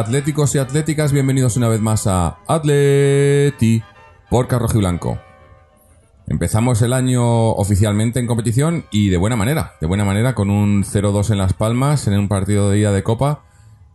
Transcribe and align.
atléticos 0.00 0.54
y 0.54 0.58
atléticas, 0.58 1.12
bienvenidos 1.12 1.56
una 1.56 1.68
vez 1.68 1.80
más 1.80 2.06
a 2.06 2.38
Atleti 2.46 3.82
por 4.28 4.46
Carrojo 4.46 4.74
y 4.76 4.80
Blanco. 4.80 5.18
Empezamos 6.28 6.82
el 6.82 6.92
año 6.92 7.50
oficialmente 7.52 8.18
en 8.20 8.26
competición 8.26 8.84
y 8.90 9.08
de 9.08 9.16
buena 9.16 9.36
manera, 9.36 9.72
de 9.80 9.86
buena 9.86 10.04
manera 10.04 10.34
con 10.34 10.50
un 10.50 10.84
0-2 10.84 11.30
en 11.30 11.38
Las 11.38 11.52
Palmas 11.54 12.06
en 12.08 12.18
un 12.18 12.28
partido 12.28 12.68
de 12.70 12.78
ida 12.80 12.92
de 12.92 13.02
Copa 13.02 13.44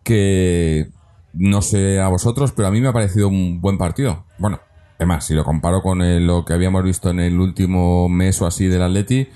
que 0.04 0.90
no 1.34 1.62
sé 1.62 2.00
a 2.00 2.08
vosotros, 2.08 2.52
pero 2.54 2.68
a 2.68 2.72
mí 2.72 2.82
me 2.82 2.88
ha 2.88 2.94
parecido 2.94 3.28
un 3.28 3.62
buen 3.62 3.78
partido. 3.78 4.24
Bueno, 4.40 4.60
además, 4.98 5.26
si 5.26 5.34
lo 5.36 5.44
comparo 5.44 5.82
con 5.84 6.02
el- 6.02 6.26
lo 6.26 6.46
que 6.46 6.54
habíamos 6.54 6.84
visto 6.84 7.10
en 7.12 7.20
el 7.20 7.40
último 7.40 8.10
mes 8.10 8.42
o 8.42 8.48
así 8.48 8.66
del 8.68 8.82
Atleti, 8.82 9.28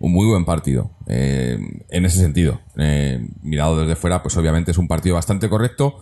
un 0.00 0.12
muy 0.12 0.26
buen 0.26 0.44
partido. 0.44 0.90
eh, 1.06 1.58
en 1.90 2.04
ese 2.06 2.18
sentido, 2.18 2.60
Eh, 2.78 3.28
mirado 3.42 3.78
desde 3.78 3.94
fuera, 3.94 4.22
pues 4.22 4.36
obviamente 4.38 4.70
es 4.70 4.78
un 4.78 4.88
partido 4.88 5.16
bastante 5.16 5.50
correcto. 5.50 5.98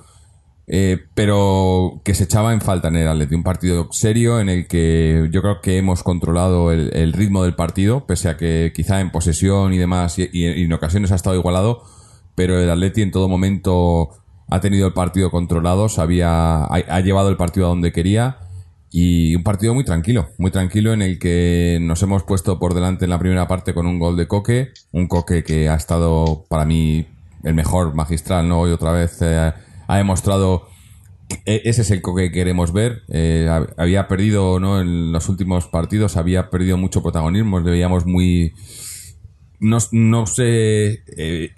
Eh, 0.68 0.98
pero 1.14 2.00
que 2.04 2.14
se 2.14 2.24
echaba 2.24 2.52
en 2.52 2.60
falta 2.60 2.88
en 2.88 2.96
el 2.96 3.08
Atleti. 3.08 3.34
Un 3.34 3.42
partido 3.42 3.88
serio 3.90 4.40
en 4.40 4.48
el 4.48 4.66
que 4.66 5.28
yo 5.30 5.42
creo 5.42 5.60
que 5.60 5.78
hemos 5.78 6.02
controlado 6.02 6.72
el, 6.72 7.12
ritmo 7.12 7.42
del 7.42 7.54
partido, 7.54 8.06
pese 8.06 8.28
a 8.28 8.36
que 8.36 8.72
quizá 8.74 9.00
en 9.00 9.10
posesión 9.10 9.72
y 9.72 9.78
demás, 9.78 10.18
y, 10.18 10.28
en 10.32 10.72
ocasiones 10.72 11.12
ha 11.12 11.16
estado 11.16 11.36
igualado, 11.36 11.82
pero 12.34 12.58
el 12.60 12.70
Atleti 12.70 13.02
en 13.02 13.10
todo 13.10 13.28
momento 13.28 14.10
ha 14.48 14.60
tenido 14.60 14.86
el 14.86 14.92
partido 14.92 15.30
controlado, 15.30 15.88
sabía, 15.88 16.64
ha, 16.64 16.74
ha 16.74 17.00
llevado 17.00 17.28
el 17.28 17.36
partido 17.36 17.66
a 17.66 17.70
donde 17.70 17.92
quería 17.92 18.38
y 18.90 19.34
un 19.34 19.42
partido 19.42 19.72
muy 19.74 19.84
tranquilo, 19.84 20.28
muy 20.36 20.50
tranquilo 20.50 20.92
en 20.92 21.00
el 21.00 21.18
que 21.18 21.78
nos 21.80 22.02
hemos 22.02 22.24
puesto 22.24 22.58
por 22.58 22.74
delante 22.74 23.06
en 23.06 23.10
la 23.10 23.18
primera 23.18 23.48
parte 23.48 23.72
con 23.72 23.86
un 23.86 23.98
gol 23.98 24.16
de 24.18 24.28
Coque, 24.28 24.72
un 24.92 25.08
Coque 25.08 25.42
que 25.42 25.70
ha 25.70 25.74
estado 25.74 26.44
para 26.48 26.66
mí 26.66 27.06
el 27.42 27.54
mejor 27.54 27.94
magistral, 27.94 28.48
¿no? 28.48 28.60
Hoy 28.60 28.70
otra 28.70 28.92
vez 28.92 29.18
eh, 29.22 29.52
ha 29.92 29.96
demostrado 29.98 30.66
e- 31.44 31.62
ese 31.64 31.82
es 31.82 31.90
el 31.90 32.02
que 32.02 32.32
queremos 32.32 32.72
ver. 32.72 33.02
Eh, 33.08 33.46
hab- 33.48 33.74
había 33.76 34.08
perdido, 34.08 34.58
¿no? 34.60 34.80
En 34.80 35.12
los 35.12 35.28
últimos 35.28 35.66
partidos, 35.66 36.16
había 36.16 36.50
perdido 36.50 36.76
mucho 36.76 37.02
protagonismo. 37.02 37.60
Le 37.60 37.70
veíamos 37.70 38.06
muy. 38.06 38.52
No, 39.60 39.78
no 39.92 40.26
sé. 40.26 41.02
eh, 41.16 41.50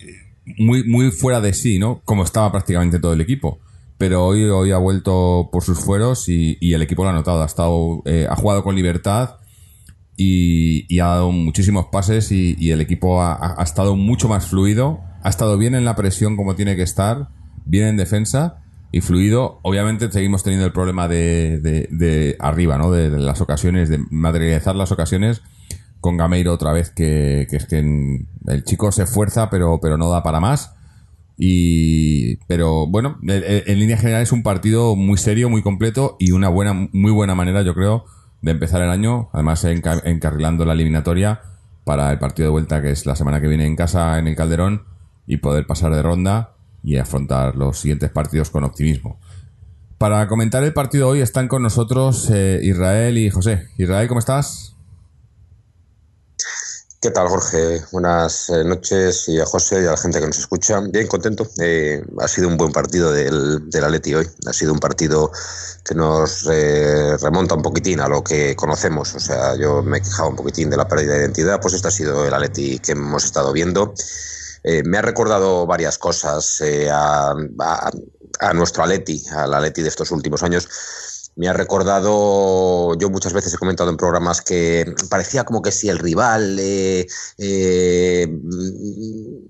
muy, 0.58 0.84
muy 0.84 1.10
fuera 1.10 1.40
de 1.40 1.54
sí, 1.54 1.78
¿no? 1.78 2.02
Como 2.04 2.24
estaba 2.24 2.50
prácticamente 2.52 2.98
todo 2.98 3.12
el 3.14 3.20
equipo. 3.20 3.60
Pero 3.96 4.26
hoy, 4.26 4.44
hoy 4.44 4.72
ha 4.72 4.78
vuelto 4.78 5.48
por 5.52 5.62
sus 5.62 5.78
fueros 5.78 6.28
y, 6.28 6.58
el 6.74 6.82
equipo 6.82 7.04
lo 7.04 7.10
ha 7.10 7.12
notado. 7.12 7.42
Ha, 7.42 7.46
estado, 7.46 8.02
eh, 8.04 8.26
ha 8.28 8.36
jugado 8.36 8.62
con 8.64 8.74
libertad 8.74 9.36
y, 10.16 10.98
ha 10.98 11.06
dado 11.06 11.30
muchísimos 11.32 11.86
pases 11.86 12.30
y, 12.32 12.70
el 12.70 12.80
equipo 12.80 13.22
ha 13.22 13.62
estado 13.62 13.96
mucho 13.96 14.28
más 14.28 14.46
fluido, 14.46 15.00
ha 15.22 15.30
estado 15.30 15.56
bien 15.56 15.74
en 15.74 15.84
la 15.84 15.96
presión 15.96 16.36
como 16.36 16.56
tiene 16.56 16.76
que 16.76 16.82
estar, 16.82 17.28
bien 17.64 17.86
en 17.88 17.96
defensa 17.96 18.60
y 18.92 19.00
fluido. 19.00 19.58
Obviamente 19.62 20.10
seguimos 20.10 20.42
teniendo 20.42 20.66
el 20.66 20.72
problema 20.72 21.08
de, 21.08 21.58
de- 21.60 22.36
arriba, 22.38 22.78
¿no? 22.78 22.90
De, 22.90 23.10
las 23.10 23.40
ocasiones, 23.40 23.88
de 23.88 23.98
materializar 24.10 24.76
las 24.76 24.92
ocasiones 24.92 25.42
con 26.00 26.16
Gameiro 26.16 26.52
otra 26.52 26.72
vez, 26.72 26.90
que, 26.90 27.46
que 27.48 27.56
es 27.56 27.66
que 27.66 27.78
el 27.78 28.64
chico 28.64 28.92
se 28.92 29.04
esfuerza 29.04 29.48
pero, 29.50 29.80
pero 29.80 29.96
no 29.96 30.10
da 30.10 30.22
para 30.22 30.40
más. 30.40 30.74
Y, 31.36 32.36
pero 32.46 32.86
bueno, 32.86 33.18
en, 33.26 33.78
línea 33.78 33.96
general 33.96 34.22
es 34.22 34.30
un 34.32 34.42
partido 34.42 34.94
muy 34.94 35.18
serio, 35.18 35.50
muy 35.50 35.62
completo 35.62 36.16
y 36.20 36.30
una 36.30 36.48
buena, 36.48 36.72
muy 36.92 37.10
buena 37.10 37.34
manera, 37.34 37.62
yo 37.62 37.74
creo, 37.74 38.04
de 38.42 38.52
empezar 38.52 38.82
el 38.82 38.90
año. 38.90 39.30
Además, 39.32 39.64
enca- 39.64 40.02
encarrilando 40.04 40.64
la 40.64 40.74
eliminatoria 40.74 41.40
para 41.84 42.12
el 42.12 42.18
partido 42.18 42.46
de 42.48 42.52
vuelta, 42.52 42.80
que 42.82 42.90
es 42.90 43.04
la 43.06 43.16
semana 43.16 43.40
que 43.40 43.48
viene 43.48 43.66
en 43.66 43.76
casa, 43.76 44.18
en 44.18 44.28
el 44.28 44.36
Calderón, 44.36 44.84
y 45.26 45.38
poder 45.38 45.66
pasar 45.66 45.92
de 45.94 46.02
ronda 46.02 46.53
y 46.84 46.98
afrontar 46.98 47.56
los 47.56 47.78
siguientes 47.78 48.10
partidos 48.10 48.50
con 48.50 48.62
optimismo. 48.62 49.18
Para 49.98 50.28
comentar 50.28 50.62
el 50.62 50.74
partido 50.74 51.08
hoy 51.08 51.22
están 51.22 51.48
con 51.48 51.62
nosotros 51.62 52.28
eh, 52.30 52.60
Israel 52.62 53.16
y 53.16 53.30
José. 53.30 53.68
Israel, 53.78 54.06
¿cómo 54.06 54.20
estás? 54.20 54.74
¿Qué 57.00 57.10
tal, 57.10 57.28
Jorge? 57.28 57.82
Buenas 57.92 58.50
eh, 58.50 58.64
noches 58.64 59.28
y 59.28 59.40
a 59.40 59.46
José 59.46 59.82
y 59.82 59.86
a 59.86 59.92
la 59.92 59.96
gente 59.96 60.20
que 60.20 60.26
nos 60.26 60.38
escucha. 60.38 60.80
Bien, 60.80 61.06
contento. 61.06 61.46
Eh, 61.60 62.02
ha 62.20 62.28
sido 62.28 62.48
un 62.48 62.56
buen 62.56 62.72
partido 62.72 63.12
del, 63.12 63.70
del 63.70 63.84
Atleti 63.84 64.14
hoy. 64.14 64.28
Ha 64.46 64.52
sido 64.52 64.72
un 64.72 64.78
partido 64.78 65.30
que 65.84 65.94
nos 65.94 66.44
remonta 66.44 67.54
un 67.54 67.62
poquitín 67.62 68.00
a 68.00 68.08
lo 68.08 68.24
que 68.24 68.56
conocemos. 68.56 69.14
O 69.14 69.20
sea, 69.20 69.54
yo 69.56 69.82
me 69.82 69.98
he 69.98 70.00
quejado 70.02 70.30
un 70.30 70.36
poquitín 70.36 70.70
de 70.70 70.78
la 70.78 70.88
pérdida 70.88 71.12
de 71.12 71.20
identidad. 71.20 71.60
Pues 71.60 71.74
este 71.74 71.88
ha 71.88 71.90
sido 71.90 72.26
el 72.26 72.32
Atleti 72.32 72.78
que 72.78 72.92
hemos 72.92 73.24
estado 73.24 73.52
viendo. 73.52 73.94
Eh, 74.64 74.82
me 74.82 74.96
ha 74.96 75.02
recordado 75.02 75.66
varias 75.66 75.98
cosas 75.98 76.60
eh, 76.62 76.88
a, 76.90 77.34
nuestro 78.54 78.82
Atleti, 78.82 79.22
al 79.36 79.52
Atleti 79.52 79.82
de 79.82 79.88
estos 79.88 80.10
últimos 80.10 80.42
años. 80.42 80.68
Me 81.36 81.48
ha 81.48 81.52
recordado, 81.52 82.94
yo 82.96 83.10
muchas 83.10 83.32
veces 83.32 83.52
he 83.52 83.58
comentado 83.58 83.90
en 83.90 83.96
programas 83.96 84.40
que 84.40 84.94
parecía 85.10 85.44
como 85.44 85.60
que 85.60 85.72
si 85.72 85.88
el 85.88 85.98
rival 85.98 86.56
eh, 86.60 87.06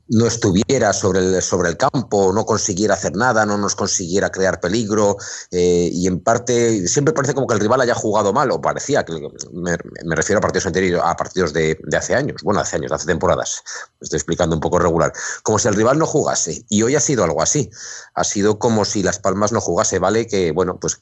no 0.08 0.26
estuviera 0.26 0.92
sobre 0.92 1.20
el, 1.20 1.42
sobre 1.42 1.70
el 1.70 1.76
campo, 1.76 2.32
no 2.32 2.44
consiguiera 2.44 2.94
hacer 2.94 3.16
nada, 3.16 3.46
no 3.46 3.56
nos 3.58 3.74
consiguiera 3.74 4.30
crear 4.30 4.60
peligro, 4.60 5.16
eh, 5.50 5.88
y 5.92 6.06
en 6.06 6.20
parte 6.20 6.86
siempre 6.88 7.14
parece 7.14 7.34
como 7.34 7.46
que 7.46 7.54
el 7.54 7.60
rival 7.60 7.80
haya 7.80 7.94
jugado 7.94 8.32
mal, 8.32 8.50
o 8.50 8.60
parecía, 8.60 9.04
que 9.04 9.14
me, 9.52 9.76
refiero 10.14 10.38
a 10.38 10.42
partidos 10.42 10.66
anteriores, 10.66 11.02
a 11.04 11.16
partidos 11.16 11.52
de, 11.52 11.78
de 11.82 11.96
hace 11.96 12.14
años, 12.14 12.42
bueno, 12.42 12.60
hace 12.60 12.76
años, 12.76 12.92
hace 12.92 13.06
temporadas, 13.06 13.62
estoy 14.00 14.18
explicando 14.18 14.54
un 14.54 14.60
poco 14.60 14.78
regular, 14.78 15.12
como 15.42 15.58
si 15.58 15.68
el 15.68 15.74
rival 15.74 15.98
no 15.98 16.06
jugase, 16.06 16.64
y 16.68 16.82
hoy 16.82 16.96
ha 16.96 17.00
sido 17.00 17.24
algo 17.24 17.42
así, 17.42 17.70
ha 18.14 18.24
sido 18.24 18.58
como 18.58 18.84
si 18.84 19.02
Las 19.02 19.18
Palmas 19.18 19.52
no 19.52 19.60
jugase, 19.60 19.98
¿vale? 19.98 20.26
Que 20.26 20.52
bueno, 20.52 20.78
pues 20.78 20.98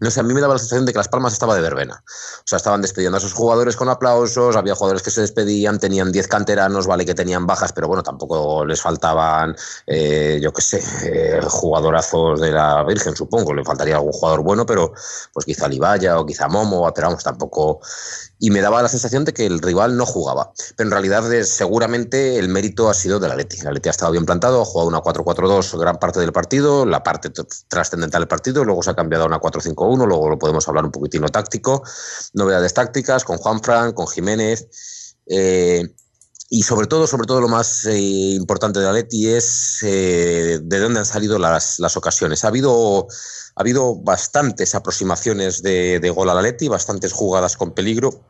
no 0.00 0.10
sé, 0.10 0.20
a 0.20 0.22
mí 0.22 0.32
me 0.32 0.40
daba 0.40 0.54
la 0.54 0.58
sensación 0.58 0.86
de 0.86 0.92
que 0.92 0.98
Las 0.98 1.08
Palmas 1.08 1.34
estaba 1.34 1.54
de 1.54 1.60
verbena. 1.60 2.02
O 2.06 2.42
sea, 2.46 2.56
estaban 2.56 2.80
despidiendo 2.80 3.18
a 3.18 3.20
sus 3.20 3.34
jugadores 3.34 3.76
con 3.76 3.88
aplausos, 3.88 4.56
había 4.56 4.74
jugadores 4.74 5.02
que 5.02 5.10
se 5.10 5.20
despedían, 5.20 5.78
tenían 5.78 6.10
10 6.10 6.26
canteranos, 6.26 6.86
vale 6.86 7.04
que 7.04 7.14
tenían 7.14 7.46
bajas, 7.46 7.72
pero 7.72 7.86
bueno, 7.86 8.02
tampoco 8.02 8.64
les 8.64 8.80
faltaban, 8.80 9.54
eh, 9.86 10.40
yo 10.42 10.52
qué 10.52 10.62
sé, 10.62 10.82
eh, 11.04 11.40
jugadorazos 11.46 12.40
de 12.40 12.50
la 12.50 12.82
Virgen, 12.84 13.14
supongo. 13.14 13.52
Le 13.52 13.62
faltaría 13.62 13.96
algún 13.96 14.12
jugador 14.12 14.42
bueno, 14.42 14.64
pero 14.64 14.92
pues 15.32 15.44
quizá 15.44 15.68
Libaya 15.68 16.18
o 16.18 16.24
quizá 16.24 16.48
Momo, 16.48 16.90
pero 16.94 17.08
vamos, 17.08 17.22
tampoco. 17.22 17.80
Y 18.42 18.50
me 18.50 18.62
daba 18.62 18.80
la 18.80 18.88
sensación 18.88 19.26
de 19.26 19.34
que 19.34 19.44
el 19.44 19.60
rival 19.60 19.98
no 19.98 20.06
jugaba. 20.06 20.52
Pero 20.74 20.88
en 20.88 20.92
realidad, 20.92 21.30
eh, 21.30 21.44
seguramente 21.44 22.38
el 22.38 22.48
mérito 22.48 22.88
ha 22.88 22.94
sido 22.94 23.20
del 23.20 23.32
Atleti. 23.32 23.58
El 23.60 23.68
Atleti 23.68 23.90
ha 23.90 23.92
estado 23.92 24.12
bien 24.12 24.24
plantado, 24.24 24.62
ha 24.62 24.64
jugado 24.64 24.88
una 24.88 25.02
4-4-2 25.02 25.78
gran 25.78 25.98
parte 25.98 26.20
del 26.20 26.32
partido, 26.32 26.86
la 26.86 27.02
parte 27.02 27.30
trascendental 27.68 28.22
del 28.22 28.28
partido, 28.28 28.64
luego 28.64 28.82
se 28.82 28.90
ha 28.90 28.96
cambiado 28.96 29.24
a 29.24 29.26
una 29.26 29.40
4-5-1, 29.40 30.06
luego 30.06 30.30
lo 30.30 30.38
podemos 30.38 30.66
hablar 30.66 30.86
un 30.86 30.90
poquitino 30.90 31.28
táctico, 31.28 31.82
novedades 32.32 32.72
tácticas 32.72 33.24
con 33.24 33.36
Juanfran, 33.36 33.92
con 33.92 34.08
Jiménez. 34.08 34.66
eh, 35.26 35.94
y 36.52 36.64
sobre 36.64 36.88
todo, 36.88 37.06
sobre 37.06 37.28
todo 37.28 37.40
lo 37.40 37.46
más 37.46 37.84
eh, 37.84 37.96
importante 38.00 38.80
de 38.80 38.88
Atleti 38.88 39.28
es 39.28 39.78
de 39.82 40.58
dónde 40.80 40.98
han 40.98 41.06
salido 41.06 41.38
las, 41.38 41.78
las 41.78 41.96
ocasiones. 41.96 42.44
Ha 42.44 42.48
habido, 42.48 43.06
ha 43.54 43.60
habido 43.60 43.94
bastantes 43.94 44.74
aproximaciones 44.74 45.62
de, 45.62 46.00
de 46.00 46.10
gol 46.10 46.28
al 46.28 46.38
Atleti, 46.38 46.66
bastantes 46.66 47.12
jugadas 47.12 47.56
con 47.56 47.72
peligro 47.72 48.24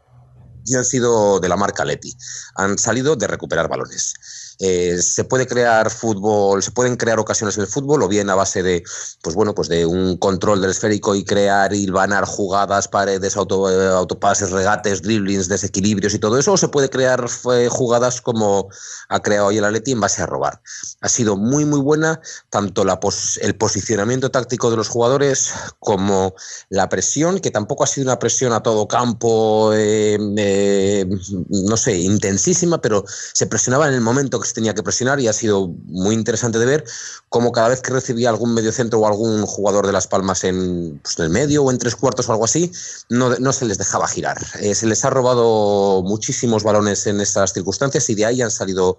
y 0.65 0.75
han 0.77 0.85
sido 0.85 1.41
de 1.41 1.49
la 1.49 1.57
marca 1.57 1.85
Leti. 1.85 2.17
Han 2.57 2.79
salido 2.79 3.17
de 3.17 3.27
recuperar 3.27 3.69
balones. 3.69 4.50
Eh, 4.63 4.99
se 5.01 5.25
puede 5.25 5.47
crear 5.47 5.91
fútbol, 5.91 6.63
se 6.63 6.71
pueden 6.71 6.97
crear 6.97 7.19
ocasiones 7.19 7.57
en 7.57 7.63
el 7.63 7.67
fútbol, 7.67 8.03
o 8.03 8.09
bien 8.09 8.29
a 8.29 8.35
base 8.35 8.63
de, 8.63 8.83
pues 9.23 9.35
bueno, 9.35 9.55
pues 9.55 9.69
de 9.69 9.87
un 9.87 10.19
control 10.19 10.61
del 10.61 10.71
esférico 10.71 11.15
y 11.15 11.25
crear 11.25 11.73
y 11.73 11.87
vanar 11.87 12.27
jugadas, 12.27 12.87
paredes, 12.87 13.39
auto, 13.39 13.71
eh, 13.71 13.89
autopases, 13.89 14.51
regates, 14.51 15.01
driblings, 15.01 15.49
desequilibrios 15.49 16.13
y 16.13 16.19
todo 16.19 16.39
eso, 16.39 16.53
o 16.53 16.57
se 16.59 16.69
puede 16.69 16.91
crear 16.91 17.25
eh, 17.55 17.69
jugadas 17.71 18.21
como 18.21 18.69
ha 19.09 19.21
creado 19.21 19.47
hoy 19.47 19.57
el 19.57 19.65
Atleti 19.65 19.93
en 19.93 20.01
base 20.01 20.21
a 20.21 20.27
robar. 20.27 20.61
Ha 21.01 21.09
sido 21.09 21.39
muy, 21.39 21.65
muy 21.65 21.81
buena 21.81 22.21
tanto 22.51 22.85
la 22.85 23.01
pos 23.01 23.39
el 23.39 23.57
posicionamiento 23.57 24.31
táctico 24.31 24.71
de 24.71 24.77
los 24.77 24.89
jugadores 24.89 25.53
como 25.79 26.35
la 26.69 26.91
presión, 26.91 27.41
que 27.41 27.51
tampoco 27.51 27.85
ha 27.85 27.87
sido 27.87 28.09
una 28.09 28.19
presión 28.19 28.53
a 28.53 28.63
todo 28.63 28.87
campo, 28.87 29.73
no 29.73 31.77
sé, 31.77 31.99
intensísima, 31.99 32.83
pero 32.83 33.07
se 33.33 33.47
presionaba 33.47 33.89
en 33.89 33.95
el 33.95 34.03
momento 34.03 34.39
que 34.39 34.50
se 34.51 34.55
tenía 34.55 34.75
que 34.75 34.83
presionar 34.83 35.21
y 35.21 35.29
ha 35.29 35.33
sido 35.33 35.69
muy 35.87 36.15
interesante 36.15 36.59
de 36.59 36.67
ver 36.67 36.85
cómo 37.29 37.53
cada 37.53 37.69
vez 37.69 37.81
que 37.81 37.93
recibía 37.93 38.29
algún 38.29 38.53
mediocentro 38.53 39.01
o 39.01 39.07
algún 39.07 39.47
jugador 39.47 39.87
de 39.87 39.93
Las 39.93 40.07
Palmas 40.07 40.45
en, 40.45 41.01
pues, 41.03 41.19
el 41.19 41.31
medio 41.31 41.65
o 41.65 41.71
en 41.71 41.79
tres 41.79 41.97
cuartos 41.97 42.29
o 42.29 42.33
algo 42.33 42.45
así, 42.45 42.71
no, 43.09 43.37
no 43.39 43.53
se 43.53 43.65
les 43.65 43.79
dejaba 43.79 44.09
girar. 44.09 44.39
Eh, 44.61 44.75
se 44.75 44.87
les 44.87 45.05
ha 45.05 45.11
robado 45.11 46.03
muchísimos 46.03 46.63
balones 46.63 47.07
en 47.07 47.21
estas 47.21 47.53
circunstancias 47.53 48.09
y 48.11 48.15
de 48.15 48.27
ahí 48.27 48.43
han 48.43 48.51
salido 48.51 48.99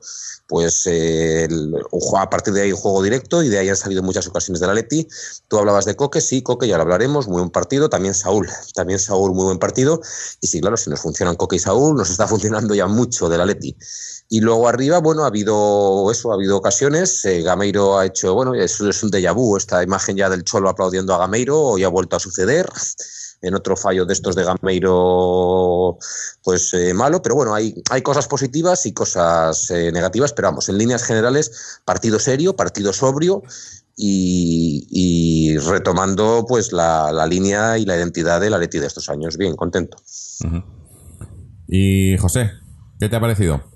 pues 0.52 0.86
eh, 0.86 1.48
a 2.18 2.30
partir 2.30 2.54
de 2.54 2.64
ahí 2.64 2.74
un 2.74 2.78
juego 2.78 3.02
directo 3.02 3.42
y 3.42 3.48
de 3.48 3.58
ahí 3.58 3.70
han 3.70 3.78
salido 3.78 4.04
muchas 4.04 4.28
ocasiones 4.28 4.60
de 4.60 4.68
la 4.68 4.74
Leti. 4.74 5.08
Tú 5.48 5.58
hablabas 5.58 5.86
de 5.86 5.96
Coque, 5.96 6.20
sí, 6.20 6.42
Coque, 6.42 6.68
ya 6.68 6.76
lo 6.76 6.84
hablaremos, 6.84 7.30
muy 7.30 7.38
buen 7.38 7.52
partido. 7.52 7.90
También 7.90 8.14
Saúl, 8.14 8.50
también 8.76 9.00
Saúl, 9.00 9.34
muy 9.34 9.46
buen 9.46 9.60
partido. 9.60 10.02
Y 10.42 10.48
sí, 10.48 10.60
claro, 10.60 10.76
si 10.76 10.90
nos 10.90 11.00
funcionan 11.00 11.38
Coque 11.38 11.56
y 11.56 11.60
Saúl, 11.60 11.96
nos 11.96 12.10
está 12.10 12.28
funcionando 12.34 12.76
ya 12.76 12.88
mucho 12.88 13.30
de 13.30 13.38
la 13.38 13.46
Leti. 13.46 13.78
Y 14.28 14.42
luego 14.42 14.68
arriba, 14.68 15.00
bueno, 15.00 15.24
ha 15.24 15.28
habido 15.42 16.12
eso, 16.12 16.32
ha 16.32 16.36
habido 16.36 16.58
ocasiones. 16.58 17.26
Eh, 17.26 17.42
Gameiro 17.42 17.98
ha 17.98 18.06
hecho, 18.06 18.34
bueno, 18.34 18.54
eso 18.54 18.90
es 18.90 19.04
un 19.04 19.10
déjà 19.10 19.34
vu, 19.34 19.58
esta 19.58 19.84
imagen 19.84 20.16
ya 20.18 20.30
del 20.30 20.44
Cholo 20.44 20.70
aplaudiendo 20.70 21.14
a 21.14 21.18
Gameiro, 21.18 21.60
hoy 21.60 21.84
ha 21.84 21.90
vuelto 21.90 22.16
a 22.16 22.20
suceder 22.20 22.68
en 23.42 23.56
otro 23.56 23.76
fallo 23.76 24.06
de 24.06 24.14
estos 24.14 24.36
de 24.36 24.44
Gameiro, 24.44 25.98
pues 26.44 26.74
eh, 26.74 26.94
malo, 26.94 27.24
pero 27.24 27.36
bueno, 27.36 27.56
hay, 27.56 27.74
hay 27.90 28.02
cosas 28.04 28.28
positivas 28.28 28.86
y 28.86 28.94
cosas 28.94 29.72
eh, 29.72 29.92
negativas, 29.92 30.34
pero 30.34 30.50
vamos, 30.50 30.70
en 30.70 30.78
líneas 30.78 31.04
generales, 31.04 31.80
partido 31.84 32.20
serio, 32.20 32.56
partido 32.56 32.94
sobrio 32.94 33.42
y, 33.98 35.58
retomando 35.58 36.46
pues 36.48 36.72
la, 36.72 37.12
la, 37.12 37.26
línea 37.26 37.78
y 37.78 37.86
la 37.86 37.98
identidad 37.98 38.40
de 38.40 38.50
la 38.50 38.58
Leti 38.58 38.80
de 38.80 38.88
estos 38.88 39.10
años. 39.10 39.38
Bien, 39.38 39.56
contento. 39.56 39.98
Y 41.68 42.18
José, 42.18 42.52
¿qué 43.00 43.10
te 43.10 43.16
ha 43.16 43.20
parecido? 43.20 43.71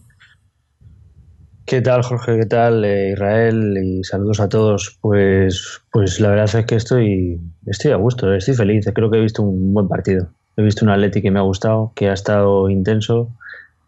¿Qué 1.66 1.82
tal, 1.82 2.04
Jorge? 2.04 2.38
¿Qué 2.38 2.46
tal, 2.46 2.86
eh, 2.86 3.14
Israel? 3.14 3.76
Y 3.84 4.04
saludos 4.04 4.40
a 4.40 4.48
todos. 4.48 5.00
Pues, 5.02 5.82
pues 5.92 6.20
la 6.20 6.30
verdad 6.30 6.56
es 6.56 6.66
que 6.68 6.76
estoy, 6.76 7.42
estoy 7.66 7.92
a 7.92 7.96
gusto, 7.96 8.32
estoy 8.36 8.54
feliz. 8.54 8.86
Creo 8.94 9.10
que 9.10 9.18
he 9.18 9.22
visto 9.22 9.42
un 9.42 9.74
buen 9.74 9.88
partido. 9.88 10.28
He 10.58 10.62
visto 10.62 10.86
un 10.86 10.92
Atleti 10.92 11.24
que 11.24 11.32
me 11.32 11.40
ha 11.40 11.42
gustado, 11.42 11.92
que 11.96 12.10
ha 12.10 12.14
estado 12.14 12.70
intenso, 12.70 13.32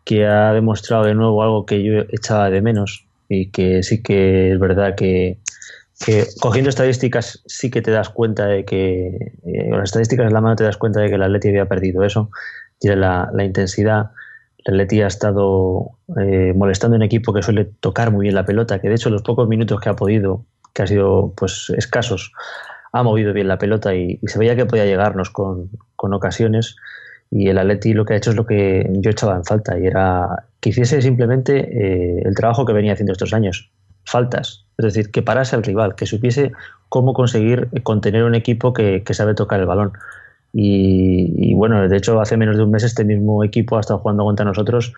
que 0.05 0.25
ha 0.25 0.53
demostrado 0.53 1.03
de 1.03 1.13
nuevo 1.13 1.43
algo 1.43 1.67
que 1.67 1.83
yo 1.83 1.99
echaba 2.09 2.49
de 2.49 2.63
menos 2.63 3.05
y 3.29 3.51
que 3.51 3.83
sí 3.83 4.01
que 4.01 4.53
es 4.53 4.59
verdad 4.59 4.95
que, 4.95 5.37
cogiendo 6.39 6.69
estadísticas 6.69 7.43
sí 7.45 7.69
que 7.69 7.83
te 7.83 7.91
das 7.91 8.09
cuenta 8.09 8.47
de 8.47 8.65
que, 8.65 9.07
eh, 9.45 9.69
con 9.69 9.77
las 9.77 9.89
estadísticas 9.89 10.25
en 10.25 10.33
la 10.33 10.41
mano 10.41 10.55
te 10.55 10.63
das 10.63 10.77
cuenta 10.77 11.01
de 11.01 11.09
que 11.09 11.15
el 11.15 11.21
Atleti 11.21 11.49
había 11.49 11.67
perdido 11.67 12.03
eso, 12.03 12.31
y 12.79 12.87
la, 12.89 13.29
la 13.33 13.43
intensidad 13.43 14.11
el 14.67 14.73
Atleti 14.73 15.01
ha 15.01 15.07
estado 15.07 15.91
eh, 16.19 16.53
molestando 16.53 16.97
un 16.97 17.03
equipo 17.03 17.33
que 17.33 17.41
suele 17.41 17.65
tocar 17.79 18.11
muy 18.11 18.23
bien 18.23 18.35
la 18.35 18.45
pelota, 18.45 18.79
que 18.79 18.89
de 18.89 18.95
hecho 18.95 19.09
los 19.09 19.21
pocos 19.21 19.47
minutos 19.47 19.79
que 19.79 19.87
ha 19.89 19.95
podido, 19.95 20.43
que 20.73 20.83
ha 20.83 20.87
sido 20.87 21.33
pues 21.37 21.71
escasos, 21.77 22.33
ha 22.91 23.01
movido 23.01 23.31
bien 23.31 23.47
la 23.47 23.57
pelota 23.57 23.95
y, 23.95 24.19
se 24.25 24.37
veía 24.37 24.57
que 24.57 24.65
podía 24.65 24.85
llegarnos 24.85 25.29
con, 25.29 25.69
con, 25.95 26.13
ocasiones. 26.13 26.75
Y 27.31 27.47
el 27.47 27.57
Atleti 27.57 27.93
lo 27.93 28.03
que 28.03 28.13
ha 28.13 28.17
hecho 28.17 28.31
es 28.31 28.35
lo 28.35 28.45
que 28.45 28.89
yo 28.91 29.09
echaba 29.09 29.35
en 29.35 29.45
falta 29.45 29.79
y 29.79 29.85
era 29.85 30.45
que 30.59 30.69
hiciese 30.69 31.01
simplemente 31.01 31.59
eh, 31.59 32.21
el 32.25 32.35
trabajo 32.35 32.65
que 32.65 32.73
venía 32.73 32.93
haciendo 32.93 33.13
estos 33.13 33.33
años, 33.33 33.71
faltas. 34.03 34.65
Es 34.77 34.85
decir, 34.85 35.11
que 35.11 35.21
parase 35.21 35.55
al 35.55 35.63
rival, 35.63 35.95
que 35.95 36.05
supiese 36.05 36.51
cómo 36.89 37.13
conseguir 37.13 37.69
contener 37.83 38.23
un 38.23 38.35
equipo 38.35 38.73
que 38.73 39.03
sabe 39.11 39.33
tocar 39.33 39.61
el 39.61 39.65
balón. 39.65 39.93
Y, 40.53 41.53
bueno, 41.55 41.87
de 41.87 41.97
hecho 41.97 42.19
hace 42.19 42.37
menos 42.37 42.57
de 42.57 42.63
un 42.63 42.71
mes 42.71 42.83
este 42.83 43.03
mismo 43.03 43.43
equipo 43.43 43.77
ha 43.77 43.81
estado 43.81 43.99
jugando 43.99 44.23
contra 44.23 44.45
nosotros 44.45 44.93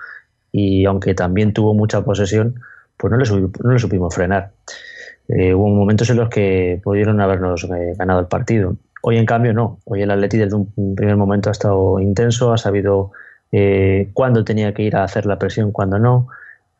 y 0.52 0.86
aunque 0.86 1.14
también 1.14 1.54
tuvo 1.54 1.74
mucha 1.74 2.04
posesión, 2.04 2.56
pues 2.98 3.12
no 3.12 3.18
le, 3.18 3.80
supimos 3.80 4.14
frenar. 4.14 4.52
Eh, 5.28 5.54
hubo 5.54 5.70
momentos 5.70 6.10
en 6.10 6.18
los 6.18 6.30
que 6.30 6.80
pudieron 6.84 7.22
habernos 7.22 7.64
eh, 7.66 7.94
ganado 7.98 8.20
el 8.20 8.28
partido. 8.28 8.76
Hoy 9.02 9.18
en 9.18 9.26
cambio 9.26 9.54
no, 9.54 9.80
hoy 9.86 10.02
el 10.02 10.12
Atleti 10.12 10.38
desde 10.38 10.56
un 10.56 10.96
primer 10.96 11.16
momento 11.16 11.50
ha 11.50 11.52
estado 11.52 12.00
intenso, 12.00 12.52
ha 12.52 12.58
sabido 12.58 13.12
eh, 13.52 14.10
cuándo 14.14 14.44
tenía 14.44 14.74
que 14.74 14.84
ir 14.84 14.96
a 14.96 15.04
hacer 15.04 15.26
la 15.26 15.40
presión, 15.40 15.72
cuándo 15.72 16.00
no, 16.00 16.28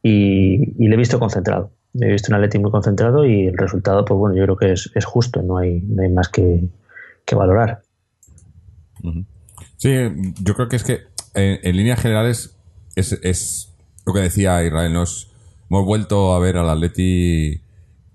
y, 0.04 0.84
y, 0.84 0.88
le 0.88 0.96
he 0.96 0.98
visto 0.98 1.20
concentrado. 1.20 1.72
He 2.00 2.12
visto 2.12 2.32
un 2.32 2.36
Atleti 2.36 2.60
muy 2.60 2.72
concentrado 2.72 3.26
y 3.26 3.48
el 3.48 3.58
resultado, 3.58 4.06
pues 4.06 4.18
bueno, 4.18 4.36
yo 4.36 4.44
creo 4.44 4.58
que 4.58 4.72
es, 4.74 5.06
justo, 5.06 5.42
no 5.42 5.58
hay, 5.58 5.82
no 5.82 6.04
hay 6.04 6.10
más 6.10 6.30
que 6.30 6.70
valorar. 7.32 7.82
Sí, 9.78 9.90
yo 10.42 10.56
creo 10.56 10.68
que 10.68 10.76
es 10.76 10.84
que 10.84 11.02
en, 11.34 11.60
en 11.64 11.78
líneas 11.78 12.02
generales 12.02 12.60
es, 13.00 13.74
lo 14.06 14.14
que 14.14 14.22
decía 14.22 14.64
Israel. 14.64 14.94
Nos 14.94 15.32
hemos 15.70 15.86
vuelto 15.86 16.34
a 16.34 16.40
ver 16.40 16.58
al 16.58 16.70
Atleti, 16.70 17.62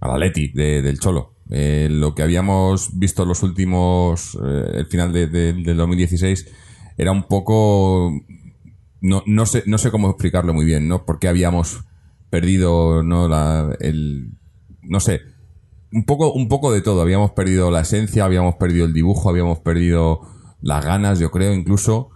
al 0.00 0.12
Atleti 0.12 0.48
de, 0.48 0.82
del 0.82 0.98
Cholo. 0.98 1.34
Eh, 1.50 1.88
lo 1.90 2.14
que 2.14 2.22
habíamos 2.22 2.98
visto 2.98 3.24
los 3.24 3.42
últimos, 3.42 4.38
eh, 4.42 4.70
el 4.74 4.86
final 4.86 5.12
de, 5.12 5.26
del 5.26 5.76
2016, 5.76 6.46
era 6.96 7.12
un 7.12 7.24
poco. 7.24 8.12
No, 9.00 9.22
no, 9.26 9.46
sé, 9.46 9.62
no 9.66 9.76
sé 9.78 9.90
cómo 9.90 10.08
explicarlo 10.08 10.54
muy 10.54 10.64
bien, 10.64 10.88
¿no? 10.88 11.04
Porque 11.04 11.28
habíamos 11.28 11.84
perdido, 12.30 13.02
¿no? 13.02 13.28
La, 13.28 13.76
el, 13.80 14.30
no 14.82 15.00
sé, 15.00 15.20
un 15.92 16.04
poco, 16.04 16.32
un 16.32 16.48
poco 16.48 16.72
de 16.72 16.80
todo. 16.80 17.02
Habíamos 17.02 17.32
perdido 17.32 17.70
la 17.70 17.80
esencia, 17.80 18.24
habíamos 18.24 18.54
perdido 18.54 18.86
el 18.86 18.94
dibujo, 18.94 19.28
habíamos 19.28 19.58
perdido 19.58 20.22
las 20.64 20.84
ganas, 20.84 21.18
yo 21.18 21.30
creo, 21.30 21.54
incluso. 21.54 22.10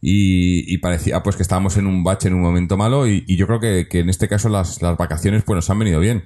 Y, 0.00 0.78
parecía 0.78 1.22
pues 1.22 1.36
que 1.36 1.42
estábamos 1.42 1.76
en 1.76 1.86
un 1.86 2.02
bache 2.02 2.26
en 2.26 2.34
un 2.34 2.42
momento 2.42 2.76
malo 2.76 3.06
y, 3.06 3.24
yo 3.36 3.46
creo 3.46 3.60
que, 3.60 3.86
en 4.00 4.08
este 4.08 4.26
caso 4.26 4.48
las, 4.48 4.82
las, 4.82 4.96
vacaciones 4.96 5.44
pues 5.44 5.54
nos 5.54 5.70
han 5.70 5.78
venido 5.78 6.00
bien. 6.00 6.24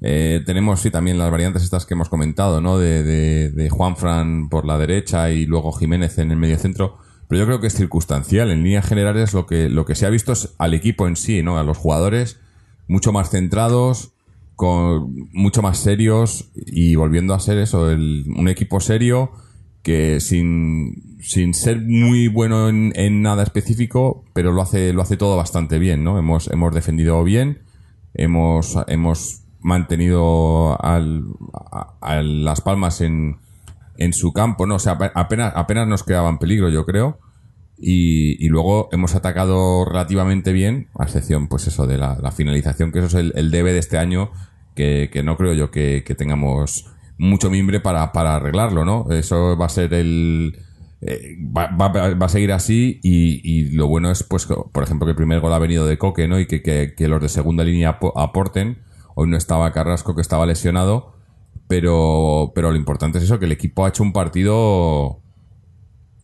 Eh, 0.00 0.40
tenemos 0.46 0.80
sí 0.80 0.90
también 0.90 1.18
las 1.18 1.30
variantes 1.30 1.62
estas 1.62 1.84
que 1.84 1.92
hemos 1.92 2.08
comentado, 2.08 2.62
¿no? 2.62 2.78
De, 2.78 3.02
de, 3.02 3.50
de 3.50 3.68
Juan 3.68 3.96
Fran 3.96 4.48
por 4.48 4.64
la 4.64 4.78
derecha 4.78 5.30
y 5.30 5.44
luego 5.44 5.72
Jiménez 5.72 6.16
en 6.16 6.30
el 6.30 6.38
medio 6.38 6.56
centro. 6.56 6.96
Pero 7.28 7.40
yo 7.40 7.46
creo 7.46 7.60
que 7.60 7.66
es 7.66 7.74
circunstancial. 7.74 8.50
En 8.50 8.62
líneas 8.62 8.86
generales 8.86 9.34
lo 9.34 9.46
que, 9.46 9.68
lo 9.68 9.84
que 9.84 9.94
se 9.94 10.06
ha 10.06 10.10
visto 10.10 10.32
es 10.32 10.54
al 10.56 10.72
equipo 10.72 11.06
en 11.06 11.16
sí, 11.16 11.42
¿no? 11.42 11.58
A 11.58 11.62
los 11.62 11.76
jugadores 11.76 12.40
mucho 12.88 13.12
más 13.12 13.30
centrados, 13.30 14.14
con, 14.56 15.28
mucho 15.32 15.62
más 15.62 15.78
serios 15.78 16.50
y 16.54 16.94
volviendo 16.94 17.34
a 17.34 17.40
ser 17.40 17.58
eso, 17.58 17.90
el, 17.90 18.24
un 18.36 18.48
equipo 18.48 18.80
serio 18.80 19.30
que 19.82 20.20
sin, 20.20 21.18
sin 21.20 21.54
ser 21.54 21.80
muy 21.80 22.28
bueno 22.28 22.68
en, 22.68 22.92
en, 22.96 23.22
nada 23.22 23.42
específico, 23.42 24.24
pero 24.34 24.52
lo 24.52 24.62
hace, 24.62 24.92
lo 24.92 25.02
hace 25.02 25.16
todo 25.16 25.36
bastante 25.36 25.78
bien, 25.78 26.04
¿no? 26.04 26.18
Hemos, 26.18 26.48
hemos 26.48 26.74
defendido 26.74 27.22
bien, 27.24 27.62
hemos, 28.14 28.76
hemos 28.88 29.44
mantenido 29.60 30.82
al, 30.82 31.24
a, 32.00 32.22
las 32.22 32.60
palmas 32.60 33.00
en, 33.00 33.38
en 33.96 34.12
su 34.12 34.32
campo, 34.32 34.66
¿no? 34.66 34.76
O 34.76 34.78
sea, 34.78 34.98
apenas, 35.14 35.52
apenas 35.56 35.88
nos 35.88 36.02
quedaban 36.02 36.38
peligro, 36.38 36.68
yo 36.68 36.84
creo. 36.84 37.18
Y, 37.82 38.46
luego 38.48 38.90
hemos 38.92 39.14
atacado 39.14 39.86
relativamente 39.86 40.52
bien, 40.52 40.88
a 40.98 41.04
excepción, 41.04 41.48
pues 41.48 41.66
eso, 41.66 41.86
de 41.86 41.96
la, 41.96 42.32
finalización, 42.32 42.92
que 42.92 42.98
eso 42.98 43.18
es 43.18 43.32
el, 43.34 43.50
debe 43.50 43.72
de 43.72 43.78
este 43.78 43.96
año, 43.96 44.32
que, 44.74 45.08
que 45.10 45.22
no 45.22 45.38
creo 45.38 45.54
yo 45.54 45.70
que 45.70 46.02
tengamos 46.18 46.84
mucho 47.20 47.50
mimbre 47.50 47.80
para, 47.80 48.12
para 48.12 48.36
arreglarlo, 48.36 48.84
¿no? 48.84 49.06
Eso 49.10 49.56
va 49.56 49.66
a 49.66 49.68
ser 49.68 49.92
el... 49.94 50.58
Eh, 51.02 51.36
va, 51.56 51.68
va, 51.68 51.88
va, 51.88 52.26
a 52.26 52.28
seguir 52.28 52.52
así 52.52 53.00
y, 53.02 53.40
y, 53.42 53.70
lo 53.70 53.86
bueno 53.86 54.10
es, 54.10 54.22
pues, 54.22 54.46
por 54.46 54.82
ejemplo, 54.82 55.06
que 55.06 55.12
el 55.12 55.16
primer 55.16 55.40
gol 55.40 55.52
ha 55.52 55.58
venido 55.58 55.86
de 55.86 55.96
Coque, 55.96 56.28
¿no? 56.28 56.38
Y 56.38 56.46
que, 56.46 56.62
que, 56.62 57.08
los 57.08 57.22
de 57.22 57.28
segunda 57.28 57.64
línea 57.64 57.98
aporten. 58.16 58.78
Hoy 59.14 59.28
no 59.28 59.36
estaba 59.36 59.72
Carrasco, 59.72 60.14
que 60.14 60.20
estaba 60.20 60.46
lesionado, 60.46 61.14
pero, 61.68 62.52
pero 62.54 62.70
lo 62.70 62.76
importante 62.76 63.18
es 63.18 63.24
eso, 63.24 63.38
que 63.38 63.46
el 63.46 63.52
equipo 63.52 63.84
ha 63.84 63.88
hecho 63.88 64.02
un 64.02 64.12
partido, 64.12 65.20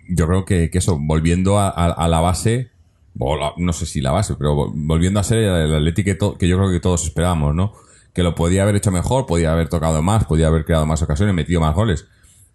yo 0.09 0.27
creo 0.27 0.45
que, 0.45 0.71
que 0.71 0.79
eso, 0.79 0.99
volviendo 1.01 1.59
a 1.59 2.09
la 2.09 2.21
base, 2.21 2.71
o 3.19 3.37
la, 3.37 3.53
no 3.57 3.73
sé 3.73 3.87
si 3.87 4.01
la 4.01 4.13
base, 4.13 4.35
pero 4.37 4.73
volviendo 4.75 5.21
a 5.21 5.25
ser 5.25 5.39
el 5.39 5.75
Atlético 5.75 6.33
que, 6.33 6.39
que 6.39 6.49
yo 6.49 6.59
creo 6.59 6.71
que 6.71 6.81
todos 6.81 7.05
esperábamos, 7.05 7.55
¿no? 7.55 7.73
Que 8.17 8.23
lo 8.23 8.35
podía 8.35 8.63
haber 8.63 8.77
hecho 8.77 8.91
mejor, 8.91 9.27
podía 9.27 9.53
haber 9.53 9.69
tocado 9.69 10.01
más, 10.01 10.25
podía 10.25 10.47
haber 10.47 10.65
creado 10.65 10.87
más 10.87 11.03
ocasiones, 11.03 11.35
metido 11.35 11.61
más 11.61 11.75
goles, 11.75 12.09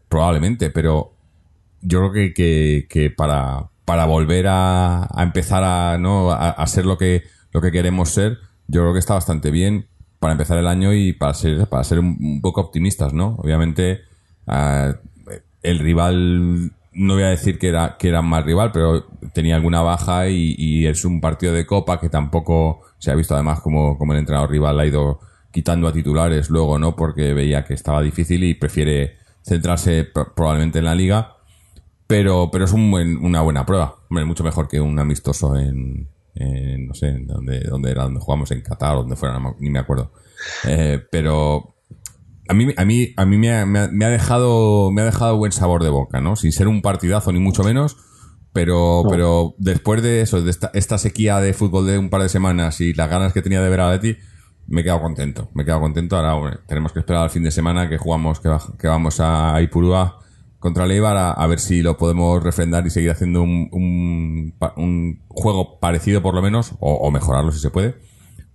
probablemente, 0.10 0.72
pero 0.72 1.14
yo 1.82 2.00
creo 2.10 2.34
que, 2.34 2.88
que, 2.90 3.12
para, 3.12 3.70
para 3.86 4.06
volver 4.06 4.48
a, 4.50 5.08
empezar 5.20 5.64
a, 5.64 6.00
¿no? 6.00 6.32
A, 6.32 6.50
a, 6.50 6.66
ser 6.66 6.88
lo 6.88 6.98
que, 6.98 7.26
lo 7.52 7.62
que 7.62 7.72
queremos 7.72 8.10
ser, 8.10 8.40
yo 8.68 8.82
creo 8.82 8.94
que 8.94 8.98
está 8.98 9.14
bastante 9.14 9.52
bien 9.52 9.86
para 10.18 10.32
empezar 10.32 10.58
el 10.58 10.66
año 10.66 10.96
y 10.96 11.14
para 11.14 11.36
ser, 11.36 11.68
para 11.68 11.84
ser 11.84 12.00
un, 12.00 12.42
poco 12.42 12.62
optimistas, 12.62 13.14
¿no? 13.14 13.36
Obviamente, 13.38 14.02
uh, 14.48 14.96
el 15.62 15.78
rival, 15.78 16.72
no 16.94 17.14
voy 17.14 17.24
a 17.24 17.28
decir 17.28 17.60
que 17.60 17.68
era, 17.68 17.98
que 18.00 18.08
era 18.08 18.24
más 18.24 18.44
rival, 18.46 18.72
pero 18.72 19.06
tenía 19.32 19.58
alguna 19.58 19.84
baja 19.84 20.28
y, 20.28 20.56
y, 20.58 20.88
es 20.88 21.06
un 21.06 21.22
partido 21.22 21.54
de 21.54 21.68
copa 21.68 22.00
que 22.00 22.10
tampoco 22.10 22.82
se 22.98 23.12
ha 23.12 23.16
visto 23.16 23.36
además 23.36 23.60
como, 23.60 23.96
como 24.00 24.14
el 24.14 24.20
entrenador 24.20 24.50
rival 24.50 24.80
ha 24.80 24.88
ido 24.88 25.20
quitando 25.52 25.88
a 25.88 25.94
titulares 25.94 26.50
luego, 26.50 26.80
¿no? 26.80 26.96
Porque 26.96 27.34
veía 27.34 27.64
que 27.66 27.74
estaba 27.74 28.02
difícil 28.02 28.44
y 28.44 28.54
prefiere 28.56 29.18
centrarse 29.44 30.06
probablemente 30.36 30.80
en 30.80 30.86
la 30.86 30.96
liga. 30.96 31.36
pero, 32.08 32.50
pero 32.52 32.66
es 32.66 32.74
un 32.74 32.92
buen- 32.92 33.18
una 33.24 33.42
buena 33.42 33.66
prueba. 33.66 33.96
Hombre, 34.10 34.26
mucho 34.26 34.44
mejor 34.44 34.68
que 34.68 34.82
un 34.82 35.00
amistoso 35.00 35.58
en, 35.58 36.10
en, 36.36 36.88
no 36.88 36.94
sé, 36.94 37.08
en 37.08 37.26
donde, 37.26 37.62
donde 37.62 37.90
era, 37.92 38.04
donde 38.04 38.20
jugamos 38.20 38.52
en 38.52 38.60
Qatar, 38.62 38.96
o 38.96 39.00
donde 39.04 39.16
fuera, 39.16 39.40
no 39.40 39.56
ni 39.60 39.70
me 39.70 39.80
acuerdo. 39.80 40.12
Eh, 40.68 41.00
pero 41.10 41.76
a 42.50 42.54
mí, 42.54 42.68
a 42.76 42.84
mí, 42.84 43.14
a 43.16 43.26
mí 43.26 43.38
me, 43.38 43.54
ha, 43.56 43.66
me 43.66 43.80
ha- 43.80 43.88
me 43.88 44.04
ha 44.04 44.10
dejado, 44.10 44.92
me 44.92 45.02
ha 45.04 45.06
dejado 45.06 45.38
buen 45.38 45.54
sabor 45.54 45.84
de 45.84 45.90
boca, 45.90 46.20
¿no? 46.20 46.36
Sin 46.36 46.52
ser 46.52 46.68
un 46.68 46.82
partidazo 46.82 47.32
ni 47.32 47.40
mucho 47.40 47.64
menos, 47.64 47.96
pero, 48.52 49.04
pero 49.10 49.56
después 49.58 50.02
de 50.04 50.20
eso, 50.20 50.42
de 50.42 50.52
esta, 50.52 50.70
esta 50.74 50.98
sequía 50.98 51.40
de 51.40 51.54
fútbol 51.54 51.88
de 51.88 51.98
un 51.98 52.10
par 52.10 52.22
de 52.24 52.28
semanas 52.28 52.82
y 52.82 52.94
las 52.94 53.10
ganas 53.10 53.32
que 53.32 53.42
tenía 53.42 53.62
de 53.62 53.70
ver 53.70 53.80
a 53.80 53.90
Leti, 53.94 54.18
me 54.72 54.82
he 54.82 54.84
quedado 54.84 55.02
contento. 55.02 55.50
Me 55.54 55.64
he 55.64 55.66
quedado 55.66 55.82
contento. 55.82 56.18
Ahora 56.18 56.60
tenemos 56.68 56.92
que 56.92 57.00
esperar 57.00 57.24
al 57.24 57.30
fin 57.30 57.44
de 57.44 57.52
semana 57.52 57.90
que 57.90 57.98
jugamos, 57.98 58.40
que, 58.40 58.50
que 58.80 58.88
vamos 58.88 59.20
a 59.20 59.62
Ipurúa 59.62 60.20
contra 60.60 60.86
Leibar 60.86 61.18
a, 61.18 61.32
a 61.32 61.48
ver 61.48 61.60
si 61.60 61.82
lo 61.82 61.98
podemos 61.98 62.42
refrendar 62.44 62.86
y 62.86 62.90
seguir 62.90 63.12
haciendo 63.12 63.42
un, 63.42 63.70
un 63.72 65.22
juego 65.30 65.80
parecido 65.80 66.22
por 66.22 66.36
lo 66.36 66.42
menos, 66.42 66.74
o, 66.80 66.94
o 66.94 67.12
mejorarlo 67.12 67.52
si 67.52 67.60
se 67.60 67.72
puede. 67.72 67.96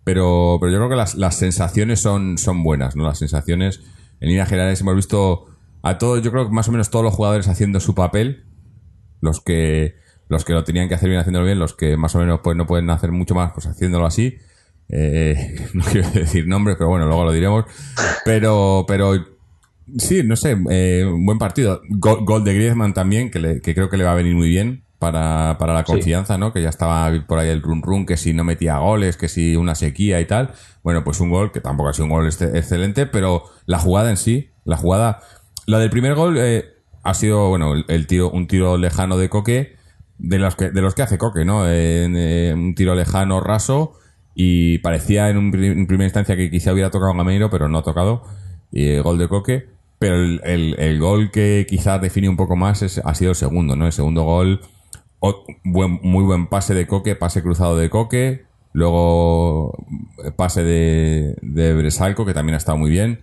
Pero, 0.04 0.58
pero 0.60 0.70
yo 0.72 0.78
creo 0.78 0.88
que 0.88 0.96
las, 0.96 1.16
las 1.16 1.34
sensaciones 1.34 2.00
son, 2.00 2.38
son 2.38 2.62
buenas, 2.62 2.94
¿no? 2.94 3.04
Las 3.04 3.18
sensaciones, 3.18 3.80
en 4.20 4.28
líneas 4.28 4.48
generales, 4.48 4.80
hemos 4.80 4.94
visto 4.94 5.46
a 5.82 5.98
todos, 5.98 6.22
yo 6.22 6.30
creo 6.30 6.46
que 6.46 6.54
más 6.54 6.68
o 6.68 6.72
menos 6.72 6.90
todos 6.90 7.04
los 7.04 7.14
jugadores 7.14 7.48
haciendo 7.48 7.80
su 7.80 7.94
papel. 7.94 8.44
Los 9.20 9.40
que, 9.40 9.96
los 10.28 10.44
que 10.44 10.52
lo 10.52 10.62
tenían 10.62 10.88
que 10.88 10.94
hacer 10.94 11.08
bien 11.08 11.20
haciéndolo 11.20 11.46
bien, 11.46 11.58
los 11.58 11.74
que 11.74 11.96
más 11.96 12.14
o 12.14 12.18
menos 12.18 12.40
pues 12.44 12.56
no 12.56 12.66
pueden 12.66 12.88
hacer 12.90 13.10
mucho 13.12 13.34
más, 13.34 13.52
pues 13.52 13.66
haciéndolo 13.66 14.06
así. 14.06 14.36
Eh, 14.88 15.56
no 15.74 15.84
quiero 15.84 16.08
decir 16.10 16.46
nombres, 16.46 16.76
pero 16.78 16.88
bueno, 16.90 17.06
luego 17.06 17.24
lo 17.24 17.32
diremos. 17.32 17.64
Pero, 18.24 18.84
pero 18.86 19.12
sí, 19.98 20.22
no 20.24 20.36
sé, 20.36 20.56
eh, 20.70 21.04
un 21.04 21.24
buen 21.24 21.38
partido. 21.38 21.80
Gol, 21.90 22.24
gol 22.24 22.44
de 22.44 22.54
Griezmann 22.54 22.94
también, 22.94 23.30
que, 23.30 23.38
le- 23.38 23.60
que 23.60 23.74
creo 23.74 23.88
que 23.88 23.96
le 23.96 24.04
va 24.04 24.12
a 24.12 24.16
venir 24.16 24.34
muy 24.34 24.48
bien 24.48 24.84
para, 24.98 25.56
para 25.58 25.74
la 25.74 25.80
Sí. 25.84 25.92
confianza, 25.92 26.38
¿no? 26.38 26.52
Que 26.52 26.62
ya 26.62 26.68
estaba 26.70 27.12
por 27.26 27.38
ahí 27.38 27.48
el 27.50 27.62
run 27.62 27.82
run, 27.82 28.06
que 28.06 28.16
si 28.16 28.32
no 28.32 28.44
metía 28.44 28.78
goles, 28.78 29.16
que 29.16 29.28
si 29.28 29.56
una 29.56 29.74
sequía 29.74 30.20
y 30.20 30.24
tal. 30.26 30.52
Bueno, 30.82 31.04
pues 31.04 31.20
un 31.20 31.30
gol, 31.30 31.52
que 31.52 31.60
tampoco 31.60 31.90
ha 31.90 31.92
sido 31.92 32.06
un 32.06 32.12
gol 32.12 32.26
este- 32.26 32.56
excelente, 32.58 33.06
pero 33.06 33.44
la 33.66 33.78
jugada 33.78 34.10
en 34.10 34.16
sí, 34.16 34.50
la 34.64 34.76
jugada, 34.76 35.20
la 35.66 35.78
del 35.78 35.90
primer 35.90 36.14
gol 36.14 36.36
eh, 36.38 36.64
ha 37.02 37.14
sido, 37.14 37.48
bueno, 37.48 37.72
el, 37.74 37.84
el 37.88 38.06
tiro, 38.06 38.30
un 38.30 38.46
tiro 38.46 38.76
lejano 38.78 39.18
de 39.18 39.28
Coque, 39.28 39.76
de 40.18 40.38
los 40.38 40.56
que, 40.56 40.70
de 40.70 40.80
los 40.80 40.94
que 40.94 41.02
hace 41.02 41.18
Coque, 41.18 41.44
¿no? 41.44 41.68
En, 41.68 42.16
eh, 42.16 42.52
un 42.54 42.74
tiro 42.74 42.94
lejano, 42.94 43.40
raso, 43.40 43.92
y 44.36 44.78
parecía 44.78 45.30
en, 45.30 45.38
un 45.38 45.50
primera 45.50 46.04
instancia 46.04 46.36
que 46.36 46.50
quizá 46.50 46.72
hubiera 46.72 46.90
tocado 46.90 47.14
Gameiro, 47.14 47.50
pero 47.50 47.68
no 47.68 47.78
ha 47.78 47.82
tocado, 47.82 48.22
y 48.70 48.86
el 48.90 49.02
gol 49.02 49.18
de 49.18 49.28
Coque. 49.28 49.66
Pero 49.98 50.16
el, 50.16 50.40
el- 50.44 50.76
el 50.78 51.00
gol 51.00 51.30
que 51.30 51.66
quizás 51.68 52.00
define 52.02 52.28
un 52.28 52.36
poco 52.36 52.54
más 52.54 52.82
es- 52.82 52.98
ha 53.02 53.14
sido 53.14 53.30
el 53.30 53.36
segundo, 53.36 53.76
¿no? 53.76 53.86
El 53.86 53.92
segundo 53.92 54.24
gol, 54.24 54.60
buen, 55.64 55.98
muy 56.02 56.22
buen 56.24 56.46
pase 56.48 56.74
de 56.74 56.86
Coque, 56.86 57.16
pase 57.16 57.42
cruzado 57.42 57.76
de 57.78 57.88
Coque, 57.90 58.44
luego 58.74 59.72
eh, 60.24 60.30
pase 60.36 60.62
de, 60.64 61.36
de 61.42 61.74
Bresalco, 61.74 62.26
que 62.26 62.34
también 62.34 62.54
ha 62.54 62.58
estado 62.58 62.78
muy 62.78 62.90
bien. 62.90 63.20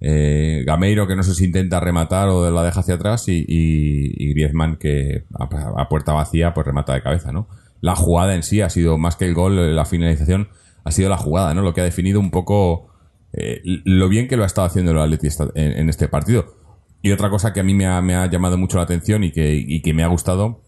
Eh, 0.00 0.62
Gameiro, 0.66 1.06
que 1.06 1.16
no 1.16 1.22
sé 1.22 1.34
si 1.34 1.44
intenta 1.46 1.80
rematar 1.80 2.28
o 2.28 2.50
la 2.50 2.62
deja 2.62 2.80
hacia 2.80 2.94
atrás, 2.94 3.28
y, 3.28 3.44
y, 3.46 4.14
y 4.16 4.30
Griezmann, 4.32 4.76
que 4.76 5.24
a, 5.38 5.44
a 5.82 5.88
puerta 5.88 6.12
vacía, 6.12 6.54
pues 6.54 6.66
remata 6.66 6.94
de 6.94 7.02
cabeza, 7.02 7.32
¿no? 7.32 7.46
La 7.80 7.94
jugada 7.96 8.34
en 8.34 8.42
sí 8.42 8.60
ha 8.60 8.70
sido, 8.70 8.98
más 8.98 9.16
que 9.16 9.26
el 9.26 9.34
gol, 9.34 9.74
la 9.76 9.84
finalización, 9.84 10.48
ha 10.84 10.90
sido 10.92 11.08
la 11.08 11.16
jugada, 11.16 11.54
¿no? 11.54 11.62
Lo 11.62 11.74
que 11.74 11.80
ha 11.80 11.84
definido 11.84 12.20
un 12.20 12.30
poco 12.30 12.88
eh, 13.32 13.60
lo 13.64 14.08
bien 14.08 14.28
que 14.28 14.36
lo 14.36 14.44
ha 14.44 14.46
estado 14.46 14.66
haciendo 14.66 14.92
el 14.92 14.98
Atleti 14.98 15.28
en, 15.54 15.72
en 15.72 15.88
este 15.88 16.08
partido. 16.08 16.54
Y 17.02 17.12
otra 17.12 17.28
cosa 17.30 17.52
que 17.52 17.60
a 17.60 17.62
mí 17.62 17.74
me 17.74 17.86
ha, 17.86 18.00
me 18.00 18.14
ha 18.14 18.26
llamado 18.30 18.56
mucho 18.58 18.78
la 18.78 18.84
atención 18.84 19.22
y 19.24 19.30
que, 19.30 19.54
y 19.54 19.82
que 19.82 19.92
me 19.94 20.02
ha 20.02 20.06
gustado, 20.08 20.62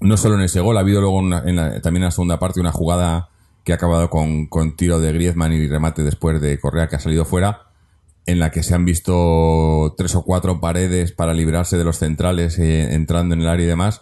no 0.00 0.16
solo 0.16 0.36
en 0.36 0.40
ese 0.42 0.60
gol, 0.60 0.76
ha 0.78 0.80
habido 0.80 1.00
luego 1.00 1.18
una- 1.18 1.42
en 1.46 1.56
la- 1.56 1.80
también 1.82 2.02
en 2.02 2.06
la 2.06 2.10
segunda 2.10 2.38
parte 2.38 2.58
una 2.60 2.72
jugada 2.72 3.28
que 3.64 3.72
ha 3.72 3.74
acabado 3.76 4.08
con, 4.08 4.46
con 4.46 4.74
tiro 4.76 4.98
de 4.98 5.12
Griezmann 5.12 5.52
y 5.52 5.68
remate 5.68 6.02
después 6.02 6.40
de 6.40 6.58
Correa 6.58 6.88
que 6.88 6.96
ha 6.96 7.00
salido 7.00 7.24
fuera, 7.26 7.66
en 8.26 8.38
la 8.38 8.50
que 8.50 8.62
se 8.62 8.74
han 8.74 8.84
visto 8.86 9.94
tres 9.98 10.14
o 10.14 10.22
cuatro 10.24 10.60
paredes 10.60 11.12
para 11.12 11.34
librarse 11.34 11.76
de 11.76 11.84
los 11.84 11.98
centrales 11.98 12.58
eh, 12.58 12.94
entrando 12.94 13.34
en 13.34 13.42
el 13.42 13.48
área 13.48 13.64
y 13.66 13.68
demás. 13.68 14.00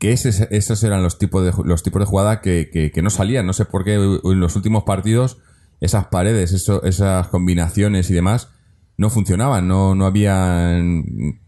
Que 0.00 0.12
esos 0.12 0.82
eran 0.82 1.02
los 1.04 1.18
tipos 1.18 1.44
de, 1.44 1.52
los 1.64 1.82
tipos 1.84 2.00
de 2.00 2.06
jugada 2.06 2.40
que, 2.40 2.70
que- 2.92 3.02
no 3.02 3.10
salían. 3.10 3.46
No 3.46 3.52
sé 3.52 3.66
por 3.66 3.84
qué 3.84 3.94
en 3.94 4.40
los 4.40 4.56
últimos 4.56 4.82
partidos 4.84 5.38
esas 5.80 6.06
paredes, 6.06 6.52
esas 6.82 7.28
combinaciones 7.28 8.10
y 8.10 8.14
demás 8.14 8.48
no 8.96 9.10
funcionaban. 9.10 9.68
No, 9.68 9.94
no 9.94 10.06
había. 10.06 10.80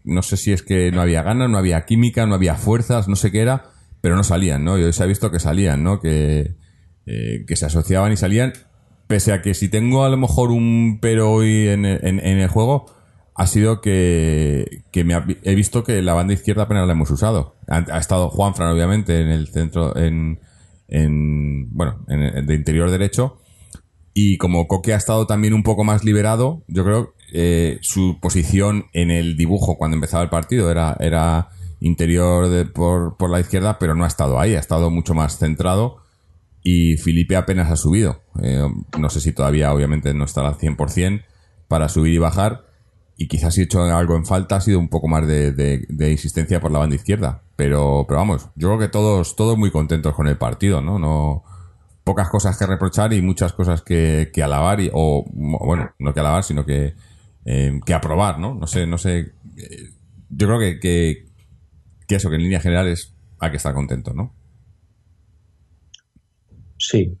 No 0.03 0.21
sé 0.21 0.37
si 0.37 0.53
es 0.53 0.61
que 0.61 0.91
no 0.91 1.01
había 1.01 1.23
ganas, 1.23 1.49
no 1.49 1.57
había 1.57 1.83
química, 1.85 2.25
no 2.27 2.35
había 2.35 2.55
fuerzas, 2.55 3.07
no 3.07 3.15
sé 3.15 3.31
qué 3.31 3.41
era, 3.41 3.71
pero 4.01 4.15
no 4.15 4.23
salían, 4.23 4.63
¿no? 4.63 4.77
Y 4.77 4.83
hoy 4.83 4.93
se 4.93 5.03
ha 5.03 5.07
visto 5.07 5.31
que 5.31 5.39
salían, 5.39 5.83
¿no? 5.83 5.99
Que, 5.99 6.55
eh, 7.07 7.45
que 7.47 7.55
se 7.55 7.65
asociaban 7.65 8.11
y 8.11 8.17
salían. 8.17 8.53
Pese 9.07 9.33
a 9.33 9.41
que 9.41 9.53
si 9.55 9.67
tengo 9.67 10.05
a 10.05 10.09
lo 10.09 10.17
mejor 10.17 10.51
un 10.51 10.99
pero 11.01 11.31
hoy 11.31 11.67
en, 11.69 11.85
en- 11.85 12.19
en 12.19 12.39
el 12.39 12.47
juego, 12.49 12.85
ha 13.35 13.47
sido 13.47 13.81
que, 13.81 14.83
que 14.91 15.03
me 15.03 15.13
ha- 15.15 15.25
he 15.43 15.55
visto 15.55 15.83
que 15.83 16.01
la 16.01 16.13
banda 16.13 16.33
izquierda 16.33 16.63
apenas 16.63 16.85
la 16.87 16.93
hemos 16.93 17.09
usado. 17.11 17.55
Ha, 17.67 17.97
estado 17.97 18.29
Juanfran, 18.29 18.71
obviamente, 18.71 19.19
en 19.21 19.29
el 19.29 19.47
centro, 19.47 19.95
en, 19.97 20.39
en 20.87 21.69
bueno, 21.75 22.03
en 22.07 22.21
el 22.21 22.45
de 22.45 22.55
interior 22.55 22.89
derecho. 22.91 23.37
Y 24.13 24.37
como 24.37 24.67
Coque 24.67 24.93
ha 24.93 24.97
estado 24.97 25.25
también 25.25 25.53
un 25.55 25.63
poco 25.63 25.83
más 25.83 26.03
liberado, 26.03 26.63
yo 26.67 26.83
creo 26.83 27.13
eh, 27.33 27.79
su 27.81 28.19
posición 28.21 28.85
en 28.93 29.09
el 29.09 29.35
dibujo 29.35 29.77
cuando 29.77 29.95
empezaba 29.95 30.23
el 30.23 30.29
partido 30.29 30.69
era, 30.69 30.95
era 30.99 31.49
interior 31.79 32.47
de- 32.49 32.65
por, 32.65 33.17
por 33.17 33.31
la 33.31 33.39
izquierda, 33.39 33.79
pero 33.79 33.95
no 33.95 34.03
ha 34.03 34.07
estado 34.07 34.39
ahí, 34.39 34.53
ha 34.53 34.59
estado 34.59 34.91
mucho 34.91 35.15
más 35.15 35.39
centrado 35.39 35.97
y 36.61 36.97
Felipe 36.97 37.35
apenas 37.35 37.71
ha 37.71 37.75
subido. 37.75 38.21
Eh, 38.43 38.61
no 38.99 39.09
sé 39.09 39.19
si 39.19 39.31
todavía, 39.33 39.73
obviamente, 39.73 40.13
no 40.13 40.25
estará 40.25 40.49
al 40.49 40.57
100% 40.59 41.23
para 41.67 41.89
subir 41.89 42.13
y 42.13 42.19
bajar. 42.19 42.65
Y 43.23 43.27
quizás 43.27 43.53
si 43.53 43.61
he 43.61 43.63
hecho 43.63 43.81
algo 43.83 44.17
en 44.17 44.25
falta 44.25 44.57
ha 44.57 44.61
sido 44.61 44.79
un 44.79 44.89
poco 44.89 45.07
más 45.07 45.25
de, 45.25 45.53
de- 45.53 46.11
insistencia 46.11 46.59
por 46.59 46.71
la 46.71 46.79
banda 46.79 46.95
izquierda. 46.97 47.41
Pero, 47.55 48.03
pero 48.05 48.19
vamos, 48.19 48.49
yo 48.55 48.67
creo 48.67 48.79
que 48.79 48.89
todos, 48.89 49.35
todos 49.37 49.57
muy 49.57 49.71
contentos 49.71 50.13
con 50.13 50.27
el 50.27 50.37
partido, 50.37 50.81
¿no? 50.81 50.99
No 50.99 51.43
pocas 52.03 52.29
cosas 52.29 52.57
que 52.57 52.65
reprochar 52.65 53.13
y 53.13 53.21
muchas 53.21 53.53
cosas 53.53 53.81
que, 53.81 54.29
que 54.33 54.43
alabar 54.43 54.81
y, 54.81 54.89
o 54.93 55.25
bueno, 55.33 55.91
no 55.99 56.13
que 56.13 56.19
alabar, 56.19 56.43
sino 56.43 56.65
que, 56.65 56.95
eh, 57.45 57.79
que 57.85 57.93
aprobar, 57.93 58.39
¿no? 58.39 58.55
No 58.55 58.67
sé, 58.67 58.85
no 58.87 58.97
sé. 58.97 59.19
eh, 59.57 59.89
yo 60.29 60.47
creo 60.47 60.59
que, 60.59 60.79
que, 60.81 61.25
que 62.07 62.15
eso, 62.15 62.29
que 62.29 62.35
en 62.37 62.43
línea 62.43 62.59
general 62.61 62.87
es 62.89 63.13
hay 63.39 63.51
que 63.51 63.57
estar 63.57 63.73
contento, 63.73 64.13
¿no? 64.13 64.33
Sí. 66.77 67.17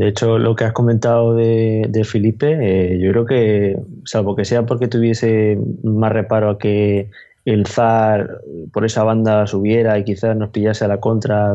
De 0.00 0.08
hecho, 0.08 0.38
lo 0.38 0.56
que 0.56 0.64
has 0.64 0.72
comentado 0.72 1.34
de, 1.34 1.84
de 1.90 2.04
Felipe, 2.04 2.56
eh, 2.58 2.98
yo 2.98 3.10
creo 3.10 3.26
que, 3.26 3.78
salvo 4.06 4.34
que 4.34 4.46
sea 4.46 4.64
porque 4.64 4.88
tuviese 4.88 5.58
más 5.84 6.10
reparo 6.10 6.48
a 6.48 6.58
que 6.58 7.10
el 7.44 7.66
ZAR 7.66 8.40
por 8.72 8.86
esa 8.86 9.04
banda 9.04 9.46
subiera 9.46 9.98
y 9.98 10.04
quizás 10.04 10.34
nos 10.38 10.48
pillase 10.48 10.86
a 10.86 10.88
la 10.88 11.00
contra 11.00 11.54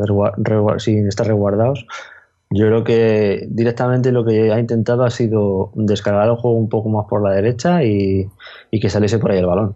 sin 0.77 1.07
estar 1.07 1.25
resguardados, 1.25 1.87
yo 2.51 2.67
creo 2.67 2.83
que 2.83 3.47
directamente 3.49 4.11
lo 4.11 4.23
que 4.23 4.51
ha 4.53 4.59
intentado 4.59 5.05
ha 5.05 5.09
sido 5.09 5.71
descargar 5.73 6.27
el 6.27 6.35
juego 6.35 6.55
un 6.55 6.69
poco 6.69 6.89
más 6.89 7.07
por 7.09 7.23
la 7.23 7.31
derecha 7.31 7.83
y, 7.83 8.29
y 8.69 8.79
que 8.79 8.91
saliese 8.91 9.17
por 9.17 9.31
ahí 9.31 9.39
el 9.39 9.47
balón. 9.47 9.75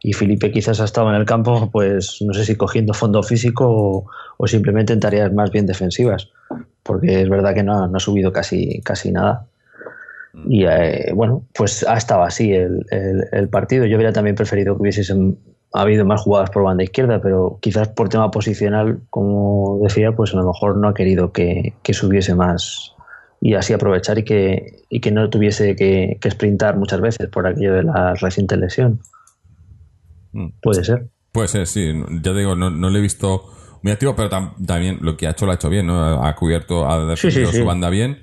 Y 0.00 0.12
Felipe 0.12 0.50
quizás 0.52 0.80
ha 0.80 0.84
estado 0.84 1.08
en 1.10 1.16
el 1.16 1.24
campo, 1.24 1.68
pues 1.72 2.18
no 2.24 2.32
sé 2.34 2.44
si 2.44 2.54
cogiendo 2.56 2.94
fondo 2.94 3.22
físico 3.22 3.64
o, 3.68 4.06
o 4.36 4.46
simplemente 4.46 4.92
en 4.92 5.00
tareas 5.00 5.32
más 5.32 5.50
bien 5.50 5.66
defensivas 5.66 6.28
porque 6.82 7.22
es 7.22 7.28
verdad 7.28 7.52
que 7.52 7.64
no, 7.64 7.82
ha- 7.82 7.88
no 7.88 7.96
ha 7.96 8.00
subido 8.00 8.32
casi, 8.32 8.80
casi 8.82 9.10
nada. 9.10 9.46
Y 10.48 10.64
eh, 10.66 11.10
bueno, 11.14 11.42
pues 11.54 11.84
ha 11.88 11.96
estado 11.96 12.22
así 12.22 12.52
el, 12.52 12.86
el- 12.90 13.24
el 13.32 13.48
partido. 13.48 13.86
Yo 13.86 13.96
hubiera 13.96 14.12
también 14.12 14.36
preferido 14.36 14.76
que 14.76 14.82
hubiese 14.82 15.02
habido 15.72 16.04
más 16.04 16.20
jugadas 16.22 16.50
por 16.50 16.62
banda 16.62 16.84
izquierda, 16.84 17.20
pero 17.20 17.58
quizás 17.60 17.88
por 17.88 18.08
tema 18.08 18.30
posicional, 18.30 19.00
como 19.10 19.80
decía, 19.82 20.12
pues 20.12 20.32
a 20.32 20.36
lo 20.36 20.46
mejor 20.46 20.76
no 20.76 20.88
ha 20.88 20.94
querido 20.94 21.32
que, 21.32 21.74
que 21.82 21.92
subiese 21.92 22.34
más 22.36 22.92
y 23.40 23.54
así 23.54 23.72
aprovechar 23.72 24.18
y 24.18 24.22
que, 24.24 24.84
y 24.88 25.00
que 25.00 25.10
no 25.10 25.28
tuviese 25.28 25.74
que, 25.74 26.18
que 26.20 26.30
sprintar 26.30 26.76
muchas 26.76 27.00
veces 27.00 27.26
por 27.28 27.46
aquello 27.46 27.74
de 27.74 27.82
la 27.82 28.14
reciente 28.14 28.56
lesión. 28.56 29.00
Mm. 30.36 30.48
Puede 30.60 30.84
ser. 30.84 31.08
Puede 31.32 31.48
ser, 31.48 31.66
sí. 31.66 31.92
Ya 32.22 32.32
te 32.32 32.34
digo, 32.38 32.54
no, 32.54 32.70
no 32.70 32.90
le 32.90 32.98
he 32.98 33.02
visto 33.02 33.44
muy 33.82 33.92
activo, 33.92 34.14
pero 34.16 34.28
tam- 34.30 34.54
también 34.66 34.98
lo 35.00 35.16
que 35.16 35.26
ha 35.26 35.30
hecho 35.30 35.46
lo 35.46 35.52
ha 35.52 35.56
hecho 35.56 35.70
bien, 35.70 35.86
¿no? 35.86 36.24
Ha 36.24 36.34
cubierto, 36.34 36.86
ha 36.88 37.16
sí, 37.16 37.28
defendido 37.28 37.52
sí. 37.52 37.58
su 37.58 37.64
banda 37.64 37.90
bien. 37.90 38.22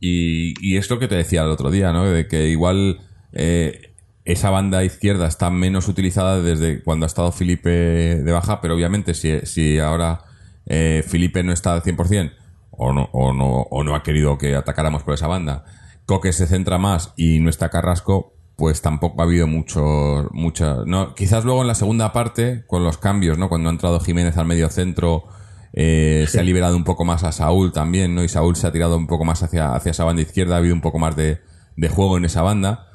Y, 0.00 0.54
y 0.66 0.76
es 0.76 0.88
lo 0.90 0.98
que 0.98 1.08
te 1.08 1.14
decía 1.16 1.42
el 1.42 1.50
otro 1.50 1.70
día, 1.70 1.92
¿no? 1.92 2.04
De 2.04 2.26
que 2.26 2.48
igual 2.48 3.00
eh, 3.32 3.94
esa 4.24 4.50
banda 4.50 4.82
izquierda 4.84 5.26
está 5.26 5.50
menos 5.50 5.88
utilizada 5.88 6.40
desde 6.40 6.82
cuando 6.82 7.04
ha 7.04 7.08
estado 7.08 7.32
Felipe 7.32 7.70
de 7.70 8.32
baja, 8.32 8.60
pero 8.60 8.74
obviamente 8.74 9.12
si, 9.14 9.40
si 9.44 9.78
ahora 9.78 10.22
eh, 10.66 11.04
Felipe 11.06 11.42
no 11.42 11.52
está 11.52 11.74
al 11.74 11.82
100% 11.82 12.32
o 12.70 12.92
no, 12.92 13.10
o, 13.12 13.32
no, 13.34 13.46
o 13.70 13.84
no 13.84 13.94
ha 13.94 14.02
querido 14.02 14.38
que 14.38 14.54
atacáramos 14.54 15.02
por 15.02 15.14
esa 15.14 15.26
banda, 15.26 15.64
Coque 16.06 16.32
se 16.32 16.46
centra 16.46 16.78
más 16.78 17.12
y 17.16 17.38
no 17.40 17.50
está 17.50 17.68
Carrasco, 17.68 18.34
pues 18.60 18.82
tampoco 18.82 19.22
ha 19.22 19.24
habido 19.24 19.46
mucho, 19.46 20.28
mucho, 20.32 20.84
no, 20.84 21.14
quizás 21.14 21.46
luego 21.46 21.62
en 21.62 21.68
la 21.68 21.74
segunda 21.74 22.12
parte, 22.12 22.62
con 22.66 22.84
los 22.84 22.98
cambios, 22.98 23.38
¿no? 23.38 23.48
Cuando 23.48 23.70
ha 23.70 23.72
entrado 23.72 23.98
Jiménez 24.00 24.36
al 24.36 24.44
medio 24.44 24.68
centro, 24.68 25.24
eh, 25.72 26.26
se 26.28 26.38
ha 26.40 26.42
liberado 26.42 26.76
un 26.76 26.84
poco 26.84 27.06
más 27.06 27.24
a 27.24 27.32
Saúl 27.32 27.72
también, 27.72 28.14
¿no? 28.14 28.22
Y 28.22 28.28
Saúl 28.28 28.56
se 28.56 28.66
ha 28.66 28.72
tirado 28.72 28.98
un 28.98 29.06
poco 29.06 29.24
más 29.24 29.42
hacia, 29.42 29.74
hacia 29.74 29.92
esa 29.92 30.04
banda 30.04 30.20
izquierda, 30.20 30.56
ha 30.56 30.58
habido 30.58 30.74
un 30.74 30.82
poco 30.82 30.98
más 30.98 31.16
de, 31.16 31.40
de 31.76 31.88
juego 31.88 32.18
en 32.18 32.26
esa 32.26 32.42
banda, 32.42 32.86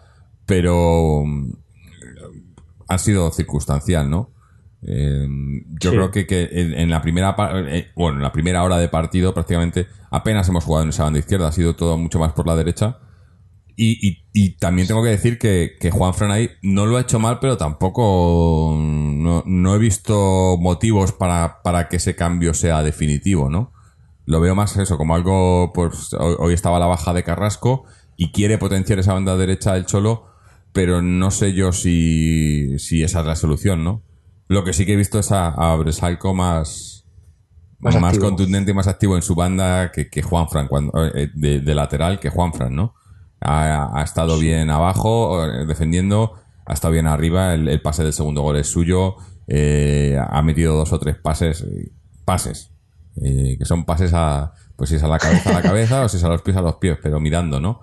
pero 0.46 1.24
mm, 1.26 1.54
ha 2.88 2.98
sido 3.00 3.32
circunstancial, 3.32 4.08
¿no? 4.08 4.30
Eh, 4.88 5.26
yo 5.82 5.90
Sí. 5.90 5.96
creo 5.98 6.12
que, 6.12 6.28
que 6.28 6.48
en, 6.52 6.76
en 6.76 6.90
la 6.92 7.02
primera 7.02 7.36
eh, 7.70 7.88
bueno, 7.96 8.18
en 8.18 8.22
la 8.24 8.32
primera 8.32 8.64
hora 8.64 8.78
de 8.78 8.88
partido 8.88 9.34
prácticamente 9.34 9.88
apenas 10.12 10.48
hemos 10.48 10.64
jugado 10.64 10.84
en 10.84 10.90
esa 10.90 11.06
banda 11.06 11.18
izquierda, 11.18 11.48
ha 11.48 11.52
sido 11.52 11.76
todo 11.76 11.98
mucho 11.98 12.20
más 12.20 12.34
por 12.34 12.46
la 12.46 12.56
derecha. 12.56 13.00
Y, 13.78 14.08
y, 14.08 14.24
y 14.32 14.58
también 14.58 14.88
tengo 14.88 15.04
que 15.04 15.10
decir 15.10 15.38
que, 15.38 15.76
que 15.80 15.92
Juan 15.92 16.14
Fran 16.14 16.32
ahí 16.32 16.50
no 16.62 16.86
lo 16.86 16.96
ha 16.96 17.02
hecho 17.02 17.20
mal, 17.20 17.40
pero 17.40 17.58
tampoco 17.58 18.74
no, 18.78 19.44
no 19.46 19.76
he 19.76 19.78
visto 19.78 20.58
motivos 20.58 21.12
para, 21.12 21.62
para 21.62 21.90
que 21.90 21.98
ese 21.98 22.16
cambio 22.16 22.54
sea 22.54 22.84
definitivo, 22.84 23.50
¿no? 23.50 23.74
Lo 24.26 24.40
veo 24.40 24.56
más 24.56 24.78
eso, 24.78 24.98
como 24.98 25.14
algo, 25.14 25.72
pues 25.74 26.14
hoy, 26.14 26.54
estaba 26.54 26.80
la 26.80 26.88
baja 26.88 27.14
de 27.14 27.24
Carrasco 27.24 27.84
y 28.16 28.32
quiere 28.32 28.58
potenciar 28.58 28.98
esa 28.98 29.14
banda 29.14 29.36
derecha 29.36 29.74
del 29.74 29.86
Cholo, 29.86 30.26
pero 30.72 31.02
no 31.02 31.30
sé 31.32 31.54
yo 31.54 31.72
si, 31.74 32.80
si 32.80 33.04
esa 33.04 33.20
es 33.20 33.26
la 33.26 33.36
solución, 33.36 33.84
¿no? 33.84 34.02
Lo 34.48 34.64
que 34.64 34.74
sí 34.74 34.86
que 34.86 34.94
he 34.94 34.96
visto 34.96 35.20
es 35.20 35.32
a, 35.32 35.50
a 35.50 35.76
Bresalco 35.76 36.34
más, 36.34 37.06
Más 37.80 38.00
más, 38.00 38.18
contundente 38.20 38.72
y 38.72 38.74
más 38.74 38.88
activo 38.88 39.16
en 39.16 39.22
su 39.22 39.36
banda 39.36 39.92
que, 39.92 40.10
que 40.10 40.22
Juan 40.22 40.48
Fran, 40.48 40.68
cuando, 40.68 40.92
eh, 41.14 41.30
de, 41.34 41.60
de 41.60 41.76
lateral 41.76 42.20
que 42.20 42.30
Juan 42.30 42.54
Fran, 42.54 42.74
¿no? 42.74 42.96
Ha, 43.42 44.00
ha 44.00 44.04
estado 44.04 44.40
bien 44.40 44.70
abajo, 44.70 45.46
eh, 45.46 45.66
defendiendo, 45.66 46.34
ha 46.66 46.74
estado 46.74 46.94
bien 46.94 47.08
arriba, 47.08 47.54
el, 47.54 47.68
el 47.68 47.82
pase 47.82 48.04
del 48.04 48.14
segundo 48.14 48.42
gol 48.42 48.58
es 48.58 48.68
suyo, 48.68 49.18
eh, 49.48 50.18
ha 50.20 50.42
metido 50.42 50.76
dos 50.76 50.92
o 50.94 51.00
tres 51.00 51.16
pases, 51.18 51.66
pases, 52.26 52.72
eh, 53.22 53.56
que 53.58 53.66
son 53.66 53.86
pases 53.86 54.12
a, 54.14 54.54
pues 54.76 54.90
si 54.90 54.96
es 54.96 55.04
a 55.04 55.08
la 55.08 55.20
cabeza 55.20 55.52
a 55.52 55.54
la 55.54 55.62
cabeza 55.62 56.04
o 56.04 56.10
si 56.10 56.18
es 56.18 56.24
a 56.24 56.30
los 56.30 56.42
pies 56.42 56.58
a 56.58 56.62
los 56.62 56.76
pies, 56.76 56.98
pero 57.02 57.20
mirando, 57.20 57.60
¿no? 57.60 57.82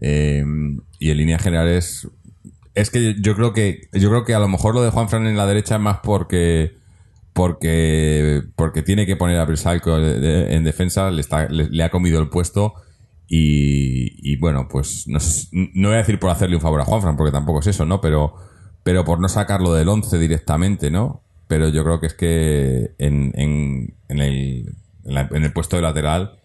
Eh, 0.00 0.44
y 0.98 1.10
en 1.10 1.16
línea 1.16 1.38
general 1.38 1.68
es 1.68 2.08
es 2.74 2.90
que 2.90 3.16
yo 3.20 3.36
creo 3.36 3.52
que 3.52 3.88
yo 3.92 4.08
creo 4.08 4.24
que 4.24 4.34
a 4.34 4.38
lo 4.38 4.48
mejor 4.48 4.74
lo 4.74 4.82
de 4.82 4.90
Juan 4.90 5.08
Fran 5.08 5.26
en 5.26 5.36
la 5.36 5.46
derecha 5.46 5.74
es 5.76 5.80
más 5.80 5.98
porque 6.02 6.78
porque 7.34 8.42
porque 8.56 8.82
tiene 8.82 9.04
que 9.04 9.16
poner 9.16 9.38
a 9.38 9.44
Brisalco 9.44 9.98
en 9.98 10.64
defensa 10.64 11.10
le, 11.10 11.20
está, 11.20 11.48
le, 11.48 11.68
le 11.68 11.84
ha 11.84 11.90
comido 11.90 12.20
el 12.20 12.30
puesto 12.30 12.74
y, 13.34 14.36
bueno 14.36 14.68
pues 14.68 15.06
no, 15.08 15.18
no 15.74 15.88
voy 15.88 15.94
a 15.96 15.98
decir 15.98 16.18
por 16.18 16.30
hacerle 16.30 16.56
un 16.56 16.62
favor 16.62 16.80
a 16.80 16.84
Juan 16.84 17.00
Fran 17.02 17.16
porque 17.16 17.32
tampoco 17.32 17.60
es 17.60 17.66
eso 17.68 17.86
no 17.86 18.00
pero 18.00 18.34
pero 18.82 19.04
por 19.04 19.20
no 19.20 19.28
sacarlo 19.28 19.72
del 19.74 19.88
11 19.88 20.18
directamente 20.18 20.90
no 20.90 21.22
pero 21.48 21.68
yo 21.68 21.84
creo 21.84 22.00
que 22.00 22.06
es 22.06 22.14
que 22.14 22.94
en, 22.98 23.32
en, 23.34 23.94
en 24.08 24.18
el 24.18 24.74
en, 25.04 25.14
la- 25.14 25.28
el 25.32 25.52
puesto 25.52 25.76
de 25.76 25.82
lateral 25.82 26.38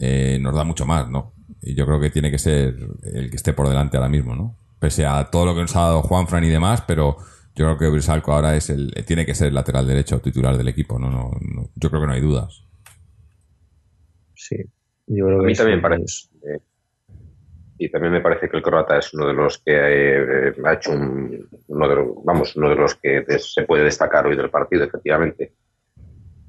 eh, 0.00 0.38
nos 0.40 0.54
da 0.54 0.64
mucho 0.64 0.86
más, 0.86 1.08
¿no? 1.10 1.32
Y 1.62 1.74
yo 1.74 1.86
creo 1.86 2.00
que 2.00 2.10
tiene 2.10 2.30
que 2.30 2.38
ser 2.38 2.76
el 3.12 3.30
que 3.30 3.36
esté 3.36 3.52
por 3.52 3.68
delante 3.68 3.96
ahora 3.96 4.08
mismo, 4.08 4.34
¿no? 4.36 4.54
Pese 4.78 5.06
a 5.06 5.24
todo 5.30 5.46
lo 5.46 5.54
que 5.54 5.62
nos 5.62 5.74
ha 5.76 5.80
dado 5.80 6.02
Juanfran 6.02 6.44
y 6.44 6.48
demás, 6.48 6.82
pero 6.86 7.16
yo 7.56 7.64
creo 7.66 7.78
que 7.78 7.88
Brisalco 7.88 8.32
ahora 8.32 8.56
es 8.56 8.70
el, 8.70 8.92
tiene 9.06 9.26
que 9.26 9.34
ser 9.34 9.48
el 9.48 9.54
lateral 9.54 9.86
derecho 9.86 10.20
titular 10.20 10.56
del 10.56 10.68
equipo, 10.68 10.98
¿no? 10.98 11.10
No, 11.10 11.30
no- 11.40 11.68
yo 11.74 11.90
creo 11.90 12.02
que 12.02 12.06
no 12.06 12.12
hay 12.12 12.20
dudas. 12.20 12.62
Sí, 14.34 14.56
yo 15.08 15.26
creo 15.26 15.38
A 15.38 15.40
que 15.40 15.46
mí 15.46 15.54
sí, 15.54 15.58
también 15.58 15.82
parece. 15.82 16.28
eh, 16.44 16.58
y 17.78 17.88
también 17.90 18.12
me 18.12 18.20
parece 18.20 18.48
que 18.48 18.56
el 18.56 18.62
croata 18.62 18.98
es 18.98 19.14
uno 19.14 19.26
de 19.28 19.32
los 19.34 19.58
que 19.58 19.72
eh, 19.74 20.52
ha 20.64 20.72
hecho 20.74 20.90
un, 20.92 21.48
uno 21.68 21.88
de 21.88 21.94
los, 21.94 22.24
vamos, 22.24 22.56
uno 22.56 22.70
de 22.70 22.74
los 22.76 22.94
que 22.96 23.24
se 23.38 23.62
puede 23.62 23.84
destacar 23.84 24.26
hoy 24.26 24.36
del 24.36 24.50
partido, 24.50 24.84
efectivamente. 24.84 25.52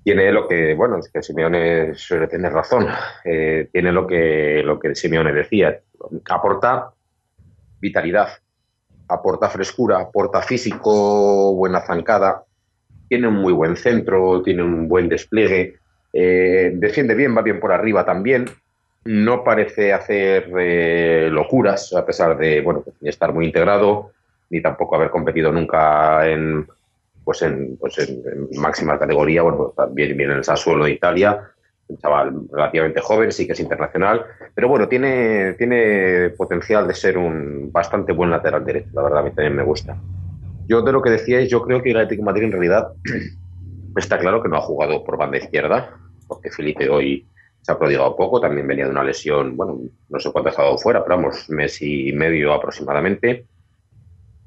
Tiene 0.04 0.32
lo 0.32 0.48
que, 0.48 0.74
bueno, 0.74 0.98
es 0.98 1.10
que 1.12 1.22
Simeone 1.22 1.94
suele 1.94 2.28
tener 2.28 2.52
razón. 2.52 2.88
eh, 3.26 3.70
tiene 3.72 3.92
lo 3.92 4.08
que, 4.08 4.64
lo 4.64 4.80
que 4.80 4.96
Simeone 4.96 5.32
decía. 5.32 5.80
Aporta 6.30 6.92
vitalidad, 7.80 8.30
aporta 9.08 9.50
frescura, 9.50 10.00
aporta 10.00 10.42
físico, 10.42 11.54
buena 11.54 11.82
zancada, 11.82 12.44
tiene 13.08 13.28
un 13.28 13.36
muy 13.36 13.54
buen 13.54 13.76
centro, 13.76 14.42
tiene 14.42 14.64
un 14.64 14.88
buen 14.88 15.10
despliegue, 15.10 15.76
eh, 16.14 16.72
defiende 16.76 17.16
bien, 17.16 17.36
va 17.36 17.42
bien 17.42 17.60
por 17.60 17.72
arriba 17.72 18.06
también, 18.06 18.46
no 19.06 19.44
parece 19.44 19.94
hacer 19.94 20.52
eh, 20.60 21.30
locuras, 21.32 21.94
a 21.94 22.06
pesar 22.06 22.38
de 22.38 22.62
bueno, 22.62 22.82
pues, 22.82 22.96
estar 23.02 23.34
muy 23.34 23.46
integrado, 23.46 24.12
ni 24.50 24.62
tampoco 24.62 24.96
haber 24.96 25.10
competido 25.10 25.52
nunca 25.52 26.28
en 26.28 26.68
pues 27.24 27.44
en, 27.44 27.78
pues 27.78 28.00
en, 28.00 28.24
en 28.26 28.60
máxima 28.60 28.98
categoría, 28.98 29.44
bueno, 29.44 29.58
pues, 29.58 29.76
también 29.76 30.18
viene 30.18 30.34
en 30.34 30.40
el 30.40 30.44
Sassuolo 30.44 30.86
de 30.86 30.92
Italia, 30.92 31.40
un 31.88 31.98
chaval 31.98 32.34
relativamente 32.52 33.02
joven, 33.02 33.32
sí 33.32 33.46
que 33.46 33.54
es 33.54 33.60
internacional, 33.60 34.26
pero 34.56 34.68
bueno, 34.68 34.88
tiene, 34.88 35.54
tiene 35.54 36.30
potencial 36.38 36.88
de 36.88 36.96
ser 36.96 37.18
un 37.18 37.72
bastante 37.72 38.14
buen 38.14 38.32
lateral 38.32 38.66
derecho, 38.66 38.90
la 38.94 39.04
verdad, 39.04 39.20
a 39.20 39.24
mí 39.24 39.30
también 39.30 39.56
me 39.56 39.64
gusta. 39.64 39.96
Yo 40.68 40.82
de 40.82 40.92
lo 40.92 41.02
que 41.02 41.10
decíais, 41.10 41.50
yo 41.50 41.62
creo 41.64 41.82
que 41.82 41.92
el 41.92 41.98
Atlético 41.98 42.24
Madrid 42.24 42.46
en 42.46 42.52
realidad 42.52 42.94
está 44.00 44.18
claro 44.18 44.42
que 44.42 44.50
no 44.50 44.58
ha 44.58 44.62
jugado 44.62 45.04
por 45.04 45.18
banda 45.18 45.38
izquierda, 45.38 45.98
porque 46.28 46.52
Felipe 46.52 46.90
hoy 46.90 47.28
se 47.62 47.72
ha 47.72 47.78
prodigado 47.78 48.16
poco, 48.16 48.40
también 48.40 48.68
venía 48.68 48.86
de 48.86 48.92
una 48.92 49.04
lesión, 49.04 49.56
bueno, 49.56 49.80
no 50.10 50.20
sé 50.20 50.32
cuánto 50.32 50.50
ha 50.50 50.52
estado 50.52 50.78
fuera, 50.78 51.04
pero 51.04 51.18
vamos, 51.18 51.50
mes 51.50 51.82
y 51.82 52.12
medio 52.14 52.54
aproximadamente, 52.54 53.46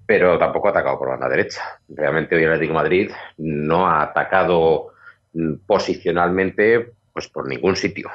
pero 0.07 0.39
tampoco 0.39 0.69
ha 0.69 0.71
atacado 0.71 0.99
por 0.99 1.09
banda 1.11 1.29
derecha. 1.29 1.81
Realmente 1.89 2.37
hoy 2.37 2.45
el 2.45 2.53
Atlético 2.53 2.75
Madrid 2.75 3.11
no 3.39 3.87
ha 3.87 4.03
atacado 4.03 4.93
mm, 5.33 5.55
posicionalmente 5.67 6.93
pues 7.13 7.29
por 7.29 7.49
ningún 7.49 7.77
sitio. 7.77 8.11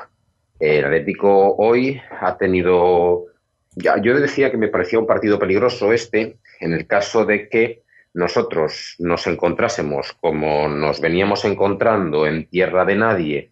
El 0.60 0.86
Atlético 0.86 1.56
hoy 1.56 2.02
ha 2.20 2.36
tenido, 2.38 3.26
ya, 3.76 4.02
yo 4.02 4.20
decía 4.20 4.50
que 4.50 4.58
me 4.58 4.70
parecía 4.70 5.00
un 5.00 5.06
partido 5.06 5.38
peligroso 5.38 5.94
este, 5.94 6.38
en 6.60 6.74
el 6.74 6.88
caso 6.88 7.26
de 7.26 7.48
que 7.48 7.84
nosotros 8.18 8.96
nos 8.98 9.28
encontrásemos 9.28 10.12
como 10.20 10.68
nos 10.68 11.00
veníamos 11.00 11.46
encontrando 11.46 12.26
en 12.26 12.50
tierra 12.50 12.84
de 12.84 12.96
nadie, 12.96 13.52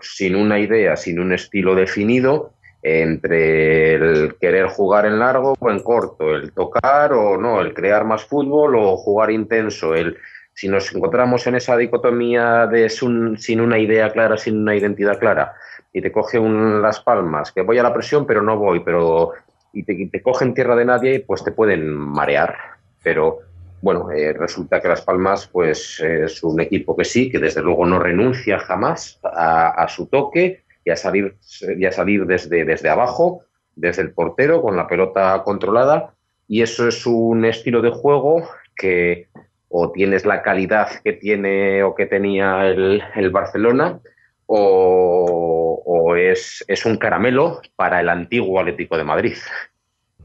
sin 0.00 0.36
una 0.36 0.60
idea, 0.60 0.96
sin 0.96 1.18
un 1.18 1.32
estilo 1.32 1.74
definido, 1.74 2.52
entre 2.82 3.94
el 3.94 4.36
querer 4.36 4.68
jugar 4.68 5.06
en 5.06 5.18
largo 5.18 5.56
o 5.58 5.70
en 5.72 5.80
corto, 5.80 6.36
el 6.36 6.52
tocar 6.52 7.12
o 7.14 7.36
no, 7.36 7.60
el 7.60 7.74
crear 7.74 8.04
más 8.04 8.24
fútbol 8.24 8.76
o 8.76 8.96
jugar 8.96 9.32
intenso, 9.32 9.92
el 9.96 10.16
si 10.54 10.68
nos 10.68 10.94
encontramos 10.94 11.44
en 11.48 11.56
esa 11.56 11.76
dicotomía 11.76 12.68
de 12.68 12.88
sin 12.88 13.60
una 13.60 13.78
idea 13.80 14.12
clara, 14.12 14.36
sin 14.36 14.58
una 14.58 14.76
identidad 14.76 15.18
clara, 15.18 15.54
y 15.92 16.00
te 16.00 16.12
coge 16.12 16.38
un, 16.38 16.80
las 16.80 17.00
palmas, 17.00 17.50
que 17.50 17.62
voy 17.62 17.78
a 17.78 17.82
la 17.82 17.92
presión 17.92 18.24
pero 18.24 18.40
no 18.40 18.56
voy, 18.56 18.80
pero 18.84 19.32
y 19.72 19.82
te, 19.82 20.08
te 20.12 20.22
cogen 20.22 20.54
tierra 20.54 20.76
de 20.76 20.84
nadie, 20.84 21.24
pues 21.26 21.42
te 21.42 21.50
pueden 21.50 21.92
marear. 21.92 22.56
Pero 23.02 23.45
bueno, 23.80 24.10
eh, 24.10 24.32
resulta 24.32 24.80
que 24.80 24.88
Las 24.88 25.02
Palmas 25.02 25.48
pues 25.52 26.00
es 26.00 26.42
un 26.42 26.60
equipo 26.60 26.96
que 26.96 27.04
sí, 27.04 27.30
que 27.30 27.38
desde 27.38 27.62
luego 27.62 27.86
no 27.86 27.98
renuncia 27.98 28.58
jamás 28.58 29.20
a, 29.22 29.86
su 29.88 30.06
toque 30.06 30.62
y 30.84 30.90
a 30.90 30.96
salir, 30.96 31.36
y 31.76 31.84
a 31.84 31.92
salir 31.92 32.26
desde, 32.26 32.64
desde 32.64 32.88
abajo, 32.88 33.42
desde 33.74 34.02
el 34.02 34.12
portero, 34.12 34.62
con 34.62 34.76
la 34.76 34.88
pelota 34.88 35.42
controlada. 35.44 36.14
Y 36.48 36.62
eso 36.62 36.88
es 36.88 37.06
un 37.06 37.44
estilo 37.44 37.82
de 37.82 37.90
juego 37.90 38.48
que 38.76 39.28
o 39.68 39.90
tienes 39.90 40.24
la 40.24 40.42
calidad 40.42 40.88
que 41.02 41.12
tiene 41.12 41.82
o 41.82 41.94
que 41.94 42.06
tenía 42.06 42.66
el, 42.66 43.02
el 43.16 43.30
Barcelona 43.30 44.00
o, 44.46 45.82
o 45.84 46.16
es, 46.16 46.64
es 46.68 46.86
un 46.86 46.96
caramelo 46.96 47.60
para 47.74 48.00
el 48.00 48.08
antiguo 48.08 48.60
Atlético 48.60 48.96
de 48.96 49.04
Madrid. 49.04 49.36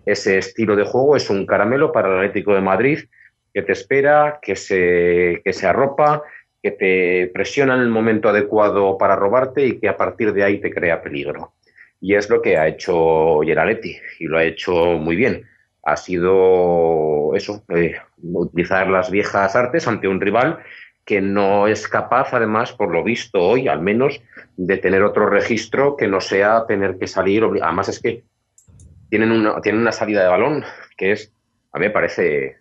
Ese 0.05 0.37
estilo 0.37 0.75
de 0.75 0.85
juego 0.85 1.15
es 1.15 1.29
un 1.29 1.45
caramelo 1.45 1.91
para 1.91 2.07
el 2.07 2.17
Atlético 2.17 2.53
de 2.53 2.61
Madrid 2.61 2.99
que 3.53 3.61
te 3.61 3.71
espera, 3.73 4.39
que 4.41 4.55
se, 4.55 5.41
que 5.43 5.53
se 5.53 5.67
arropa, 5.67 6.23
que 6.61 6.71
te 6.71 7.31
presiona 7.33 7.75
en 7.75 7.81
el 7.81 7.89
momento 7.89 8.29
adecuado 8.29 8.97
para 8.97 9.15
robarte 9.15 9.65
y 9.65 9.79
que 9.79 9.89
a 9.89 9.97
partir 9.97 10.33
de 10.33 10.43
ahí 10.43 10.59
te 10.59 10.71
crea 10.71 11.01
peligro. 11.01 11.53
Y 11.99 12.15
es 12.15 12.29
lo 12.29 12.41
que 12.41 12.57
ha 12.57 12.67
hecho 12.67 13.41
Atleti 13.41 13.97
y 14.19 14.25
lo 14.25 14.37
ha 14.37 14.43
hecho 14.43 14.73
muy 14.97 15.15
bien. 15.15 15.47
Ha 15.83 15.97
sido 15.97 17.35
eso, 17.35 17.63
eh, 17.69 17.95
utilizar 18.21 18.87
las 18.87 19.09
viejas 19.09 19.55
artes 19.55 19.87
ante 19.87 20.07
un 20.07 20.21
rival 20.21 20.59
que 21.05 21.21
no 21.21 21.67
es 21.67 21.87
capaz, 21.87 22.33
además, 22.33 22.71
por 22.71 22.91
lo 22.91 23.03
visto 23.03 23.39
hoy, 23.39 23.67
al 23.67 23.81
menos, 23.81 24.21
de 24.55 24.77
tener 24.77 25.03
otro 25.03 25.27
registro 25.27 25.97
que 25.97 26.07
no 26.07 26.21
sea 26.21 26.65
tener 26.67 26.97
que 26.99 27.07
salir. 27.07 27.43
Además, 27.43 27.89
es 27.89 27.99
que 27.99 28.23
tienen 29.09 29.31
una, 29.31 29.59
tienen 29.61 29.81
una 29.81 29.91
salida 29.91 30.23
de 30.23 30.29
balón 30.29 30.63
que 30.95 31.11
es, 31.11 31.33
a 31.73 31.79
mí 31.79 31.87
me 31.87 31.91
parece 31.91 32.60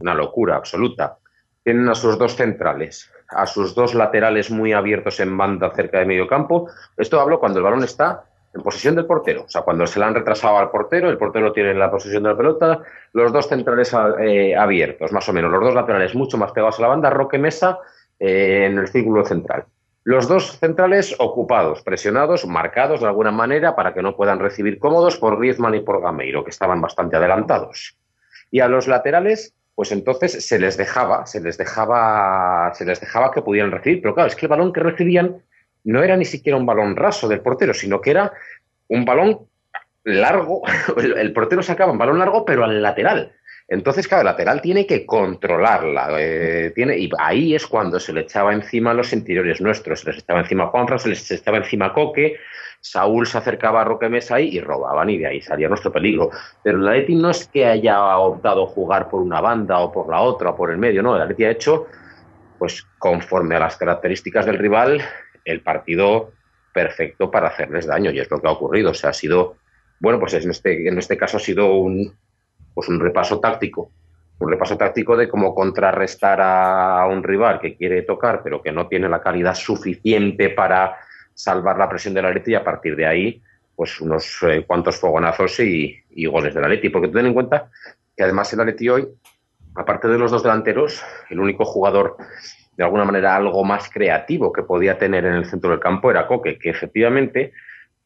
una 0.00 0.14
locura 0.14 0.56
absoluta. 0.56 1.18
Tienen 1.62 1.88
a 1.88 1.94
sus 1.94 2.18
dos 2.18 2.36
centrales, 2.36 3.10
a 3.28 3.46
sus 3.46 3.74
dos 3.74 3.94
laterales 3.94 4.50
muy 4.50 4.72
abiertos 4.72 5.20
en 5.20 5.36
banda 5.36 5.70
cerca 5.74 5.98
de 5.98 6.06
medio 6.06 6.26
campo. 6.26 6.68
Esto 6.96 7.20
hablo 7.20 7.40
cuando 7.40 7.58
el 7.58 7.64
balón 7.64 7.84
está 7.84 8.24
en 8.54 8.62
posesión 8.62 8.94
del 8.94 9.06
portero. 9.06 9.44
O 9.44 9.48
sea, 9.48 9.62
cuando 9.62 9.86
se 9.86 10.00
la 10.00 10.06
han 10.06 10.14
retrasado 10.14 10.58
al 10.58 10.70
portero, 10.70 11.10
el 11.10 11.18
portero 11.18 11.52
tiene 11.52 11.74
la 11.74 11.90
posesión 11.90 12.22
de 12.22 12.30
la 12.30 12.36
pelota, 12.36 12.80
los 13.12 13.32
dos 13.32 13.48
centrales 13.48 13.94
eh, 14.20 14.56
abiertos, 14.56 15.12
más 15.12 15.28
o 15.28 15.32
menos, 15.32 15.50
los 15.50 15.60
dos 15.60 15.74
laterales 15.74 16.14
mucho 16.14 16.38
más 16.38 16.52
pegados 16.52 16.78
a 16.78 16.82
la 16.82 16.88
banda, 16.88 17.10
Roque 17.10 17.38
Mesa 17.38 17.78
eh, 18.18 18.66
en 18.66 18.78
el 18.78 18.88
círculo 18.88 19.24
central. 19.24 19.64
Los 20.04 20.28
dos 20.28 20.58
centrales 20.60 21.16
ocupados, 21.18 21.82
presionados, 21.82 22.46
marcados 22.46 23.00
de 23.00 23.08
alguna 23.08 23.32
manera 23.32 23.74
para 23.74 23.92
que 23.92 24.02
no 24.02 24.14
puedan 24.14 24.38
recibir 24.38 24.78
cómodos 24.78 25.16
por 25.16 25.36
Griezmann 25.36 25.74
y 25.74 25.80
por 25.80 26.00
Gameiro, 26.00 26.44
que 26.44 26.50
estaban 26.50 26.80
bastante 26.80 27.16
adelantados. 27.16 27.98
Y 28.52 28.60
a 28.60 28.68
los 28.68 28.86
laterales, 28.86 29.55
pues 29.76 29.92
entonces 29.92 30.44
se 30.44 30.58
les 30.58 30.78
dejaba, 30.78 31.26
se 31.26 31.38
les 31.38 31.58
dejaba, 31.58 32.72
se 32.74 32.86
les 32.86 32.98
dejaba 32.98 33.30
que 33.30 33.42
pudieran 33.42 33.70
recibir. 33.70 34.00
Pero 34.00 34.14
claro, 34.14 34.28
es 34.28 34.34
que 34.34 34.46
el 34.46 34.50
balón 34.50 34.72
que 34.72 34.80
recibían 34.80 35.36
no 35.84 36.02
era 36.02 36.16
ni 36.16 36.24
siquiera 36.24 36.56
un 36.56 36.64
balón 36.64 36.96
raso 36.96 37.28
del 37.28 37.42
portero, 37.42 37.74
sino 37.74 38.00
que 38.00 38.10
era 38.10 38.32
un 38.88 39.04
balón 39.04 39.40
largo. 40.02 40.62
El 40.96 41.32
portero 41.32 41.62
sacaba 41.62 41.92
un 41.92 41.98
balón 41.98 42.18
largo, 42.18 42.44
pero 42.44 42.64
al 42.64 42.80
lateral. 42.80 43.32
Entonces, 43.68 44.06
claro, 44.06 44.22
el 44.22 44.26
lateral 44.26 44.62
tiene 44.62 44.86
que 44.86 45.04
controlarla. 45.04 46.08
Eh, 46.20 46.72
tiene, 46.74 46.96
y 46.96 47.10
ahí 47.18 47.54
es 47.54 47.66
cuando 47.66 47.98
se 47.98 48.12
le 48.12 48.20
echaba 48.20 48.54
encima 48.54 48.92
a 48.92 48.94
los 48.94 49.12
interiores 49.12 49.60
nuestros. 49.60 50.00
Se 50.00 50.10
les 50.10 50.22
echaba 50.22 50.40
encima 50.40 50.64
a 50.64 50.66
Juanfran, 50.68 51.00
se 51.00 51.08
les 51.08 51.30
echaba 51.30 51.58
encima 51.58 51.92
Coque. 51.92 52.36
Saúl 52.80 53.26
se 53.26 53.38
acercaba 53.38 53.80
a 53.80 53.84
Roque 53.84 54.08
Mesa 54.08 54.40
y 54.40 54.60
robaban, 54.60 55.10
y 55.10 55.18
de 55.18 55.26
ahí 55.26 55.40
salía 55.40 55.68
nuestro 55.68 55.92
peligro. 55.92 56.30
Pero 56.62 56.78
el 56.78 56.88
Atleti 56.88 57.14
no 57.14 57.30
es 57.30 57.48
que 57.48 57.66
haya 57.66 58.18
optado 58.18 58.66
jugar 58.66 59.08
por 59.08 59.20
una 59.20 59.40
banda 59.40 59.78
o 59.78 59.90
por 59.90 60.08
la 60.08 60.20
otra 60.20 60.50
o 60.50 60.56
por 60.56 60.70
el 60.70 60.78
medio, 60.78 61.02
no. 61.02 61.16
El 61.16 61.22
Atleti 61.22 61.44
ha 61.44 61.50
hecho, 61.50 61.86
pues 62.58 62.86
conforme 62.98 63.56
a 63.56 63.60
las 63.60 63.76
características 63.76 64.46
del 64.46 64.58
rival, 64.58 65.02
el 65.44 65.60
partido 65.62 66.32
perfecto 66.72 67.30
para 67.30 67.48
hacerles 67.48 67.86
daño, 67.86 68.10
y 68.10 68.20
es 68.20 68.30
lo 68.30 68.40
que 68.40 68.48
ha 68.48 68.52
ocurrido. 68.52 68.90
O 68.90 68.94
sea, 68.94 69.10
ha 69.10 69.14
sido, 69.14 69.56
bueno, 69.98 70.20
pues 70.20 70.34
en 70.34 70.50
este, 70.50 70.88
en 70.88 70.98
este 70.98 71.16
caso 71.16 71.38
ha 71.38 71.40
sido 71.40 71.74
un, 71.74 72.14
pues 72.74 72.88
un 72.88 73.00
repaso 73.00 73.40
táctico, 73.40 73.90
un 74.38 74.50
repaso 74.50 74.76
táctico 74.76 75.16
de 75.16 75.28
cómo 75.28 75.54
contrarrestar 75.54 76.40
a 76.42 77.06
un 77.06 77.22
rival 77.22 77.58
que 77.58 77.76
quiere 77.76 78.02
tocar, 78.02 78.42
pero 78.44 78.62
que 78.62 78.72
no 78.72 78.86
tiene 78.86 79.08
la 79.08 79.22
calidad 79.22 79.54
suficiente 79.54 80.50
para 80.50 80.98
salvar 81.36 81.76
la 81.76 81.88
presión 81.88 82.14
de 82.14 82.22
la 82.22 82.30
Leti 82.30 82.52
y 82.52 82.54
a 82.54 82.64
partir 82.64 82.96
de 82.96 83.06
ahí, 83.06 83.42
pues 83.74 84.00
unos 84.00 84.38
eh, 84.42 84.64
cuantos 84.66 84.96
fogonazos 84.96 85.60
y, 85.60 86.02
goles 86.26 86.54
de 86.54 86.60
la 86.60 86.68
Leti. 86.68 86.88
Porque 86.88 87.08
ten 87.08 87.26
en 87.26 87.34
cuenta 87.34 87.70
que 88.16 88.24
además 88.24 88.52
el 88.52 88.64
Leti 88.64 88.88
hoy, 88.88 89.06
aparte 89.74 90.08
de 90.08 90.18
los 90.18 90.30
dos 90.30 90.42
delanteros, 90.42 91.04
el 91.28 91.38
único 91.38 91.64
jugador 91.64 92.16
de 92.76 92.84
alguna 92.84 93.04
manera 93.04 93.36
algo 93.36 93.64
más 93.64 93.88
creativo 93.90 94.52
que 94.52 94.62
podía 94.62 94.98
tener 94.98 95.24
en 95.24 95.34
el 95.34 95.44
centro 95.44 95.70
del 95.70 95.80
campo 95.80 96.10
era 96.10 96.26
Coque, 96.26 96.58
que 96.58 96.70
efectivamente 96.70 97.52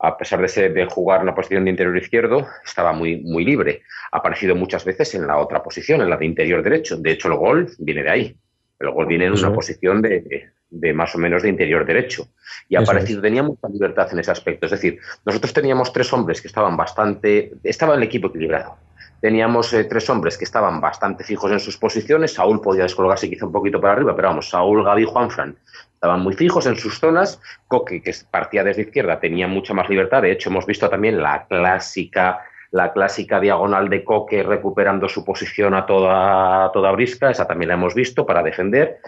a 0.01 0.17
pesar 0.17 0.41
de, 0.41 0.49
ser, 0.49 0.73
de 0.73 0.87
jugar 0.87 1.21
en 1.21 1.27
la 1.27 1.35
posición 1.35 1.65
de 1.65 1.71
interior 1.71 1.97
izquierdo, 1.97 2.47
estaba 2.65 2.93
muy, 2.93 3.19
muy 3.19 3.45
libre. 3.45 3.83
Ha 4.13 4.19
aparecido 4.19 4.57
muchas 4.57 4.85
veces 4.85 5.15
en 5.15 5.27
la 5.27 5.37
otra 5.37 5.63
posición, 5.63 6.01
en 6.01 6.09
la 6.09 6.17
de 6.17 6.25
interior 6.25 6.63
derecho. 6.63 6.97
De 6.97 7.13
hecho, 7.13 7.29
el 7.29 7.35
gol 7.35 7.71
viene 7.79 8.03
de 8.03 8.11
ahí. 8.11 8.37
El 8.81 8.91
gol 8.91 9.07
viene 9.07 9.27
en 9.27 9.33
una 9.33 9.53
posición 9.53 10.01
de, 10.01 10.51
de, 10.71 10.93
más 10.95 11.15
o 11.15 11.19
menos 11.19 11.43
de 11.43 11.51
interior 11.51 11.85
derecho. 11.85 12.29
Y 12.69 12.77
ha 12.77 12.81
aparecido, 12.81 13.21
tenía 13.21 13.43
mucha 13.43 13.69
libertad 13.69 14.09
en 14.11 14.21
ese 14.21 14.31
aspecto. 14.31 14.67
Es 14.67 14.73
decir, 14.73 14.99
nosotros 15.27 15.53
teníamos 15.53 15.93
tres 15.93 16.11
hombres 16.15 16.41
que 16.41 16.49
estaban 16.49 16.77
bastante. 16.77 17.53
Estaba 17.63 17.95
el 17.95 18.03
equipo 18.03 18.29
equilibrado. 18.29 18.79
Teníamos 19.21 19.71
eh, 19.75 19.85
tres 19.85 20.09
hombres 20.09 20.39
que 20.39 20.45
estaban 20.45 20.81
bastante 20.81 21.25
fijos 21.25 21.53
en 21.53 21.61
sus 21.61 21.77
posiciones. 21.77 22.33
Saúl 22.33 22.63
podía 22.63 22.85
descolgarse 22.85 23.29
quizá 23.29 23.45
un 23.45 23.53
poquito 23.53 23.79
para 23.79 23.93
arriba, 23.93 24.17
pero 24.17 24.29
vamos, 24.29 24.49
Saúl, 24.49 24.83
Gaby, 24.83 25.05
Juanfran 25.05 25.57
estaban 25.93 26.23
muy 26.23 26.33
fijos 26.33 26.65
en 26.65 26.77
sus 26.77 26.99
zonas. 26.99 27.39
Coque, 27.69 28.01
que 28.01 28.15
partía 28.31 28.65
desde 28.65 28.83
izquierda, 28.83 29.21
tenía 29.21 29.47
mucha 29.47 29.75
más 29.75 29.91
libertad. 29.91 30.23
De 30.23 30.33
hecho, 30.33 30.49
hemos 30.49 30.65
visto 30.65 30.89
también 30.89 31.21
la 31.21 31.47
clásica, 31.47 32.41
la 32.71 32.93
clásica 32.93 33.41
diagonal 33.41 33.89
de 33.89 34.05
Coque 34.05 34.43
recuperando 34.43 35.09
su 35.09 35.25
posición 35.25 35.75
a 35.75 35.87
toda, 35.87 36.71
toda 36.73 36.93
brisca. 36.93 37.31
Esa 37.31 37.47
también 37.47 37.69
la 37.69 37.75
hemos 37.75 37.95
visto 37.95 38.25
para 38.25 38.43
defender. 38.43 38.99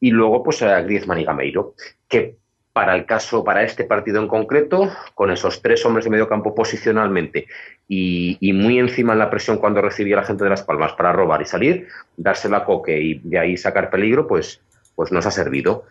Y 0.00 0.10
luego, 0.10 0.42
pues, 0.42 0.62
a 0.62 0.80
Griezmann 0.82 1.18
y 1.18 1.24
Gameiro, 1.24 1.74
que 2.08 2.36
para 2.72 2.94
el 2.94 3.06
caso, 3.06 3.42
para 3.42 3.64
este 3.64 3.82
partido 3.82 4.20
en 4.20 4.28
concreto, 4.28 4.92
con 5.14 5.32
esos 5.32 5.60
tres 5.62 5.84
hombres 5.84 6.04
de 6.04 6.12
medio 6.12 6.28
campo 6.28 6.54
posicionalmente 6.54 7.48
y, 7.88 8.38
muy 8.52 8.78
encima 8.78 9.14
en 9.14 9.18
la 9.18 9.30
presión 9.30 9.58
cuando 9.58 9.82
recibía 9.82 10.14
la 10.14 10.22
gente 10.22 10.44
de 10.44 10.50
Las 10.50 10.62
Palmas 10.62 10.92
para 10.92 11.12
robar 11.12 11.42
y 11.42 11.44
salir, 11.44 11.88
dársela 12.16 12.58
a 12.58 12.64
Coque 12.64 13.00
y 13.00 13.14
de 13.24 13.36
ahí 13.36 13.56
sacar 13.56 13.90
peligro, 13.90 14.28
pues, 14.28 14.62
pues 14.94 15.10
nos 15.10 15.26
ha 15.26 15.32
servido. 15.32 15.86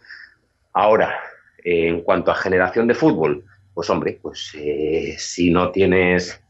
Ahora, 0.72 1.20
en 1.62 2.04
cuanto 2.04 2.32
a 2.32 2.36
generación 2.36 2.88
de 2.88 2.94
fútbol, 2.94 3.44
pues 3.74 3.90
hombre, 3.90 4.18
pues 4.22 4.56
eh, 4.58 5.16
si 5.18 5.52
no 5.52 5.72
tienes 5.72 6.42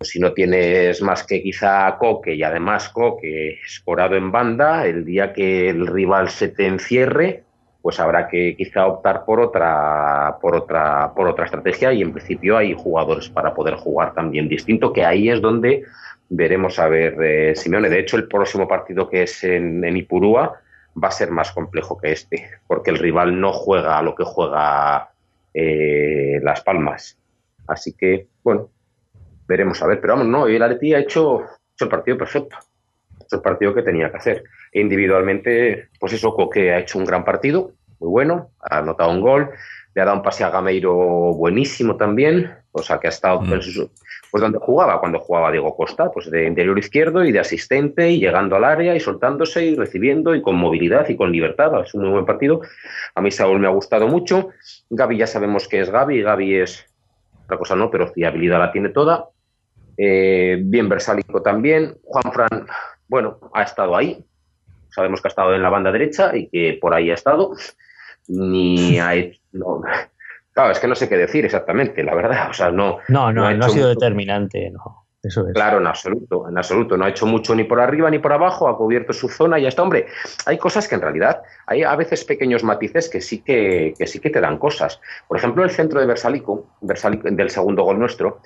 si 0.00 0.18
no 0.18 0.32
tienes 0.32 1.02
más 1.02 1.24
que 1.24 1.42
quizá 1.42 1.96
Coque 1.98 2.34
y 2.34 2.42
además 2.42 2.88
Coque 2.88 3.60
escorado 3.64 4.16
en 4.16 4.32
banda, 4.32 4.86
el 4.86 5.04
día 5.04 5.32
que 5.32 5.68
el 5.68 5.86
rival 5.86 6.30
se 6.30 6.48
te 6.48 6.66
encierre, 6.66 7.44
pues 7.82 8.00
habrá 8.00 8.28
que 8.28 8.56
quizá 8.56 8.86
optar 8.86 9.24
por 9.24 9.40
otra 9.40 10.38
por 10.40 10.54
otra 10.54 11.12
por 11.14 11.28
otra 11.28 11.46
estrategia 11.46 11.92
y 11.92 12.02
en 12.02 12.12
principio 12.12 12.56
hay 12.56 12.74
jugadores 12.74 13.28
para 13.28 13.54
poder 13.54 13.74
jugar 13.74 14.14
también 14.14 14.48
distinto 14.48 14.92
que 14.92 15.04
ahí 15.04 15.30
es 15.30 15.40
donde 15.40 15.84
veremos 16.28 16.78
a 16.78 16.88
ver 16.88 17.16
eh, 17.22 17.56
Simeone 17.56 17.88
de 17.88 18.00
hecho 18.00 18.16
el 18.16 18.28
próximo 18.28 18.68
partido 18.68 19.08
que 19.08 19.22
es 19.22 19.42
en, 19.44 19.82
en 19.82 19.96
Ipurúa 19.96 20.60
va 21.02 21.08
a 21.08 21.12
ser 21.12 21.30
más 21.30 21.52
complejo 21.52 21.98
que 21.98 22.12
este, 22.12 22.50
porque 22.66 22.90
el 22.90 22.98
rival 22.98 23.40
no 23.40 23.52
juega 23.52 23.98
a 23.98 24.02
lo 24.02 24.14
que 24.14 24.24
juega 24.24 25.10
eh, 25.54 26.40
Las 26.42 26.62
Palmas. 26.62 27.18
Así 27.66 27.92
que, 27.92 28.26
bueno, 28.42 28.68
veremos 29.50 29.82
a 29.82 29.86
ver. 29.88 30.00
Pero 30.00 30.14
vamos, 30.14 30.28
no, 30.28 30.46
el 30.46 30.62
Atleti 30.62 30.94
ha 30.94 31.00
hecho, 31.00 31.42
hecho 31.74 31.84
el 31.84 31.90
partido 31.90 32.16
perfecto. 32.16 32.56
Hecho 33.20 33.36
el 33.36 33.42
partido 33.42 33.74
que 33.74 33.82
tenía 33.82 34.10
que 34.10 34.16
hacer. 34.16 34.44
Individualmente, 34.72 35.88
pues 35.98 36.12
eso, 36.12 36.36
que 36.52 36.72
ha 36.72 36.78
hecho 36.78 36.98
un 36.98 37.04
gran 37.04 37.24
partido, 37.24 37.72
muy 37.98 38.10
bueno, 38.10 38.50
ha 38.60 38.78
anotado 38.78 39.10
un 39.10 39.20
gol, 39.20 39.50
le 39.94 40.00
ha 40.00 40.04
dado 40.04 40.18
un 40.18 40.22
pase 40.22 40.44
a 40.44 40.50
Gameiro 40.50 40.94
buenísimo 41.34 41.96
también, 41.96 42.54
o 42.70 42.80
sea 42.82 42.98
que 43.00 43.08
ha 43.08 43.10
estado 43.10 43.40
mm. 43.40 43.50
pues 44.30 44.40
donde 44.40 44.58
jugaba, 44.58 45.00
cuando 45.00 45.18
jugaba 45.18 45.50
Diego 45.50 45.76
Costa, 45.76 46.10
pues 46.12 46.30
de 46.30 46.46
interior 46.46 46.78
izquierdo 46.78 47.24
y 47.24 47.32
de 47.32 47.40
asistente 47.40 48.08
y 48.08 48.20
llegando 48.20 48.54
al 48.54 48.64
área 48.64 48.94
y 48.94 49.00
soltándose 49.00 49.66
y 49.66 49.74
recibiendo 49.74 50.36
y 50.36 50.42
con 50.42 50.54
movilidad 50.54 51.08
y 51.08 51.16
con 51.16 51.32
libertad, 51.32 51.72
es 51.84 51.92
un 51.94 52.02
muy 52.02 52.10
buen 52.12 52.24
partido. 52.24 52.60
A 53.16 53.20
mí 53.20 53.32
Saúl 53.32 53.58
me 53.58 53.66
ha 53.66 53.70
gustado 53.70 54.06
mucho, 54.06 54.50
Gaby 54.90 55.16
ya 55.16 55.26
sabemos 55.26 55.66
que 55.66 55.80
es 55.80 55.90
Gaby, 55.90 56.22
Gaby 56.22 56.54
es 56.54 56.86
otra 57.50 57.58
cosa 57.58 57.74
no, 57.74 57.90
pero 57.90 58.06
fiabilidad 58.12 58.60
la 58.60 58.70
tiene 58.70 58.90
toda. 58.90 59.26
Eh, 60.02 60.56
bien 60.62 60.88
Versálico 60.88 61.42
también, 61.42 61.94
Juan 62.04 62.32
Fran, 62.32 62.66
bueno, 63.06 63.38
ha 63.52 63.64
estado 63.64 63.94
ahí, 63.94 64.24
sabemos 64.88 65.20
que 65.20 65.28
ha 65.28 65.30
estado 65.30 65.54
en 65.54 65.62
la 65.62 65.68
banda 65.68 65.92
derecha 65.92 66.34
y 66.34 66.48
que 66.48 66.78
por 66.80 66.94
ahí 66.94 67.10
ha 67.10 67.14
estado 67.14 67.52
ni 68.28 68.98
ha 68.98 69.14
hecho, 69.14 69.38
claro, 70.54 70.72
es 70.72 70.78
que 70.78 70.88
no 70.88 70.94
sé 70.94 71.06
qué 71.06 71.18
decir 71.18 71.44
exactamente, 71.44 72.02
la 72.02 72.14
verdad, 72.14 72.48
o 72.48 72.54
sea, 72.54 72.70
no. 72.70 72.96
No, 73.08 73.30
no, 73.30 73.52
no, 73.54 73.66
ha, 73.66 73.68
sido 73.68 73.90
determinante, 73.90 74.70
no. 74.70 75.04
Eso 75.22 75.46
es. 75.46 75.52
Claro, 75.52 75.80
en 75.80 75.86
absoluto, 75.86 76.48
en 76.48 76.56
absoluto. 76.56 76.96
No 76.96 77.04
ha 77.04 77.10
hecho 77.10 77.26
mucho 77.26 77.54
ni 77.54 77.64
por 77.64 77.78
arriba 77.78 78.08
ni 78.10 78.18
por 78.18 78.32
abajo, 78.32 78.68
ha 78.68 78.78
cubierto 78.78 79.12
su 79.12 79.28
zona 79.28 79.58
y 79.58 79.62
ya 79.64 79.68
está. 79.68 79.82
Hombre, 79.82 80.06
hay 80.46 80.56
cosas 80.56 80.88
que 80.88 80.94
en 80.94 81.02
realidad, 81.02 81.42
hay 81.66 81.82
a 81.82 81.94
veces 81.94 82.24
pequeños 82.24 82.64
matices 82.64 83.10
que 83.10 83.20
sí 83.20 83.42
que, 83.42 83.92
que 83.98 84.06
sí 84.06 84.18
que 84.18 84.30
te 84.30 84.40
dan 84.40 84.56
cosas. 84.56 84.98
Por 85.28 85.36
ejemplo, 85.36 85.62
el 85.62 85.68
centro 85.68 86.00
de 86.00 86.06
Versalico, 86.06 86.70
del 86.80 87.50
segundo 87.50 87.82
gol 87.82 87.98
nuestro, 87.98 88.40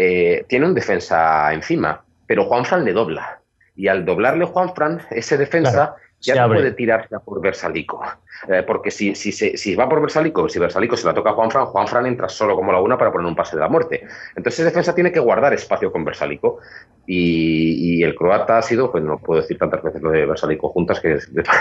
eh, 0.00 0.44
tiene 0.48 0.64
un 0.64 0.74
defensa 0.74 1.52
encima, 1.52 2.04
pero 2.24 2.44
Juanfran 2.44 2.84
le 2.84 2.92
dobla. 2.92 3.40
Y 3.74 3.88
al 3.88 4.04
doblarle 4.04 4.44
Juanfran, 4.44 5.02
ese 5.10 5.36
defensa 5.36 5.96
ya 6.20 6.46
no 6.46 6.54
puede 6.54 6.72
tirarse 6.72 7.14
a 7.14 7.20
por 7.20 7.40
Versalico. 7.40 8.02
Eh, 8.48 8.62
porque 8.64 8.90
si, 8.90 9.14
si, 9.14 9.32
si, 9.32 9.74
va 9.74 9.88
por 9.88 10.00
Versalico, 10.00 10.48
si 10.48 10.58
Versalico 10.58 10.96
se 10.96 11.06
la 11.06 11.14
toca 11.14 11.30
a 11.30 11.32
Juanfran, 11.32 11.66
Juanfran 11.66 12.06
entra 12.06 12.28
solo 12.28 12.54
como 12.54 12.72
la 12.72 12.80
una 12.80 12.96
para 12.96 13.10
poner 13.10 13.26
un 13.26 13.34
pase 13.34 13.56
de 13.56 13.62
la 13.62 13.68
muerte. 13.68 14.06
Entonces, 14.36 14.64
defensa 14.64 14.94
tiene 14.94 15.10
que 15.10 15.18
guardar 15.20 15.54
espacio 15.54 15.90
con 15.90 16.04
Versalico. 16.04 16.58
Y, 17.06 18.02
el 18.02 18.14
croata 18.14 18.58
ha 18.58 18.62
sido, 18.62 18.92
pues 18.92 19.02
no 19.02 19.18
puedo 19.18 19.40
decir 19.40 19.58
tantas 19.58 19.82
veces 19.82 20.00
lo 20.00 20.10
de 20.10 20.24
Versalico 20.24 20.68
juntas 20.68 21.00
que 21.00 21.18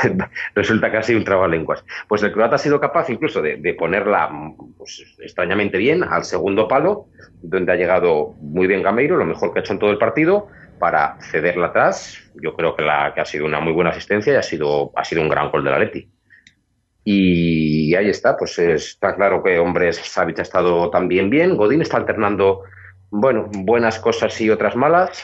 resulta 0.56 0.92
casi 0.92 1.16
un 1.16 1.24
trabalenguas. 1.24 1.84
Pues 2.08 2.22
el 2.22 2.32
croata 2.32 2.56
ha 2.56 2.60
sido 2.60 2.80
capaz 2.80 3.10
incluso 3.10 3.42
de, 3.42 3.76
ponerla 3.78 4.30
pues, 4.78 5.04
extrañamente 5.20 5.78
bien 5.78 6.04
al 6.04 6.26
segundo 6.26 6.68
palo, 6.68 7.08
donde 7.42 7.72
ha 7.72 7.76
llegado 7.76 8.36
muy 8.40 8.68
bien 8.68 8.84
Gameiro, 8.84 9.18
lo 9.18 9.26
mejor 9.26 9.52
que 9.52 9.60
ha 9.60 9.62
hecho 9.62 9.74
en 9.74 9.80
todo 9.80 9.92
el 9.92 9.98
partido 9.98 10.48
para 10.80 11.18
cederla 11.22 11.68
atrás. 11.68 12.18
Yo 12.42 12.56
creo 12.56 12.76
que, 12.76 12.84
la, 12.84 13.14
que 13.14 13.22
ha 13.22 13.26
sido 13.26 13.46
una 13.46 13.60
muy 13.60 13.74
buena 13.74 13.92
asistencia 13.92 14.34
y 14.34 14.36
ha 14.36 14.44
sido, 14.44 14.92
ha 14.96 15.04
sido 15.04 15.22
un 15.22 15.30
gran 15.30 15.50
gol 15.52 15.64
de 15.64 15.72
la 15.72 15.80
Leti. 15.80 16.10
Y 17.10 17.96
ahí 17.96 18.10
está, 18.10 18.36
pues 18.36 18.60
está 18.60 19.16
claro 19.16 19.42
que 19.42 19.60
Hombres 19.60 19.96
Savic 19.96 20.40
ha 20.40 20.42
estado 20.42 20.90
también 20.90 21.30
bien. 21.30 21.56
Godín 21.56 21.82
está 21.82 21.98
alternando, 21.98 22.64
bueno, 23.10 23.50
buenas 23.54 23.98
cosas 24.00 24.40
y 24.42 24.50
otras 24.50 24.76
malas. 24.76 25.24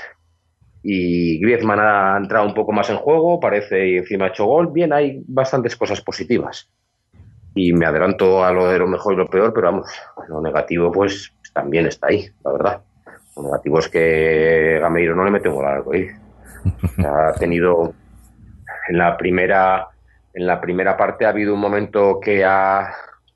Y 0.81 1.39
Griezmann 1.39 1.79
ha 1.81 2.17
entrado 2.17 2.45
un 2.45 2.53
poco 2.53 2.71
más 2.71 2.89
en 2.89 2.97
juego, 2.97 3.39
parece, 3.39 3.87
y 3.87 3.97
encima 3.97 4.25
ha 4.25 4.29
hecho 4.29 4.45
gol. 4.45 4.71
Bien, 4.71 4.93
hay 4.93 5.23
bastantes 5.27 5.75
cosas 5.75 5.99
positivas. 5.99 6.69
Y 7.53 7.73
me 7.73 7.85
adelanto 7.85 8.43
a 8.43 8.53
lo 8.53 8.69
de 8.69 8.79
lo 8.79 8.87
mejor 8.87 9.13
y 9.13 9.17
lo 9.17 9.29
peor, 9.29 9.53
pero 9.53 9.67
vamos, 9.67 9.87
lo 10.29 10.41
negativo, 10.41 10.89
pues 10.91 11.33
también 11.53 11.85
está 11.85 12.07
ahí, 12.07 12.29
la 12.45 12.51
verdad. 12.53 12.81
Lo 13.35 13.43
negativo 13.43 13.79
es 13.79 13.89
que 13.89 14.79
Gameiro 14.81 15.15
no 15.15 15.25
le 15.25 15.31
mete 15.31 15.49
un 15.49 15.55
gol 15.55 15.65
al. 15.65 15.83
Ha 17.05 17.33
tenido 17.33 17.93
en 18.89 18.97
la 18.97 19.17
primera 19.17 19.87
en 20.33 20.47
la 20.47 20.59
primera 20.61 20.97
parte 20.97 21.25
ha 21.25 21.29
habido 21.29 21.53
un 21.53 21.59
momento 21.59 22.19
que 22.19 22.43
ha 22.43 22.89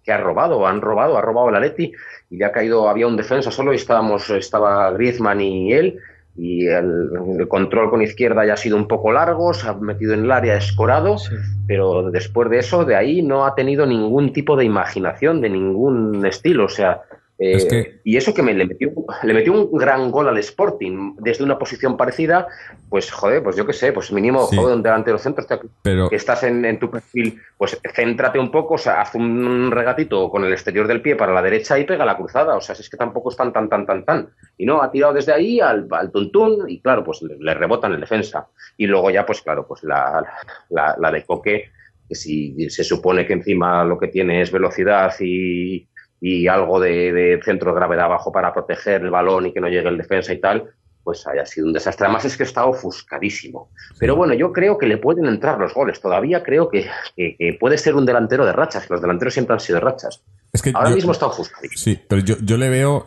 que 0.04 0.12
ha 0.14 0.18
robado, 0.18 0.66
han 0.66 0.80
robado, 0.82 1.18
ha 1.18 1.22
robado 1.22 1.50
el 1.50 1.56
Atleti 1.56 1.92
y 2.30 2.38
le 2.38 2.46
ha 2.46 2.52
caído, 2.54 2.88
había 2.88 3.08
un 3.08 3.18
defensa 3.18 3.52
solo 3.52 3.74
y 3.74 3.76
estábamos, 3.76 4.30
estaba 4.30 4.90
Griezmann 4.92 5.42
y 5.42 5.74
él 5.74 6.00
y 6.38 6.68
el, 6.68 7.10
el 7.40 7.48
control 7.50 7.90
con 7.90 8.02
izquierda 8.02 8.46
ya 8.46 8.54
ha 8.54 8.58
sido 8.58 8.78
un 8.78 8.88
poco 8.88 9.12
largo, 9.12 9.54
se 9.54 9.68
ha 9.68 9.74
metido 9.74 10.14
en 10.14 10.22
el 10.24 10.32
área, 10.32 10.56
escorado, 10.56 11.18
Sí. 11.18 11.36
pero 11.68 12.10
después 12.12 12.50
de 12.50 12.60
eso, 12.60 12.86
de 12.86 12.96
ahí 12.96 13.22
no 13.22 13.46
ha 13.46 13.54
tenido 13.56 13.86
ningún 13.86 14.32
tipo 14.32 14.56
de 14.56 14.64
imaginación, 14.64 15.42
de 15.42 15.50
ningún 15.50 16.26
estilo, 16.26 16.66
o 16.66 16.70
sea, 16.70 17.02
eh, 17.40 17.54
Es 17.54 17.66
que- 17.66 18.00
y 18.04 18.18
eso 18.18 18.34
que 18.34 18.42
me, 18.42 18.54
le, 18.54 18.66
metió, 18.66 18.92
le 19.24 19.34
metió 19.34 19.54
un 19.54 19.78
gran 19.78 20.10
gol 20.10 20.28
al 20.28 20.38
Sporting 20.40 21.16
desde 21.20 21.44
una 21.44 21.60
posición 21.60 21.96
parecida, 21.96 22.48
pues 22.90 23.12
joder, 23.12 23.44
pues 23.44 23.56
yo 23.56 23.66
qué 23.66 23.74
sé, 23.74 23.92
pues 23.92 24.12
mínimo, 24.12 24.48
Sí. 24.48 24.56
joder, 24.58 24.76
un 24.76 24.82
delantero 24.82 25.18
centro, 25.20 25.46
Pero 25.84 26.10
que 26.10 26.16
estás 26.16 26.42
en, 26.44 26.66
en 26.66 26.80
tu 26.80 26.90
perfil, 26.90 27.40
pues 27.58 27.80
céntrate 27.94 28.40
un 28.40 28.50
poco, 28.50 28.74
o 28.76 28.78
sea, 28.78 29.02
haz 29.02 29.14
un 29.14 29.70
regatito 29.70 30.30
con 30.32 30.46
el 30.46 30.52
exterior 30.52 30.88
del 30.88 31.02
pie 31.02 31.16
para 31.16 31.34
la 31.34 31.42
derecha 31.44 31.78
y 31.78 31.84
pega 31.86 32.06
la 32.06 32.18
cruzada, 32.18 32.56
o 32.56 32.62
sea, 32.62 32.74
si 32.74 32.82
es 32.82 32.90
que 32.90 32.98
tampoco 32.98 33.30
es 33.30 33.38
tan, 33.38 33.54
tan, 33.54 33.70
tan, 33.70 33.86
tan, 33.86 34.04
tan. 34.04 34.30
Y 34.58 34.66
no, 34.66 34.82
ha 34.82 34.90
tirado 34.90 35.14
desde 35.14 35.34
ahí 35.34 35.60
al, 35.60 35.88
al 35.92 36.12
tuntún 36.12 36.68
y 36.68 36.82
claro, 36.82 37.04
pues 37.04 37.22
le, 37.22 37.38
le 37.40 37.54
rebotan 37.54 37.94
en 37.94 38.00
defensa. 38.00 38.48
Y 38.78 38.88
luego 38.88 39.12
ya, 39.12 39.26
pues 39.26 39.42
claro, 39.42 39.68
pues 39.68 39.84
la, 39.84 40.26
la, 40.70 40.96
la 41.00 41.12
de 41.12 41.24
Coque, 41.24 41.70
que 42.10 42.16
si 42.16 42.70
se 42.70 42.84
supone 42.84 43.26
que 43.28 43.34
encima 43.34 43.84
lo 43.84 44.00
que 44.00 44.08
tiene 44.08 44.42
es 44.42 44.52
velocidad 44.52 45.14
y, 45.20 45.88
y 46.20 46.48
algo 46.48 46.80
de, 46.80 47.12
de 47.14 47.40
centro 47.44 47.72
de 47.72 47.78
gravedad 47.78 48.06
abajo 48.06 48.32
para 48.32 48.54
proteger 48.54 49.02
el 49.02 49.12
balón 49.12 49.46
y 49.46 49.54
que 49.54 49.62
no 49.62 49.68
llegue 49.70 49.88
el 49.90 49.98
defensa 49.98 50.34
y 50.34 50.40
tal, 50.42 50.72
pues 51.04 51.26
haya 51.28 51.46
sido 51.46 51.68
un 51.68 51.74
desastre. 51.74 52.06
Además 52.06 52.26
es 52.26 52.36
que 52.36 52.44
está 52.44 52.66
ofuscadísimo. 52.66 53.70
Pero 54.00 54.16
bueno, 54.18 54.34
yo 54.34 54.52
creo 54.52 54.78
que 54.78 54.88
le 54.88 54.98
pueden 54.98 55.26
entrar 55.26 55.58
los 55.60 55.74
goles. 55.74 56.02
Todavía 56.02 56.44
creo 56.44 56.70
que, 56.70 56.86
que- 57.16 57.36
que 57.38 57.58
puede 57.60 57.78
ser 57.78 57.96
un 57.96 58.06
delantero 58.06 58.46
de 58.46 58.52
rachas, 58.52 58.90
los 58.90 59.00
delanteros 59.02 59.34
siempre 59.34 59.54
han 59.54 59.60
sido 59.60 59.80
de 59.80 59.86
rachas. 59.86 60.24
es 60.52 60.62
que 60.62 60.72
Ahora 60.74 60.90
yo- 60.90 60.96
mismo 60.96 61.12
está 61.14 61.28
ofuscadísimo. 61.28 61.78
Sí, 61.80 62.00
pero 62.10 62.22
yo, 62.22 62.36
yo 62.44 62.58
le 62.58 62.70
veo, 62.70 63.06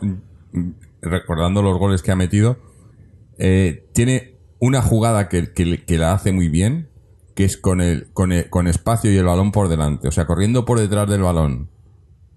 recordando 1.01 1.61
los 1.61 1.77
goles 1.77 2.01
que 2.01 2.11
ha 2.11 2.15
metido, 2.15 2.57
eh, 3.37 3.87
tiene 3.93 4.37
una 4.59 4.81
jugada 4.81 5.29
que, 5.29 5.53
que 5.53 5.97
la 5.97 6.13
hace 6.13 6.31
muy 6.31 6.49
bien, 6.49 6.89
que 7.35 7.43
es 7.45 7.57
con, 7.57 7.81
el, 7.81 8.11
con, 8.13 8.31
el- 8.31 8.49
con 8.49 8.67
espacio 8.67 9.11
y 9.11 9.17
el 9.17 9.25
balón 9.25 9.51
por 9.51 9.67
delante. 9.69 10.07
O 10.07 10.11
sea, 10.11 10.25
corriendo 10.25 10.65
por 10.65 10.79
detrás 10.79 11.09
del 11.09 11.21
balón. 11.21 11.69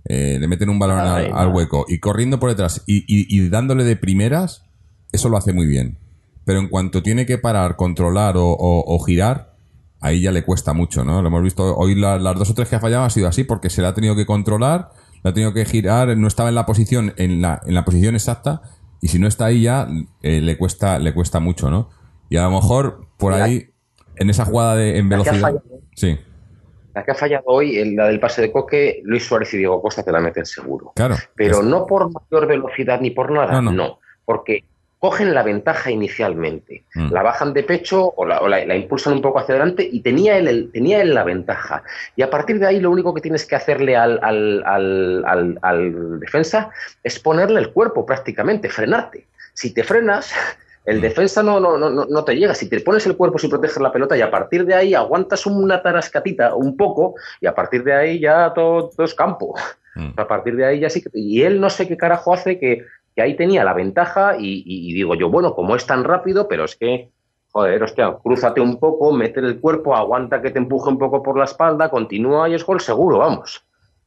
Eh, 0.07 0.37
le 0.39 0.47
meten 0.49 0.69
un 0.69 0.79
balón 0.79 1.01
Ay, 1.01 1.31
al, 1.33 1.49
hueco 1.49 1.87
y 1.89 1.99
corriendo 1.99 2.39
por 2.39 2.51
detrás 2.51 2.83
y, 2.87 2.99
y- 3.07 3.27
y 3.39 3.49
dándole 3.49 3.85
de 3.85 3.97
primeras, 3.97 4.65
eso 5.13 5.29
lo 5.29 5.37
hace 5.39 5.53
muy 5.53 5.67
bien. 5.67 5.99
Pero 6.45 6.59
en 6.61 6.69
cuanto 6.69 7.03
tiene 7.03 7.25
que 7.25 7.39
parar, 7.39 7.77
controlar 7.77 8.37
o, 8.37 8.45
o- 8.51 8.85
o 8.95 8.99
girar, 9.05 9.55
ahí 10.01 10.21
ya 10.21 10.31
le 10.31 10.45
cuesta 10.45 10.75
mucho, 10.75 11.05
¿no? 11.05 11.23
Lo 11.23 11.29
hemos 11.29 11.43
visto 11.43 11.75
hoy 11.77 11.95
la- 11.95 12.19
las 12.19 12.39
dos 12.39 12.51
o 12.51 12.55
tres 12.55 12.69
que 12.69 12.77
ha 12.77 12.81
fallado 12.81 13.05
ha 13.05 13.11
sido 13.11 13.29
así 13.29 13.45
porque 13.45 13.71
se 13.71 13.81
le 13.81 13.89
ha 13.89 13.95
tenido 13.95 14.15
que 14.15 14.27
controlar, 14.27 14.91
le 15.23 15.31
ha 15.31 15.33
tenido 15.33 15.55
que 15.55 15.65
girar, 15.65 16.15
no 16.19 16.29
estaba 16.29 16.51
en 16.51 16.55
la 16.55 16.67
posición 16.67 17.15
en 17.17 17.41
la, 17.41 17.61
en 17.67 17.73
la 17.73 17.87
posición 17.87 18.15
exacta 18.15 18.61
y 19.01 19.09
si 19.09 19.19
no 19.19 19.27
está 19.27 19.47
ahí 19.47 19.63
ya 19.63 19.89
eh, 20.23 20.43
le 20.43 20.59
cuesta 20.59 20.99
le 20.99 21.15
cuesta 21.15 21.41
mucho, 21.41 21.71
¿no? 21.71 21.89
Y 22.29 22.37
a 22.37 22.43
lo 22.43 22.51
mejor 22.51 23.07
por 23.17 23.33
La- 23.33 23.45
ahí 23.45 23.71
en 24.17 24.29
esa 24.29 24.45
jugada 24.45 24.77
de 24.77 24.99
en 24.99 25.09
La 25.09 25.17
velocidad, 25.17 25.55
sí, 25.97 26.19
La 26.95 27.03
que 27.05 27.11
ha 27.11 27.15
fallado 27.15 27.45
hoy, 27.47 27.95
la 27.95 28.07
del 28.07 28.21
pase 28.21 28.41
de 28.43 28.53
Coque, 28.53 29.01
Luis 29.05 29.25
Suárez 29.27 29.53
y 29.55 29.59
Diego 29.59 29.83
Costa 29.83 30.03
te 30.05 30.13
la 30.13 30.21
meten 30.21 30.47
seguro. 30.47 30.93
claro. 30.95 31.17
Pero 31.35 31.59
Es- 31.61 31.65
no 31.65 31.87
por 31.87 32.11
mayor 32.13 32.47
velocidad 32.47 33.01
ni 33.01 33.11
por 33.11 33.31
nada, 33.33 33.53
No, 33.53 33.63
no. 33.63 33.73
no. 33.73 33.99
Porque 34.25 34.65
cogen 35.01 35.35
la 35.35 35.43
ventaja 35.43 35.91
inicialmente, 35.91 36.85
Mm. 36.95 37.13
la 37.13 37.23
bajan 37.23 37.53
de 37.53 37.63
pecho 37.63 38.15
o, 38.17 38.25
la, 38.25 38.41
o 38.41 38.49
la- 38.49 38.65
la 38.65 38.75
impulsan 38.75 39.13
un 39.13 39.21
poco 39.21 39.39
hacia 39.39 39.55
adelante 39.55 39.87
y 39.91 40.01
tenía 40.01 40.39
él, 40.39 40.49
el- 40.49 40.73
tenía 40.73 41.03
él 41.03 41.13
la 41.13 41.25
ventaja. 41.25 41.83
Y 42.17 42.23
a 42.23 42.31
partir 42.31 42.59
de 42.59 42.67
ahí 42.69 42.81
lo 42.81 42.91
único 42.91 43.13
que 43.13 43.21
tienes 43.21 43.45
que 43.45 43.55
hacerle 43.55 43.97
al, 43.97 44.19
al- 44.23 44.63
al- 44.65 45.25
al- 45.27 45.59
al 45.61 46.21
defensa 46.21 46.71
es 47.03 47.19
ponerle 47.19 47.61
el 47.61 47.71
cuerpo 47.73 48.07
prácticamente, 48.07 48.71
frenarte. 48.71 49.27
Si 49.53 49.75
te 49.75 49.85
frenas, 49.85 50.33
el 50.85 51.01
defensa 51.01 51.43
no, 51.43 51.59
no, 51.61 51.79
no, 51.79 51.91
no- 52.05 52.25
te 52.25 52.35
llega. 52.35 52.55
Si 52.55 52.69
te 52.69 52.81
pones 52.81 53.07
el 53.07 53.17
cuerpo 53.17 53.39
sin 53.39 53.49
proteger 53.51 53.83
la 53.83 53.91
pelota 53.93 54.17
y 54.17 54.21
a 54.21 54.31
partir 54.31 54.67
de 54.67 54.75
ahí 54.75 54.95
aguantas 54.95 55.47
una 55.47 55.83
tarascatita 55.83 56.55
un 56.55 56.77
poco 56.77 57.15
y 57.41 57.47
a 57.47 57.55
partir 57.55 57.83
de 57.85 57.95
ahí 57.95 58.21
ya 58.21 58.53
todo, 58.55 58.91
todo 58.91 59.05
es 59.07 59.15
campo. 59.15 59.55
Mm. 59.95 60.11
A 60.17 60.29
partir 60.29 60.57
de 60.57 60.67
ahí 60.67 60.81
ya 60.81 60.91
sí 60.91 61.03
que... 61.03 61.09
Y 61.15 61.43
él 61.43 61.61
no 61.61 61.71
sé 61.71 61.87
qué 61.89 61.97
carajo 61.97 62.35
hace 62.35 62.59
que, 62.59 62.85
que 63.15 63.23
ahí 63.23 63.37
tenía 63.37 63.65
la 63.65 63.73
ventaja 63.75 64.37
y, 64.39 64.63
y- 64.67 64.91
y 64.91 64.95
digo 64.95 65.15
yo, 65.15 65.31
bueno, 65.31 65.55
como 65.55 65.75
es 65.77 65.87
tan 65.87 66.05
rápido, 66.05 66.49
pero 66.49 66.65
es 66.65 66.77
que, 66.77 67.11
joder, 67.53 67.83
hostia, 67.83 68.17
crúzate 68.23 68.61
un 68.61 68.79
poco, 68.79 69.13
mete 69.13 69.41
el 69.41 69.61
cuerpo, 69.61 69.95
aguanta 69.95 70.43
que 70.43 70.51
te 70.51 70.59
empuje 70.59 70.91
un 70.91 70.99
poco 70.99 71.23
por 71.23 71.39
la 71.39 71.45
espalda, 71.45 71.89
continúa 71.89 72.49
y 72.49 72.55
es 72.55 72.65
gol 72.67 72.81
seguro, 72.81 73.19
vamos. 73.19 73.65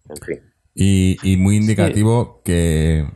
En 0.10 0.18
fin. 0.18 0.40
Y, 0.76 1.18
y 1.24 1.38
muy 1.38 1.56
indicativo 1.56 2.42
que, 2.44 3.08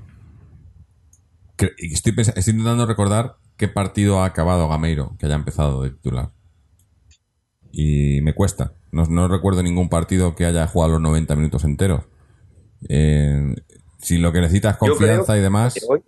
que- 1.57 1.71
estoy, 1.77 2.13
estoy 2.17 2.53
intentando 2.53 2.85
recordar 2.85 3.35
qué 3.61 3.67
partido 3.67 4.21
ha 4.21 4.25
acabado 4.25 4.67
Gameiro, 4.67 5.11
que 5.19 5.27
haya 5.27 5.35
empezado 5.35 5.83
de 5.83 5.91
titular. 5.91 6.29
Y 7.71 8.19
me 8.23 8.33
cuesta. 8.33 8.73
No, 8.91 9.05
no 9.05 9.27
recuerdo 9.27 9.61
ningún 9.61 9.87
partido 9.87 10.33
que 10.33 10.45
haya 10.45 10.65
jugado 10.65 10.93
los 10.93 11.01
90 11.01 11.35
minutos 11.35 11.63
enteros. 11.63 12.05
Eh, 12.89 13.53
si 13.99 14.17
lo 14.17 14.31
que 14.31 14.41
necesitas 14.41 14.73
es 14.73 14.79
confianza 14.79 15.37
y 15.37 15.41
demás. 15.41 15.75
hoy, 15.87 16.01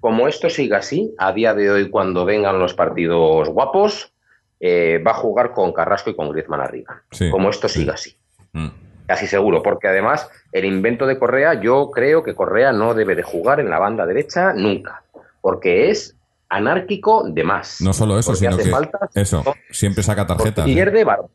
como 0.00 0.28
esto 0.28 0.50
siga 0.50 0.76
así, 0.76 1.14
a 1.16 1.32
día 1.32 1.54
de 1.54 1.70
hoy, 1.70 1.88
cuando 1.88 2.26
vengan 2.26 2.58
los 2.58 2.74
partidos 2.74 3.48
guapos, 3.48 4.12
eh, 4.60 5.02
va 5.02 5.12
a 5.12 5.14
jugar 5.14 5.52
con 5.52 5.72
Carrasco 5.72 6.10
y 6.10 6.14
con 6.14 6.28
Griezmann 6.28 6.60
arriba. 6.60 7.04
Sí, 7.10 7.30
como 7.30 7.48
esto 7.48 7.70
sí. 7.70 7.80
siga 7.80 7.94
así. 7.94 8.18
Mm. 8.52 8.68
Casi 9.06 9.26
seguro, 9.26 9.62
porque 9.62 9.88
además 9.88 10.28
el 10.52 10.66
invento 10.66 11.06
de 11.06 11.18
Correa, 11.18 11.58
yo 11.58 11.90
creo 11.90 12.22
que 12.22 12.34
Correa 12.34 12.70
no 12.72 12.92
debe 12.92 13.14
de 13.14 13.22
jugar 13.22 13.60
en 13.60 13.70
la 13.70 13.78
banda 13.78 14.04
derecha 14.04 14.52
nunca, 14.52 15.04
porque 15.40 15.88
es 15.88 16.19
anárquico 16.50 17.24
de 17.28 17.44
más. 17.44 17.80
No 17.80 17.92
solo 17.92 18.18
eso, 18.18 18.34
sino 18.34 18.50
hace 18.54 18.64
que 18.64 18.70
falta- 18.70 19.08
eso, 19.14 19.42
siempre 19.70 20.02
saca 20.02 20.26
tarjetas. 20.26 20.66
¿eh? 20.68 20.72
pierde 20.74 21.04
balón. 21.04 21.28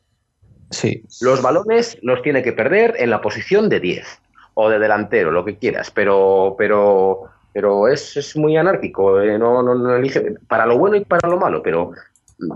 Sí. 0.70 1.04
Los 1.22 1.42
balones 1.42 1.98
los 2.02 2.22
tiene 2.22 2.44
que 2.44 2.52
perder 2.54 2.96
en 2.98 3.10
la 3.10 3.22
posición 3.22 3.70
de 3.70 3.80
10 3.80 4.06
o 4.56 4.70
de 4.70 4.80
delantero, 4.80 5.32
lo 5.32 5.44
que 5.46 5.58
quieras, 5.58 5.90
pero 5.92 6.56
pero 6.58 7.24
pero 7.54 7.88
es, 7.88 8.18
es 8.18 8.36
muy 8.36 8.58
anárquico, 8.58 9.22
eh, 9.22 9.40
no, 9.40 9.64
no, 9.64 9.76
no 9.76 9.96
elige 9.96 10.36
para 10.48 10.66
lo 10.66 10.78
bueno 10.78 10.98
y 10.98 11.06
para 11.06 11.30
lo 11.30 11.38
malo, 11.40 11.62
pero 11.64 11.92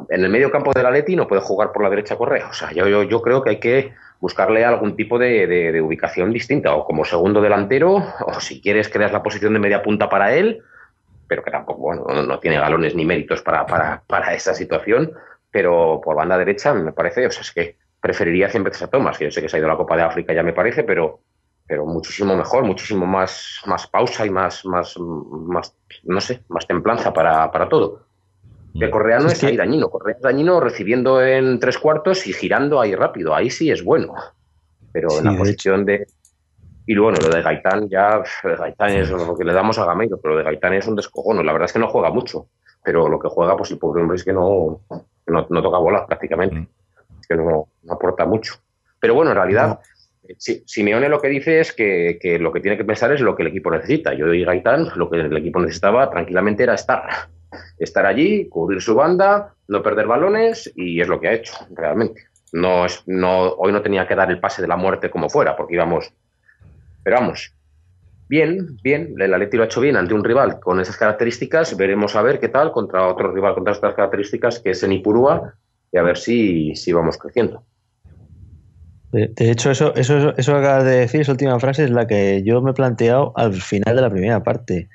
en 0.10 0.24
el 0.26 0.30
medio 0.30 0.52
campo 0.52 0.72
del 0.74 0.86
Atleti 0.86 1.16
no 1.16 1.26
puede 1.28 1.42
jugar 1.42 1.72
por 1.72 1.84
la 1.84 1.90
derecha 1.90 2.18
Correa, 2.18 2.50
o 2.50 2.54
sea, 2.54 2.72
yo, 2.74 2.86
yo, 2.88 3.04
yo 3.04 3.22
creo 3.22 3.42
que 3.42 3.52
hay 3.52 3.60
que 3.62 3.94
buscarle 4.20 4.66
algún 4.66 4.98
tipo 4.98 5.18
de, 5.18 5.48
de- 5.48 5.72
de 5.72 5.82
ubicación 5.82 6.34
distinta, 6.34 6.76
o 6.76 6.84
como 6.84 7.06
segundo 7.06 7.40
delantero, 7.42 8.04
o 8.26 8.40
si 8.42 8.60
quieres 8.60 8.90
creas 8.90 9.14
la 9.14 9.24
posición 9.24 9.54
de 9.54 9.60
media 9.60 9.82
punta 9.82 10.10
para 10.10 10.34
él, 10.36 10.62
pero 11.30 11.44
que 11.46 11.52
tampoco, 11.52 11.82
bueno, 11.84 12.06
no, 12.10 12.24
no 12.24 12.42
tiene 12.42 12.60
galones 12.60 12.96
ni 12.96 13.06
méritos 13.06 13.44
para, 13.44 13.68
para, 13.68 14.04
para 14.08 14.36
esa 14.36 14.56
situación, 14.56 15.14
pero 15.52 16.02
por 16.04 16.18
banda 16.18 16.38
derecha 16.38 16.74
me 16.74 16.94
parece, 16.94 17.28
o 17.28 17.32
sea, 17.32 17.44
es 17.44 17.54
que 17.54 17.78
preferiría 18.02 18.50
siempre 18.50 18.74
a 18.82 18.88
Thomas, 18.88 19.18
que 19.20 19.26
yo 19.26 19.32
sé 19.32 19.42
que 19.42 19.50
se 19.50 19.58
ha 19.58 19.60
ido 19.60 19.68
a 19.70 19.74
la 19.74 19.78
Copa 19.78 19.98
de 19.98 20.04
África, 20.04 20.34
ya 20.34 20.44
me 20.44 20.54
parece, 20.54 20.84
pero, 20.86 21.22
pero 21.68 21.86
muchísimo 21.86 22.36
mejor, 22.36 22.66
muchísimo 22.66 23.06
más, 23.06 23.62
más 23.68 23.88
pausa 23.88 24.26
y 24.26 24.32
más, 24.32 24.66
más, 24.66 24.98
más, 25.00 25.78
no 26.04 26.22
sé, 26.22 26.44
más 26.50 26.68
templanza 26.68 27.14
para, 27.14 27.52
para 27.52 27.70
todo. 27.70 28.08
Que 28.80 28.90
Correa 28.90 29.20
no 29.20 29.28
Es 29.28 29.34
es, 29.34 29.42
que- 29.42 29.48
ahí 29.48 29.58
dañino, 29.58 29.90
Correa 29.90 30.16
es 30.18 30.22
dañino 30.24 30.60
recibiendo 30.62 31.22
en 31.24 31.60
tres 31.60 31.78
cuartos 31.78 32.28
y 32.28 32.34
girando 32.34 32.82
ahí 32.82 32.96
rápido, 32.96 33.36
ahí 33.36 33.50
sí 33.50 33.72
es 33.72 33.84
bueno, 33.84 34.16
pero 34.92 35.10
Sí, 35.14 35.20
en 35.20 35.26
la 35.26 35.36
posición 35.38 35.86
de... 35.86 36.08
Y 36.92 36.98
bueno, 36.98 37.20
lo 37.22 37.30
de 37.30 37.44
Gaitán 37.44 37.88
ya, 37.88 38.20
pf, 38.24 38.56
Gaitán 38.58 38.90
es 38.94 39.12
lo 39.12 39.38
que 39.38 39.44
le 39.44 39.54
damos 39.54 39.78
a 39.78 39.86
Gameiro, 39.86 40.18
pero 40.20 40.34
lo 40.34 40.38
de 40.40 40.44
Gaitán 40.46 40.74
es 40.74 40.88
un 40.88 40.96
descojono, 40.96 41.44
la 41.44 41.52
verdad 41.54 41.68
es 41.68 41.74
que 41.74 41.78
no 41.78 41.88
juega 41.88 42.10
mucho, 42.10 42.48
pero 42.84 43.08
lo 43.08 43.20
que 43.20 43.28
juega, 43.30 43.56
pues 43.56 43.70
el 43.70 43.78
pobre 43.78 44.02
hombre 44.02 44.16
es 44.16 44.24
que 44.24 44.34
no, 44.34 44.82
no, 45.28 45.48
no 45.48 45.62
toca 45.62 45.78
bolas 45.78 46.06
prácticamente, 46.08 46.56
Mm. 46.56 46.68
es 47.22 47.28
que 47.28 47.36
no, 47.36 47.68
no 47.84 47.94
aporta 47.94 48.26
mucho. 48.26 48.56
Pero 49.00 49.14
bueno, 49.14 49.30
en 49.30 49.38
realidad, 49.38 49.80
eh, 50.28 50.36
Si- 50.40 50.64
Simeone 50.66 51.10
lo 51.10 51.22
que 51.22 51.28
dice 51.28 51.60
es 51.60 51.74
que, 51.74 52.18
que 52.20 52.40
lo 52.40 52.52
que 52.52 52.60
tiene 52.60 52.76
que 52.76 52.86
pensar 52.86 53.12
es 53.12 53.22
lo 53.22 53.36
que 53.36 53.44
el 53.44 53.50
equipo 53.50 53.70
necesita. 53.70 54.14
Yo 54.16 54.34
y 54.34 54.44
Gaitán, 54.44 54.88
lo 54.96 55.10
que 55.12 55.18
el 55.22 55.38
equipo 55.38 55.60
necesitaba 55.60 56.10
tranquilamente 56.10 56.64
era 56.64 56.74
estar. 56.74 57.04
Estar 57.78 58.06
allí, 58.08 58.48
cubrir 58.50 58.82
su 58.82 58.96
banda, 58.96 59.54
no 59.68 59.82
perder 59.84 60.08
balones 60.08 60.72
y 60.76 61.02
es 61.02 61.08
lo 61.08 61.20
que 61.20 61.28
ha 61.30 61.34
hecho, 61.34 61.54
realmente. 61.76 62.24
No 62.52 62.86
es, 62.86 63.04
no, 63.08 63.50
hoy 63.54 63.72
no 63.72 63.82
tenía 63.84 64.08
que 64.08 64.16
dar 64.16 64.30
el 64.32 64.40
pase 64.40 64.62
de 64.64 64.68
la 64.68 64.76
muerte 64.76 65.10
como 65.12 65.30
fuera, 65.30 65.56
porque 65.56 65.76
íbamos. 65.76 66.12
Pero 67.04 67.18
vamos, 67.18 67.54
bien, 68.28 68.78
bien, 68.84 69.16
el 69.20 69.34
Atleti 69.34 69.58
ha 69.58 69.66
hecho 69.66 69.82
bien 69.82 69.98
ante 69.98 70.14
un 70.14 70.24
rival 70.24 70.60
con 70.60 70.80
esas 70.80 70.98
características. 70.98 71.76
Veremos 71.76 72.16
a 72.16 72.22
ver 72.22 72.40
qué 72.40 72.50
tal 72.50 72.72
contra 72.72 73.08
otro 73.08 73.32
rival 73.34 73.56
con 73.56 73.68
estas 73.68 73.96
características, 73.96 74.60
que 74.60 74.72
es 74.72 74.84
en 74.84 74.94
Ipurúa, 74.94 75.56
y 75.92 75.98
a 75.98 76.04
ver 76.04 76.18
si, 76.18 76.76
si 76.76 76.94
vamos 76.94 77.18
creciendo. 77.18 77.64
De, 79.12 79.32
hecho, 79.38 79.72
eso, 79.72 79.96
eso, 79.96 80.36
eso 80.38 80.52
que 80.54 80.60
acabas 80.60 80.86
de 80.86 81.00
decir, 81.00 81.22
esa 81.22 81.32
última 81.32 81.60
frase 81.60 81.84
es 81.84 81.90
la 81.90 82.06
que 82.06 82.44
yo 82.44 82.62
me 82.62 82.72
he 82.72 82.74
planteado 82.76 83.34
al 83.36 83.54
final 83.54 83.96
de 83.96 84.02
la 84.04 84.10
primera 84.10 84.44
parte. 84.44 84.88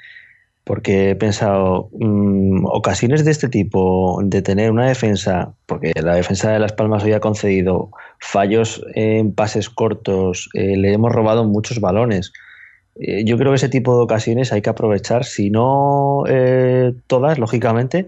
Porque 0.65 1.11
he 1.11 1.17
pensado, 1.17 1.91
mm, 1.93 2.65
ocasiones 2.65 3.25
de 3.25 3.31
este 3.31 3.49
tipo, 3.49 4.19
de 4.25 4.41
tener 4.41 4.71
una 4.71 4.89
defensa, 4.89 5.53
porque 5.67 5.93
la 6.03 6.15
defensa 6.15 6.51
de 6.51 6.59
Las 6.59 6.73
Palmas 6.73 7.05
hoy 7.05 7.13
ha 7.13 7.21
concedido 7.21 7.91
fallos 8.19 8.83
en 8.95 9.35
pases 9.35 9.69
cortos, 9.69 10.49
eh, 10.55 10.77
le 10.77 10.93
hemos 10.93 11.13
robado 11.13 11.45
muchos 11.45 11.81
balones. 11.81 12.33
Eh, 12.97 13.25
yo 13.25 13.37
creo 13.37 13.53
que 13.53 13.57
ese 13.57 13.69
tipo 13.69 13.97
de 13.97 14.05
ocasiones 14.05 14.53
hay 14.53 14.63
que 14.63 14.71
aprovechar, 14.71 15.25
si 15.25 15.51
no 15.51 16.25
eh, 16.29 16.95
todas, 17.09 17.39
lógicamente, 17.39 18.07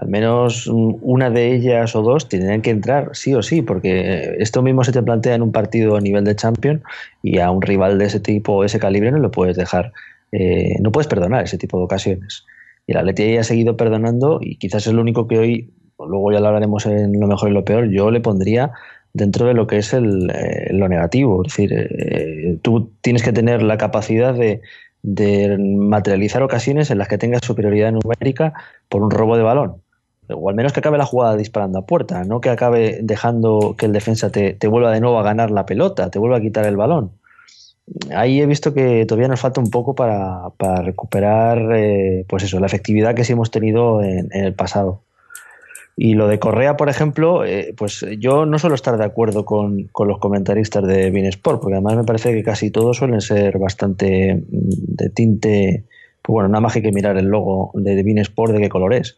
al 0.00 0.08
menos 0.08 0.66
una 0.66 1.30
de 1.30 1.54
ellas 1.54 1.96
o 1.96 2.02
dos 2.02 2.28
tendrían 2.28 2.60
que 2.60 2.70
entrar 2.70 3.10
sí 3.14 3.34
o 3.34 3.42
sí, 3.42 3.62
porque 3.62 4.36
esto 4.38 4.62
mismo 4.62 4.84
se 4.84 4.92
te 4.92 5.02
plantea 5.02 5.34
en 5.34 5.42
un 5.42 5.52
partido 5.52 5.96
a 5.96 6.00
nivel 6.00 6.24
de 6.24 6.36
Champion 6.36 6.82
y 7.22 7.38
a 7.38 7.50
un 7.50 7.62
rival 7.62 7.98
de 7.98 8.06
ese 8.06 8.20
tipo, 8.20 8.64
ese 8.64 8.78
calibre, 8.78 9.10
no 9.10 9.18
lo 9.18 9.30
puedes 9.30 9.56
dejar, 9.56 9.92
eh, 10.38 10.76
no 10.80 10.92
puedes 10.92 11.08
perdonar 11.08 11.44
ese 11.44 11.58
tipo 11.58 11.78
de 11.78 11.84
ocasiones. 11.84 12.44
Y 12.86 12.92
el 12.92 12.98
Atleti 12.98 13.36
ha 13.36 13.44
seguido 13.44 13.76
perdonando 13.76 14.38
y 14.40 14.56
quizás 14.58 14.86
es 14.86 14.92
lo 14.92 15.02
único 15.02 15.26
que 15.26 15.38
hoy, 15.38 15.74
luego 15.98 16.32
ya 16.32 16.40
lo 16.40 16.48
hablaremos 16.48 16.86
en 16.86 17.18
lo 17.18 17.26
mejor 17.26 17.50
y 17.50 17.52
lo 17.52 17.64
peor, 17.64 17.90
yo 17.90 18.10
le 18.10 18.20
pondría 18.20 18.72
dentro 19.12 19.46
de 19.46 19.54
lo 19.54 19.66
que 19.66 19.78
es 19.78 19.92
el, 19.92 20.30
eh, 20.30 20.72
lo 20.72 20.88
negativo. 20.88 21.42
Es 21.44 21.52
decir, 21.52 21.72
eh, 21.72 22.58
tú 22.62 22.92
tienes 23.00 23.22
que 23.22 23.32
tener 23.32 23.62
la 23.62 23.78
capacidad 23.78 24.34
de, 24.34 24.60
de 25.02 25.58
materializar 25.58 26.42
ocasiones 26.42 26.90
en 26.90 26.98
las 26.98 27.08
que 27.08 27.18
tengas 27.18 27.40
superioridad 27.44 27.92
numérica 27.92 28.52
por 28.88 29.02
un 29.02 29.10
robo 29.10 29.36
de 29.36 29.42
balón 29.42 29.82
o 30.34 30.48
al 30.48 30.54
menos 30.54 30.72
que 30.72 30.80
acabe 30.80 30.98
la 30.98 31.06
jugada 31.06 31.36
disparando 31.36 31.78
a 31.78 31.86
puerta, 31.86 32.24
no 32.24 32.40
que 32.40 32.50
acabe 32.50 32.98
dejando 33.02 33.74
que 33.78 33.86
el 33.86 33.92
defensa 33.92 34.30
te, 34.30 34.56
vuelva 34.66 34.92
de 34.92 35.00
nuevo 35.00 35.18
a 35.18 35.22
ganar 35.22 35.50
la 35.50 35.66
pelota, 35.66 36.10
te 36.10 36.18
vuelva 36.18 36.38
a 36.38 36.40
quitar 36.40 36.66
el 36.66 36.76
balón. 36.76 37.12
Ahí 38.14 38.40
he 38.40 38.46
visto 38.46 38.74
que 38.74 39.06
todavía 39.06 39.28
nos 39.28 39.40
falta 39.40 39.60
un 39.60 39.70
poco 39.70 39.94
para, 39.94 40.50
recuperar 40.82 41.72
eh, 41.74 42.24
pues 42.28 42.42
eso, 42.42 42.58
la 42.58 42.66
efectividad 42.66 43.14
que 43.14 43.24
sí 43.24 43.32
hemos 43.32 43.50
tenido 43.50 44.02
en, 44.02 44.28
el 44.32 44.54
pasado. 44.54 45.02
Y 45.96 46.14
lo 46.14 46.28
de 46.28 46.38
Correa, 46.38 46.76
por 46.76 46.90
ejemplo, 46.90 47.44
eh, 47.44 47.72
pues 47.76 48.04
yo 48.18 48.44
no 48.44 48.58
suelo 48.58 48.74
estar 48.74 48.98
de 48.98 49.04
acuerdo 49.04 49.44
con, 49.44 49.88
los 49.98 50.18
comentaristas 50.18 50.86
de 50.86 51.08
Sport, 51.28 51.62
porque 51.62 51.74
además 51.74 51.96
me 51.96 52.04
parece 52.04 52.34
que 52.34 52.42
casi 52.42 52.70
todos 52.70 52.98
suelen 52.98 53.20
ser 53.20 53.58
bastante 53.58 54.34
mm, 54.34 54.42
de 54.50 55.08
tinte, 55.10 55.84
pues 56.20 56.32
bueno, 56.34 56.48
nada 56.48 56.60
más 56.60 56.74
que 56.74 56.92
mirar 56.92 57.16
el 57.16 57.26
logo 57.26 57.70
de 57.74 58.20
Sport 58.20 58.52
de 58.52 58.60
qué 58.60 58.68
color 58.68 58.92
es 58.92 59.16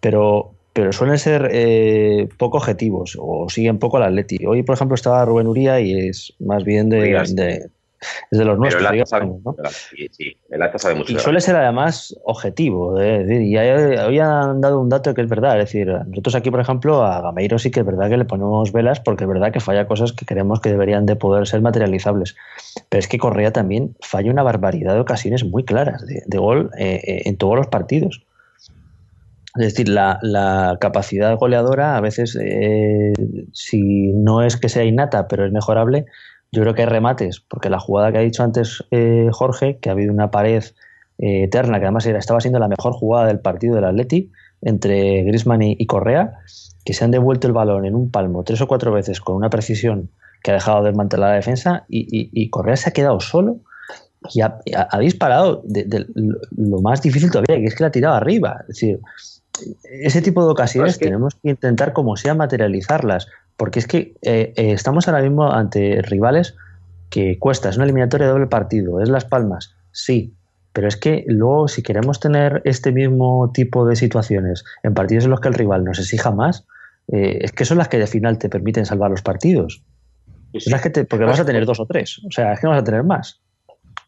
pero, 0.00 0.52
pero 0.72 0.92
suelen 0.92 1.18
ser 1.18 1.48
eh, 1.52 2.28
poco 2.36 2.58
objetivos 2.58 3.16
o 3.20 3.48
siguen 3.48 3.78
poco 3.78 3.96
al 3.96 4.04
Atleti. 4.04 4.44
Hoy, 4.46 4.62
por 4.62 4.74
ejemplo, 4.74 4.94
estaba 4.94 5.24
Rubén 5.24 5.46
Uría 5.46 5.80
y 5.80 6.08
es 6.08 6.34
más 6.38 6.64
bien 6.64 6.88
de, 6.88 7.00
de, 7.34 7.68
de 8.30 8.44
los 8.44 8.58
nuestros. 8.58 8.84
Pero 8.84 9.00
el 9.00 9.06
sabe, 9.06 9.26
¿no? 9.26 9.56
sí, 9.68 10.08
sí, 10.10 10.36
el 10.50 10.78
sabe 10.78 10.94
mucho. 10.94 11.12
Y 11.12 11.18
suele 11.18 11.40
ser 11.40 11.56
además 11.56 12.16
objetivo. 12.24 13.00
¿eh? 13.00 13.26
y 13.42 13.56
hoy 13.56 14.18
han 14.18 14.60
dado 14.60 14.80
un 14.80 14.88
dato 14.88 15.14
que 15.14 15.22
es 15.22 15.28
verdad. 15.28 15.58
Es 15.58 15.66
decir, 15.66 15.88
nosotros 15.88 16.34
aquí, 16.34 16.50
por 16.50 16.60
ejemplo, 16.60 17.04
a 17.04 17.20
Gameiro 17.20 17.58
sí 17.58 17.70
que 17.70 17.80
es 17.80 17.86
verdad 17.86 18.08
que 18.08 18.16
le 18.16 18.24
ponemos 18.24 18.72
velas 18.72 19.00
porque 19.00 19.24
es 19.24 19.28
verdad 19.28 19.52
que 19.52 19.60
falla 19.60 19.86
cosas 19.86 20.12
que 20.12 20.26
creemos 20.26 20.60
que 20.60 20.70
deberían 20.70 21.06
de 21.06 21.16
poder 21.16 21.46
ser 21.46 21.60
materializables. 21.60 22.36
Pero 22.88 23.00
es 23.00 23.08
que 23.08 23.18
Correa 23.18 23.52
también 23.52 23.96
falla 24.00 24.30
una 24.30 24.42
barbaridad 24.42 24.94
de 24.94 25.00
ocasiones 25.00 25.44
muy 25.44 25.64
claras 25.64 26.04
de, 26.06 26.38
gol 26.38 26.70
eh, 26.78 27.22
en 27.24 27.36
todos 27.36 27.56
los 27.56 27.66
partidos. 27.66 28.22
Es 29.58 29.72
decir, 29.72 29.88
la, 29.88 30.76
capacidad 30.80 31.36
goleadora 31.36 31.96
a 31.96 32.00
veces, 32.00 32.38
eh, 32.40 33.12
si 33.52 34.12
no 34.12 34.42
es 34.42 34.56
que 34.56 34.68
sea 34.68 34.84
innata, 34.84 35.26
pero 35.26 35.44
es 35.46 35.52
mejorable, 35.52 36.06
yo 36.52 36.62
creo 36.62 36.74
que 36.74 36.82
hay 36.82 36.88
remates, 36.88 37.40
porque 37.40 37.70
la 37.70 37.78
jugada 37.78 38.10
que 38.12 38.18
ha 38.18 38.22
dicho 38.22 38.42
antes 38.42 38.84
eh, 38.90 39.28
Jorge, 39.32 39.78
que 39.78 39.88
ha 39.88 39.92
habido 39.92 40.12
una 40.12 40.30
pared 40.30 40.64
eh, 41.18 41.44
eterna, 41.44 41.78
que 41.78 41.84
además 41.84 42.06
era, 42.06 42.18
estaba 42.18 42.40
siendo 42.40 42.58
la 42.58 42.68
mejor 42.68 42.92
jugada 42.92 43.26
del 43.26 43.40
partido 43.40 43.74
del 43.74 43.84
Atleti, 43.84 44.30
entre 44.62 45.22
Griezmann 45.24 45.62
y, 45.62 45.86
Correa, 45.86 46.38
que 46.84 46.94
se 46.94 47.04
han 47.04 47.10
devuelto 47.10 47.46
el 47.46 47.52
balón 47.52 47.84
en 47.84 47.94
un 47.94 48.10
palmo 48.10 48.42
tres 48.44 48.60
o 48.60 48.66
cuatro 48.66 48.92
veces 48.92 49.20
con 49.20 49.36
una 49.36 49.50
precisión 49.50 50.10
que 50.42 50.50
ha 50.50 50.54
dejado 50.54 50.84
desmantelar 50.84 51.30
la 51.30 51.36
defensa 51.36 51.84
y, 51.88 52.48
Correa 52.50 52.76
se 52.76 52.88
ha 52.88 52.92
quedado 52.92 53.20
solo 53.20 53.58
y 54.34 54.40
ha, 54.40 54.58
disparado 54.98 55.62
de, 55.64 56.06
lo 56.56 56.80
más 56.80 57.02
difícil 57.02 57.30
todavía, 57.30 57.56
que 57.56 57.66
es 57.66 57.74
que 57.74 57.84
la 57.84 57.88
ha 57.88 57.92
tirado 57.92 58.14
arriba. 58.16 58.58
Es 58.62 58.68
decir, 58.68 59.00
ese 60.02 60.22
tipo 60.22 60.44
de 60.44 60.50
ocasiones 60.50 60.98
tenemos 60.98 61.34
que 61.40 61.50
intentar 61.50 61.92
como 61.92 62.16
sea 62.16 62.34
materializarlas, 62.34 63.28
porque 63.58 63.80
es 63.80 63.86
que 63.86 64.14
eh, 64.22 64.54
eh, 64.56 64.72
estamos 64.72 65.08
ahora 65.08 65.20
mismo 65.20 65.52
ante 65.52 66.00
rivales 66.00 66.54
que 67.10 67.38
cuesta, 67.38 67.68
es 67.68 67.76
una 67.76 67.84
eliminatoria 67.84 68.26
de 68.26 68.32
doble 68.32 68.46
partido, 68.46 69.02
es 69.02 69.10
Las 69.10 69.24
Palmas, 69.24 69.74
sí, 69.90 70.32
pero 70.72 70.86
es 70.86 70.96
que 70.96 71.24
luego 71.26 71.66
si 71.66 71.82
queremos 71.82 72.20
tener 72.20 72.62
este 72.64 72.92
mismo 72.92 73.50
tipo 73.52 73.84
de 73.84 73.96
situaciones 73.96 74.64
en 74.84 74.94
partidos 74.94 75.24
en 75.24 75.30
los 75.30 75.40
que 75.40 75.48
el 75.48 75.54
rival 75.54 75.84
nos 75.84 75.98
exija 75.98 76.30
más, 76.30 76.66
eh, 77.08 77.38
es 77.42 77.52
que 77.52 77.64
son 77.64 77.78
las 77.78 77.88
que 77.88 77.98
de 77.98 78.06
final 78.06 78.38
te 78.38 78.48
permiten 78.48 78.86
salvar 78.86 79.10
los 79.10 79.22
partidos. 79.22 79.82
las 80.66 80.80
que 80.80 80.90
porque 81.04 81.24
vas 81.24 81.40
a 81.40 81.44
tener 81.44 81.66
dos 81.66 81.80
o 81.80 81.86
tres, 81.86 82.20
o 82.26 82.30
sea, 82.30 82.52
es 82.52 82.60
que 82.60 82.66
no 82.66 82.70
vas 82.70 82.82
a 82.82 82.84
tener 82.84 83.02
más. 83.02 83.40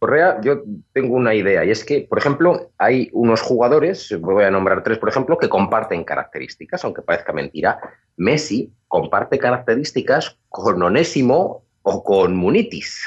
Correa, 0.01 0.41
yo 0.41 0.63
tengo 0.95 1.15
una 1.15 1.35
idea, 1.35 1.63
y 1.63 1.71
es 1.71 1.85
que, 1.85 2.07
por 2.09 2.17
ejemplo, 2.17 2.71
hay 2.79 3.11
unos 3.13 3.43
jugadores, 3.43 4.19
voy 4.19 4.45
a 4.45 4.51
nombrar 4.51 4.83
tres, 4.83 4.97
por 4.97 5.11
ejemplo, 5.11 5.37
que 5.37 5.51
comparten 5.51 6.05
características, 6.05 6.83
aunque 6.85 7.03
parezca 7.03 7.35
mentira. 7.35 7.79
Messi 8.17 8.73
comparte 8.89 9.39
características 9.39 10.39
con 10.49 10.83
Onésimo 10.83 11.65
o 11.83 12.03
con 12.03 12.35
Munitis. 12.35 13.05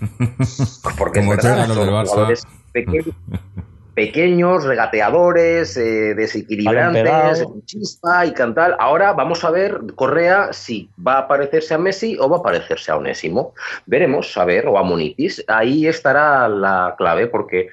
Porque 0.98 1.20
Como 1.20 1.36
jugadores 1.36 2.42
pequeños, 2.72 3.14
pequeños, 3.94 4.64
regateadores, 4.64 5.76
eh, 5.76 6.14
desequilibrantes, 6.14 7.44
chispa 7.64 8.26
y 8.26 8.32
cantal. 8.32 8.76
Ahora 8.78 9.12
vamos 9.12 9.44
a 9.44 9.50
ver 9.50 9.80
Correa 9.94 10.52
si 10.52 10.90
va 11.06 11.18
a 11.18 11.28
parecerse 11.28 11.74
a 11.74 11.78
Messi 11.78 12.16
o 12.18 12.28
va 12.28 12.38
a 12.38 12.42
parecerse 12.42 12.90
a 12.90 12.96
Onésimo. 12.96 13.54
Veremos, 13.86 14.36
a 14.36 14.44
ver, 14.44 14.66
o 14.66 14.78
a 14.78 14.82
Munitis. 14.82 15.44
Ahí 15.46 15.86
estará 15.86 16.48
la 16.48 16.94
clave 16.98 17.28
porque 17.28 17.68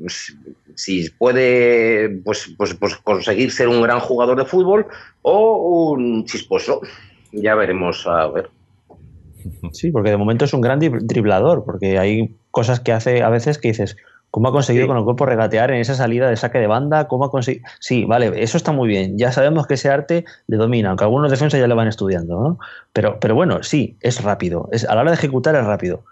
pues, 0.00 0.36
si 0.74 1.10
puede 1.10 2.08
pues, 2.24 2.52
pues, 2.56 2.74
pues, 2.74 2.96
conseguir 2.96 3.52
ser 3.52 3.68
un 3.68 3.82
gran 3.82 4.00
jugador 4.00 4.38
de 4.38 4.44
fútbol 4.44 4.86
o 5.22 5.90
un 5.92 6.24
chisposo. 6.24 6.80
Ya 7.32 7.54
veremos 7.54 8.06
a 8.06 8.26
ver. 8.28 8.50
Sí, 9.72 9.90
porque 9.90 10.10
de 10.10 10.16
momento 10.16 10.44
es 10.44 10.54
un 10.54 10.60
gran 10.60 10.78
driblador, 10.78 11.64
porque 11.64 11.98
hay 11.98 12.36
cosas 12.50 12.80
que 12.80 12.92
hace 12.92 13.22
a 13.22 13.28
veces 13.28 13.58
que 13.58 13.68
dices, 13.68 13.96
¿Cómo 14.32 14.48
ha 14.48 14.52
conseguido 14.52 14.86
con 14.86 14.96
el 14.96 15.04
cuerpo 15.04 15.26
regatear 15.26 15.72
en 15.72 15.80
esa 15.82 15.94
salida 15.94 16.30
de 16.30 16.36
saque 16.36 16.58
de 16.58 16.66
banda? 16.66 17.06
¿Cómo 17.06 17.26
ha 17.26 17.30
conseguido? 17.30 17.66
Sí, 17.80 18.06
vale, 18.06 18.42
eso 18.42 18.56
está 18.56 18.72
muy 18.72 18.88
bien. 18.88 19.18
Ya 19.18 19.30
sabemos 19.30 19.66
que 19.66 19.74
ese 19.74 19.90
arte 19.90 20.24
le 20.46 20.56
domina, 20.56 20.88
aunque 20.88 21.04
algunos 21.04 21.30
defensas 21.30 21.60
ya 21.60 21.66
lo 21.66 21.76
van 21.76 21.86
estudiando, 21.86 22.40
¿no? 22.40 22.58
Pero, 22.94 23.20
pero 23.20 23.34
bueno, 23.34 23.62
sí, 23.62 23.98
es 24.00 24.22
rápido. 24.22 24.70
Es, 24.72 24.86
a 24.86 24.94
la 24.94 25.02
hora 25.02 25.10
de 25.10 25.18
ejecutar 25.18 25.54
es 25.54 25.66
rápido. 25.66 26.06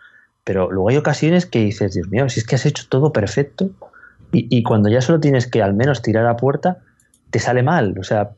Pero 0.44 0.70
luego 0.70 0.90
hay 0.90 0.98
ocasiones 0.98 1.46
que 1.46 1.60
dices, 1.60 1.94
Dios 1.94 2.08
mío, 2.08 2.28
si 2.28 2.40
es 2.40 2.46
que 2.46 2.56
has 2.56 2.66
hecho 2.66 2.84
todo 2.90 3.10
perfecto 3.10 3.70
y, 4.32 4.54
y 4.54 4.64
cuando 4.64 4.90
ya 4.90 5.00
solo 5.00 5.18
tienes 5.18 5.46
que 5.46 5.62
al 5.62 5.72
menos 5.72 6.02
tirar 6.02 6.26
a 6.26 6.36
puerta, 6.36 6.76
te 7.30 7.38
sale 7.38 7.62
mal. 7.62 7.96
O 7.98 8.04
sea, 8.04 8.32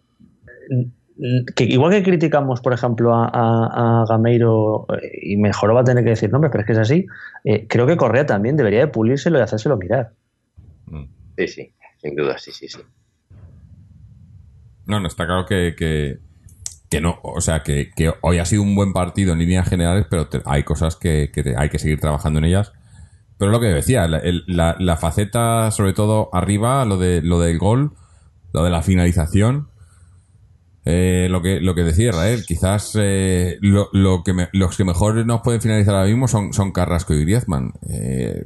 que 1.54 1.64
igual 1.64 1.92
que 1.92 2.02
criticamos, 2.02 2.60
por 2.60 2.72
ejemplo, 2.72 3.12
a, 3.14 4.04
Gameiro 4.08 4.86
eh, 5.00 5.18
y 5.22 5.36
mejor 5.36 5.74
va 5.74 5.80
a 5.80 5.84
tener 5.84 6.02
que 6.02 6.10
decir 6.10 6.30
nombres, 6.30 6.50
pero 6.50 6.62
es 6.62 6.66
que 6.66 6.72
es 6.72 6.78
así, 6.78 7.06
eh, 7.44 7.66
creo 7.68 7.86
que 7.86 7.96
Correa 7.96 8.26
también 8.26 8.56
debería 8.56 8.80
de 8.80 8.88
pulírselo 8.88 9.38
y 9.38 9.42
hacérselo 9.42 9.76
mirar. 9.76 10.12
Mm. 10.86 11.04
Sí, 11.38 11.48
sí, 11.48 11.74
sin 12.00 12.16
duda, 12.16 12.38
sí, 12.38 12.50
sí, 12.52 12.68
sí. 12.68 12.80
No, 14.86 14.98
no, 14.98 15.06
está 15.06 15.26
claro 15.26 15.46
que, 15.46 15.74
que, 15.76 17.00
no, 17.00 17.20
o 17.22 17.40
sea, 17.40 17.62
que, 17.62 17.90
hoy 18.20 18.38
ha 18.38 18.44
sido 18.44 18.62
un 18.62 18.74
buen 18.74 18.92
partido 18.92 19.32
en 19.32 19.38
líneas 19.38 19.68
generales, 19.68 20.06
pero 20.10 20.28
hay 20.44 20.64
cosas 20.64 20.96
que, 20.96 21.30
hay 21.56 21.68
que 21.68 21.78
seguir 21.78 22.00
trabajando 22.00 22.40
en 22.40 22.46
ellas. 22.46 22.72
Pero 23.38 23.50
lo 23.50 23.60
que 23.60 23.66
decía, 23.66 24.06
la, 24.08 24.76
la, 24.78 24.96
faceta, 24.96 25.70
sobre 25.70 25.92
todo 25.92 26.30
arriba, 26.32 26.84
lo, 26.84 26.96
de, 26.96 27.22
lo 27.22 27.40
del 27.40 27.58
gol, 27.58 27.92
lo 28.52 28.64
de 28.64 28.70
la 28.70 28.82
finalización, 28.82 29.68
eh, 30.84 31.28
lo 31.30 31.42
que 31.42 31.60
lo 31.60 31.74
que 31.74 31.84
decía 31.84 32.08
Israel, 32.08 32.44
quizás 32.46 32.98
eh, 33.00 33.56
lo, 33.60 33.88
lo, 33.92 34.24
que 34.24 34.32
los 34.52 34.76
que 34.76 34.84
mejor 34.84 35.24
nos 35.24 35.40
pueden 35.42 35.60
finalizar 35.60 35.94
ahora 35.94 36.08
mismo 36.08 36.26
son, 36.26 36.52
son 36.52 36.72
Carrasco 36.72 37.14
y 37.14 37.20
Griezmann. 37.20 37.72
Eh, 37.88 38.42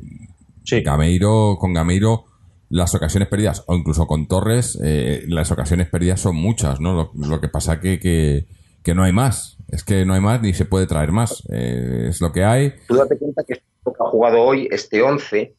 sí. 0.63 0.83
Gameiro, 0.83 1.57
con 1.59 1.73
Gameiro, 1.73 2.25
las 2.69 2.95
ocasiones 2.95 3.29
perdidas, 3.29 3.65
o 3.67 3.75
incluso 3.75 4.07
con 4.07 4.29
Torres, 4.29 4.79
eh, 4.85 5.25
las 5.29 5.51
ocasiones 5.51 5.89
perdidas 5.89 6.21
son 6.21 6.37
muchas, 6.37 6.79
¿no? 6.79 7.11
Lo, 7.15 7.41
que 7.41 7.49
pasa 7.49 7.81
que, 7.81 7.99
que, 7.99 8.47
que, 8.83 8.95
no 8.95 9.05
hay 9.05 9.13
más. 9.13 9.57
Es 9.69 9.83
que 9.83 10.05
no 10.05 10.13
hay 10.13 10.21
más 10.21 10.43
ni 10.43 10.53
se 10.53 10.67
puede 10.67 10.87
traer 10.87 11.13
más. 11.13 11.43
es 11.49 12.21
lo 12.21 12.33
que 12.33 12.45
hay. 12.45 12.75
Tú 12.87 12.97
date 12.97 13.17
cuenta 13.19 13.45
que 13.45 13.55
ha 13.55 14.11
jugado 14.11 14.43
hoy 14.43 14.69
este 14.71 15.01
11 15.01 15.56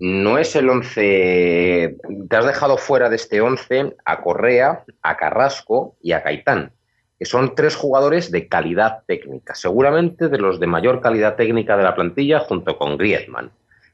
no 0.00 0.38
es 0.38 0.56
el 0.56 0.68
11. 0.68 1.96
Te 2.28 2.36
has 2.36 2.46
dejado 2.46 2.76
fuera 2.76 3.08
de 3.08 3.16
este 3.16 3.40
11 3.40 3.96
a 4.04 4.22
Correa, 4.22 4.84
a 5.02 5.16
Carrasco 5.16 5.96
y 6.02 6.12
a 6.12 6.22
Caitán. 6.22 6.72
que 7.18 7.24
son 7.24 7.54
tres 7.54 7.76
jugadores 7.76 8.30
de 8.30 8.46
calidad 8.46 9.04
técnica, 9.06 9.54
seguramente 9.54 10.28
de 10.28 10.38
los 10.38 10.60
de 10.60 10.66
mayor 10.66 11.00
calidad 11.00 11.36
técnica 11.36 11.76
de 11.76 11.82
la 11.82 11.94
plantilla 11.94 12.40
junto 12.40 12.76
con 12.76 12.98
Griezmann. 12.98 13.50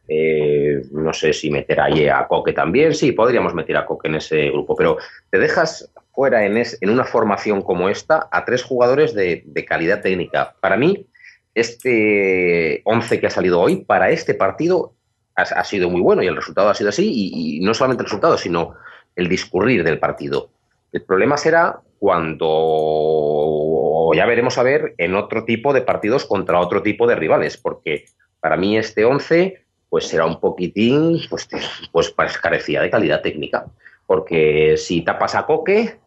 Eh, 0.08 0.82
no 0.90 1.12
sé 1.12 1.32
si 1.32 1.48
meter 1.48 1.80
ahí 1.80 2.08
a 2.08 2.26
Coque 2.26 2.52
también, 2.52 2.92
sí, 2.94 3.12
podríamos 3.12 3.54
meter 3.54 3.76
a 3.76 3.86
Coque 3.86 4.08
en 4.08 4.16
ese 4.16 4.50
grupo, 4.50 4.74
pero 4.74 4.98
te 5.30 5.38
dejas 5.38 5.92
fuera 6.12 6.44
en, 6.44 6.62
una 6.82 7.04
formación 7.04 7.62
como 7.62 7.88
esta 7.88 8.28
a 8.30 8.44
tres 8.44 8.62
jugadores 8.62 9.14
de, 9.14 9.44
calidad 9.66 10.02
técnica. 10.02 10.56
Para 10.60 10.76
mí, 10.76 11.06
este 11.54 12.82
11 12.84 13.20
que 13.20 13.26
ha 13.26 13.30
salido 13.30 13.60
hoy, 13.60 13.84
para 13.84 14.10
este 14.10 14.34
partido, 14.34 14.94
ha, 15.34 15.64
sido 15.64 15.90
muy 15.90 16.00
bueno 16.00 16.22
y 16.22 16.26
el 16.26 16.36
resultado 16.36 16.68
ha 16.68 16.74
sido 16.74 16.90
así, 16.90 17.10
y, 17.10 17.56
y 17.56 17.60
no 17.60 17.74
solamente 17.74 18.02
el 18.02 18.06
resultado, 18.06 18.38
sino 18.38 18.74
el 19.16 19.28
discurrir 19.28 19.84
del 19.84 19.98
partido. 19.98 20.50
El 20.92 21.02
problema 21.02 21.36
será 21.36 21.80
cuando 21.98 24.10
ya 24.14 24.26
veremos 24.26 24.58
a 24.58 24.62
ver 24.62 24.94
en 24.98 25.14
otro 25.14 25.44
tipo 25.44 25.72
de 25.72 25.82
partidos 25.82 26.26
contra 26.26 26.60
otro 26.60 26.82
tipo 26.82 27.06
de 27.06 27.14
rivales, 27.14 27.56
porque 27.56 28.06
para 28.40 28.56
mí 28.56 28.76
este 28.76 29.04
11 29.04 29.62
pues 29.92 30.08
será 30.08 30.24
un 30.24 30.40
poquitín, 30.40 31.20
pues, 31.28 31.46
pues 31.92 32.38
carecía 32.38 32.80
de 32.80 32.88
calidad 32.88 33.20
técnica. 33.20 33.66
Porque 34.06 34.78
si 34.78 35.02
tapas 35.02 35.34
a 35.34 35.44
Coque 35.44 35.98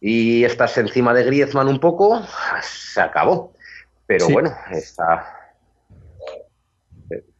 y 0.00 0.44
estás 0.44 0.78
encima 0.78 1.12
de 1.12 1.24
Griezmann 1.24 1.66
un 1.66 1.80
poco, 1.80 2.22
se 2.62 3.00
acabó. 3.00 3.52
Pero 4.06 4.28
bueno, 4.28 4.54
está. 4.70 5.36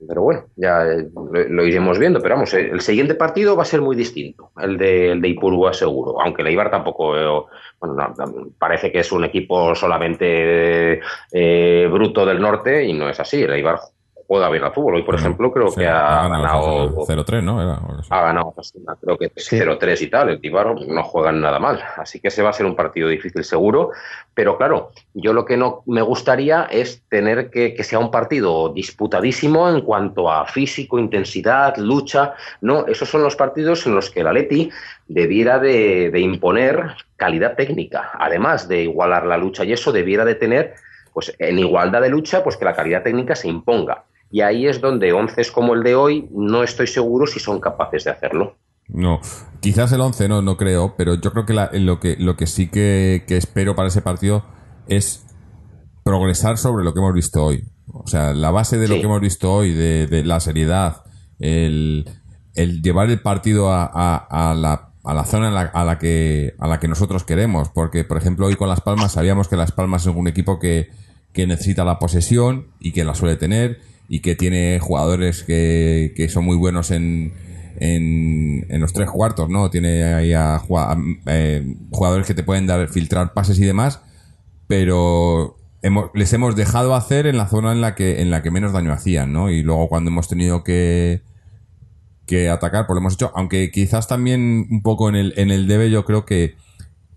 Pero 0.07 0.23
bueno, 0.23 0.45
ya 0.57 0.85
lo, 1.15 1.67
iremos 1.67 1.99
viendo. 1.99 2.21
Pero 2.21 2.37
vamos, 2.37 2.55
el 2.55 2.81
siguiente 2.81 3.15
partido 3.15 3.57
va 3.57 3.63
a 3.63 3.67
ser 3.67 3.81
muy 3.81 3.97
distinto, 3.97 4.51
el 4.61 4.79
de, 4.79 5.13
el 5.13 5.21
de 5.21 5.29
Ipurúa 5.29 5.73
seguro. 5.73 6.21
Aunque 6.21 6.43
el 6.43 6.49
Eibar 6.49 6.71
tampoco. 6.71 7.17
Eh, 7.17 7.47
bueno, 7.81 8.15
parece 8.59 8.91
que 8.91 9.01
es 9.01 9.13
un 9.13 9.25
equipo 9.25 9.75
solamente 9.75 11.01
eh, 11.33 11.89
bruto 11.91 12.27
del 12.27 12.41
norte 12.41 12.85
y 12.85 12.93
no 12.93 13.09
es 13.09 13.21
así. 13.21 13.43
El 13.43 13.53
Eibar 13.53 13.79
juega 14.29 14.51
bien 14.51 14.63
al 14.63 14.75
fútbol. 14.75 14.97
Hoy, 14.97 15.03
por 15.05 15.15
ejemplo, 15.15 15.51
creo 15.51 15.75
que 15.75 15.87
ha, 15.89 16.29
ganado 16.29 16.95
0-3, 17.07 17.43
¿no? 17.43 17.59
ha 17.61 18.23
ganado, 18.23 18.55
creo 19.01 19.17
que 19.17 19.33
0-3 19.33 20.03
y 20.03 20.07
tal. 20.09 20.29
El 20.29 20.41
Tibaro 20.41 20.75
no 20.75 21.03
juegan 21.03 21.41
nada 21.41 21.59
mal. 21.59 21.83
Así 21.97 22.21
que 22.21 22.29
ese 22.29 22.43
va 22.43 22.51
a 22.51 22.53
ser 22.53 22.67
un 22.67 22.77
partido 22.77 23.09
difícil 23.09 23.43
seguro. 23.43 23.91
Pero 24.35 24.59
claro, 24.59 24.93
yo 25.15 25.33
lo 25.33 25.47
que 25.47 25.57
no 25.57 25.83
me 25.87 26.03
gustaría 26.03 26.65
es 26.65 27.03
tener 27.09 27.49
que, 27.49 27.73
que 27.73 27.83
sea 27.83 28.01
un 28.01 28.11
partido 28.11 28.69
disputadísimo 28.69 29.67
en 29.71 29.81
cuanto 29.81 30.31
a 30.31 30.45
físico, 30.45 30.99
intensidad, 30.99 31.79
lucha. 31.79 32.35
No, 32.61 32.87
esos 32.87 33.09
son 33.09 33.23
los 33.23 33.35
partidos 33.35 33.87
en 33.87 33.95
los 33.95 34.11
que 34.11 34.21
el 34.21 34.27
Atleti 34.27 34.71
debiera 35.07 35.59
de, 35.59 36.11
de 36.11 36.21
imponer 36.21 36.97
calidad 37.17 37.57
técnica. 37.57 38.11
Además 38.19 38.69
de 38.69 38.83
igualar 38.83 39.25
la 39.25 39.39
lucha 39.39 39.65
y 39.65 39.73
eso, 39.73 39.91
debiera 39.91 40.27
de 40.27 40.35
tener 40.35 40.75
pues 41.15 41.35
en 41.39 41.59
igualdad 41.59 42.03
de 42.03 42.11
lucha, 42.11 42.45
pues 42.45 42.59
que 42.59 42.67
la 42.67 42.77
calidad 42.77 43.03
técnica 43.03 43.35
se 43.35 43.49
imponga. 43.49 44.05
Y 44.31 44.43
ahí 44.43 44.67
es 44.67 44.81
donde 44.81 45.13
once 45.13 45.43
como 45.53 45.75
el 45.75 45.83
de 45.83 45.95
hoy 45.95 46.29
no 46.33 46.63
estoy 46.63 46.87
seguro 46.87 47.27
si 47.27 47.41
son 47.41 47.61
capaces 47.61 48.05
de 48.05 48.11
hacerlo. 48.11 48.57
No, 48.89 49.21
quizás 49.61 49.93
el 49.93 50.01
11 50.01 50.29
no, 50.29 50.43
no 50.43 50.57
creo, 50.57 50.95
pero 50.97 51.15
yo 51.15 51.33
creo 51.33 51.45
que, 51.45 51.79
lo 51.79 52.01
que 52.01 52.17
lo 52.19 52.37
que 52.37 52.47
sí 52.47 52.69
que, 52.69 53.23
espero 53.29 53.75
para 53.77 53.89
ese 53.89 54.01
partido 54.01 54.45
es 54.89 55.27
progresar 56.05 56.57
sobre 56.57 56.85
lo 56.85 56.95
que 56.95 57.01
hemos 57.01 57.13
visto 57.13 57.45
hoy. 57.45 57.65
O 57.93 58.07
sea, 58.07 58.33
la 58.33 58.51
base 58.51 58.79
de 58.79 58.89
lo 58.89 58.95
que 58.95 59.03
hemos 59.03 59.21
visto 59.21 59.53
hoy, 59.53 59.73
de, 59.73 60.25
la 60.25 60.41
seriedad, 60.41 61.05
el, 61.39 62.07
llevar 62.55 63.11
el 63.11 63.21
partido 63.21 63.71
a, 63.71 63.85
a, 63.85 64.55
la, 64.55 64.93
a 65.05 65.15
la 65.15 65.25
zona 65.25 65.49
a 65.49 65.85
la, 65.85 65.99
que, 65.99 66.55
a 66.59 66.67
la 66.67 66.81
que 66.81 66.89
nosotros 66.89 67.25
queremos. 67.25 67.69
Porque, 67.69 68.05
por 68.05 68.17
ejemplo, 68.17 68.47
hoy 68.47 68.57
con 68.57 68.69
Las 68.69 68.81
Palmas 68.81 69.13
sabíamos 69.13 69.49
que 69.49 69.57
Las 69.57 69.73
Palmas 69.73 70.07
es 70.07 70.15
un 70.15 70.29
equipo 70.29 70.59
que, 70.59 70.89
que 71.33 71.47
necesita 71.47 71.85
la 71.85 71.99
posesión 71.99 72.69
y 72.81 72.93
que 72.93 73.05
la 73.05 73.15
suele 73.15 73.37
tener 73.37 73.81
y 74.09 74.21
que 74.21 74.35
tiene 74.35 74.79
jugadores 74.81 75.45
que, 75.45 76.15
que 76.17 76.29
son 76.29 76.45
muy 76.45 76.57
buenos 76.57 76.91
en, 76.91 77.35
en, 77.79 78.67
en, 78.69 78.81
los 78.81 78.93
tres 78.93 79.11
cuartos, 79.11 79.51
¿no? 79.51 79.71
Tiene 79.71 80.03
ahí 80.05 80.33
a, 80.33 80.63
eh, 81.27 81.77
jugadores 81.91 82.27
que 82.27 82.35
te 82.35 82.43
pueden 82.43 82.67
dar, 82.67 82.89
filtrar 82.89 83.35
pases 83.35 83.59
y 83.61 83.65
demás, 83.65 84.01
pero 84.67 85.59
hemos, 85.83 86.11
les 86.15 86.33
hemos 86.33 86.57
dejado 86.57 86.95
hacer 86.95 87.27
en 87.27 87.37
la 87.37 87.49
zona 87.49 87.73
en 87.73 87.83
la 87.83 87.95
que, 87.95 88.23
en 88.23 88.31
la 88.31 88.43
que 88.43 88.51
menos 88.51 88.73
daño 88.73 88.93
hacían, 88.93 89.33
¿no? 89.33 89.51
Y 89.51 89.63
luego 89.63 89.89
cuando 89.89 90.11
hemos 90.11 90.27
tenido 90.27 90.65
que, 90.65 91.21
que 92.27 92.49
atacar, 92.49 92.87
pues 92.87 92.95
lo 92.95 93.01
hemos 93.01 93.15
hecho, 93.15 93.31
aunque 93.35 93.71
quizás 93.71 94.09
también 94.09 94.67
un 94.71 94.83
poco 94.83 95.11
en 95.11 95.17
el, 95.17 95.35
en 95.37 95.51
el 95.51 95.69
debe 95.69 95.91
yo 95.91 96.07
creo 96.07 96.25
que 96.25 96.55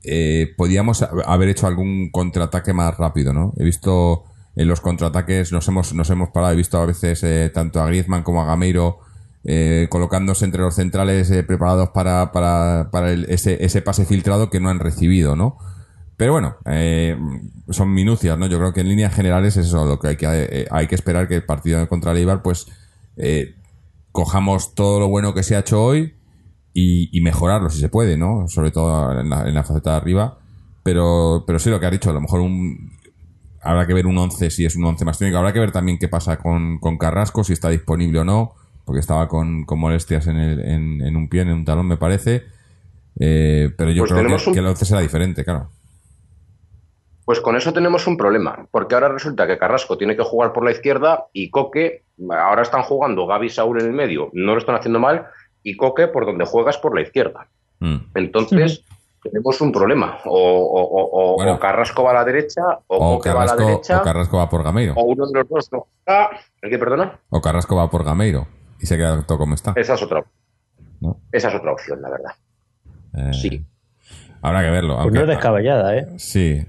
eh, 0.04 0.54
podíamos 0.58 1.04
haber 1.04 1.50
hecho 1.50 1.68
algún 1.68 2.10
contraataque 2.12 2.74
más 2.74 2.98
rápido, 2.98 3.34
¿no? 3.34 3.54
He 3.58 3.64
visto 3.64 4.26
en 4.56 4.68
los 4.68 4.82
contraataques 4.82 5.52
nos 5.52 5.68
hemos, 5.68 5.94
nos 5.94 6.10
hemos 6.10 6.30
parado. 6.30 6.54
He 6.54 6.58
visto 6.58 6.80
a 6.80 6.86
veces 6.86 7.24
eh, 7.24 7.50
tanto 7.54 7.82
a 7.82 7.88
Griezmann 7.88 8.24
como 8.24 8.42
a 8.42 8.46
Gameiro 8.46 9.00
eh, 9.44 9.88
colocándose 9.90 10.46
entre 10.46 10.62
los 10.62 10.76
centrales 10.76 11.32
eh, 11.32 11.44
preparados 11.44 11.90
para, 11.90 12.32
para, 12.32 12.90
para 12.92 13.12
ese, 13.12 13.64
ese 13.64 13.82
pase 13.82 14.06
filtrado 14.06 14.50
que 14.50 14.60
no 14.60 14.70
han 14.70 14.80
recibido, 14.80 15.36
¿no? 15.36 15.58
Pero 16.18 16.34
bueno, 16.34 16.58
son 17.72 17.96
minucias, 17.96 18.38
¿no? 18.38 18.46
Yo 18.46 18.60
creo 18.60 18.74
que 18.74 18.82
en 18.82 18.90
líneas 18.90 19.12
generales 19.12 19.58
es 19.58 19.66
eso 19.66 19.86
lo 19.86 19.98
que 19.98 20.10
hay 20.10 20.18
que, 20.18 20.68
hay 20.70 20.86
que 20.86 20.94
esperar 20.94 21.28
que 21.28 21.38
el 21.38 21.44
partido 21.44 21.88
contra 21.90 22.12
el 22.12 22.20
Eibar, 22.20 22.44
pues, 22.44 22.68
cojamos 24.12 24.76
todo 24.76 25.00
lo 25.00 25.08
bueno 25.08 25.34
que 25.34 25.42
se 25.42 25.56
ha 25.56 25.62
hecho 25.62 25.84
hoy 25.84 26.14
y, 26.76 27.20
mejorarlo 27.22 27.72
si 27.72 27.80
se 27.80 27.90
puede, 27.90 28.18
¿no? 28.18 28.48
Sobre 28.50 28.70
todo 28.70 29.20
en 29.20 29.32
la, 29.32 29.48
en 29.48 29.56
la 29.56 29.64
faceta 29.64 29.92
de 29.92 29.98
arriba. 29.98 30.38
Pero, 30.84 31.44
pero 31.48 31.58
sí, 31.58 31.72
lo 31.72 31.80
que 31.80 31.88
ha 31.88 31.92
dicho, 31.92 32.12
a 32.12 32.14
lo 32.14 32.22
mejor 32.22 32.42
un, 32.42 32.92
habrá 33.62 33.86
que 33.86 33.94
ver 33.94 34.08
un 34.08 34.18
11 34.18 34.50
si 34.50 34.66
es 34.66 34.76
un 34.76 34.86
11 34.86 35.06
más 35.06 35.18
técnico. 35.18 35.38
Habrá 35.38 35.54
que 35.54 35.60
ver 35.60 35.72
también 35.72 35.98
qué 36.00 36.08
pasa 36.08 36.38
con, 36.38 36.80
Carrasco, 37.00 37.44
si 37.44 37.54
está 37.54 37.70
disponible 37.70 38.20
o 38.20 38.24
no, 38.24 38.54
porque 38.86 39.00
estaba 39.00 39.28
con, 39.28 39.66
molestias 39.70 40.28
en, 40.28 40.38
el, 40.38 40.60
en, 40.60 41.16
un 41.16 41.30
pie, 41.30 41.42
en 41.42 41.52
un 41.52 41.66
talón, 41.66 41.88
me 41.88 41.98
parece. 41.98 42.44
Eh, 43.20 43.70
pero 43.78 43.92
yo 43.92 44.04
pues 44.04 44.12
creo 44.12 44.54
que, 44.54 44.60
el 44.60 44.68
11 44.68 44.86
será 44.86 45.02
diferente, 45.02 45.44
claro. 45.44 45.70
Pues 47.26 47.40
con 47.40 47.56
eso 47.56 47.72
tenemos 47.72 48.08
un 48.08 48.18
problema, 48.18 48.66
porque 48.72 48.96
ahora 48.96 49.10
resulta 49.10 49.48
que 49.48 49.58
Carrasco 49.58 49.98
tiene 49.98 50.18
que 50.18 50.24
jugar 50.24 50.54
por 50.54 50.66
la 50.66 50.72
izquierda 50.72 51.28
y 51.32 51.50
Coque, 51.50 52.04
ahora 52.30 52.64
están 52.64 52.82
jugando 52.82 53.28
Gaby 53.28 53.50
Saúl 53.50 53.80
en 53.80 53.88
el 53.88 53.94
medio, 53.94 54.30
no 54.34 54.54
lo 54.54 54.58
están 54.58 54.76
haciendo 54.76 55.00
mal, 55.00 55.28
y 55.64 55.78
Coque 55.78 56.08
por 56.08 56.26
donde 56.26 56.46
juegas 56.46 56.78
por 56.78 56.96
la 56.96 57.02
izquierda. 57.02 57.48
Mm. 57.80 57.98
Entonces, 58.16 58.84
tenemos 59.22 59.62
un 59.62 59.72
problema. 59.72 60.18
O, 60.26 61.58
Carrasco 61.60 62.04
va 62.04 62.12
a 62.12 62.14
la 62.16 62.26
derecha, 62.26 62.62
o, 62.88 63.20
Carrasco, 63.20 63.38
va 63.38 63.44
a 63.44 63.58
la 63.58 63.66
derecha. 63.66 64.00
O 64.00 64.04
Carrasco 64.04 64.38
va 64.38 64.50
por 64.50 64.64
Gameiro. 64.64 64.94
O 64.96 65.04
uno 65.04 65.28
de 65.28 65.40
los 65.40 65.50
dos 65.50 65.72
no. 65.72 65.88
Ah, 66.08 66.30
¿El 66.62 66.70
que 66.70 66.80
perdona? 66.80 67.20
O 67.30 67.42
Carrasco 67.42 67.76
va 67.76 67.90
por 67.90 68.04
Gameiro 68.04 68.48
y 68.80 68.86
se 68.86 68.98
queda 68.98 69.22
todo 69.24 69.38
como 69.38 69.56
está. 69.56 69.74
Esa 69.76 69.94
es 69.94 70.02
otra, 70.02 70.24
Esa 71.32 71.50
es 71.50 71.56
otra 71.56 71.72
opción, 71.72 72.02
la 72.02 72.10
verdad. 72.10 72.32
Eh, 73.16 73.34
sí. 73.34 73.66
Habrá 74.42 74.64
que 74.64 74.72
verlo. 74.72 74.98
Pues 75.02 75.14
no 75.14 75.22
es 75.22 75.28
descabellada, 75.28 75.98
¿eh? 75.98 76.08
Sí. 76.18 76.66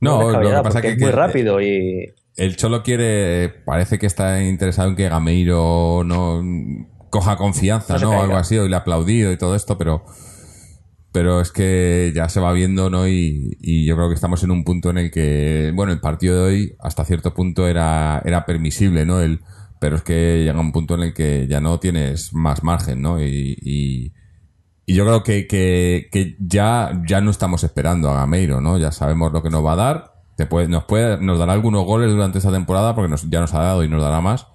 No, 0.00 0.30
lo 0.30 0.40
que 0.40 0.62
pasa 0.62 0.78
es 0.78 0.82
que, 0.82 0.90
es 0.92 0.98
muy 0.98 1.10
rápido 1.10 1.60
y. 1.60 2.14
El 2.36 2.56
Cholo 2.56 2.82
quiere. 2.82 3.48
Parece 3.48 3.98
que 3.98 4.06
está 4.06 4.42
interesado 4.42 4.88
en 4.88 4.96
que 4.96 5.08
Gameiro 5.08 6.02
no 6.04 6.42
coja 7.10 7.36
confianza, 7.36 7.98
¿no? 7.98 8.12
¿no? 8.12 8.22
Algo 8.22 8.36
así, 8.36 8.56
y 8.56 8.68
le 8.68 8.76
ha 8.76 8.80
aplaudido 8.80 9.32
y 9.32 9.38
todo 9.38 9.54
esto, 9.54 9.78
pero 9.78 10.04
pero 11.18 11.40
es 11.40 11.50
que 11.50 12.12
ya 12.14 12.28
se 12.28 12.38
va 12.38 12.52
viendo, 12.52 12.90
¿no? 12.90 13.08
Y, 13.08 13.56
yo 13.84 13.96
creo 13.96 14.08
que 14.08 14.14
estamos 14.14 14.44
en 14.44 14.52
un 14.52 14.62
punto 14.62 14.90
en 14.90 14.98
el 14.98 15.10
que, 15.10 15.72
bueno, 15.74 15.90
el 15.90 15.98
partido 15.98 16.36
de 16.36 16.42
hoy 16.42 16.76
hasta 16.78 17.04
cierto 17.04 17.34
punto 17.34 17.66
era, 17.66 18.22
era 18.24 18.46
permisible, 18.46 19.04
¿no? 19.04 19.20
El, 19.20 19.40
pero 19.80 19.96
es 19.96 20.02
que 20.04 20.44
llega 20.44 20.60
un 20.60 20.70
punto 20.70 20.94
en 20.94 21.00
el 21.00 21.14
que 21.14 21.48
ya 21.48 21.60
no 21.60 21.80
tienes 21.80 22.32
más 22.34 22.62
margen, 22.62 23.02
¿no? 23.02 23.20
Y, 23.20 23.58
y, 23.60 24.94
yo 24.94 25.04
creo 25.06 25.24
que, 25.24 25.48
que, 25.48 26.36
ya, 26.38 27.02
ya 27.04 27.20
no 27.20 27.32
estamos 27.32 27.64
esperando 27.64 28.10
a 28.10 28.14
Gameiro, 28.14 28.60
¿no? 28.60 28.78
Ya 28.78 28.92
sabemos 28.92 29.32
lo 29.32 29.42
que 29.42 29.50
nos 29.50 29.66
va 29.66 29.72
a 29.72 29.76
dar. 29.76 30.12
Te 30.36 30.46
puede, 30.46 30.68
nos, 30.68 30.84
puede, 30.84 31.20
nos 31.20 31.40
dará 31.40 31.52
algunos 31.52 31.84
goles 31.84 32.12
durante 32.12 32.38
esta 32.38 32.52
temporada 32.52 32.94
porque 32.94 33.10
nos, 33.10 33.28
ya 33.28 33.40
nos 33.40 33.54
ha 33.54 33.58
dado 33.58 33.82
y 33.82 33.88
nos 33.88 34.00
dará 34.00 34.20
más 34.20 34.46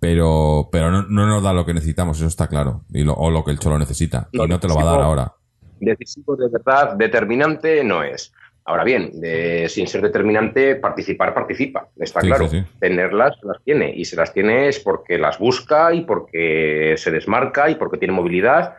pero 0.00 0.68
pero 0.70 0.92
no, 0.92 1.02
no, 1.02 1.26
nos 1.26 1.42
da 1.42 1.52
lo 1.52 1.66
que 1.66 1.74
necesitamos, 1.74 2.18
eso 2.18 2.28
está 2.28 2.46
claro, 2.46 2.84
y 2.92 3.02
lo, 3.02 3.14
o 3.14 3.32
lo 3.32 3.44
que 3.44 3.50
el 3.50 3.58
Cholo 3.58 3.80
necesita, 3.80 4.28
y 4.30 4.38
no 4.38 4.60
te 4.60 4.68
lo 4.68 4.76
va 4.76 4.82
a 4.82 4.92
dar 4.92 5.02
ahora 5.02 5.37
decisivo 5.80 6.36
de 6.36 6.48
verdad, 6.48 6.94
determinante 6.94 7.82
no 7.84 8.02
es. 8.02 8.32
Ahora 8.68 8.84
bien, 8.84 9.12
sin 9.68 9.86
ser 9.86 10.02
determinante, 10.02 10.76
participar 10.76 11.32
participa, 11.32 11.88
está 11.96 12.20
claro. 12.20 12.50
Tenerlas 12.78 13.38
las 13.42 13.62
tiene 13.64 13.90
y 13.96 14.04
se 14.04 14.14
las 14.14 14.34
tiene 14.34 14.68
es 14.68 14.78
porque 14.78 15.16
las 15.16 15.38
busca 15.38 15.94
y 15.94 16.02
porque 16.02 16.94
se 16.98 17.10
desmarca 17.10 17.70
y 17.70 17.76
porque 17.76 17.96
tiene 17.96 18.12
movilidad 18.12 18.74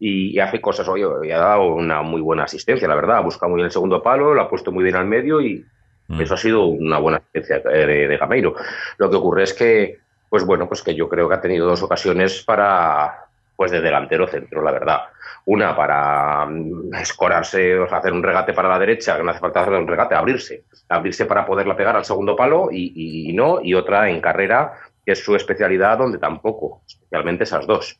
y, 0.00 0.36
hace 0.40 0.60
cosas. 0.60 0.88
Hoy 0.88 1.04
ha 1.04 1.38
dado 1.38 1.74
una 1.74 2.02
muy 2.02 2.20
buena 2.20 2.42
asistencia, 2.42 2.88
la 2.88 2.96
verdad. 2.96 3.18
Ha 3.18 3.20
buscado 3.20 3.50
muy 3.50 3.58
bien 3.58 3.66
el 3.66 3.72
segundo 3.72 4.02
palo, 4.02 4.34
lo 4.34 4.42
ha 4.42 4.50
puesto 4.50 4.72
muy 4.72 4.82
bien 4.82 4.96
al 4.96 5.06
medio 5.06 5.40
y 5.40 5.64
mm. 6.08 6.20
eso 6.20 6.34
ha 6.34 6.38
sido 6.38 6.66
una 6.66 6.98
buena 6.98 7.18
asistencia 7.18 7.60
de, 7.60 8.08
de 8.08 8.16
Gameiro. 8.16 8.56
Lo 8.98 9.08
que 9.08 9.16
ocurre 9.16 9.44
es 9.44 9.54
que, 9.54 9.98
pues 10.28 10.44
bueno, 10.44 10.66
pues 10.66 10.82
que 10.82 10.96
yo 10.96 11.08
creo 11.08 11.28
que 11.28 11.36
ha 11.36 11.40
tenido 11.40 11.68
dos 11.68 11.84
ocasiones 11.84 12.42
para, 12.42 13.26
pues 13.54 13.70
de 13.70 13.80
delantero 13.80 14.26
centro, 14.26 14.60
la 14.60 14.72
verdad 14.72 15.02
Una 15.46 15.74
para 15.74 16.46
mm, 16.46 16.94
escorarse, 16.94 17.78
o 17.78 17.88
sea, 17.88 17.98
hacer 17.98 18.12
un 18.12 18.22
regate 18.22 18.52
para 18.52 18.68
la 18.68 18.78
derecha, 18.78 19.16
que 19.16 19.22
no 19.22 19.30
hace 19.30 19.40
falta 19.40 19.62
hacer 19.62 19.74
un 19.74 19.88
regate, 19.88 20.14
abrirse. 20.14 20.64
Abrirse 20.88 21.26
para 21.26 21.46
poderla 21.46 21.76
pegar 21.76 21.96
al 21.96 22.04
segundo 22.04 22.36
palo 22.36 22.68
y, 22.70 23.28
y 23.28 23.32
no. 23.32 23.60
Y 23.62 23.74
otra 23.74 24.10
en 24.10 24.20
carrera, 24.20 24.72
que 25.04 25.12
es 25.12 25.24
su 25.24 25.34
especialidad, 25.36 25.98
donde 25.98 26.18
tampoco, 26.18 26.82
especialmente 26.86 27.44
esas 27.44 27.66
dos 27.66 27.98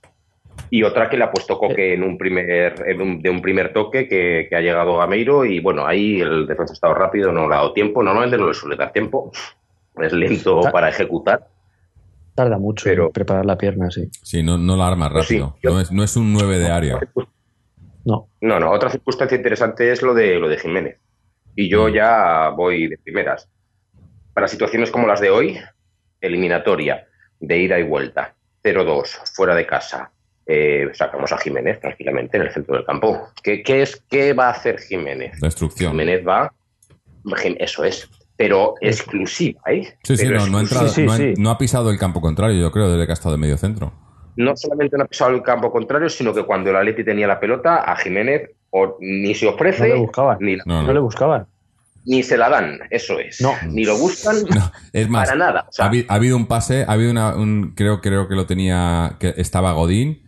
y 0.68 0.82
otra 0.84 1.09
que 1.09 1.16
le 1.16 1.24
ha 1.24 1.32
puesto 1.32 1.59
Coque 1.59 1.95
en 1.95 2.03
un 2.03 2.18
primer, 2.18 2.76
de 2.76 3.30
un 3.30 3.43
primer 3.43 3.72
toque 3.72 4.09
que, 4.09 4.49
ha 4.55 4.61
llegado 4.61 5.01
a 5.01 5.07
Meiro 5.07 5.45
y 5.45 5.61
bueno, 5.61 5.86
ahí 5.86 6.20
el 6.20 6.47
defensa 6.47 6.72
ha 6.72 6.74
estado 6.74 6.95
rápido, 6.95 7.32
no 7.32 7.49
le 7.49 7.55
ha 7.55 7.59
dado 7.59 7.72
tiempo, 7.72 8.03
normalmente 8.03 8.38
no 8.38 8.49
le 8.49 8.55
suele 8.55 8.76
dar 8.76 8.93
tiempo, 8.93 9.32
es 9.97 10.12
lento 10.12 10.61
para 10.72 10.88
ejecutar. 10.88 11.47
Tarda 12.41 12.57
mucho 12.57 12.88
en 12.88 13.12
preparar 13.12 13.45
la 13.45 13.59
pierna, 13.59 13.91
sí. 13.91 14.09
Sí, 14.22 14.43
no, 14.43 14.57
no 14.57 14.74
la 14.74 14.88
arma 14.88 15.11
rápido, 15.11 15.59
no, 15.62 15.78
es, 15.78 15.93
no 15.93 16.03
es 16.03 16.16
un 16.16 16.32
9 16.32 16.59
de 16.59 16.70
área. 16.70 16.99
No. 18.07 18.30
No, 18.41 18.59
no, 18.59 18.70
otra 18.70 18.88
circunstancia 18.88 19.36
interesante 19.36 19.93
es 19.93 20.01
lo 20.01 20.14
de, 20.14 20.38
lo 20.38 20.49
de 20.49 20.57
Jiménez. 20.57 20.99
Y 21.55 21.68
yo 21.68 21.88
mm. 21.88 21.93
ya 21.93 22.49
voy 22.49 22.88
de 22.88 22.97
primeras. 22.97 23.47
Para 24.32 24.49
situaciones 24.49 24.91
como 24.91 25.07
las 25.07 25.20
de 25.20 25.28
hoy, 25.28 25.59
eliminatoria, 26.22 27.07
de 27.41 27.59
ida 27.59 27.78
y 27.78 27.82
vuelta, 27.82 28.34
0-2, 28.64 29.34
fuera 29.34 29.55
de 29.55 29.66
casa, 29.66 30.11
eh, 30.47 30.88
sacamos 30.95 31.30
a 31.32 31.36
Jiménez 31.36 31.78
tranquilamente 31.78 32.38
en 32.38 32.45
el 32.45 32.53
centro 32.53 32.74
del 32.74 32.86
campo. 32.86 33.28
¿Qué, 33.43 33.62
es, 33.66 34.03
qué 34.09 34.32
va 34.32 34.47
a 34.47 34.53
hacer 34.53 34.80
Jiménez? 34.80 35.38
Destrucción. 35.43 35.91
Jiménez 35.91 36.26
va, 36.26 36.55
eso 37.59 37.84
es, 37.84 38.09
pero 38.41 38.72
exclusiva, 38.80 39.61
¿eh? 39.66 39.99
Sí, 40.03 40.16
sí, 40.16 40.26
no, 41.36 41.51
ha 41.51 41.59
pisado 41.59 41.91
el 41.91 41.99
campo 41.99 42.22
contrario, 42.22 42.59
yo 42.59 42.72
creo, 42.72 42.91
desde 42.91 43.05
que 43.05 43.12
ha 43.12 43.12
estado 43.12 43.32
de 43.32 43.38
medio 43.38 43.59
centro. 43.59 43.93
No 44.36 44.57
solamente 44.57 44.97
no 44.97 45.05
ha 45.05 45.07
pisado 45.07 45.32
el 45.32 45.43
campo 45.43 45.70
contrario, 45.70 46.09
sino 46.09 46.32
que 46.32 46.45
cuando 46.45 46.70
el 46.70 46.76
Atleti 46.76 47.05
tenía 47.05 47.26
la 47.26 47.38
pelota, 47.38 47.82
a 47.84 47.95
Jiménez 47.97 48.49
ni 49.01 49.34
se 49.34 49.47
ofrece, 49.47 49.91
no 49.91 49.95
le 49.95 50.01
buscaban. 50.01 50.38
Ni, 50.41 50.57
no, 50.64 50.91
le 50.91 51.01
buscaban. 51.01 51.49
Ni 52.07 52.22
se 52.22 52.38
la 52.38 52.49
dan, 52.49 52.78
eso 52.88 53.18
es. 53.18 53.43
No. 53.43 53.53
Ni 53.68 53.84
lo 53.84 53.99
buscan 53.99 54.36
es 54.95 55.07
más, 55.11 55.28
para 55.28 55.38
nada. 55.38 55.68
ha, 55.78 56.14
habido 56.14 56.34
un 56.34 56.47
pase, 56.47 56.86
ha 56.88 56.93
habido 56.93 57.11
una, 57.11 57.36
un, 57.36 57.74
creo, 57.76 58.01
creo 58.01 58.26
que 58.26 58.36
lo 58.36 58.47
tenía, 58.47 59.16
que 59.20 59.34
estaba 59.36 59.72
Godín, 59.72 60.22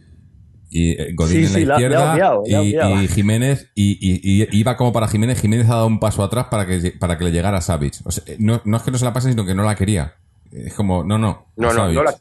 y 0.73 0.93
eh, 0.93 1.13
Godín 1.15 1.45
en 1.45 1.69
la 1.69 1.75
izquierda 1.75 2.41
y, 2.47 3.09
Jiménez 3.09 3.71
y, 3.75 4.59
iba 4.59 4.77
como 4.77 4.93
para 4.93 5.07
Jiménez 5.07 5.41
Jiménez 5.41 5.67
ha 5.69 5.75
dado 5.75 5.87
un 5.87 6.01
paso 6.01 6.23
atrás 6.23 6.47
para 6.51 6.67
que 6.67 6.93
para 6.99 7.19
que 7.19 7.25
le 7.25 7.31
llegara 7.31 7.59
a 7.59 7.61
Savic 7.61 7.95
no, 8.39 8.63
no, 8.65 8.77
es 8.79 8.83
que 8.83 8.91
no 8.91 8.99
se 8.99 9.05
la 9.05 9.13
pase 9.13 9.31
sino 9.31 9.45
que 9.45 9.55
no 9.55 9.65
la 9.65 9.75
quería. 9.75 10.15
Es 10.51 10.73
como 10.73 11.05
no 11.05 11.19
no 11.19 11.47
no 11.57 11.73
no, 11.75 11.93
no 11.93 12.03
la... 12.03 12.15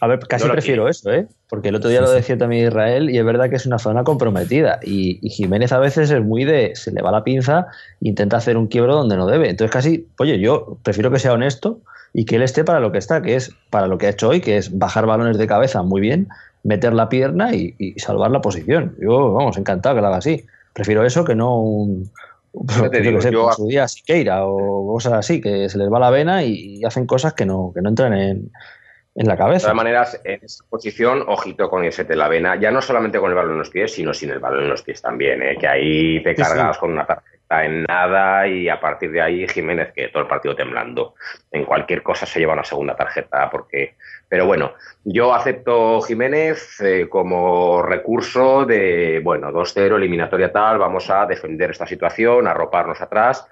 a 0.00 0.06
ver 0.06 0.18
casi 0.28 0.48
prefiero 0.48 0.86
eso 0.86 1.10
eh 1.10 1.26
porque 1.48 1.70
el 1.70 1.76
otro 1.76 1.88
día 1.88 2.02
lo 2.02 2.10
decía 2.10 2.36
también 2.36 2.68
Israel 2.68 3.08
y 3.08 3.18
es 3.18 3.24
verdad 3.24 3.48
que 3.48 3.56
es 3.56 3.64
una 3.64 3.78
zona 3.78 4.04
comprometida 4.04 4.80
y, 4.82 5.18
Jiménez 5.30 5.72
a 5.72 5.78
veces 5.78 6.10
es 6.10 6.22
muy 6.22 6.44
de 6.44 6.72
se 6.74 6.92
le 6.92 7.00
va 7.00 7.10
la 7.10 7.24
pinza 7.24 7.68
e 8.02 8.08
intenta 8.08 8.36
hacer 8.36 8.58
un 8.58 8.66
quiebro 8.66 8.94
donde 8.94 9.16
no 9.16 9.26
debe. 9.26 9.48
Entonces 9.48 9.72
casi 9.72 10.08
oye 10.18 10.38
yo 10.38 10.76
prefiero 10.82 11.10
que 11.10 11.18
sea 11.18 11.32
honesto 11.32 11.80
y 12.12 12.24
que 12.24 12.36
él 12.36 12.42
esté 12.42 12.64
para 12.64 12.80
lo 12.80 12.92
que 12.92 12.98
está, 12.98 13.22
que 13.22 13.36
es 13.36 13.52
para 13.70 13.86
lo 13.86 13.98
que 13.98 14.06
ha 14.06 14.10
hecho 14.10 14.28
hoy, 14.28 14.40
que 14.40 14.56
es 14.56 14.76
bajar 14.76 15.06
balones 15.06 15.38
de 15.38 15.46
cabeza 15.46 15.82
muy 15.82 16.00
bien, 16.00 16.28
meter 16.62 16.92
la 16.92 17.08
pierna 17.08 17.54
y, 17.54 17.94
salvar 17.98 18.30
la 18.30 18.40
posición. 18.40 18.96
Yo, 19.00 19.32
vamos, 19.32 19.56
encantado 19.56 19.94
que 19.94 20.00
lo 20.00 20.08
haga 20.08 20.18
así. 20.18 20.44
Prefiero 20.72 21.04
eso 21.04 21.24
que 21.24 21.34
no 21.34 21.60
un, 21.60 22.10
su 22.52 23.66
día 23.66 23.88
Siqueira 23.88 24.46
o 24.46 24.86
cosas 24.86 25.14
así, 25.14 25.40
que 25.40 25.68
se 25.68 25.78
les 25.78 25.92
va 25.92 25.98
la 25.98 26.10
vena 26.10 26.44
y, 26.44 26.84
hacen 26.84 27.06
cosas 27.06 27.34
que 27.34 27.46
no, 27.46 27.72
que 27.74 27.80
no 27.82 27.88
entran 27.88 28.12
en, 28.14 28.50
en 29.14 29.26
la 29.26 29.36
cabeza. 29.36 29.66
De 29.66 29.72
todas 29.72 29.76
maneras, 29.76 30.20
en 30.24 30.44
esa 30.44 30.64
posición, 30.68 31.24
ojito 31.26 31.68
con 31.68 31.84
irse 31.84 32.04
de 32.04 32.16
la 32.16 32.28
vena, 32.28 32.56
ya 32.56 32.70
no 32.70 32.80
solamente 32.80 33.18
con 33.18 33.30
el 33.30 33.36
balón 33.36 33.52
en 33.52 33.58
los 33.58 33.70
pies, 33.70 33.92
sino 33.92 34.14
sin 34.14 34.30
el 34.30 34.38
balón 34.38 34.64
en 34.64 34.70
los 34.70 34.82
pies 34.82 35.02
también, 35.02 35.42
¿eh? 35.42 35.56
que 35.58 35.66
ahí 35.66 36.22
te 36.22 36.34
cargas 36.34 36.78
con 36.78 36.92
una 36.92 37.06
tarjeta 37.06 37.64
en 37.64 37.82
nada 37.82 38.46
y 38.46 38.68
a 38.68 38.80
partir 38.80 39.10
de 39.10 39.20
ahí 39.20 39.48
Jiménez, 39.48 39.92
que 39.92 40.08
todo 40.08 40.22
el 40.22 40.28
partido 40.28 40.54
temblando. 40.54 41.14
En 41.50 41.64
cualquier 41.64 42.02
cosa 42.02 42.24
se 42.24 42.38
lleva 42.38 42.52
una 42.52 42.64
segunda 42.64 42.94
tarjeta 42.94 43.50
porque 43.50 43.96
pero 44.30 44.46
bueno, 44.46 44.74
yo 45.02 45.34
acepto 45.34 46.00
Jiménez 46.02 46.80
eh, 46.80 47.08
como 47.08 47.82
recurso 47.82 48.64
de, 48.64 49.20
bueno, 49.24 49.50
2-0, 49.50 49.96
eliminatoria 49.96 50.52
tal, 50.52 50.78
vamos 50.78 51.10
a 51.10 51.26
defender 51.26 51.72
esta 51.72 51.84
situación, 51.84 52.46
a 52.46 52.52
arroparnos 52.52 53.00
atrás 53.00 53.44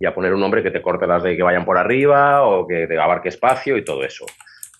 y 0.00 0.06
a 0.06 0.12
poner 0.12 0.34
un 0.34 0.42
hombre 0.42 0.64
que 0.64 0.72
te 0.72 0.82
corte 0.82 1.06
las 1.06 1.22
de 1.22 1.36
que 1.36 1.44
vayan 1.44 1.64
por 1.64 1.78
arriba 1.78 2.42
o 2.42 2.66
que 2.66 2.88
te 2.88 2.98
abarque 2.98 3.28
espacio 3.28 3.76
y 3.76 3.84
todo 3.84 4.02
eso. 4.02 4.26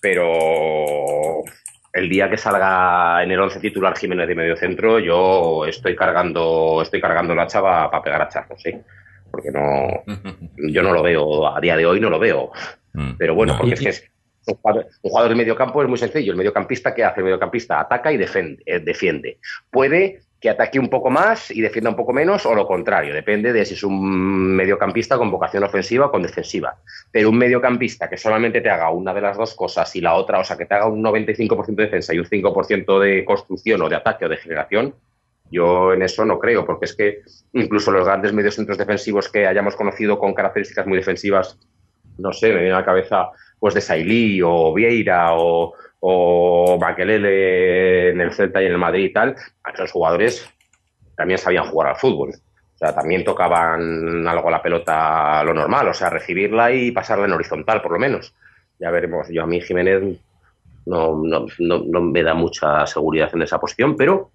Pero 0.03 1.45
el 1.93 2.09
día 2.09 2.29
que 2.29 2.35
salga 2.35 3.23
en 3.23 3.31
el 3.31 3.39
11 3.39 3.61
titular 3.61 3.97
Jiménez 3.97 4.27
de 4.27 4.35
medio 4.35 4.57
centro, 4.57 4.99
yo 4.99 5.65
estoy 5.65 5.95
cargando, 5.95 6.81
estoy 6.81 6.99
cargando 6.99 7.33
la 7.33 7.47
chava 7.47 7.89
para 7.89 8.03
pegar 8.03 8.21
a 8.23 8.27
charlos, 8.27 8.61
¿sí? 8.61 8.75
Porque 9.31 9.49
no, 9.49 10.03
yo 10.57 10.83
no 10.83 10.91
lo 10.91 11.01
veo, 11.03 11.55
a 11.55 11.61
día 11.61 11.77
de 11.77 11.85
hoy 11.85 12.01
no 12.01 12.09
lo 12.09 12.19
veo. 12.19 12.51
Mm. 12.91 13.13
Pero 13.17 13.33
bueno, 13.33 13.55
porque 13.57 13.75
es 13.75 13.79
que 13.79 14.11
un 14.45 14.57
jugador, 15.01 15.29
de 15.29 15.35
medio 15.35 15.55
campo 15.55 15.81
es 15.81 15.87
muy 15.87 15.97
sencillo. 15.97 16.33
El 16.33 16.37
mediocampista, 16.37 16.93
¿qué 16.93 17.05
hace? 17.05 17.21
El 17.21 17.23
mediocampista 17.23 17.79
ataca 17.79 18.11
y 18.11 18.21
eh, 18.21 18.79
defiende. 18.79 19.39
Puede 19.71 20.19
que 20.43 20.49
ataque 20.49 20.77
un 20.77 20.89
poco 20.89 21.09
más 21.09 21.51
y 21.51 21.61
defienda 21.61 21.89
un 21.89 21.95
poco 21.95 22.11
menos, 22.11 22.45
o 22.45 22.53
lo 22.53 22.67
contrario. 22.67 23.13
Depende 23.13 23.53
de 23.53 23.63
si 23.63 23.75
es 23.75 23.83
un 23.85 24.53
mediocampista 24.53 25.17
con 25.17 25.31
vocación 25.31 25.63
ofensiva 25.63 26.07
o 26.07 26.11
con 26.11 26.21
defensiva. 26.21 26.75
Pero 27.09 27.29
un 27.29 27.37
mediocampista 27.37 28.09
que 28.09 28.17
solamente 28.17 28.59
te 28.59 28.69
haga 28.69 28.89
una 28.89 29.13
de 29.13 29.21
las 29.21 29.37
dos 29.37 29.55
cosas 29.55 29.95
y 29.95 30.01
la 30.01 30.15
otra, 30.15 30.39
o 30.39 30.43
sea, 30.43 30.57
que 30.57 30.65
te 30.65 30.73
haga 30.73 30.87
un 30.87 31.01
95% 31.01 31.75
de 31.75 31.83
defensa 31.83 32.13
y 32.13 32.19
un 32.19 32.25
5% 32.25 32.99
de 32.99 33.23
construcción 33.23 33.83
o 33.83 33.87
de 33.87 33.95
ataque 33.95 34.25
o 34.25 34.29
de 34.29 34.35
generación, 34.35 34.93
yo 35.49 35.93
en 35.93 36.01
eso 36.01 36.25
no 36.25 36.37
creo, 36.39 36.65
porque 36.65 36.87
es 36.87 36.93
que 36.93 37.21
incluso 37.53 37.91
los 37.91 38.03
grandes 38.03 38.33
mediocentros 38.33 38.77
defensivos 38.77 39.29
que 39.29 39.47
hayamos 39.47 39.77
conocido 39.77 40.19
con 40.19 40.33
características 40.33 40.85
muy 40.85 40.97
defensivas, 40.97 41.57
no 42.17 42.33
sé, 42.33 42.49
me 42.49 42.59
viene 42.59 42.73
a 42.73 42.79
la 42.79 42.85
cabeza 42.85 43.29
pues 43.59 43.75
de 43.75 43.79
Sailí 43.79 44.41
o 44.43 44.73
Vieira 44.73 45.35
o, 45.37 45.73
o 46.05 46.77
Maquelele 46.77 48.09
en 48.09 48.19
el 48.19 48.33
Celta 48.33 48.61
y 48.61 48.65
en 48.65 48.73
el 48.73 48.77
Madrid 48.77 49.05
y 49.05 49.13
tal, 49.13 49.35
esos 49.73 49.91
jugadores 49.91 50.49
también 51.15 51.37
sabían 51.37 51.65
jugar 51.65 51.91
al 51.91 51.95
fútbol. 51.95 52.31
O 52.31 52.77
sea, 52.77 52.93
también 52.93 53.23
tocaban 53.23 54.27
algo 54.27 54.49
a 54.49 54.51
la 54.51 54.61
pelota 54.61 55.41
lo 55.45 55.53
normal, 55.53 55.87
o 55.87 55.93
sea, 55.93 56.09
recibirla 56.09 56.73
y 56.73 56.91
pasarla 56.91 57.25
en 57.25 57.31
horizontal, 57.31 57.81
por 57.81 57.93
lo 57.93 57.99
menos. 57.99 58.35
Ya 58.79 58.91
veremos. 58.91 59.27
Yo 59.29 59.43
a 59.43 59.47
mí 59.47 59.61
Jiménez 59.61 60.19
no, 60.85 61.21
no, 61.23 61.45
no 61.59 62.01
me 62.01 62.21
da 62.21 62.33
mucha 62.33 62.85
seguridad 62.85 63.29
en 63.33 63.43
esa 63.43 63.57
posición, 63.59 63.95
pero 63.95 64.31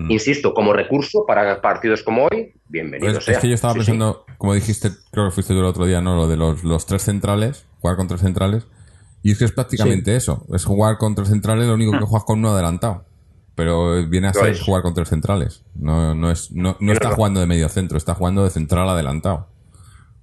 Mm. 0.00 0.10
Insisto, 0.12 0.54
como 0.54 0.72
recurso 0.72 1.24
para 1.26 1.60
partidos 1.60 2.02
como 2.02 2.24
hoy, 2.24 2.54
bienvenido 2.68 3.12
pues 3.12 3.28
Es 3.28 3.38
que 3.38 3.48
yo 3.48 3.54
estaba 3.54 3.74
pensando, 3.74 4.24
como 4.38 4.54
dijiste, 4.54 4.90
creo 5.10 5.26
que 5.26 5.32
fuiste 5.32 5.52
tú 5.52 5.60
el 5.60 5.66
otro 5.66 5.84
día, 5.84 6.00
¿no? 6.00 6.16
Lo 6.16 6.26
de 6.26 6.36
los, 6.36 6.86
tres 6.86 7.02
centrales, 7.02 7.66
jugar 7.80 7.96
con 7.96 8.08
tres 8.08 8.22
centrales. 8.22 8.66
Y 9.22 9.32
es 9.32 9.38
que 9.38 9.44
es 9.44 9.52
prácticamente 9.52 10.16
eso. 10.16 10.46
Es 10.52 10.64
jugar 10.64 10.98
con 10.98 11.14
tres 11.14 11.28
centrales, 11.28 11.66
lo 11.66 11.74
único 11.74 11.92
que 11.92 11.98
mm. 11.98 12.06
juegas 12.06 12.24
con 12.24 12.38
uno 12.38 12.52
adelantado. 12.52 13.04
Pero 13.54 14.06
viene 14.08 14.28
a 14.28 14.32
ser 14.32 14.58
jugar 14.58 14.82
con 14.82 14.94
tres 14.94 15.08
centrales. 15.08 15.64
No, 15.74 16.14
no, 16.14 16.30
es, 16.30 16.50
no, 16.52 16.76
está 16.80 17.10
jugando 17.10 17.40
de 17.40 17.46
medio 17.46 17.68
centro, 17.68 17.98
está 17.98 18.14
jugando 18.14 18.44
de 18.44 18.50
central 18.50 18.88
adelantado. 18.88 19.48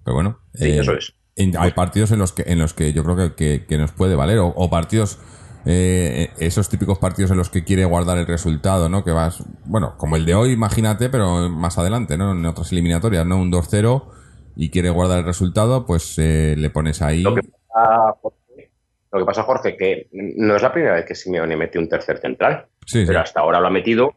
Pero 0.03 0.15
bueno. 0.15 0.39
Eh, 0.55 0.79
eso 0.79 0.93
es. 0.93 1.13
hay 1.57 1.71
partidos 1.71 2.11
en 2.11 2.19
los 2.19 2.33
que, 2.33 2.43
en 2.47 2.57
los 2.57 2.73
que 2.73 2.93
yo 2.93 3.03
creo 3.03 3.35
que, 3.35 3.65
que, 3.67 3.77
nos 3.77 3.91
puede 3.91 4.15
valer. 4.15 4.39
o 4.39 4.69
partidos 4.69 5.19
eh, 5.69 6.31
esos 6.37 6.69
típicos 6.69 6.97
partidos 6.97 7.31
en 7.31 7.37
los 7.37 7.49
que 7.49 7.65
quiere 7.65 7.83
guardar 7.83 8.17
el 8.17 8.25
resultado, 8.25 8.87
¿no? 8.87 9.03
Que 9.03 9.11
vas, 9.11 9.43
bueno, 9.65 9.95
como 9.97 10.15
el 10.15 10.25
de 10.25 10.33
hoy, 10.33 10.51
imagínate, 10.53 11.09
pero 11.09 11.49
más 11.49 11.77
adelante, 11.77 12.17
¿no? 12.17 12.31
En 12.31 12.45
otras 12.45 12.71
eliminatorias, 12.71 13.25
¿no? 13.25 13.37
Un 13.37 13.51
2-0 13.51 14.05
y 14.55 14.69
quiere 14.69 14.89
guardar 14.91 15.19
el 15.19 15.25
resultado, 15.25 15.85
pues 15.85 16.17
eh, 16.19 16.55
le 16.57 16.69
pones 16.69 17.01
ahí. 17.01 17.21
Lo 17.21 17.35
que, 17.35 17.41
pasa, 17.73 18.13
lo 19.11 19.19
que 19.19 19.25
pasa, 19.25 19.43
Jorge, 19.43 19.77
que 19.77 20.07
no 20.11 20.55
es 20.55 20.61
la 20.61 20.71
primera 20.71 20.95
vez 20.95 21.05
que 21.05 21.15
Simeone 21.15 21.55
mete 21.55 21.79
un 21.79 21.89
tercer 21.89 22.17
central, 22.19 22.65
pero 22.91 23.19
hasta 23.19 23.39
ahora 23.39 23.59
lo 23.59 23.67
ha 23.67 23.71
metido. 23.71 24.15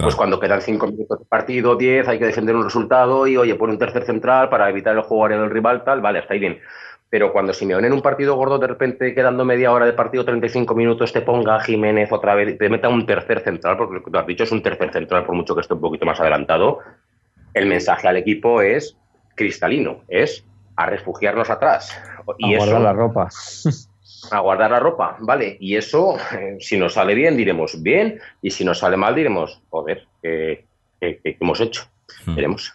Pues 0.00 0.16
cuando 0.16 0.40
quedan 0.40 0.62
5 0.62 0.86
minutos 0.86 1.18
de 1.18 1.24
partido, 1.26 1.76
10, 1.76 2.08
hay 2.08 2.18
que 2.18 2.26
defender 2.26 2.56
un 2.56 2.64
resultado 2.64 3.26
y, 3.26 3.36
oye, 3.36 3.54
pone 3.54 3.74
un 3.74 3.78
tercer 3.78 4.04
central 4.04 4.48
para 4.48 4.68
evitar 4.70 4.96
el 4.96 5.02
juego 5.02 5.28
del 5.28 5.50
rival, 5.50 5.84
tal, 5.84 6.00
vale, 6.00 6.20
está 6.20 6.34
ahí 6.34 6.40
bien 6.40 6.58
pero 7.10 7.32
cuando 7.32 7.52
Simeone 7.52 7.86
en 7.86 7.92
un 7.92 8.02
partido 8.02 8.36
gordo 8.36 8.58
de 8.58 8.66
repente 8.66 9.14
quedando 9.14 9.44
media 9.44 9.72
hora 9.72 9.86
de 9.86 9.92
partido, 9.94 10.24
35 10.24 10.74
minutos, 10.74 11.12
te 11.12 11.22
ponga 11.22 11.56
a 11.56 11.60
Jiménez 11.60 12.12
otra 12.12 12.34
vez, 12.34 12.58
te 12.58 12.68
meta 12.68 12.88
un 12.88 13.06
tercer 13.06 13.40
central, 13.40 13.76
porque 13.76 13.94
lo 13.94 14.02
que 14.02 14.10
tú 14.10 14.18
has 14.18 14.26
dicho 14.26 14.44
es 14.44 14.52
un 14.52 14.62
tercer 14.62 14.92
central, 14.92 15.24
por 15.24 15.34
mucho 15.34 15.54
que 15.54 15.62
esté 15.62 15.74
un 15.74 15.80
poquito 15.80 16.04
más 16.04 16.20
adelantado, 16.20 16.80
el 17.54 17.66
mensaje 17.66 18.08
al 18.08 18.18
equipo 18.18 18.60
es 18.60 18.96
cristalino, 19.34 20.02
es 20.08 20.44
a 20.76 20.86
refugiarnos 20.86 21.48
atrás. 21.48 21.98
Y 22.38 22.54
a 22.54 22.58
guardar 22.58 22.80
la 22.82 22.92
ropa. 22.92 23.28
A 24.30 24.40
guardar 24.40 24.70
la 24.70 24.80
ropa, 24.80 25.16
vale. 25.20 25.56
Y 25.60 25.76
eso, 25.76 26.16
eh, 26.32 26.56
si 26.60 26.78
nos 26.78 26.94
sale 26.94 27.14
bien, 27.14 27.36
diremos 27.36 27.82
bien, 27.82 28.20
y 28.42 28.50
si 28.50 28.64
nos 28.64 28.78
sale 28.78 28.96
mal, 28.96 29.14
diremos, 29.14 29.60
joder, 29.70 30.06
¿qué, 30.22 30.64
hemos 31.00 31.60
hecho? 31.60 31.84
Hmm. 32.26 32.34
Veremos. 32.34 32.72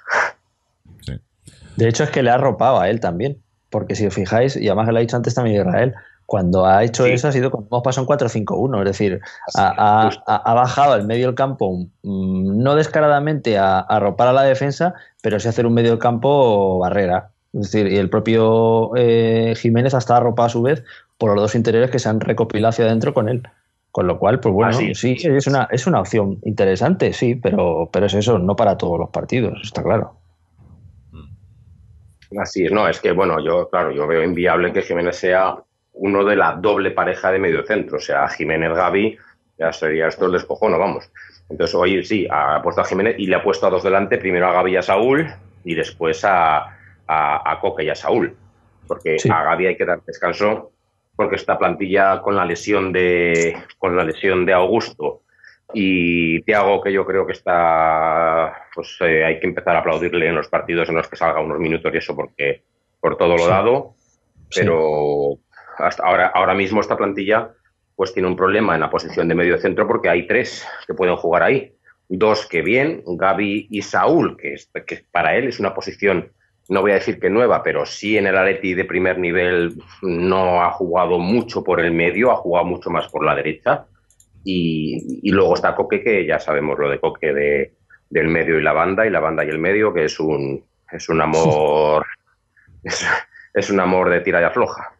De 1.76 1.88
hecho, 1.88 2.04
es 2.04 2.10
que 2.12 2.24
le 2.24 2.30
ha 2.30 2.36
arropado 2.36 2.80
a 2.80 2.90
él 2.90 3.00
también 3.00 3.44
porque 3.74 3.96
si 3.96 4.06
os 4.06 4.14
fijáis, 4.14 4.56
y 4.56 4.68
además 4.68 4.86
que 4.86 4.92
lo 4.92 4.98
ha 5.00 5.02
dicho 5.02 5.18
antes 5.18 5.34
también 5.34 5.68
Israel, 5.68 5.94
Cuando 6.26 6.66
ha 6.66 6.84
hecho 6.84 7.06
eso 7.06 7.28
ha 7.28 7.32
sido 7.34 7.52
cuando 7.52 7.68
hemos 7.70 7.84
pasado 7.84 8.08
en 8.08 8.18
4-5-1, 8.18 8.80
es 8.80 8.86
decir, 8.86 9.20
ha, 9.56 10.54
bajado 10.54 10.96
el 10.96 11.06
medio 11.06 11.26
del 11.26 11.36
campo 11.36 11.86
mm, 12.04 12.64
no 12.64 12.76
descaradamente 12.76 13.58
a, 13.58 13.80
arropar 13.80 14.30
a 14.30 14.34
la 14.34 14.44
defensa, 14.44 14.94
pero 15.22 15.40
sí 15.40 15.50
hacer 15.50 15.66
un 15.66 15.74
medio 15.74 15.90
del 15.90 16.00
campo 16.00 16.80
barrera. 16.80 17.32
Es 17.52 17.72
decir, 17.72 17.92
y 17.92 17.98
el 17.98 18.10
propio 18.10 18.96
eh, 18.96 19.54
Jiménez 19.58 19.94
ha 19.94 19.98
estado 19.98 20.22
arropado 20.22 20.48
a 20.48 20.50
su 20.50 20.62
vez 20.62 20.84
por 21.24 21.36
los 21.36 21.42
dos 21.42 21.56
interiores 21.56 21.90
que 21.90 22.00
se 22.00 22.10
han 22.10 22.20
recopilado 22.20 22.72
hacia 22.72 22.84
adentro 22.84 23.14
con 23.14 23.30
él. 23.30 23.44
Con 23.92 24.08
lo 24.08 24.20
cual, 24.20 24.42
pues 24.42 24.54
bueno, 24.54 24.74
sí, 24.74 25.16
es 25.24 25.48
una, 25.48 25.70
es 25.72 25.88
una 25.88 26.02
opción 26.02 26.40
interesante, 26.44 27.14
sí, 27.14 27.36
pero, 27.36 27.90
pero 27.94 28.08
es 28.08 28.14
eso, 28.14 28.40
no 28.40 28.58
para 28.58 28.78
todos 28.78 29.00
los 29.00 29.10
partidos, 29.10 29.58
está 29.64 29.82
claro. 29.82 30.18
Así 32.38 32.66
es, 32.66 32.74
no, 32.74 32.90
es 32.90 33.00
que 33.00 33.14
bueno, 33.14 33.40
yo, 33.40 33.70
claro, 33.70 33.92
yo 33.92 34.06
veo 34.06 34.22
inviable 34.22 34.74
que 34.74 34.82
Jiménez 34.82 35.16
sea 35.16 35.56
uno 35.94 36.26
de 36.26 36.36
la 36.36 36.58
doble 36.58 36.92
pareja 36.92 37.32
de 37.32 37.40
medio 37.40 37.66
centro, 37.66 38.00
o 38.00 38.02
sea, 38.02 38.28
Jiménez 38.28 38.74
Gaby, 38.76 39.18
ya 39.58 39.72
sería 39.72 40.10
esto 40.10 40.26
el 40.26 40.34
descojono, 40.34 40.78
vamos. 40.78 41.10
Entonces, 41.50 41.74
hoy 41.74 42.04
sí, 42.04 42.28
ha 42.30 42.62
puesto 42.62 42.82
a 42.82 42.84
Jiménez 42.84 43.16
y 43.18 43.28
le 43.28 43.38
ha 43.38 43.44
puesto 43.44 43.66
a 43.66 43.70
dos 43.70 43.84
delante, 43.84 44.18
primero 44.18 44.50
a 44.50 44.52
Gaby 44.56 44.74
y 44.74 44.76
a 44.76 44.82
Saúl, 44.82 45.26
y 45.64 45.74
después 45.74 46.26
a, 46.26 46.78
a, 47.08 47.60
Coque 47.62 47.86
y 47.86 47.90
a 47.90 47.96
Saúl, 47.96 48.36
porque 48.90 49.16
a 49.32 49.44
Gaby 49.46 49.68
hay 49.68 49.78
que 49.78 49.86
dar 49.86 50.04
descanso, 50.04 50.73
porque 51.16 51.36
esta 51.36 51.58
plantilla 51.58 52.22
con 52.22 52.36
la 52.36 52.46
lesión 52.46 52.92
de, 52.92 53.56
con 53.78 53.96
la 53.96 54.04
lesión 54.04 54.46
de 54.46 54.54
Augusto 54.54 55.22
y 55.74 56.42
Tiago, 56.42 56.82
que 56.82 56.92
yo 56.92 57.06
creo 57.06 57.26
que 57.26 57.34
está, 57.34 58.68
pues 58.74 58.98
eh, 59.02 59.26
hay 59.26 59.40
que 59.40 59.48
empezar 59.48 59.76
a 59.76 59.80
aplaudirle 59.80 60.28
en 60.28 60.36
los 60.36 60.48
partidos 60.48 60.90
en 60.90 60.96
los 60.96 61.08
que 61.08 61.16
salga 61.16 61.42
unos 61.42 61.60
minutos 61.60 61.92
y 61.94 61.98
eso, 61.98 62.16
porque 62.16 62.64
por 63.00 63.18
todo 63.18 63.36
lo 63.38 63.48
dado, 63.48 63.96
pero 64.56 65.38
hasta 65.78 66.04
ahora, 66.04 66.28
ahora 66.28 66.54
mismo 66.54 66.82
esta 66.82 66.98
plantilla 66.98 67.52
pues 67.96 68.14
tiene 68.14 68.28
un 68.28 68.36
problema 68.36 68.74
en 68.74 68.82
la 68.82 68.90
posición 68.90 69.28
de 69.28 69.36
medio 69.36 69.58
centro 69.58 69.88
porque 69.88 70.10
hay 70.10 70.26
tres 70.28 70.68
que 70.88 70.94
pueden 70.94 71.16
jugar 71.16 71.44
ahí. 71.44 71.76
Dos 72.10 72.46
que 72.48 72.62
bien, 72.62 73.04
Gaby 73.06 73.68
y 73.70 73.82
Saúl, 73.82 74.38
que, 74.38 74.56
que 74.86 75.06
para 75.12 75.36
él 75.36 75.48
es 75.48 75.60
una 75.60 75.74
posición, 75.74 76.32
no 76.70 76.82
voy 76.82 76.92
a 76.92 76.96
decir 76.96 77.20
que 77.20 77.30
nueva, 77.30 77.62
pero 77.62 77.86
sí 77.86 78.18
en 78.18 78.28
el 78.28 78.38
Atleti 78.38 78.74
de 78.74 78.86
primer 78.86 79.20
nivel 79.20 79.76
no 80.02 80.64
ha 80.64 80.72
jugado 80.72 81.20
mucho 81.20 81.64
por 81.64 81.80
el 81.82 81.92
medio, 81.92 82.32
ha 82.32 82.38
jugado 82.38 82.66
mucho 82.66 82.90
más 82.90 83.08
por 83.10 83.26
la 83.26 83.36
derecha. 83.36 83.86
Y, 84.46 85.32
luego 85.32 85.56
está 85.56 85.76
Coque, 85.76 86.04
que 86.04 86.26
ya 86.26 86.40
sabemos 86.40 86.78
lo 86.78 86.90
de 86.90 87.00
Coque 87.00 87.34
de, 87.34 87.74
del 88.10 88.28
medio 88.28 88.60
y 88.60 88.64
la 88.64 88.74
banda, 88.74 89.06
y 89.06 89.10
la 89.10 89.20
banda 89.20 89.46
y 89.46 89.50
el 89.50 89.60
medio, 89.60 89.94
que 89.94 90.06
es 90.06 90.20
un, 90.20 90.64
es 90.92 91.10
un 91.10 91.22
amor, 91.22 92.06
es, 93.54 93.70
un 93.70 93.80
amor 93.80 94.10
de 94.10 94.22
tira 94.22 94.42
y 94.42 94.46
afloja. 94.46 94.94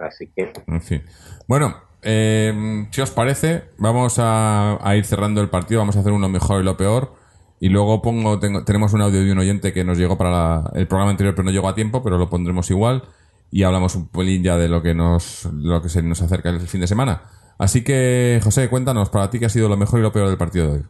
Así 0.00 0.30
que. 0.34 0.52
En 0.66 0.80
fin. 0.80 1.02
Bueno, 1.46 1.76
eh, 2.02 2.86
si 2.90 3.00
os 3.00 3.10
parece, 3.10 3.70
vamos 3.76 4.16
a, 4.18 4.78
ir 4.96 5.04
cerrando 5.04 5.40
el 5.40 5.50
partido, 5.50 5.80
vamos 5.80 5.96
a 5.96 6.00
hacer 6.00 6.12
uno 6.12 6.28
mejor 6.28 6.60
y 6.60 6.64
lo 6.64 6.76
peor. 6.76 7.19
Y 7.60 7.68
luego 7.68 8.02
pongo, 8.02 8.40
tenemos 8.40 8.94
un 8.94 9.02
audio 9.02 9.22
de 9.22 9.30
un 9.30 9.38
oyente 9.38 9.72
que 9.72 9.84
nos 9.84 9.98
llegó 9.98 10.16
para 10.16 10.64
el 10.74 10.88
programa 10.88 11.10
anterior, 11.10 11.34
pero 11.34 11.44
no 11.44 11.52
llegó 11.52 11.68
a 11.68 11.74
tiempo, 11.74 12.02
pero 12.02 12.18
lo 12.18 12.28
pondremos 12.28 12.70
igual. 12.70 13.02
Y 13.50 13.64
hablamos 13.64 13.94
un 13.96 14.08
pelín 14.08 14.42
ya 14.42 14.56
de 14.56 14.68
lo 14.68 14.82
que 14.82 14.94
nos, 14.94 15.48
lo 15.52 15.82
que 15.82 15.88
se 15.88 16.02
nos 16.02 16.22
acerca 16.22 16.48
el 16.48 16.60
fin 16.60 16.80
de 16.80 16.86
semana. 16.86 17.22
Así 17.58 17.84
que, 17.84 18.40
José, 18.42 18.70
cuéntanos, 18.70 19.10
para 19.10 19.28
ti, 19.28 19.38
¿qué 19.38 19.46
ha 19.46 19.50
sido 19.50 19.68
lo 19.68 19.76
mejor 19.76 20.00
y 20.00 20.02
lo 20.02 20.12
peor 20.12 20.28
del 20.28 20.38
partido 20.38 20.68
de 20.68 20.72
hoy? 20.78 20.84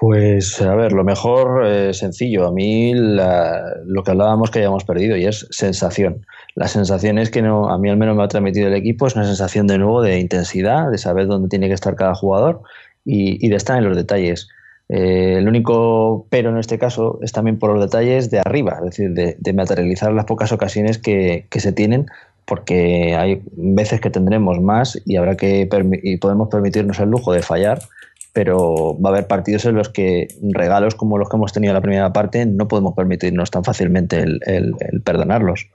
Pues, 0.00 0.60
a 0.60 0.74
ver, 0.74 0.92
lo 0.92 1.04
mejor, 1.04 1.64
eh, 1.66 1.94
sencillo. 1.94 2.46
A 2.46 2.52
mí 2.52 2.92
lo 2.94 4.02
que 4.02 4.10
hablábamos 4.10 4.50
que 4.50 4.58
hayamos 4.58 4.84
perdido 4.84 5.16
y 5.16 5.24
es 5.24 5.46
sensación. 5.50 6.26
La 6.56 6.68
sensación 6.68 7.18
es 7.18 7.30
que 7.30 7.42
no, 7.42 7.70
a 7.70 7.78
mí 7.78 7.88
al 7.88 7.96
menos 7.96 8.16
me 8.16 8.24
ha 8.24 8.28
transmitido 8.28 8.68
el 8.68 8.74
equipo, 8.74 9.06
es 9.06 9.14
una 9.14 9.24
sensación 9.24 9.66
de 9.66 9.78
nuevo 9.78 10.02
de 10.02 10.18
intensidad, 10.18 10.90
de 10.90 10.98
saber 10.98 11.26
dónde 11.26 11.48
tiene 11.48 11.68
que 11.68 11.74
estar 11.74 11.94
cada 11.94 12.14
jugador 12.14 12.62
y, 13.04 13.48
de 13.48 13.56
estar 13.56 13.78
en 13.78 13.84
los 13.84 13.96
detalles. 13.96 14.48
Eh, 14.88 15.36
el 15.38 15.48
único 15.48 16.26
pero 16.28 16.50
en 16.50 16.58
este 16.58 16.78
caso 16.78 17.18
es 17.22 17.32
también 17.32 17.58
por 17.58 17.70
los 17.72 17.80
detalles 17.80 18.30
de 18.30 18.38
arriba, 18.40 18.76
es 18.78 18.84
decir, 18.84 19.10
de, 19.12 19.52
materializar 19.54 20.12
las 20.12 20.26
pocas 20.26 20.52
ocasiones 20.52 20.98
que, 20.98 21.46
se 21.50 21.72
tienen 21.72 22.06
porque 22.44 23.16
hay 23.16 23.42
veces 23.52 24.02
que 24.02 24.10
tendremos 24.10 24.60
más 24.60 25.00
y 25.06 25.16
habrá 25.16 25.36
que 25.36 25.66
y 26.02 26.16
podemos 26.18 26.48
permitirnos 26.48 27.00
el 27.00 27.08
lujo 27.08 27.32
de 27.32 27.40
fallar, 27.40 27.80
pero 28.34 28.98
va 29.00 29.08
a 29.08 29.12
haber 29.14 29.26
partidos 29.26 29.64
en 29.64 29.76
los 29.76 29.88
que 29.88 30.28
regalos 30.42 30.94
como 30.94 31.16
los 31.16 31.30
que 31.30 31.36
hemos 31.36 31.54
tenido 31.54 31.70
en 31.70 31.76
la 31.76 31.80
primera 31.80 32.12
parte 32.12 32.44
no 32.44 32.68
podemos 32.68 32.94
permitirnos 32.94 33.50
tan 33.50 33.64
fácilmente 33.64 34.18
el, 34.18 34.74
perdonarlos. 35.04 35.68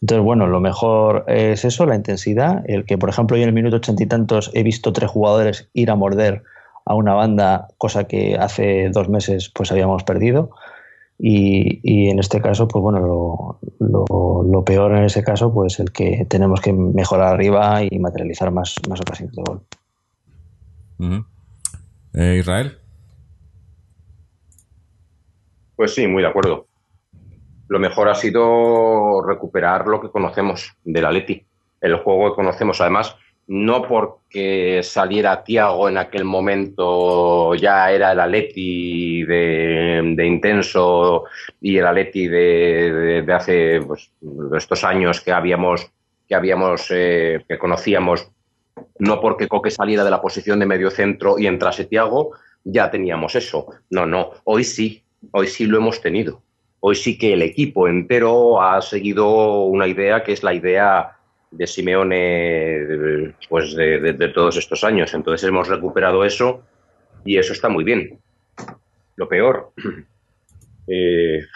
Entonces, 0.00 0.24
bueno, 0.24 0.46
lo 0.48 0.60
mejor 0.60 1.24
es 1.28 1.64
eso, 1.64 1.84
la 1.86 1.94
intensidad, 1.94 2.64
el 2.66 2.86
que, 2.86 2.96
por 2.96 3.10
ejemplo, 3.10 3.36
yo 3.36 3.42
en 3.42 3.50
el 3.50 3.54
minuto 3.54 3.76
ochenta 3.76 4.02
y 4.02 4.06
tantos 4.06 4.50
he 4.54 4.62
visto 4.62 4.92
tres 4.94 5.10
jugadores 5.10 5.68
ir 5.74 5.90
a 5.90 5.94
morder 5.94 6.42
a 6.90 6.94
una 6.94 7.14
banda, 7.14 7.68
cosa 7.78 8.08
que 8.08 8.36
hace 8.36 8.88
dos 8.88 9.08
meses 9.08 9.48
pues 9.54 9.70
habíamos 9.70 10.02
perdido. 10.02 10.50
Y, 11.20 12.10
en 12.10 12.18
este 12.18 12.40
caso, 12.40 12.66
pues 12.66 12.82
bueno, 12.82 13.60
lo, 13.78 14.64
peor 14.64 14.96
en 14.96 15.04
ese 15.04 15.22
caso, 15.22 15.54
pues 15.54 15.78
el 15.78 15.92
que 15.92 16.26
tenemos 16.28 16.60
que 16.60 16.72
mejorar 16.72 17.34
arriba 17.34 17.84
y 17.88 17.96
materializar 18.00 18.50
más, 18.50 18.74
más 18.88 19.00
ocasiones 19.00 19.36
de 19.36 19.42
gol. 19.42 21.24
Eh, 22.14 22.38
Israel. 22.40 22.76
Pues 25.76 25.94
sí, 25.94 26.08
muy 26.08 26.22
de 26.22 26.28
acuerdo. 26.28 26.66
Lo 27.68 27.78
mejor 27.78 28.08
ha 28.08 28.16
sido 28.16 29.22
recuperar 29.22 29.86
lo 29.86 30.00
que 30.00 30.10
conocemos 30.10 30.72
del 30.82 31.06
Atleti, 31.06 31.46
el 31.82 31.98
juego 31.98 32.30
que 32.30 32.34
conocemos. 32.34 32.80
Además, 32.80 33.14
no 33.50 33.82
porque 33.82 34.80
saliera 34.84 35.42
Tiago 35.42 35.88
en 35.88 35.98
aquel 35.98 36.22
momento 36.22 37.52
ya 37.56 37.90
era 37.90 38.12
el 38.12 38.20
Atleti 38.20 39.24
de, 39.24 40.24
intenso 40.24 41.24
y 41.60 41.76
el 41.76 41.84
Atleti 41.84 42.28
de, 42.28 43.22
de, 43.26 43.32
hace 43.32 43.80
pues, 43.82 44.12
estos 44.56 44.84
años 44.84 45.20
que 45.20 45.32
habíamos 45.32 45.90
que 46.28 46.36
habíamos 46.36 46.86
eh, 46.90 47.44
que 47.48 47.58
conocíamos. 47.58 48.30
No 49.00 49.20
porque 49.20 49.48
Coque 49.48 49.72
saliera 49.72 50.04
de 50.04 50.12
la 50.12 50.22
posición 50.22 50.60
de 50.60 50.66
medio 50.66 50.88
centro 50.88 51.36
y 51.36 51.48
entrase 51.48 51.86
Tiago 51.86 52.30
ya 52.62 52.88
teníamos 52.88 53.34
eso. 53.34 53.66
No 53.90 54.06
no. 54.06 54.30
Hoy 54.44 54.62
sí. 54.62 55.02
Hoy 55.32 55.48
sí 55.48 55.66
lo 55.66 55.78
hemos 55.78 56.00
tenido. 56.00 56.40
Hoy 56.78 56.94
sí 56.94 57.18
que 57.18 57.32
el 57.32 57.42
equipo 57.42 57.88
entero 57.88 58.62
ha 58.62 58.80
seguido 58.80 59.64
una 59.64 59.88
idea 59.88 60.22
que 60.22 60.32
es 60.34 60.44
la 60.44 60.54
idea 60.54 61.16
de 61.50 61.66
Simeone 61.66 63.34
pues 63.48 63.74
de, 63.74 64.32
todos 64.34 64.56
estos 64.56 64.84
años. 64.84 65.12
Entonces 65.14 65.48
hemos 65.48 65.68
recuperado 65.68 66.24
eso 66.24 66.62
y 67.24 67.38
eso 67.38 67.52
está 67.52 67.68
muy 67.68 67.84
bien. 67.84 68.18
Lo 69.16 69.28
peor. 69.28 69.72
Eh, 70.92 71.46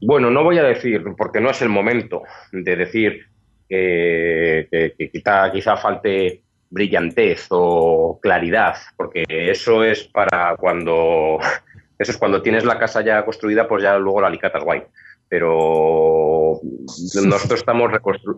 bueno, 0.00 0.30
no 0.30 0.42
voy 0.42 0.56
a 0.56 0.62
decir, 0.62 1.04
porque 1.18 1.38
no 1.38 1.50
es 1.50 1.60
el 1.60 1.68
momento 1.68 2.22
de 2.50 2.74
decir 2.74 3.26
que, 3.68 4.94
quizá, 5.12 5.52
quizá 5.52 5.76
falte 5.76 6.40
brillantez 6.70 7.48
o 7.50 8.18
claridad, 8.22 8.76
porque 8.96 9.24
eso 9.28 9.84
es 9.84 10.04
para 10.04 10.56
cuando 10.56 11.38
eso 11.98 12.10
es 12.10 12.16
cuando 12.16 12.40
tienes 12.40 12.64
la 12.64 12.78
casa 12.78 13.02
ya 13.02 13.22
construida, 13.22 13.68
pues 13.68 13.82
ya 13.82 13.98
luego 13.98 14.22
la 14.22 14.28
alicatas 14.28 14.64
guay 14.64 14.82
pero 15.28 16.35
nosotros 17.24 17.60
estamos 17.60 17.90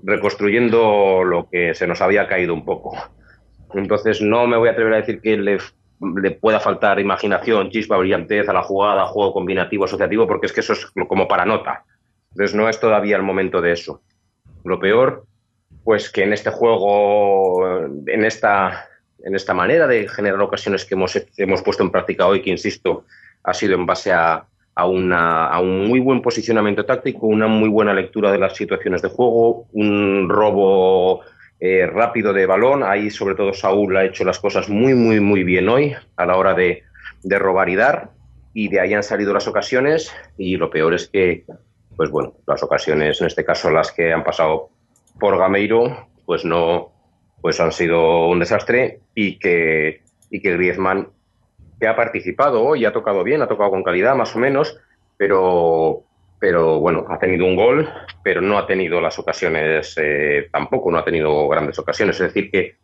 reconstruyendo 0.02 1.24
lo 1.24 1.48
que 1.50 1.74
se 1.74 1.86
nos 1.86 2.00
había 2.00 2.26
caído 2.26 2.54
un 2.54 2.64
poco. 2.64 2.96
Entonces 3.74 4.20
no 4.20 4.46
me 4.46 4.56
voy 4.56 4.68
a 4.68 4.72
atrever 4.72 4.94
a 4.94 4.96
decir 4.98 5.20
que 5.20 5.36
le, 5.36 6.30
pueda 6.32 6.60
faltar 6.60 7.00
imaginación, 7.00 7.70
chispa, 7.70 7.96
brillantez 7.96 8.48
a 8.48 8.52
la 8.52 8.62
jugada, 8.62 9.06
juego 9.06 9.32
combinativo, 9.32 9.84
asociativo, 9.84 10.26
porque 10.26 10.46
es 10.46 10.52
que 10.52 10.60
eso 10.60 10.72
es 10.72 10.86
como 11.06 11.28
para 11.28 11.44
nota. 11.44 11.84
Entonces 12.30 12.54
no 12.54 12.68
es 12.68 12.80
todavía 12.80 13.16
el 13.16 13.22
momento 13.22 13.60
de 13.60 13.72
eso. 13.72 14.02
Lo 14.64 14.78
peor, 14.78 15.26
pues 15.84 16.10
que 16.10 16.22
en 16.22 16.32
este 16.32 16.50
juego, 16.50 17.84
en 18.06 18.24
esta, 18.24 18.88
en 19.22 19.34
esta 19.34 19.54
manera 19.54 19.86
de 19.86 20.08
generar 20.08 20.40
ocasiones 20.40 20.84
que 20.84 20.94
hemos, 20.94 21.18
hemos 21.36 21.62
puesto 21.62 21.82
en 21.82 21.90
práctica 21.90 22.26
hoy, 22.26 22.42
que 22.42 22.50
insisto, 22.50 23.04
ha 23.42 23.54
sido 23.54 23.74
en 23.74 23.86
base 23.86 24.12
a, 24.12 24.46
a, 24.78 25.60
un 25.60 25.88
muy 25.88 25.98
buen 25.98 26.22
posicionamiento 26.22 26.84
táctico, 26.84 27.26
una 27.26 27.48
muy 27.48 27.68
buena 27.68 27.92
lectura 27.92 28.30
de 28.30 28.38
las 28.38 28.56
situaciones 28.56 29.02
de 29.02 29.08
juego, 29.08 29.66
un 29.72 30.28
robo 30.28 31.22
eh, 31.58 31.86
rápido 31.86 32.32
de 32.32 32.46
balón. 32.46 32.84
Ahí, 32.84 33.10
sobre 33.10 33.34
todo, 33.34 33.52
Saúl 33.52 33.96
ha 33.96 34.04
hecho 34.04 34.24
las 34.24 34.38
cosas 34.38 34.68
muy, 34.68 34.94
muy, 34.94 35.18
muy 35.18 35.42
bien 35.42 35.68
hoy 35.68 35.94
a 36.16 36.26
la 36.26 36.36
hora 36.36 36.54
de, 36.54 36.84
robar 37.24 37.68
y 37.68 37.74
dar. 37.74 38.10
Y 38.54 38.68
de 38.68 38.80
ahí 38.80 38.94
han 38.94 39.02
salido 39.02 39.32
las 39.32 39.48
ocasiones. 39.48 40.14
Y 40.36 40.56
lo 40.56 40.70
peor 40.70 40.94
es 40.94 41.08
que, 41.08 41.44
pues 41.96 42.10
bueno, 42.10 42.34
las 42.46 42.62
ocasiones, 42.62 43.20
en 43.20 43.26
este 43.26 43.44
caso 43.44 43.70
las 43.70 43.90
que 43.90 44.12
han 44.12 44.22
pasado 44.22 44.70
por 45.18 45.38
Gameiro, 45.38 46.06
pues 46.24 46.44
no, 46.44 46.92
pues 47.40 47.58
han 47.58 47.72
sido 47.72 48.28
un 48.28 48.38
desastre 48.38 49.00
y 49.16 49.40
que, 49.40 50.02
y 50.30 50.40
que 50.40 50.52
Griezmann 50.52 51.08
que 51.78 51.86
ha 51.86 51.96
participado 51.96 52.64
hoy, 52.64 52.84
ha 52.84 52.92
tocado 52.92 53.22
bien, 53.22 53.42
ha 53.42 53.48
tocado 53.48 53.70
con 53.70 53.82
calidad 53.82 54.16
más 54.16 54.34
o 54.34 54.38
menos, 54.38 54.78
pero, 55.16 56.02
pero 56.38 56.80
bueno, 56.80 57.06
ha 57.08 57.18
tenido 57.18 57.44
un 57.46 57.56
gol, 57.56 57.88
pero 58.22 58.40
no 58.40 58.58
ha 58.58 58.66
tenido 58.66 59.00
las 59.00 59.18
ocasiones 59.18 59.94
eh, 59.96 60.48
tampoco, 60.52 60.90
no 60.90 60.98
ha 60.98 61.04
tenido 61.04 61.48
grandes 61.48 61.78
ocasiones. 61.78 62.20
Es 62.20 62.32
decir, 62.32 62.50
que 62.50 62.76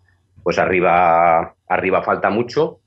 pues 0.42 0.58
arriba, 0.58 1.54
arriba 1.68 2.02
falta 2.02 2.30
mucho 2.30 2.80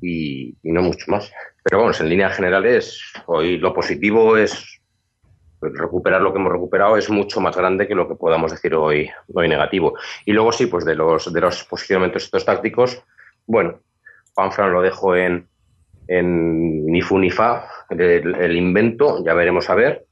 y, 0.00 0.56
no 0.62 0.82
mucho 0.82 1.04
más. 1.08 1.30
Pero 1.62 1.82
bueno, 1.82 1.94
en 1.98 2.08
líneas 2.08 2.36
generales, 2.36 3.00
hoy 3.26 3.58
lo 3.58 3.74
positivo 3.74 4.36
es 4.36 4.80
recuperar 5.60 6.20
lo 6.20 6.32
que 6.32 6.38
hemos 6.38 6.52
recuperado 6.52 6.96
es 6.96 7.10
mucho 7.10 7.40
más 7.40 7.56
grande 7.56 7.88
que 7.88 7.94
lo 7.94 8.06
que 8.06 8.14
podamos 8.14 8.52
decir 8.52 8.74
hoy, 8.74 9.10
hoy 9.32 9.48
negativo. 9.48 9.94
Y 10.24 10.32
luego 10.32 10.52
sí, 10.52 10.66
pues 10.66 10.84
de 10.84 10.94
los, 10.94 11.32
de 11.32 11.40
los 11.40 11.64
posicionamientos 11.64 12.24
estos 12.24 12.44
tácticos, 12.44 13.02
bueno, 13.46 13.80
Juanfran 14.36 14.70
lo 14.70 14.82
dejo 14.82 15.16
en, 15.16 15.48
ni 16.08 17.00
fu 17.00 17.18
ni 17.18 17.30
fa, 17.30 17.66
el, 17.88 18.54
invento, 18.54 19.24
ya 19.24 19.32
veremos 19.32 19.70
a 19.70 19.74
ver. 19.74 20.04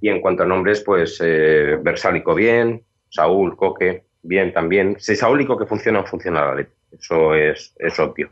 Y 0.00 0.08
en 0.08 0.22
cuanto 0.22 0.42
a 0.42 0.46
nombres, 0.46 0.80
pues 0.80 1.20
eh, 1.22 1.78
Versálico 1.82 2.34
bien, 2.34 2.82
Saúl, 3.10 3.54
Coque, 3.54 4.04
bien 4.22 4.54
también. 4.54 4.96
Si 4.98 5.14
Saúl 5.14 5.42
y 5.42 5.46
Coque 5.46 5.66
funcionan, 5.66 6.06
funciona 6.06 6.54
la. 6.54 6.66
Eso 6.90 7.34
es, 7.34 7.74
es 7.78 8.00
obvio. 8.00 8.30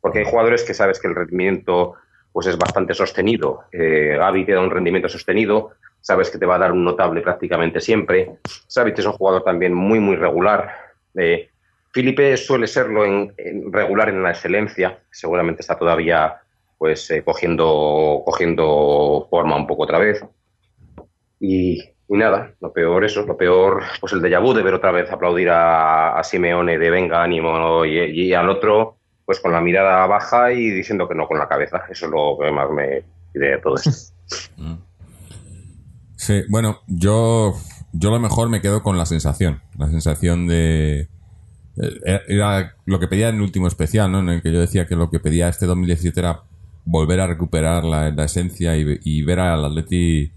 Porque 0.00 0.18
hay 0.18 0.24
jugadores 0.24 0.64
que 0.64 0.74
sabes 0.74 1.00
que 1.00 1.06
el 1.06 1.14
rendimiento 1.14 1.94
pues 2.32 2.48
es 2.48 2.58
bastante 2.58 2.92
sostenido. 2.92 3.62
Eh, 3.70 4.16
Gaby 4.18 4.44
te 4.44 4.52
da 4.52 4.60
un 4.60 4.70
rendimiento 4.70 5.08
sostenido, 5.08 5.70
sabes 6.00 6.28
que 6.28 6.38
te 6.38 6.44
va 6.44 6.56
a 6.56 6.58
dar 6.58 6.72
un 6.72 6.84
notable 6.84 7.20
prácticamente 7.20 7.80
siempre. 7.80 8.38
Que 8.44 8.94
es 8.96 9.06
un 9.06 9.12
jugador 9.12 9.44
también 9.44 9.74
muy, 9.74 10.00
muy 10.00 10.16
regular. 10.16 10.70
Eh, 11.14 11.50
Felipe 11.96 12.36
suele 12.36 12.66
serlo 12.66 13.06
en, 13.06 13.32
regular 13.72 14.10
en 14.10 14.22
la 14.22 14.28
excelencia, 14.28 14.98
seguramente 15.10 15.62
está 15.62 15.78
todavía 15.78 16.42
pues 16.76 17.10
eh, 17.10 17.24
cogiendo, 17.24 18.20
cogiendo 18.22 19.26
forma 19.30 19.56
un 19.56 19.66
poco 19.66 19.84
otra 19.84 19.98
vez. 19.98 20.22
Y, 21.40 21.82
nada, 22.10 22.52
lo 22.60 22.70
peor 22.70 23.02
eso, 23.06 23.22
lo 23.22 23.38
peor, 23.38 23.82
pues 23.98 24.12
el 24.12 24.20
de 24.20 24.38
vu 24.38 24.52
de 24.52 24.62
ver 24.62 24.74
otra 24.74 24.90
vez 24.90 25.10
aplaudir 25.10 25.48
a, 25.50 26.20
Simeone 26.22 26.76
de 26.76 26.90
venga, 26.90 27.22
ánimo, 27.22 27.86
y, 27.86 28.30
al 28.34 28.50
otro, 28.50 28.98
pues 29.24 29.40
con 29.40 29.52
la 29.52 29.62
mirada 29.62 30.06
baja 30.06 30.52
y 30.52 30.68
diciendo 30.68 31.08
que 31.08 31.14
no 31.14 31.26
con 31.26 31.38
la 31.38 31.48
cabeza. 31.48 31.80
Eso 31.88 32.04
es 32.04 32.12
lo 32.12 32.36
que 32.38 32.52
más 32.52 32.70
me 32.72 33.04
pide 33.32 33.52
de 33.52 33.58
todo 33.58 33.76
esto. 33.76 34.12
Mm. 34.58 34.78
Sí, 36.16 36.42
bueno, 36.48 36.80
yo, 36.88 37.54
yo 37.92 38.10
lo 38.10 38.18
mejor 38.18 38.48
me 38.48 38.60
quedo 38.60 38.82
con 38.82 38.98
la 38.98 39.06
sensación, 39.06 39.62
la 39.78 39.86
sensación 39.86 40.48
de, 40.48 41.08
era 41.76 42.74
lo 42.84 42.98
que 42.98 43.08
pedía 43.08 43.28
en 43.28 43.36
el 43.36 43.42
último 43.42 43.68
especial, 43.68 44.10
¿no? 44.10 44.20
En 44.20 44.28
el 44.28 44.42
que 44.42 44.52
yo 44.52 44.60
decía 44.60 44.86
que 44.86 44.96
lo 44.96 45.10
que 45.10 45.20
pedía 45.20 45.48
este 45.48 45.66
2017 45.66 46.18
era 46.18 46.42
volver 46.84 47.20
a 47.20 47.26
recuperar 47.26 47.84
la, 47.84 48.08
esencia 48.24 48.76
y, 48.76 49.22
ver 49.22 49.40
al 49.40 49.64
Atleti, 49.64 50.32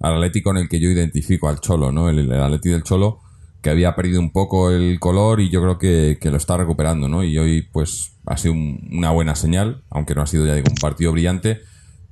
al 0.00 0.14
Atleti 0.14 0.42
con 0.42 0.56
el 0.56 0.68
que 0.68 0.80
yo 0.80 0.88
identifico, 0.88 1.48
al 1.48 1.60
Cholo, 1.60 1.92
¿no? 1.92 2.08
El, 2.08 2.18
el 2.18 2.32
Atleti 2.32 2.70
del 2.70 2.82
Cholo, 2.82 3.20
que 3.62 3.70
había 3.70 3.94
perdido 3.94 4.20
un 4.20 4.30
poco 4.30 4.70
el 4.70 4.98
color 4.98 5.40
y 5.40 5.50
yo 5.50 5.60
creo 5.62 5.78
que, 5.78 6.30
lo 6.30 6.36
está 6.36 6.56
recuperando, 6.56 7.08
¿no? 7.08 7.22
Y 7.22 7.38
hoy, 7.38 7.62
pues, 7.62 8.16
ha 8.26 8.36
sido 8.36 8.54
una 8.54 9.10
buena 9.10 9.36
señal, 9.36 9.82
aunque 9.90 10.14
no 10.14 10.22
ha 10.22 10.26
sido, 10.26 10.46
ya 10.46 10.54
digo, 10.54 10.68
un 10.70 10.76
partido 10.76 11.12
brillante, 11.12 11.60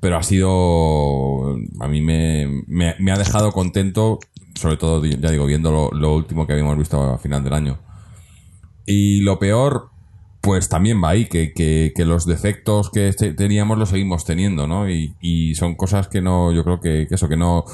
pero 0.00 0.16
ha 0.16 0.22
sido, 0.22 1.56
a 1.80 1.88
mí 1.88 2.02
me, 2.02 2.64
me, 2.66 3.12
ha 3.12 3.18
dejado 3.18 3.52
contento, 3.52 4.18
sobre 4.54 4.76
todo, 4.76 5.04
ya 5.04 5.30
digo, 5.30 5.46
viendo 5.46 5.72
lo, 5.72 5.90
lo 5.92 6.14
último 6.14 6.46
que 6.46 6.52
habíamos 6.52 6.76
visto 6.76 7.02
a 7.02 7.18
final 7.18 7.42
del 7.42 7.54
año. 7.54 7.78
Y 8.86 9.20
lo 9.20 9.38
peor, 9.38 9.90
pues 10.40 10.68
también 10.68 11.02
va 11.02 11.10
ahí, 11.10 11.26
que, 11.26 11.52
que, 11.52 12.04
los 12.04 12.26
defectos 12.26 12.90
que 12.90 13.08
este, 13.08 13.32
teníamos 13.32 13.78
los 13.78 13.90
seguimos 13.90 14.24
teniendo, 14.24 14.66
¿no? 14.66 14.90
Y, 14.90 15.54
son 15.54 15.76
cosas 15.76 16.08
que 16.08 16.20
no, 16.20 16.52
yo 16.52 16.64
creo 16.64 16.80
que, 16.80 17.06
eso, 17.10 17.28
que 17.28 17.36
no 17.36 17.64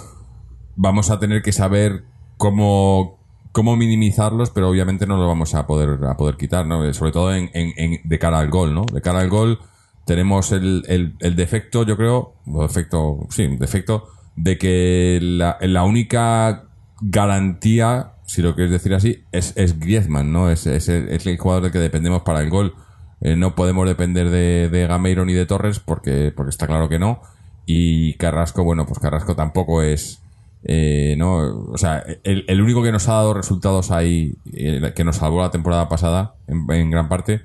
vamos 0.76 1.10
a 1.10 1.18
tener 1.18 1.42
que 1.42 1.52
saber 1.52 2.04
cómo, 2.36 3.18
cómo 3.52 3.76
minimizarlos, 3.76 4.50
pero 4.50 4.68
obviamente 4.68 5.06
no 5.06 5.16
lo 5.16 5.26
vamos 5.26 5.54
a 5.54 5.66
poder, 5.66 6.04
a 6.04 6.16
poder 6.16 6.36
quitar, 6.36 6.66
¿no? 6.66 6.92
Sobre 6.92 7.12
todo 7.12 7.34
en, 7.34 7.50
en, 7.54 8.00
de 8.04 8.18
cara 8.18 8.38
al 8.38 8.50
gol, 8.50 8.74
¿no? 8.74 8.84
De 8.84 9.00
cara 9.00 9.20
al 9.20 9.30
gol 9.30 9.58
tenemos 10.04 10.52
el, 10.52 10.84
el, 10.88 11.16
el 11.20 11.36
defecto, 11.36 11.84
yo 11.84 11.96
creo, 11.96 12.34
defecto, 12.46 13.26
sí, 13.28 13.46
defecto, 13.58 14.08
de 14.36 14.56
que 14.56 15.18
la, 15.20 15.58
la 15.60 15.84
única 15.84 16.64
garantía 17.00 18.12
si 18.28 18.42
lo 18.42 18.54
quieres 18.54 18.70
decir 18.70 18.92
así, 18.92 19.24
es, 19.32 19.54
es 19.56 19.80
Griezmann, 19.80 20.32
¿no? 20.32 20.50
Es, 20.50 20.66
es, 20.66 20.88
el, 20.90 21.38
jugador 21.38 21.62
del 21.62 21.72
que 21.72 21.78
dependemos 21.78 22.22
para 22.22 22.42
el 22.42 22.50
gol. 22.50 22.74
Eh, 23.22 23.36
no 23.36 23.54
podemos 23.54 23.88
depender 23.88 24.28
de, 24.28 24.68
de, 24.68 24.86
Gameiro 24.86 25.24
ni 25.24 25.32
de 25.32 25.46
Torres 25.46 25.80
porque, 25.80 26.30
porque 26.36 26.50
está 26.50 26.66
claro 26.66 26.90
que 26.90 26.98
no. 26.98 27.22
Y 27.64 28.14
Carrasco, 28.18 28.64
bueno, 28.64 28.84
pues 28.86 28.98
Carrasco 28.98 29.34
tampoco 29.34 29.82
es... 29.82 30.20
Eh, 30.62 31.14
no, 31.16 31.36
o 31.70 31.78
sea, 31.78 32.04
el, 32.22 32.44
el, 32.48 32.60
único 32.60 32.82
que 32.82 32.92
nos 32.92 33.08
ha 33.08 33.14
dado 33.14 33.32
resultados 33.32 33.90
ahí, 33.90 34.34
eh, 34.52 34.92
que 34.94 35.04
nos 35.04 35.16
salvó 35.16 35.40
la 35.40 35.50
temporada 35.50 35.88
pasada, 35.88 36.34
en, 36.48 36.90
gran 36.90 37.08
parte, 37.08 37.40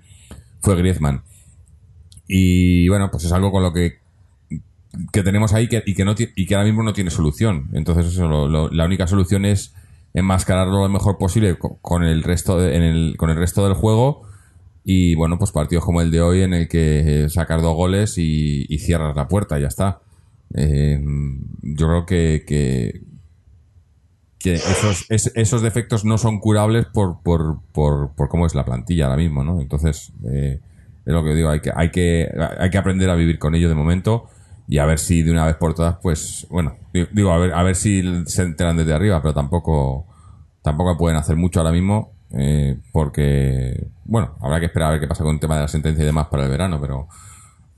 fue 0.59 0.75
Griezmann. 0.75 1.23
Y 2.27 2.89
bueno, 2.89 3.09
pues 3.09 3.23
es 3.23 3.31
algo 3.31 3.53
con 3.53 3.63
lo 3.63 3.71
que, 3.71 3.99
que 5.13 5.23
tenemos 5.23 5.53
ahí 5.53 5.69
que, 5.69 5.81
y, 5.85 5.93
que 5.93 6.03
no, 6.03 6.13
y 6.17 6.45
que 6.45 6.55
ahora 6.55 6.65
mismo 6.65 6.83
no 6.83 6.91
tiene 6.91 7.09
solución. 7.09 7.69
Entonces, 7.71 8.07
eso, 8.07 8.49
la 8.69 8.85
única 8.85 9.07
solución 9.07 9.45
es 9.45 9.73
enmascararlo 10.13 10.81
lo 10.81 10.89
mejor 10.89 11.17
posible 11.17 11.57
con 11.57 12.03
el 12.03 12.23
resto 12.23 12.63
en 12.63 12.83
el, 12.83 13.17
con 13.17 13.29
el 13.29 13.35
resto 13.35 13.65
del 13.65 13.73
juego. 13.73 14.23
Y 14.85 15.15
bueno 15.15 15.37
pues 15.37 15.51
partidos 15.51 15.85
como 15.85 16.01
el 16.01 16.11
de 16.11 16.21
hoy 16.21 16.41
en 16.41 16.53
el 16.53 16.67
que 16.67 17.27
sacas 17.29 17.61
dos 17.61 17.75
goles 17.75 18.17
y, 18.17 18.65
cierras 18.79 19.15
la 19.15 19.27
puerta 19.27 19.59
ya 19.59 19.67
está. 19.67 20.01
Eh, 20.55 21.01
yo 21.61 21.87
creo 21.87 22.05
que, 22.05 22.43
que, 22.45 23.01
esos, 24.53 25.05
esos 25.09 25.61
defectos 25.61 26.03
no 26.03 26.17
son 26.17 26.39
curables 26.39 26.85
por, 26.85 27.23
por, 27.23 27.61
por, 27.71 28.13
por, 28.13 28.27
cómo 28.27 28.45
es 28.45 28.53
la 28.53 28.65
plantilla 28.65 29.05
ahora 29.05 29.17
mismo 29.17 29.43
no 29.43 29.61
entonces 29.61 30.11
eh, 30.31 30.59
es 31.05 31.13
lo 31.13 31.23
que 31.23 31.33
digo 31.33 31.49
hay 31.49 31.61
que 31.61 31.71
hay 31.73 31.89
que 31.91 32.29
hay 32.59 32.69
que 32.69 32.77
aprender 32.77 33.09
a 33.09 33.15
vivir 33.15 33.39
con 33.39 33.55
ello 33.55 33.69
de 33.69 33.73
momento 33.73 34.25
y 34.67 34.77
a 34.77 34.85
ver 34.85 34.99
si 34.99 35.23
de 35.23 35.31
una 35.31 35.45
vez 35.45 35.55
por 35.55 35.73
todas, 35.73 35.97
pues, 36.01 36.47
bueno, 36.49 36.77
digo, 37.11 37.31
a 37.31 37.37
ver, 37.37 37.53
a 37.53 37.63
ver 37.63 37.75
si 37.75 38.03
se 38.25 38.43
enteran 38.43 38.77
desde 38.77 38.93
arriba, 38.93 39.21
pero 39.21 39.33
tampoco, 39.33 40.05
tampoco 40.61 40.97
pueden 40.97 41.17
hacer 41.17 41.35
mucho 41.35 41.59
ahora 41.59 41.71
mismo, 41.71 42.13
eh, 42.31 42.79
porque, 42.91 43.87
bueno, 44.05 44.35
habrá 44.41 44.59
que 44.59 44.67
esperar 44.67 44.89
a 44.89 44.91
ver 44.91 45.01
qué 45.01 45.07
pasa 45.07 45.23
con 45.23 45.35
el 45.35 45.39
tema 45.39 45.55
de 45.55 45.61
la 45.61 45.67
sentencia 45.67 46.03
y 46.03 46.05
demás 46.05 46.27
para 46.27 46.43
el 46.43 46.49
verano, 46.49 46.79
pero, 46.79 47.07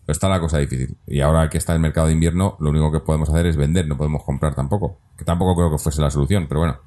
está 0.07 0.29
la 0.29 0.39
cosa 0.39 0.59
difícil. 0.59 0.97
Y 1.07 1.21
ahora 1.21 1.49
que 1.49 1.57
está 1.57 1.73
el 1.73 1.79
mercado 1.79 2.07
de 2.07 2.13
invierno, 2.13 2.57
lo 2.59 2.69
único 2.69 2.91
que 2.91 2.99
podemos 2.99 3.29
hacer 3.29 3.47
es 3.47 3.57
vender, 3.57 3.87
no 3.87 3.97
podemos 3.97 4.23
comprar 4.23 4.55
tampoco, 4.55 4.99
que 5.17 5.25
tampoco 5.25 5.55
creo 5.55 5.71
que 5.71 5.77
fuese 5.77 6.01
la 6.01 6.11
solución, 6.11 6.45
pero 6.47 6.61
bueno. 6.61 6.77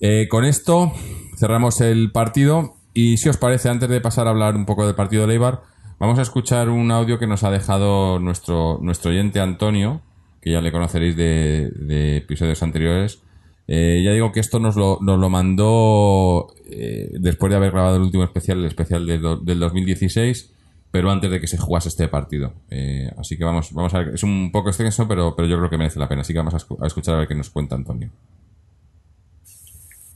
Eh, 0.00 0.26
con 0.28 0.44
esto 0.44 0.92
cerramos 1.36 1.80
el 1.80 2.10
partido 2.10 2.74
y 2.92 3.18
si 3.18 3.28
os 3.28 3.36
parece, 3.36 3.68
antes 3.68 3.88
de 3.88 4.00
pasar 4.00 4.26
a 4.26 4.30
hablar 4.30 4.56
un 4.56 4.66
poco 4.66 4.84
del 4.84 4.94
partido 4.94 5.22
de 5.22 5.28
Leibar, 5.28 5.62
Vamos 6.02 6.18
a 6.18 6.22
escuchar 6.22 6.68
un 6.68 6.90
audio 6.90 7.16
que 7.20 7.28
nos 7.28 7.44
ha 7.44 7.50
dejado 7.52 8.18
nuestro, 8.18 8.80
nuestro 8.82 9.12
oyente 9.12 9.38
Antonio, 9.38 10.00
que 10.40 10.50
ya 10.50 10.60
le 10.60 10.72
conoceréis 10.72 11.14
de, 11.14 12.16
episodios 12.16 12.60
anteriores. 12.64 13.22
Eh, 13.68 14.02
ya 14.04 14.10
digo 14.10 14.32
que 14.32 14.40
esto 14.40 14.58
nos 14.58 14.74
lo, 14.74 14.98
nos 15.00 15.20
lo 15.20 15.30
mandó 15.30 16.52
eh, 16.68 17.08
después 17.20 17.50
de 17.50 17.56
haber 17.56 17.70
grabado 17.70 17.98
el 17.98 18.02
último 18.02 18.24
especial, 18.24 18.58
el 18.58 18.64
especial 18.64 19.06
del, 19.06 19.22
del 19.44 19.60
2016, 19.60 20.52
pero 20.90 21.08
antes 21.08 21.30
de 21.30 21.40
que 21.40 21.46
se 21.46 21.56
jugase 21.56 21.88
este 21.88 22.08
partido. 22.08 22.52
Eh, 22.68 23.08
así 23.16 23.38
que 23.38 23.44
vamos, 23.44 23.72
vamos 23.72 23.94
a 23.94 24.00
ver, 24.00 24.08
es 24.08 24.24
un 24.24 24.50
poco 24.50 24.70
extenso, 24.70 25.06
pero, 25.06 25.36
pero 25.36 25.46
yo 25.46 25.56
creo 25.56 25.70
que 25.70 25.78
merece 25.78 26.00
la 26.00 26.08
pena. 26.08 26.22
Así 26.22 26.32
que 26.32 26.40
vamos 26.40 26.54
a 26.54 26.84
escuchar 26.84 27.14
a 27.14 27.18
ver 27.18 27.28
qué 27.28 27.36
nos 27.36 27.50
cuenta 27.50 27.76
Antonio. 27.76 28.10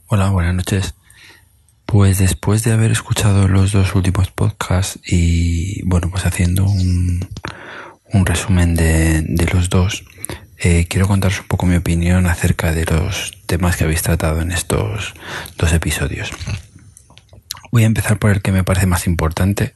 Hola, 0.07 0.31
buenas 0.31 0.53
noches. 0.53 0.95
Pues 1.87 2.17
después 2.17 2.65
de 2.65 2.73
haber 2.73 2.91
escuchado 2.91 3.47
los 3.47 3.71
dos 3.71 3.95
últimos 3.95 4.29
podcasts 4.29 4.99
y 5.05 5.81
bueno, 5.83 6.11
pues 6.11 6.25
haciendo 6.25 6.65
un, 6.65 7.25
resumen 8.25 8.75
de, 8.75 9.21
de, 9.21 9.45
los 9.53 9.69
dos, 9.69 10.03
eh, 10.57 10.85
quiero 10.89 11.07
contaros 11.07 11.39
un 11.39 11.47
poco 11.47 11.65
mi 11.65 11.77
opinión 11.77 12.25
acerca 12.25 12.73
de 12.73 12.83
los 12.83 13.31
temas 13.45 13.77
que 13.77 13.85
habéis 13.85 14.01
tratado 14.01 14.41
en 14.41 14.51
estos 14.51 15.13
dos 15.57 15.71
episodios. 15.71 16.31
Voy 17.71 17.83
a 17.83 17.87
empezar 17.87 18.19
por 18.19 18.31
el 18.31 18.41
que 18.41 18.51
me 18.51 18.65
parece 18.65 18.85
más 18.85 19.07
importante 19.07 19.73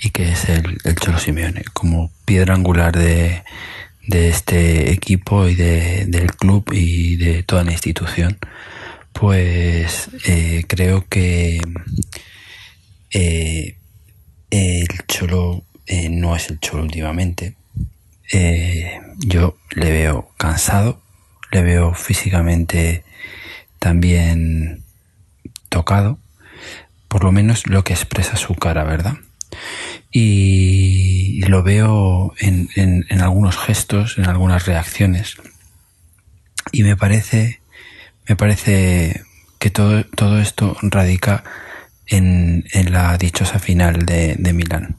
y 0.00 0.08
que 0.08 0.32
es 0.32 0.48
el, 0.48 0.78
el 0.84 0.96
Cholo 0.96 1.18
Simeone, 1.18 1.64
como 1.74 2.10
piedra 2.24 2.54
angular 2.54 2.96
de, 2.96 3.44
de 4.06 4.30
este 4.30 4.90
equipo 4.90 5.46
y 5.48 5.54
de, 5.54 6.06
del 6.06 6.34
club 6.34 6.72
y 6.72 7.16
de 7.16 7.42
toda 7.42 7.62
la 7.62 7.72
institución 7.72 8.38
pues 9.12 10.08
eh, 10.26 10.64
creo 10.66 11.06
que 11.08 11.60
eh, 13.12 13.76
el 14.50 14.88
Cholo 15.06 15.64
eh, 15.86 16.08
no 16.08 16.34
es 16.36 16.50
el 16.50 16.60
Cholo 16.60 16.82
últimamente. 16.82 17.56
yo 19.18 19.58
le 19.70 19.90
veo 19.90 20.30
cansado, 20.38 21.02
le 21.50 21.62
veo 21.62 21.94
físicamente 21.94 23.04
también 23.78 24.82
tocado, 25.68 26.18
por 27.08 27.24
lo 27.24 27.32
menos 27.32 27.66
lo 27.66 27.84
que 27.84 27.92
expresa 27.92 28.36
su 28.36 28.54
cara, 28.54 28.84
¿verdad? 28.84 29.16
Y 30.10 31.42
lo 31.46 31.62
veo 31.62 32.32
en, 32.38 32.68
en 32.76 33.20
algunos 33.20 33.56
gestos, 33.56 34.18
en 34.18 34.26
algunas 34.26 34.66
reacciones, 34.66 35.36
Y 36.70 36.84
me 36.84 36.96
parece, 36.96 37.61
me 38.28 38.36
parece 38.36 39.22
que 39.58 39.70
todo, 39.70 40.04
todo 40.04 40.40
esto 40.40 40.76
radica 40.82 41.44
en, 42.06 42.64
en 42.72 42.92
la 42.92 43.16
dichosa 43.18 43.58
final 43.58 44.04
de, 44.06 44.36
de 44.38 44.52
Milán. 44.52 44.96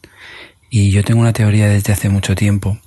Y 0.69 0.91
yo 0.91 1.03
tengo 1.03 1.21
una 1.21 1.34
teoría 1.34 1.67
desde 1.67 1.93
hace 1.93 2.09
mucho 2.09 2.36
tiempo, 2.36 2.80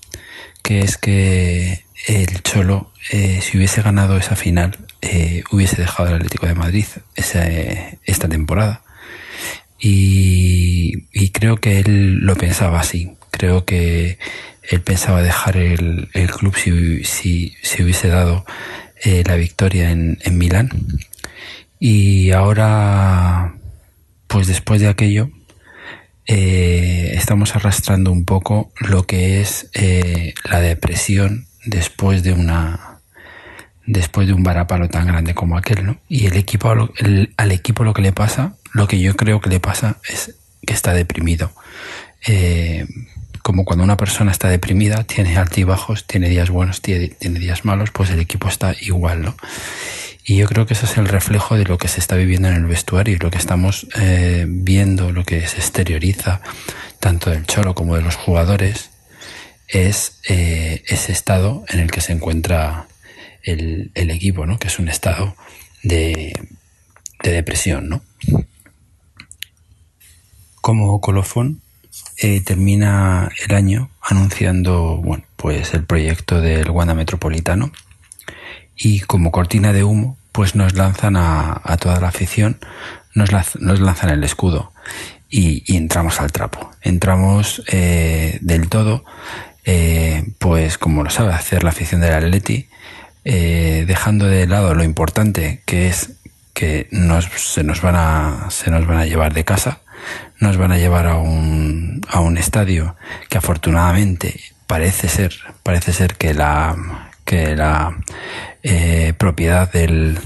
que 0.63 0.81
es 0.81 0.97
que 0.97 1.85
el 2.07 2.43
Cholo, 2.43 2.93
eh, 3.11 3.41
si 3.43 3.57
hubiese 3.57 3.83
ganado 3.83 4.17
esa 4.17 4.37
final, 4.37 4.77
eh, 5.03 5.45
hubiese 5.51 5.77
dejado 5.81 6.09
el 6.09 6.17
Atlético 6.17 6.47
de 6.47 6.55
Madrid 6.55 6.87
esa, 7.15 7.47
esta 7.47 8.29
temporada. 8.29 8.83
Y, 9.79 11.05
y, 11.13 11.31
creo 11.31 11.59
que 11.59 11.79
él 11.79 12.19
lo 12.21 12.35
pensaba 12.35 12.81
así. 12.81 13.13
Creo 13.31 13.65
que 13.65 14.19
él 14.63 14.81
pensaba 14.81 15.23
dejar 15.23 15.57
el, 15.57 16.09
el 16.15 16.31
club 16.31 16.57
si, 16.57 17.05
si, 17.05 17.55
si, 17.63 17.83
hubiese 17.83 18.09
dado 18.09 18.47
eh, 19.03 19.23
la 19.27 19.37
victoria 19.37 19.91
en, 19.91 20.19
en 20.23 20.39
Milán. 20.39 20.71
Y 21.79 22.33
ahora, 22.33 23.55
pues 24.27 24.47
después 24.47 24.81
de 24.81 24.89
aquello, 24.89 25.31
eh, 26.27 27.13
estamos 27.15 27.55
arrastrando 27.55 28.11
un 28.11 28.25
poco 28.25 28.73
lo 28.81 29.07
que 29.07 29.41
es 29.41 29.71
eh, 29.75 30.35
la 30.51 30.61
depresión 30.61 31.47
después 31.65 32.25
de 32.25 32.33
una 32.33 32.99
después 33.87 34.27
de 34.27 34.33
un 34.33 34.43
varapalo 34.43 34.89
tan 34.89 35.07
grande 35.07 35.35
como 35.35 35.57
aquel, 35.57 35.87
¿no? 35.87 35.99
Y 36.09 36.27
el 36.27 36.37
equipo 36.37 36.71
al 36.71 37.53
equipo 37.53 37.85
lo 37.85 37.95
que 37.95 38.03
le 38.03 38.11
pasa, 38.11 38.57
lo 38.73 38.89
que 38.89 38.99
yo 38.99 39.15
creo 39.15 39.41
que 39.41 39.51
le 39.51 39.61
pasa 39.61 39.99
es 40.09 40.35
que 40.67 40.75
está 40.75 40.93
deprimido. 40.93 41.53
Eh, 42.27 42.87
como 43.47 43.65
cuando 43.65 43.85
una 43.85 43.97
persona 43.97 44.33
está 44.33 44.49
deprimida, 44.49 45.05
tiene 45.05 45.37
altibajos, 45.37 46.05
tiene 46.05 46.29
días 46.29 46.51
buenos, 46.51 46.83
tiene, 46.83 47.15
días 47.21 47.65
malos, 47.65 47.93
pues 47.93 48.11
el 48.11 48.19
equipo 48.19 48.49
está 48.49 48.75
igual, 48.81 49.23
¿no? 49.23 49.37
Y 50.25 50.39
yo 50.39 50.49
creo 50.49 50.67
que 50.67 50.75
eso 50.75 50.87
es 50.87 50.97
el 50.97 51.07
reflejo 51.07 51.57
de 51.57 51.63
lo 51.63 51.79
que 51.79 51.87
se 51.87 52.01
está 52.01 52.17
viviendo 52.17 52.49
en 52.49 52.55
el 52.55 52.67
vestuario 52.67 53.15
y 53.15 53.19
lo 53.19 53.31
que 53.31 53.39
estamos 53.39 53.87
eh, 54.01 54.47
viendo, 54.49 55.13
lo 55.13 55.23
que 55.23 55.47
se 55.47 55.59
exterioriza, 55.59 56.41
tanto 56.99 57.31
del 57.31 57.47
Cholo 57.47 57.77
como 57.77 57.95
de 57.95 58.03
los 58.03 58.17
jugadores, 58.17 58.91
es 59.69 60.19
eh, 60.29 60.83
ese 60.89 61.13
estado 61.13 61.65
en 61.69 61.79
el 61.79 61.93
que 61.93 62.01
se 62.01 62.15
encuentra 62.15 62.89
el, 63.45 63.93
el, 63.95 64.11
equipo, 64.11 64.45
¿no? 64.45 64.59
Que 64.59 64.67
es 64.67 64.81
un 64.81 64.89
estado 64.89 65.37
de, 65.85 66.33
de 67.23 67.31
depresión, 67.31 67.89
¿no? 67.89 68.03
Como 70.61 71.01
colofón, 71.01 71.63
eh, 72.19 72.41
termina 72.41 73.31
el 73.47 73.55
año 73.55 73.91
anunciando, 74.01 74.97
bueno, 74.97 75.25
pues 75.37 75.75
el 75.75 75.85
proyecto 75.85 76.41
del 76.41 76.71
Wanda 76.71 76.95
Metropolitano, 76.95 77.73
y 78.77 79.01
como 79.01 79.33
cortina 79.33 79.73
de 79.73 79.85
humo, 79.85 80.19
pues 80.33 80.55
nos 80.55 80.75
lanzan 80.75 81.17
a, 81.17 81.77
toda 81.81 81.99
la 81.99 82.09
afición, 82.09 82.59
nos, 83.15 83.31
lanzan 83.31 84.11
el 84.11 84.23
escudo 84.23 84.73
y, 85.31 85.65
y 85.67 85.77
entramos 85.77 86.21
al 86.21 86.31
trapo. 86.31 86.71
Entramos 86.83 87.63
eh, 87.69 88.39
del 88.43 88.69
todo, 88.69 89.05
eh, 89.65 90.25
pues 90.39 90.77
como 90.77 91.03
lo 91.03 91.11
sabe 91.11 91.33
hacer 91.33 91.65
la 91.65 91.71
afición 91.71 92.03
del 92.03 92.13
Atleti, 92.13 92.69
eh, 93.25 93.85
dejando 93.89 94.27
de 94.27 94.47
lado 94.47 94.75
lo 94.75 94.85
importante 94.85 95.63
que 95.65 95.89
es 95.89 96.13
que 96.53 96.87
nos, 96.91 97.25
se, 97.25 97.65
nos 97.65 97.81
van 97.83 97.97
a, 97.97 98.47
se 98.51 98.71
nos 98.71 98.87
van 98.87 98.99
a 98.99 99.07
llevar 99.07 99.35
de 99.35 99.45
casa, 99.45 99.81
nos 100.41 100.57
van 100.57 100.73
a 100.73 100.79
llevar 100.79 101.07
a 101.07 101.17
un, 101.17 102.03
a 102.09 102.21
un 102.21 102.39
estadio 102.39 102.97
que 103.29 103.39
afortunadamente 103.39 104.41
parece 104.67 105.09
ser, 105.09 105.35
parece 105.63 105.93
ser 105.93 106.17
que 106.17 106.35
la, 106.35 107.11
que 107.25 107.57
la 107.57 107.97
eh, 108.63 109.15
propiedad 109.17 109.71
del, 109.71 110.19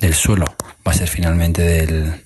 del, 0.00 0.14
suelo 0.14 0.46
va 0.86 0.92
a 0.92 0.94
ser 0.94 1.08
finalmente 1.08 1.62
del, 1.62 2.22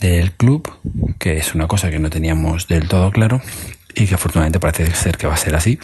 del 0.00 0.32
club, 0.32 0.70
que 1.18 1.38
es 1.38 1.54
una 1.54 1.68
cosa 1.68 1.90
que 1.90 1.98
no 1.98 2.10
teníamos 2.10 2.68
del 2.68 2.88
todo 2.88 3.10
claro 3.10 3.40
y 3.94 4.06
que 4.06 4.14
afortunadamente 4.14 4.60
parece 4.60 4.90
ser 4.92 5.16
que 5.16 5.26
va 5.26 5.34
a 5.34 5.38
ser 5.38 5.54
así. 5.54 5.78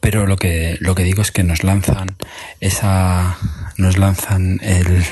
Pero 0.00 0.26
lo 0.26 0.36
que, 0.36 0.76
lo 0.80 0.94
que 0.94 1.04
digo 1.04 1.22
es 1.22 1.32
que 1.32 1.42
nos 1.42 1.64
lanzan 1.64 2.16
esa, 2.60 3.38
nos 3.76 3.96
lanzan 3.96 4.60
el, 4.62 5.04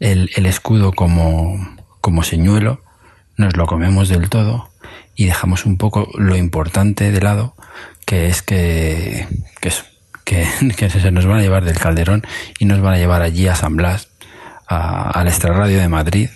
el, 0.00 0.30
el 0.34 0.46
escudo 0.46 0.92
como, 0.92 1.76
como 2.00 2.22
señuelo, 2.22 2.83
nos 3.36 3.56
lo 3.56 3.66
comemos 3.66 4.08
del 4.08 4.28
todo 4.28 4.70
y 5.16 5.26
dejamos 5.26 5.66
un 5.66 5.76
poco 5.76 6.08
lo 6.14 6.36
importante 6.36 7.10
de 7.10 7.20
lado, 7.20 7.54
que 8.06 8.28
es 8.28 8.42
que, 8.42 9.26
que 9.60 9.70
que, 10.24 10.46
que, 10.76 10.90
se 10.90 11.10
nos 11.10 11.26
van 11.26 11.38
a 11.38 11.42
llevar 11.42 11.64
del 11.64 11.78
Calderón 11.78 12.24
y 12.58 12.64
nos 12.64 12.80
van 12.80 12.94
a 12.94 12.98
llevar 12.98 13.22
allí 13.22 13.46
a 13.46 13.54
San 13.54 13.76
Blas, 13.76 14.08
a, 14.66 15.10
al 15.10 15.28
Extrarradio 15.28 15.78
de 15.78 15.88
Madrid, 15.88 16.30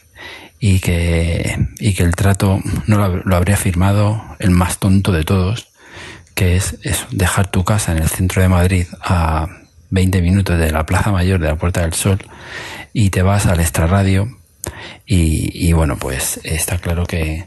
y 0.61 0.81
que, 0.81 1.57
y 1.79 1.95
que 1.95 2.03
el 2.03 2.15
trato 2.17 2.61
no 2.87 2.99
lo, 2.99 3.23
lo, 3.25 3.37
habría 3.37 3.57
firmado 3.57 4.23
el 4.41 4.51
más 4.51 4.79
tonto 4.79 5.13
de 5.13 5.25
todos, 5.25 5.69
que 6.35 6.57
es 6.57 6.79
eso, 6.83 7.07
dejar 7.11 7.49
tu 7.49 7.65
casa 7.65 7.93
en 7.93 7.99
el 7.99 8.09
centro 8.09 8.43
de 8.43 8.49
Madrid 8.49 8.87
a 9.01 9.49
20 9.91 10.21
minutos 10.21 10.59
de 10.59 10.71
la 10.71 10.85
Plaza 10.85 11.13
Mayor 11.13 11.41
de 11.41 11.49
la 11.49 11.57
Puerta 11.57 11.83
del 11.83 11.95
Sol 11.95 12.19
y 12.93 13.11
te 13.11 13.23
vas 13.23 13.47
al 13.47 13.61
Extrarradio 13.61 14.38
y, 15.07 15.69
y 15.69 15.73
bueno, 15.73 15.97
pues 15.99 16.41
está 16.45 16.79
claro 16.79 17.07
que, 17.07 17.45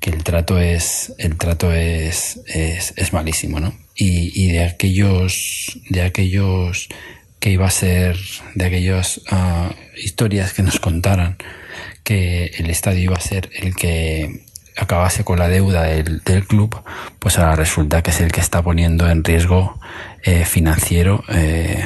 que 0.00 0.10
el 0.10 0.24
trato 0.24 0.58
es 0.58 1.12
el 1.18 1.36
trato 1.36 1.72
es, 1.72 2.40
es, 2.46 3.12
malísimo, 3.12 3.60
¿no? 3.60 3.74
Y, 3.94 4.32
y, 4.34 4.52
de 4.52 4.64
aquellos 4.64 5.78
de 5.88 6.02
aquellos 6.02 6.88
que 7.38 7.50
iba 7.50 7.66
a 7.66 7.70
ser 7.70 8.16
de 8.54 8.64
aquellas 8.64 9.18
uh, 9.30 9.72
historias 9.96 10.52
que 10.52 10.62
nos 10.62 10.80
contaran 10.80 11.36
que 12.02 12.46
el 12.58 12.70
estadio 12.70 13.04
iba 13.04 13.16
a 13.16 13.20
ser 13.20 13.50
el 13.54 13.76
que 13.76 14.44
acabase 14.76 15.24
con 15.24 15.38
la 15.38 15.48
deuda 15.48 15.82
del, 15.82 16.20
del 16.20 16.46
club, 16.46 16.74
pues 17.18 17.38
ahora 17.38 17.56
resulta 17.56 18.02
que 18.02 18.10
es 18.10 18.20
el 18.20 18.32
que 18.32 18.40
está 18.40 18.62
poniendo 18.62 19.08
en 19.10 19.22
riesgo 19.22 19.78
eh, 20.22 20.44
financiero 20.46 21.22
eh, 21.28 21.84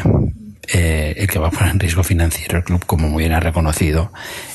eh, 0.72 1.14
el 1.16 1.26
que 1.26 1.38
va 1.38 1.48
a 1.48 1.50
poner 1.50 1.72
en 1.72 1.80
riesgo 1.80 2.04
financiero 2.04 2.58
el 2.58 2.64
club, 2.64 2.84
como 2.86 3.08
muy 3.08 3.24
bien 3.24 3.32
ha 3.32 3.40
reconocido 3.40 4.12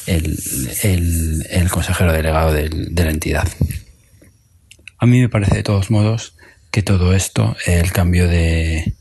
el, 0.08 0.38
el, 0.84 1.70
consejero 1.70 2.14
delegado 2.14 2.54
del, 2.54 2.94
de 2.94 3.04
la 3.04 3.12
entidad. 3.12 3.48
A 4.98 5.06
mí 5.06 5.20
me 5.20 5.30
parece 5.30 5.56
de 5.56 5.64
todos 5.64 5.92
modos 5.92 6.36
que 6.72 6.84
todo 6.84 7.14
esto, 7.14 7.56
el 7.66 7.92
cambio 7.92 8.28
de 8.28 8.94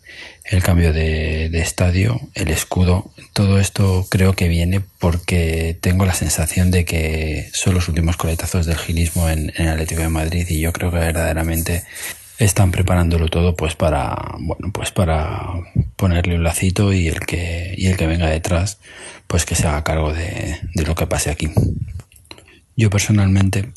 el 0.44 0.62
cambio 0.62 0.94
de, 0.94 1.50
de, 1.50 1.60
estadio, 1.60 2.20
el 2.34 2.48
escudo, 2.48 3.12
todo 3.34 3.60
esto 3.60 4.06
creo 4.08 4.32
que 4.32 4.48
viene 4.48 4.80
porque 4.98 5.76
tengo 5.78 6.06
la 6.06 6.14
sensación 6.14 6.70
de 6.70 6.86
que 6.86 7.50
son 7.52 7.74
los 7.74 7.88
últimos 7.88 8.16
coletazos 8.16 8.64
del 8.64 8.78
gilismo 8.78 9.28
en, 9.28 9.52
en 9.56 9.66
el 9.66 9.72
Atlético 9.72 10.00
de 10.00 10.08
Madrid 10.08 10.46
y 10.48 10.60
yo 10.60 10.72
creo 10.72 10.90
que 10.90 10.96
verdaderamente 10.96 11.84
están 12.38 12.70
preparándolo 12.70 13.28
todo 13.28 13.54
pues 13.54 13.74
para 13.74 14.36
bueno 14.38 14.70
pues 14.72 14.92
para 14.92 15.54
ponerle 15.96 16.36
un 16.36 16.44
lacito 16.44 16.92
y 16.92 17.08
el 17.08 17.20
que 17.20 17.74
y 17.76 17.86
el 17.86 17.96
que 17.96 18.06
venga 18.06 18.28
detrás 18.28 18.78
pues 19.26 19.44
que 19.44 19.54
se 19.54 19.66
haga 19.66 19.84
cargo 19.84 20.12
de, 20.12 20.58
de 20.74 20.84
lo 20.84 20.94
que 20.94 21.06
pase 21.06 21.30
aquí. 21.30 21.50
Yo 22.76 22.90
personalmente 22.90 23.72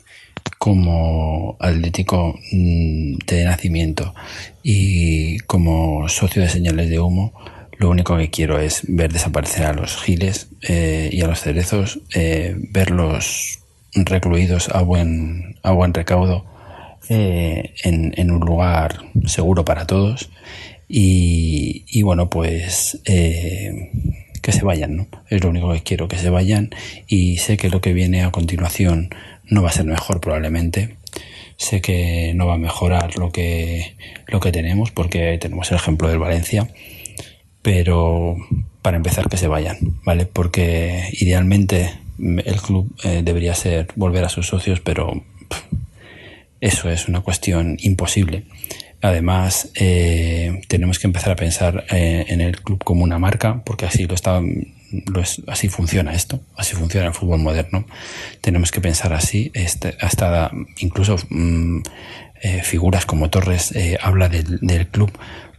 como 0.57 1.57
atlético 1.59 2.39
mm, 2.51 3.16
de 3.26 3.45
nacimiento 3.45 4.14
y 4.62 5.39
como 5.39 6.07
socio 6.07 6.41
de 6.41 6.49
señales 6.49 6.89
de 6.89 6.99
humo 6.99 7.34
lo 7.80 7.89
único 7.89 8.16
que 8.16 8.30
quiero 8.30 8.59
es 8.59 8.84
ver 8.88 9.12
desaparecer 9.12 9.66
a 9.66 9.74
los 9.74 9.97
giles 9.97 10.49
eh, 10.62 11.09
y 11.12 11.22
a 11.22 11.28
los 11.28 11.41
cerezos 11.41 11.99
eh, 12.14 12.55
verlos 12.70 13.59
recluidos 13.95 14.70
a 14.70 14.84
buen 14.84 15.55
a 15.64 15.72
buen 15.72 15.95
recaudo 15.95 16.45
eh, 17.10 17.74
en, 17.84 18.32
un 18.32 18.41
lugar 18.41 19.04
seguro 19.26 19.66
para 19.66 19.86
todos. 19.88 20.30
Y, 20.88 21.86
y 21.88 22.02
bueno 22.02 22.30
pues 22.30 22.99
eh, 23.06 23.91
que 24.41 24.52
se 24.52 24.66
vayan 24.66 24.97
¿no? 24.97 25.08
es 25.30 25.41
lo 25.41 25.49
único 25.49 25.72
que 25.72 25.84
quiero 25.84 26.08
que 26.08 26.18
se 26.18 26.30
vayan. 26.30 26.72
Y 27.08 27.38
sé 27.38 27.58
que 27.58 27.70
lo 27.70 27.82
que 27.82 27.93
viene 27.93 28.24
a 28.24 28.32
continuación 28.32 29.14
no 29.45 29.62
va 29.62 29.70
a 29.70 29.74
ser 29.74 29.86
mejor 29.86 30.22
probablemente. 30.22 30.97
Sé 31.58 31.82
que 31.82 32.34
no 32.36 32.47
va 32.47 32.56
a 32.56 32.58
mejorar 32.58 33.18
lo 33.18 33.32
que 33.32 33.95
lo 34.28 34.39
que 34.39 34.52
tenemos 34.52 34.91
porque 34.91 35.38
tenemos 35.39 35.70
el 35.72 35.78
ejemplo 35.78 36.10
del 36.10 36.20
Valencia. 36.20 36.68
Pero 37.62 38.38
para 38.82 38.97
empezar 38.97 39.30
que 39.30 39.38
se 39.38 39.47
vayan 39.47 39.78
vale 40.04 40.26
porque 40.26 41.10
idealmente 41.14 41.93
el 42.20 42.62
club 42.62 42.93
eh, 43.04 43.22
debería 43.24 43.56
ser 43.56 43.88
volver 43.95 44.24
a 44.24 44.30
sus 44.30 44.47
socios 44.47 44.80
pero 44.80 45.24
eso 46.62 46.89
es 46.89 47.07
una 47.07 47.22
cuestión 47.22 47.78
imposible. 47.82 48.45
Además, 49.01 49.72
eh, 49.76 50.62
tenemos 50.68 50.99
que 50.99 51.07
empezar 51.07 51.32
a 51.32 51.36
pensar 51.36 51.86
eh, 51.89 52.26
en 52.28 52.39
el 52.39 52.62
club 52.62 52.84
como 52.84 53.03
una 53.03 53.18
marca, 53.18 53.64
porque 53.66 53.88
así 53.88 54.05
lo 54.05 54.14
está, 54.14 54.39
lo 54.39 55.24
así 55.47 55.70
funciona 55.70 56.14
esto, 56.14 56.39
así 56.55 56.76
funciona 56.76 57.07
el 57.07 57.14
fútbol 57.14 57.39
moderno. 57.39 57.88
Tenemos 58.41 58.72
que 58.72 58.80
pensar 58.80 59.12
así, 59.14 59.51
este, 59.55 59.97
hasta 59.99 60.51
incluso 60.78 61.16
mmm, 61.30 61.80
eh, 62.43 62.62
figuras 62.64 63.07
como 63.07 63.32
Torres 63.32 63.74
habla 64.01 64.30
del 64.30 64.88
club 64.88 65.12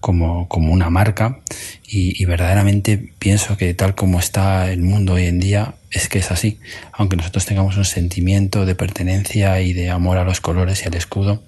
como, 0.03 0.47
como, 0.49 0.75
una 0.75 0.91
marca 0.91 1.41
y, 1.87 2.21
y, 2.23 2.27
verdaderamente 2.27 3.15
pienso 3.19 3.57
que 3.57 3.73
tal 3.73 3.95
como 3.95 4.19
está 4.19 4.71
el 4.71 4.83
mundo 4.83 5.15
hoy 5.15 5.25
en 5.25 5.41
día 5.41 5.77
es 5.91 6.11
que 6.11 6.19
es 6.19 6.31
así. 6.31 6.59
Aunque 6.93 7.17
nosotros 7.17 7.47
tengamos 7.47 7.79
un 7.79 7.87
sentimiento 7.87 8.67
de 8.67 8.75
pertenencia 8.75 9.63
y 9.63 9.73
de 9.73 9.89
amor 9.89 10.19
a 10.19 10.25
los 10.25 10.43
colores 10.43 10.83
y 10.83 10.89
al 10.89 10.95
escudo, 10.95 11.43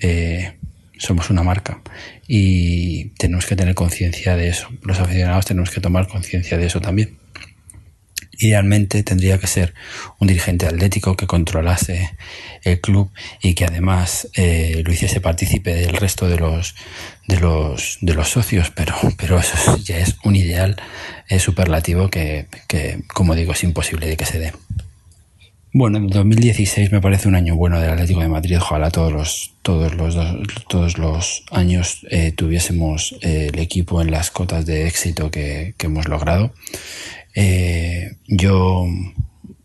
eh, 0.00 0.54
somos 0.98 1.28
una 1.28 1.42
marca 1.42 1.82
y 2.26 3.10
tenemos 3.18 3.46
que 3.46 3.56
tener 3.56 3.74
conciencia 3.74 4.36
de 4.36 4.48
eso. 4.48 4.68
Los 4.82 5.00
aficionados 5.00 5.46
tenemos 5.46 5.70
que 5.70 5.80
tomar 5.80 6.08
conciencia 6.08 6.56
de 6.56 6.66
eso 6.66 6.80
también. 6.80 7.17
Idealmente 8.38 9.02
tendría 9.02 9.38
que 9.38 9.46
ser 9.46 9.74
un 10.18 10.28
dirigente 10.28 10.66
atlético 10.66 11.16
que 11.16 11.26
controlase 11.26 12.16
el 12.62 12.80
club 12.80 13.10
y 13.42 13.54
que 13.54 13.64
además 13.64 14.28
eh, 14.34 14.82
lo 14.84 14.92
hiciese 14.92 15.20
partícipe 15.20 15.74
del 15.74 15.96
resto 15.96 16.28
de 16.28 16.38
los 16.38 16.74
de 17.26 17.40
los 17.40 17.98
de 18.00 18.14
los 18.14 18.28
socios, 18.30 18.70
pero 18.70 18.94
pero 19.16 19.38
eso 19.38 19.76
ya 19.84 19.98
es 19.98 20.16
un 20.24 20.36
ideal 20.36 20.80
es 21.28 21.42
superlativo 21.42 22.08
que, 22.08 22.46
que, 22.66 23.00
como 23.12 23.34
digo, 23.34 23.52
es 23.52 23.62
imposible 23.62 24.06
de 24.06 24.16
que 24.16 24.24
se 24.24 24.38
dé. 24.38 24.52
Bueno, 25.74 25.98
el 25.98 26.08
2016 26.08 26.90
me 26.92 27.00
parece 27.00 27.28
un 27.28 27.34
año 27.34 27.54
bueno 27.54 27.78
del 27.78 27.90
Atlético 27.90 28.20
de 28.20 28.28
Madrid. 28.28 28.56
Ojalá 28.58 28.90
todos 28.90 29.12
los, 29.12 29.52
todos 29.60 29.94
los, 29.94 30.16
todos 30.66 30.96
los 30.96 31.44
años 31.50 32.06
eh, 32.10 32.32
tuviésemos 32.32 33.14
eh, 33.20 33.50
el 33.52 33.58
equipo 33.58 34.00
en 34.00 34.10
las 34.10 34.30
cotas 34.30 34.64
de 34.64 34.86
éxito 34.86 35.30
que 35.30 35.74
hemos 35.78 36.08
logrado. 36.08 36.52
Eh, 37.40 38.16
yo 38.26 38.84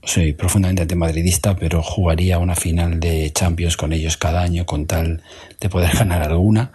soy 0.04 0.34
profundamente 0.34 0.84
antimadridista, 0.84 1.56
pero 1.56 1.82
jugaría 1.82 2.38
una 2.38 2.56
final 2.56 3.00
de 3.00 3.32
Champions 3.34 3.78
con 3.78 3.94
ellos 3.94 4.16
cada 4.16 4.44
año 4.44 4.68
con 4.68 4.86
tal 4.86 5.24
de 5.60 5.70
poder 5.70 5.92
ganar 5.98 6.22
alguna. 6.22 6.72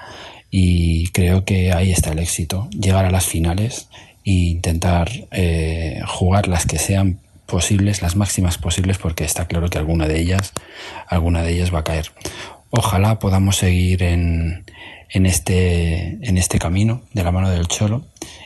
Y 0.51 1.07
creo 1.09 1.45
que 1.45 1.73
ahí 1.73 1.93
está 1.93 2.11
el 2.11 2.19
éxito, 2.19 2.69
llegar 2.71 3.05
a 3.05 3.13
las 3.13 3.27
finales 3.27 3.89
e 4.25 4.33
intentar 4.33 5.09
eh, 5.31 6.03
jugar 6.05 6.49
las 6.49 6.67
que 6.67 6.79
sean 6.79 7.21
posibles, 7.47 8.03
las 8.03 8.17
máximas 8.17 8.59
posibles, 8.59 8.99
porque 8.99 9.23
está 9.23 9.47
claro 9.47 9.69
que 9.69 9.79
alguna 9.79 10.09
de 10.09 10.19
ellas, 10.19 10.53
alguna 11.07 11.45
de 11.45 11.53
ellas 11.53 11.73
va 11.73 11.81
a 11.81 11.85
caer. 11.85 12.11
Ojalá 12.71 13.21
podamos 13.21 13.57
seguir 13.57 14.03
en, 14.03 14.65
en 15.11 15.27
este, 15.27 16.19
en 16.23 16.39
este 16.39 16.59
camino 16.59 17.03
de 17.13 17.25
la 17.25 17.33
mano 17.33 17.51
del 17.51 17.69
Cholo 17.69 18.05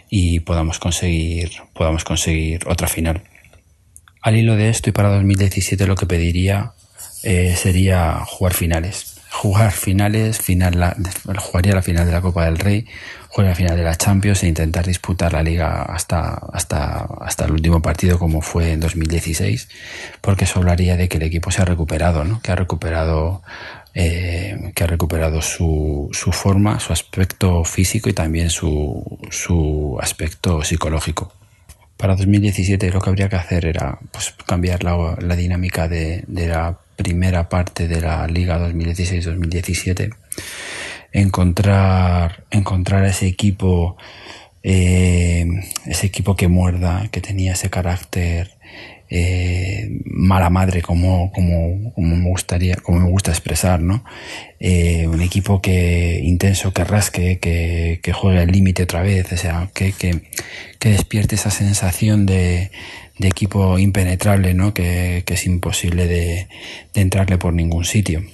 y 0.08 0.40
podamos 0.40 0.78
conseguir, 0.78 1.50
podamos 1.72 2.04
conseguir 2.04 2.66
otra 2.68 2.88
final. 2.88 3.22
Al 4.20 4.36
hilo 4.36 4.56
de 4.56 4.68
esto 4.68 4.90
y 4.90 4.92
para 4.92 5.08
2017 5.10 5.86
lo 5.86 5.96
que 5.96 6.06
pediría 6.06 6.72
eh, 7.22 7.54
sería 7.56 8.24
jugar 8.26 8.54
finales. 8.54 9.16
Jugar 9.30 9.72
finales, 9.72 10.38
final 10.40 10.94
jugaría 11.38 11.74
la 11.74 11.82
final 11.82 12.04
de 12.04 12.12
la 12.12 12.20
Copa 12.20 12.44
del 12.44 12.58
Rey, 12.58 12.86
jugaría 13.28 13.50
la 13.50 13.56
final 13.56 13.76
de 13.78 13.82
la 13.82 13.96
Champions 13.96 14.42
e 14.42 14.48
intentar 14.48 14.84
disputar 14.84 15.32
la 15.32 15.42
liga 15.42 15.82
hasta, 15.82 16.34
hasta, 16.52 17.08
hasta 17.20 17.46
el 17.46 17.52
último 17.52 17.80
partido 17.80 18.18
como 18.18 18.42
fue 18.42 18.72
en 18.72 18.80
2016, 18.80 19.68
porque 20.20 20.44
eso 20.44 20.58
hablaría 20.58 20.98
de 20.98 21.08
que 21.08 21.16
el 21.16 21.22
equipo 21.22 21.50
se 21.50 21.62
ha 21.62 21.64
recuperado, 21.64 22.24
¿no? 22.24 22.42
que 22.42 22.52
ha 22.52 22.56
recuperado 22.56 23.42
eh, 23.94 24.72
que 24.74 24.84
ha 24.84 24.86
recuperado 24.86 25.42
su, 25.42 26.08
su, 26.12 26.32
forma, 26.32 26.80
su 26.80 26.92
aspecto 26.92 27.64
físico 27.64 28.08
y 28.08 28.14
también 28.14 28.48
su, 28.50 29.18
su 29.30 29.98
aspecto 30.00 30.62
psicológico. 30.62 31.32
Para 31.96 32.16
2017 32.16 32.90
lo 32.90 33.00
que 33.00 33.10
habría 33.10 33.28
que 33.28 33.36
hacer 33.36 33.66
era 33.66 33.98
pues, 34.10 34.34
cambiar 34.46 34.82
la, 34.82 35.16
la 35.20 35.36
dinámica 35.36 35.88
de, 35.88 36.24
de, 36.26 36.48
la 36.48 36.78
primera 36.96 37.48
parte 37.48 37.86
de 37.86 38.00
la 38.00 38.26
Liga 38.26 38.58
2016-2017, 38.58 40.14
encontrar, 41.12 42.44
encontrar 42.50 43.04
ese 43.04 43.26
equipo, 43.26 43.96
eh, 44.62 45.46
ese 45.86 46.06
equipo 46.06 46.34
que 46.34 46.48
muerda, 46.48 47.08
que 47.12 47.20
tenía 47.20 47.52
ese 47.52 47.70
carácter 47.70 48.52
eh, 49.14 50.00
mala 50.06 50.48
madre 50.48 50.80
como, 50.80 51.30
como, 51.32 51.92
como, 51.92 52.16
me 52.16 52.30
gustaría, 52.30 52.76
como 52.76 53.00
me 53.00 53.10
gusta 53.10 53.30
expresar, 53.30 53.82
¿no? 53.82 54.06
Eh, 54.58 55.06
un 55.06 55.20
equipo 55.20 55.60
que 55.60 56.22
intenso, 56.24 56.72
que 56.72 56.82
rasque, 56.82 57.38
que, 57.38 58.00
que 58.02 58.12
juegue 58.14 58.38
al 58.38 58.50
límite 58.50 58.84
otra 58.84 59.02
vez, 59.02 59.30
o 59.30 59.36
sea, 59.36 59.68
que, 59.74 59.92
que, 59.92 60.22
despierte 60.80 61.34
esa 61.34 61.50
sensación 61.50 62.24
de, 62.24 62.70
equipo 63.18 63.78
impenetrable, 63.78 64.54
¿no? 64.54 64.72
Que, 64.72 65.22
es 65.26 65.44
imposible 65.44 66.06
de, 66.06 66.48
entrarle 66.94 67.36
por 67.36 67.52
ningún 67.52 67.84
sitio. 67.84 68.24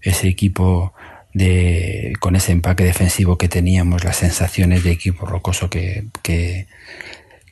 Ese 0.00 0.28
equipo 0.28 0.94
de, 1.34 2.12
con 2.20 2.36
ese 2.36 2.52
empaque 2.52 2.84
defensivo 2.84 3.38
que 3.38 3.48
teníamos, 3.48 4.04
las 4.04 4.18
sensaciones 4.18 4.84
de 4.84 4.92
equipo 4.92 5.26
rocoso 5.26 5.68
que, 5.68 6.04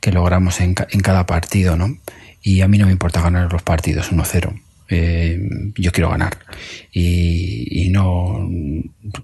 que 0.05 0.13
logramos 0.13 0.61
en, 0.61 0.75
en, 0.91 1.01
cada 1.01 1.25
partido, 1.25 1.79
¿no? 1.79 1.97
Y 2.43 2.61
a 2.61 2.69
mí 2.69 2.77
no 2.77 2.85
me 2.85 2.93
importa 2.93 3.23
ganar 3.23 3.51
los 3.51 3.63
partidos 3.63 4.13
1-0. 4.13 4.61
Eh, 4.91 5.41
yo 5.77 5.93
quiero 5.93 6.11
ganar. 6.11 6.37
Y, 6.93 7.87
y, 7.87 7.89
no 7.89 8.47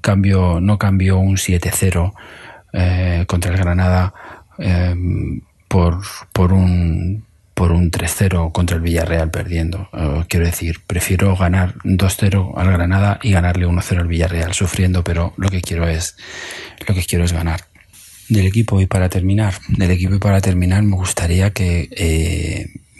cambio, 0.00 0.58
no 0.58 0.78
cambio 0.78 1.18
un 1.18 1.36
7-0 1.36 2.14
eh, 2.72 3.24
contra 3.26 3.52
el 3.52 3.58
Granada 3.58 4.14
eh, 4.58 4.94
por, 5.68 6.00
por 6.32 6.54
un 6.54 7.28
por 7.52 7.72
un 7.72 7.90
3-0 7.90 8.52
contra 8.52 8.76
el 8.76 8.82
Villarreal 8.82 9.30
perdiendo. 9.30 9.90
Uh, 9.92 10.24
quiero 10.28 10.46
decir, 10.46 10.80
prefiero 10.86 11.36
ganar 11.36 11.74
2-0 11.84 12.54
al 12.56 12.72
Granada 12.72 13.18
y 13.22 13.32
ganarle 13.32 13.66
1-0 13.66 13.98
al 13.98 14.08
Villarreal 14.08 14.54
sufriendo, 14.54 15.04
pero 15.04 15.34
lo 15.36 15.50
que 15.50 15.60
quiero 15.60 15.86
es 15.86 16.16
lo 16.88 16.94
que 16.94 17.04
quiero 17.04 17.26
es 17.26 17.34
ganar 17.34 17.69
del 18.30 18.46
equipo 18.46 18.80
y 18.80 18.86
para 18.86 19.08
terminar, 19.08 19.54
del 19.68 19.90
equipo 19.90 20.14
y 20.14 20.18
para 20.18 20.40
terminar 20.40 20.82
me 20.82 20.96
gustaría 20.96 21.50
que, 21.50 21.88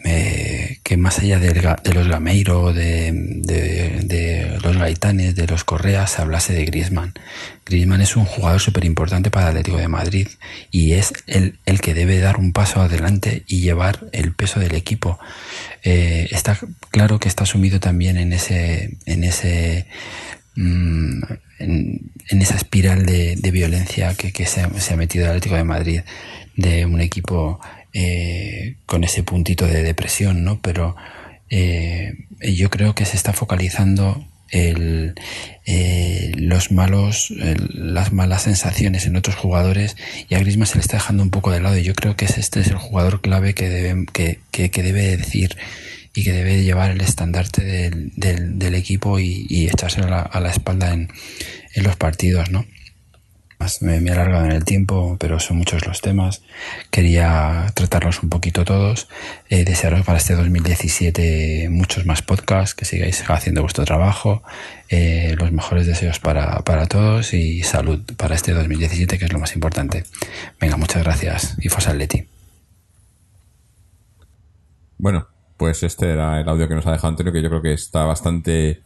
eh, 0.05 0.79
que 0.83 0.97
más 0.97 1.19
allá 1.19 1.39
de, 1.39 1.55
los 1.95 2.09
Gameiro, 2.09 2.73
de, 2.73 3.13
de, 3.13 4.59
los 4.63 4.77
Gaitanes, 4.77 5.37
de 5.37 5.47
los 5.47 5.65
Correas, 5.65 6.13
se 6.13 6.23
hablase 6.23 6.53
de 6.53 6.65
Griezmann. 6.65 7.15
Griezmann 7.65 8.01
es 8.01 8.17
un 8.17 8.25
jugador 8.25 8.61
súper 8.61 8.85
importante 8.85 9.31
para 9.31 9.47
el 9.47 9.51
Atlético 9.51 9.77
de 9.77 9.89
Madrid 9.89 10.29
y 10.71 10.93
es 10.93 11.13
el, 11.27 11.59
el, 11.65 11.81
que 11.81 11.95
debe 11.95 12.19
dar 12.19 12.39
un 12.39 12.53
paso 12.53 12.81
adelante 12.81 13.45
y 13.47 13.61
llevar 13.61 14.09
el 14.13 14.33
peso 14.33 14.59
del 14.59 14.75
equipo. 14.75 15.19
Eh, 15.85 16.29
está 16.33 16.59
claro 16.91 17.21
que 17.21 17.29
está 17.29 17.47
sumido 17.47 17.79
también 17.79 18.17
en 18.17 18.33
ese, 18.33 18.99
en 19.07 19.23
ese 19.25 19.87
mmm, 20.57 21.23
en, 21.61 22.11
en, 22.29 22.43
esa 22.43 22.57
espiral 22.57 23.07
de, 23.07 23.51
violencia 23.53 24.15
que, 24.15 24.47
se, 24.47 24.63
ha, 24.63 24.71
se, 24.81 24.95
ha, 24.95 24.97
metido 24.97 25.25
el 25.25 25.31
Atlético 25.31 25.55
de 25.55 25.65
Madrid, 25.65 26.01
de 26.57 26.87
un 26.87 27.01
equipo 27.01 27.61
eh, 27.93 28.77
con 28.87 29.05
ese 29.05 29.23
puntito 29.23 29.67
de 29.67 29.83
depresión, 29.83 30.45
¿no? 30.45 30.61
Pero 30.61 30.97
eh, 31.49 32.15
yo 32.41 32.71
creo 32.71 32.95
que 32.95 33.05
se 33.05 33.17
está 33.17 33.33
focalizando 33.33 34.25
el, 34.51 35.15
eh, 35.67 36.33
los 36.37 36.73
malos, 36.73 37.33
las 37.71 38.13
malas 38.13 38.43
sensaciones 38.43 39.07
en 39.07 39.17
otros 39.17 39.37
jugadores 39.37 39.97
y 40.29 40.35
a 40.35 40.41
Griezmann 40.41 40.67
se 40.67 40.77
le 40.77 40.81
está 40.81 40.97
dejando 40.97 41.23
un 41.23 41.31
poco 41.31 41.51
de 41.51 41.61
lado 41.61 41.79
y 41.79 41.83
yo 41.83 41.95
creo 41.95 42.17
que 42.17 42.25
este 42.25 42.61
es 42.61 42.69
el 42.69 42.77
jugador 42.77 43.21
clave 43.21 43.55
que 43.55 43.69
debe, 43.69 44.07
que, 44.13 44.41
que, 44.51 44.71
que 44.71 44.83
debe 44.83 45.17
decir 45.17 45.57
y 46.15 46.25
que 46.25 46.33
debe 46.33 46.63
llevar 46.63 46.91
el 46.91 47.01
estandarte 47.01 47.65
del, 47.65 48.13
del, 48.59 48.75
equipo 48.75 49.19
y, 49.19 49.47
y 49.49 49.69
echárselo 49.69 50.07
a 50.07 50.41
la, 50.41 50.51
espalda 50.51 50.93
en, 50.93 51.09
en, 51.75 51.85
los 51.85 51.97
partidos, 51.97 52.51
¿no? 52.51 52.67
Me, 53.83 53.97
he 53.97 54.11
alargado 54.11 54.47
en 54.47 54.53
el 54.53 54.65
tiempo, 54.65 55.17
pero 55.21 55.39
son 55.39 55.59
muchos 55.59 55.87
los 55.87 56.01
temas. 56.01 56.43
Quería 56.91 57.67
tratarlos 57.75 58.23
un 58.23 58.31
poquito 58.31 58.65
todos. 58.65 59.07
Eh, 59.51 59.65
desearos 59.65 60.05
para 60.05 60.17
este 60.17 60.35
2017 60.35 61.69
muchos 61.71 62.07
más 62.07 62.23
podcasts, 62.23 62.75
que 62.75 62.87
sigáis 62.87 63.23
haciendo 63.29 63.61
vuestro 63.61 63.85
trabajo. 63.85 64.43
Eh, 64.89 65.37
los 65.39 65.53
mejores 65.53 65.87
deseos 65.87 66.19
para, 66.21 66.61
para 66.61 66.87
todos 66.87 67.35
y 67.35 67.63
salud 67.63 68.01
para 68.17 68.35
este 68.35 68.53
2017, 68.53 69.19
que 69.19 69.27
es 69.27 69.33
lo 69.33 69.39
más 69.39 69.55
importante. 69.55 70.05
Venga, 70.59 70.79
muchas 70.79 71.05
gracias 71.05 71.57
y 71.61 71.69
Fos 71.69 71.87
Atleti. 71.87 72.27
Bueno, 74.97 75.29
pues 75.61 75.83
este 75.83 76.09
era 76.09 76.41
el 76.41 76.49
audio 76.49 76.67
que 76.69 76.75
nos 76.75 76.87
ha 76.87 76.93
dejado 76.93 77.09
Antonio, 77.09 77.35
que 77.35 77.43
yo 77.43 77.51
creo 77.51 77.61
que 77.61 77.75
está 77.75 78.05
bastante, 78.07 78.83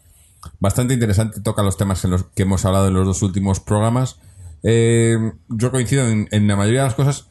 bastante 0.58 0.92
interesante, 0.92 1.40
toca 1.40 1.62
los 1.62 1.76
temas 1.76 2.04
en 2.04 2.10
los 2.10 2.24
que 2.24 2.42
hemos 2.42 2.64
hablado 2.64 2.88
en 2.88 2.94
los 2.94 3.06
dos 3.06 3.22
últimos 3.22 3.60
programas. 3.60 4.18
Eh, 4.64 5.16
yo 5.50 5.70
coincido 5.70 6.08
en, 6.08 6.48
la 6.48 6.56
mayoría 6.56 6.80
de 6.80 6.86
las 6.86 6.96
cosas 6.96 7.28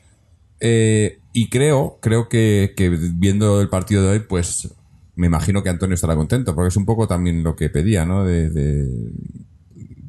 eh, 0.61 1.19
y 1.33 1.49
creo, 1.49 1.99
creo 2.01 2.29
que, 2.29 2.73
viendo 3.15 3.59
el 3.59 3.67
partido 3.67 4.03
de 4.03 4.09
hoy, 4.11 4.19
pues 4.19 4.73
me 5.15 5.27
imagino 5.27 5.61
que 5.61 5.67
Antonio 5.67 5.95
estará 5.95 6.15
contento, 6.15 6.55
porque 6.55 6.69
es 6.69 6.77
un 6.77 6.85
poco 6.85 7.09
también 7.09 7.43
lo 7.43 7.57
que 7.57 7.69
pedía, 7.69 8.05
¿no? 8.05 8.23
De, 8.23 8.49
de 8.49 8.87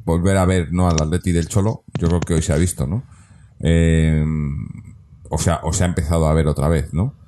volver 0.05 0.37
a 0.37 0.45
ver, 0.45 0.71
¿no? 0.71 0.87
Al 0.87 0.95
Atleti 0.95 1.33
del 1.33 1.49
Cholo, 1.49 1.83
yo 1.99 2.07
creo 2.07 2.21
que 2.21 2.35
hoy 2.35 2.41
se 2.41 2.53
ha 2.53 2.57
visto, 2.57 2.87
¿no? 2.87 3.03
Eh, 3.59 4.23
o 5.29 5.37
sea, 5.37 5.59
o 5.63 5.73
se 5.73 5.83
ha 5.83 5.87
empezado 5.87 6.25
a 6.25 6.33
ver 6.33 6.47
otra 6.47 6.69
vez, 6.69 6.93
¿no? 6.93 7.24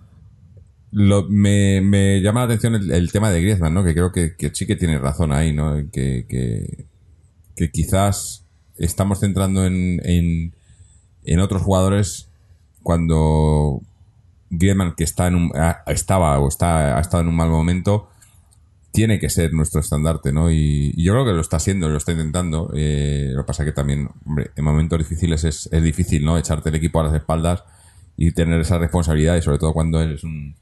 Me, 0.91 1.81
me, 1.81 2.21
llama 2.21 2.41
la 2.41 2.45
atención 2.45 2.75
el, 2.75 3.11
tema 3.11 3.31
de 3.31 3.41
Griezmann, 3.41 3.73
¿no? 3.73 3.83
Que 3.83 3.93
creo 3.93 4.11
que, 4.11 4.35
sí 4.53 4.65
que 4.65 4.75
tiene 4.75 4.97
razón 4.99 5.31
ahí, 5.31 5.53
¿no? 5.53 5.75
Que, 5.91 6.25
que, 6.27 7.71
quizás 7.71 8.45
estamos 8.77 9.19
centrando 9.19 9.65
en, 9.65 9.99
en, 10.03 10.53
en, 11.23 11.39
otros 11.39 11.61
jugadores 11.63 12.29
cuando 12.83 13.81
Griezmann, 14.49 14.95
que 14.95 15.03
está 15.03 15.27
en 15.27 15.35
un, 15.35 15.51
estaba 15.87 16.39
o 16.39 16.47
está, 16.47 16.97
ha 16.97 17.01
estado 17.01 17.23
en 17.23 17.29
un 17.29 17.35
mal 17.35 17.49
momento, 17.49 18.09
tiene 18.91 19.19
que 19.19 19.29
ser 19.29 19.53
nuestro 19.53 19.81
estandarte, 19.81 20.31
¿no? 20.31 20.51
Y, 20.51 20.93
yo 20.95 21.13
creo 21.13 21.25
que 21.25 21.33
lo 21.33 21.41
está 21.41 21.57
haciendo, 21.57 21.89
lo 21.89 21.97
está 21.97 22.13
intentando. 22.13 22.71
Eh, 22.75 23.31
lo 23.33 23.43
que 23.43 23.47
pasa 23.47 23.65
que 23.65 23.73
también, 23.73 24.09
hombre, 24.25 24.51
en 24.55 24.63
momentos 24.63 24.99
difíciles 24.99 25.43
es, 25.43 25.69
es 25.71 25.83
difícil, 25.83 26.23
¿no? 26.23 26.37
Echarte 26.37 26.69
el 26.69 26.75
equipo 26.75 26.99
a 26.99 27.03
las 27.03 27.13
espaldas 27.13 27.63
y 28.15 28.31
tener 28.31 28.59
esa 28.61 28.79
responsabilidad, 28.79 29.35
y 29.35 29.41
sobre 29.41 29.59
todo 29.59 29.73
cuando 29.73 30.01
eres 30.01 30.23
un, 30.23 30.55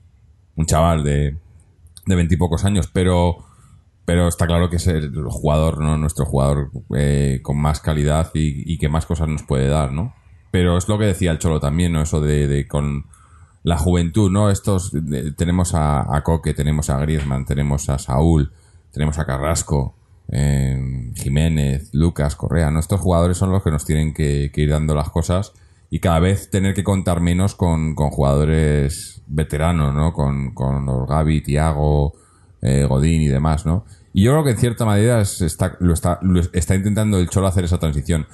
un 0.55 0.65
chaval 0.65 1.03
de 1.03 1.37
veintipocos 2.05 2.65
años, 2.65 2.89
pero 2.91 3.45
pero 4.05 4.27
está 4.27 4.45
claro 4.45 4.69
que 4.69 4.75
es 4.75 4.87
el 4.87 5.11
jugador, 5.29 5.81
¿no? 5.81 5.97
Nuestro 5.97 6.25
jugador 6.25 6.69
eh, 6.95 7.39
con 7.41 7.57
más 7.57 7.79
calidad 7.79 8.29
y, 8.35 8.77
que 8.77 8.87
más 8.87 9.07
cosas 9.07 9.27
nos 9.27 9.43
puede 9.43 9.67
dar, 9.67 9.91
¿no? 9.91 10.13
Pero 10.51 10.77
es 10.77 10.87
lo 10.87 10.99
que 10.99 11.05
decía 11.05 11.31
el 11.31 11.39
Cholo 11.39 11.59
también, 11.59 11.91
¿no? 11.91 12.03
Eso 12.03 12.21
de, 12.21 12.67
con 12.67 13.07
la 13.63 13.77
juventud, 13.77 14.31
¿no? 14.31 14.51
Estos, 14.51 14.91
tenemos 15.35 15.71
a, 15.73 16.21
Coque, 16.23 16.53
tenemos 16.53 16.91
a 16.91 16.99
Griezmann, 16.99 17.45
tenemos 17.45 17.89
a 17.89 17.97
Saúl, 17.97 18.53
tenemos 18.91 19.17
a 19.17 19.25
Carrasco, 19.25 19.95
eh, 20.31 21.11
Jiménez, 21.15 21.89
Lucas, 21.91 22.35
Correa, 22.35 22.69
¿no? 22.69 22.79
Estos 22.79 23.01
jugadores 23.01 23.37
son 23.37 23.51
los 23.51 23.63
que 23.63 23.71
nos 23.71 23.85
tienen 23.85 24.13
que, 24.13 24.51
ir 24.53 24.69
dando 24.69 24.93
las 24.93 25.09
cosas 25.09 25.51
y 25.89 25.99
cada 25.99 26.19
vez 26.19 26.51
tener 26.51 26.75
que 26.75 26.83
contar 26.83 27.21
menos 27.21 27.55
con, 27.55 27.95
con 27.95 28.11
jugadores 28.11 29.14
veteranos, 29.27 29.93
¿no? 29.93 30.13
Con, 30.13 30.53
con 30.53 31.05
Gaby, 31.05 31.41
Tiago, 31.41 32.13
eh, 32.61 32.85
Godín 32.85 33.21
y 33.21 33.27
demás, 33.27 33.65
¿no? 33.65 33.85
Y 34.13 34.23
yo 34.23 34.31
creo 34.31 34.43
que 34.45 34.51
en 34.51 34.57
cierta 34.57 34.85
manera 34.85 35.21
está, 35.21 35.75
lo, 35.79 35.93
está, 35.93 36.19
lo 36.21 36.39
está 36.39 36.75
intentando 36.75 37.19
el 37.19 37.29
Cholo 37.29 37.47
hacer 37.47 37.65
esa 37.65 37.79
transición. 37.79 38.27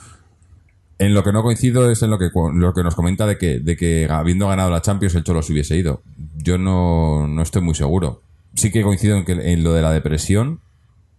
En 0.99 1.15
lo 1.15 1.23
que 1.23 1.31
no 1.31 1.41
coincido 1.41 1.89
es 1.89 2.03
en 2.03 2.11
lo 2.11 2.19
que, 2.19 2.29
lo 2.53 2.73
que 2.73 2.83
nos 2.83 2.93
comenta 2.93 3.25
de 3.25 3.39
que, 3.39 3.59
de 3.59 3.75
que 3.75 4.07
habiendo 4.07 4.47
ganado 4.47 4.69
la 4.69 4.83
Champions 4.83 5.15
el 5.15 5.23
Cholo 5.23 5.41
se 5.41 5.53
hubiese 5.53 5.75
ido. 5.75 6.03
Yo 6.37 6.59
no, 6.59 7.27
no 7.27 7.41
estoy 7.41 7.63
muy 7.63 7.73
seguro. 7.73 8.21
Sí 8.53 8.71
que 8.71 8.83
coincido 8.83 9.17
en, 9.17 9.25
que, 9.25 9.31
en 9.31 9.63
lo 9.63 9.73
de 9.73 9.81
la 9.81 9.91
depresión. 9.91 10.59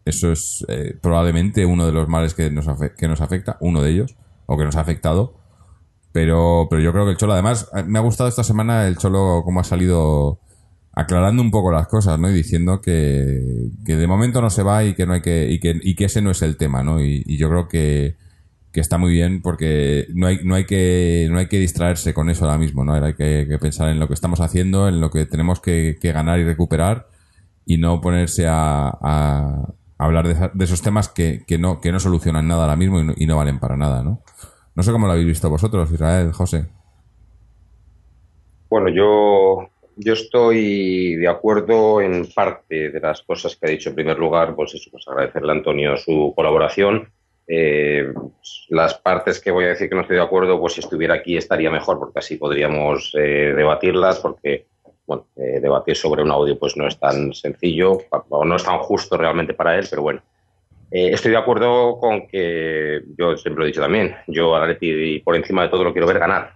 Eso 0.04 0.30
es 0.30 0.64
eh, 0.68 0.96
probablemente 1.00 1.66
uno 1.66 1.84
de 1.84 1.92
los 1.92 2.08
males 2.08 2.34
que 2.34 2.50
nos, 2.50 2.66
que 2.96 3.08
nos 3.08 3.20
afecta, 3.20 3.56
uno 3.60 3.82
de 3.82 3.90
ellos, 3.90 4.14
o 4.46 4.56
que 4.56 4.64
nos 4.64 4.76
ha 4.76 4.80
afectado. 4.80 5.34
Pero, 6.12 6.66
pero 6.68 6.82
yo 6.82 6.92
creo 6.92 7.04
que 7.06 7.12
el 7.12 7.16
Cholo, 7.16 7.32
además, 7.32 7.70
me 7.86 7.98
ha 7.98 8.02
gustado 8.02 8.28
esta 8.28 8.44
semana 8.44 8.86
el 8.86 8.98
Cholo 8.98 9.42
cómo 9.44 9.60
ha 9.60 9.64
salido 9.64 10.40
aclarando 10.94 11.42
un 11.42 11.50
poco 11.50 11.72
las 11.72 11.88
cosas, 11.88 12.18
¿no? 12.18 12.28
Y 12.30 12.34
diciendo 12.34 12.82
que, 12.82 13.70
que 13.84 13.96
de 13.96 14.06
momento 14.06 14.42
no 14.42 14.50
se 14.50 14.62
va 14.62 14.84
y 14.84 14.94
que 14.94 15.06
no 15.06 15.14
hay 15.14 15.22
que, 15.22 15.50
y 15.50 15.58
que, 15.58 15.78
y 15.82 15.94
que 15.94 16.04
ese 16.04 16.20
no 16.20 16.30
es 16.30 16.42
el 16.42 16.56
tema, 16.58 16.82
¿no? 16.82 17.00
y 17.02 17.36
yo 17.38 17.48
creo 17.48 17.66
que, 17.66 18.16
que 18.72 18.80
está 18.80 18.98
muy 18.98 19.12
bien 19.12 19.42
porque 19.42 20.06
no 20.14 20.26
hay, 20.26 20.40
no 20.42 20.54
hay 20.54 20.64
que 20.64 21.28
no 21.30 21.38
hay 21.38 21.46
que 21.46 21.58
distraerse 21.58 22.14
con 22.14 22.30
eso 22.30 22.46
ahora 22.46 22.58
mismo, 22.58 22.84
¿no? 22.84 22.94
Hay 22.94 23.14
que, 23.14 23.58
pensar 23.60 23.90
en 23.90 24.00
lo 24.00 24.08
que 24.08 24.14
estamos 24.14 24.40
haciendo, 24.40 24.88
en 24.88 25.00
lo 25.00 25.10
que 25.10 25.26
tenemos 25.26 25.60
que, 25.60 25.98
ganar 26.02 26.40
y 26.40 26.44
recuperar 26.44 27.08
y 27.66 27.76
no 27.76 28.00
ponerse 28.00 28.46
a, 28.48 29.68
hablar 29.98 30.52
de, 30.54 30.64
esos 30.64 30.82
temas 30.82 31.08
que, 31.08 31.44
no, 31.58 31.80
que 31.80 31.92
no 31.92 32.00
solucionan 32.00 32.48
nada 32.48 32.62
ahora 32.62 32.76
mismo 32.76 32.98
y 33.14 33.26
no, 33.26 33.36
valen 33.36 33.60
para 33.60 33.76
nada, 33.76 34.02
¿no? 34.02 34.22
No 34.74 34.82
sé 34.82 34.92
cómo 34.92 35.06
lo 35.06 35.12
habéis 35.12 35.26
visto 35.26 35.50
vosotros, 35.50 35.90
Israel, 35.92 36.32
José. 36.32 36.66
Bueno, 38.70 38.88
yo, 38.88 39.68
yo 39.96 40.12
estoy 40.14 41.16
de 41.16 41.28
acuerdo 41.28 42.00
en 42.00 42.26
parte 42.34 42.90
de 42.90 43.00
las 43.00 43.22
cosas 43.22 43.56
que 43.56 43.66
ha 43.66 43.70
dicho. 43.70 43.90
En 43.90 43.94
primer 43.94 44.18
lugar, 44.18 44.54
pues 44.54 44.74
eso, 44.74 44.90
pues 44.90 45.06
agradecerle 45.08 45.52
a 45.52 45.56
Antonio 45.56 45.96
su 45.96 46.32
colaboración 46.34 47.08
eh, 47.46 48.12
las 48.68 48.94
partes 48.94 49.40
que 49.40 49.50
voy 49.50 49.64
a 49.64 49.68
decir 49.68 49.88
que 49.88 49.94
no 49.94 50.02
estoy 50.02 50.16
de 50.16 50.22
acuerdo, 50.22 50.60
pues 50.60 50.74
si 50.74 50.80
estuviera 50.80 51.14
aquí 51.14 51.36
estaría 51.36 51.70
mejor, 51.70 51.98
porque 51.98 52.20
así 52.20 52.36
podríamos 52.36 53.12
eh, 53.14 53.52
debatirlas, 53.54 54.20
porque 54.20 54.66
bueno, 55.06 55.26
eh, 55.36 55.60
debatir 55.60 55.96
sobre 55.96 56.22
un 56.22 56.30
audio 56.30 56.58
pues 56.58 56.76
no 56.76 56.86
es 56.86 56.98
tan 56.98 57.34
sencillo, 57.34 57.98
o 58.28 58.44
no 58.44 58.56
es 58.56 58.64
tan 58.64 58.78
justo 58.78 59.16
realmente 59.16 59.54
para 59.54 59.76
él, 59.78 59.86
pero 59.90 60.02
bueno. 60.02 60.22
Estoy 60.92 61.30
de 61.30 61.36
acuerdo 61.38 61.98
con 61.98 62.26
que, 62.28 63.00
yo 63.18 63.36
siempre 63.36 63.60
lo 63.60 63.64
he 63.64 63.68
dicho 63.68 63.80
también, 63.80 64.14
yo 64.26 64.54
a 64.54 64.66
Leti 64.66 65.20
por 65.20 65.36
encima 65.36 65.62
de 65.62 65.68
todo 65.68 65.84
lo 65.84 65.92
quiero 65.92 66.06
ver 66.06 66.18
ganar. 66.18 66.52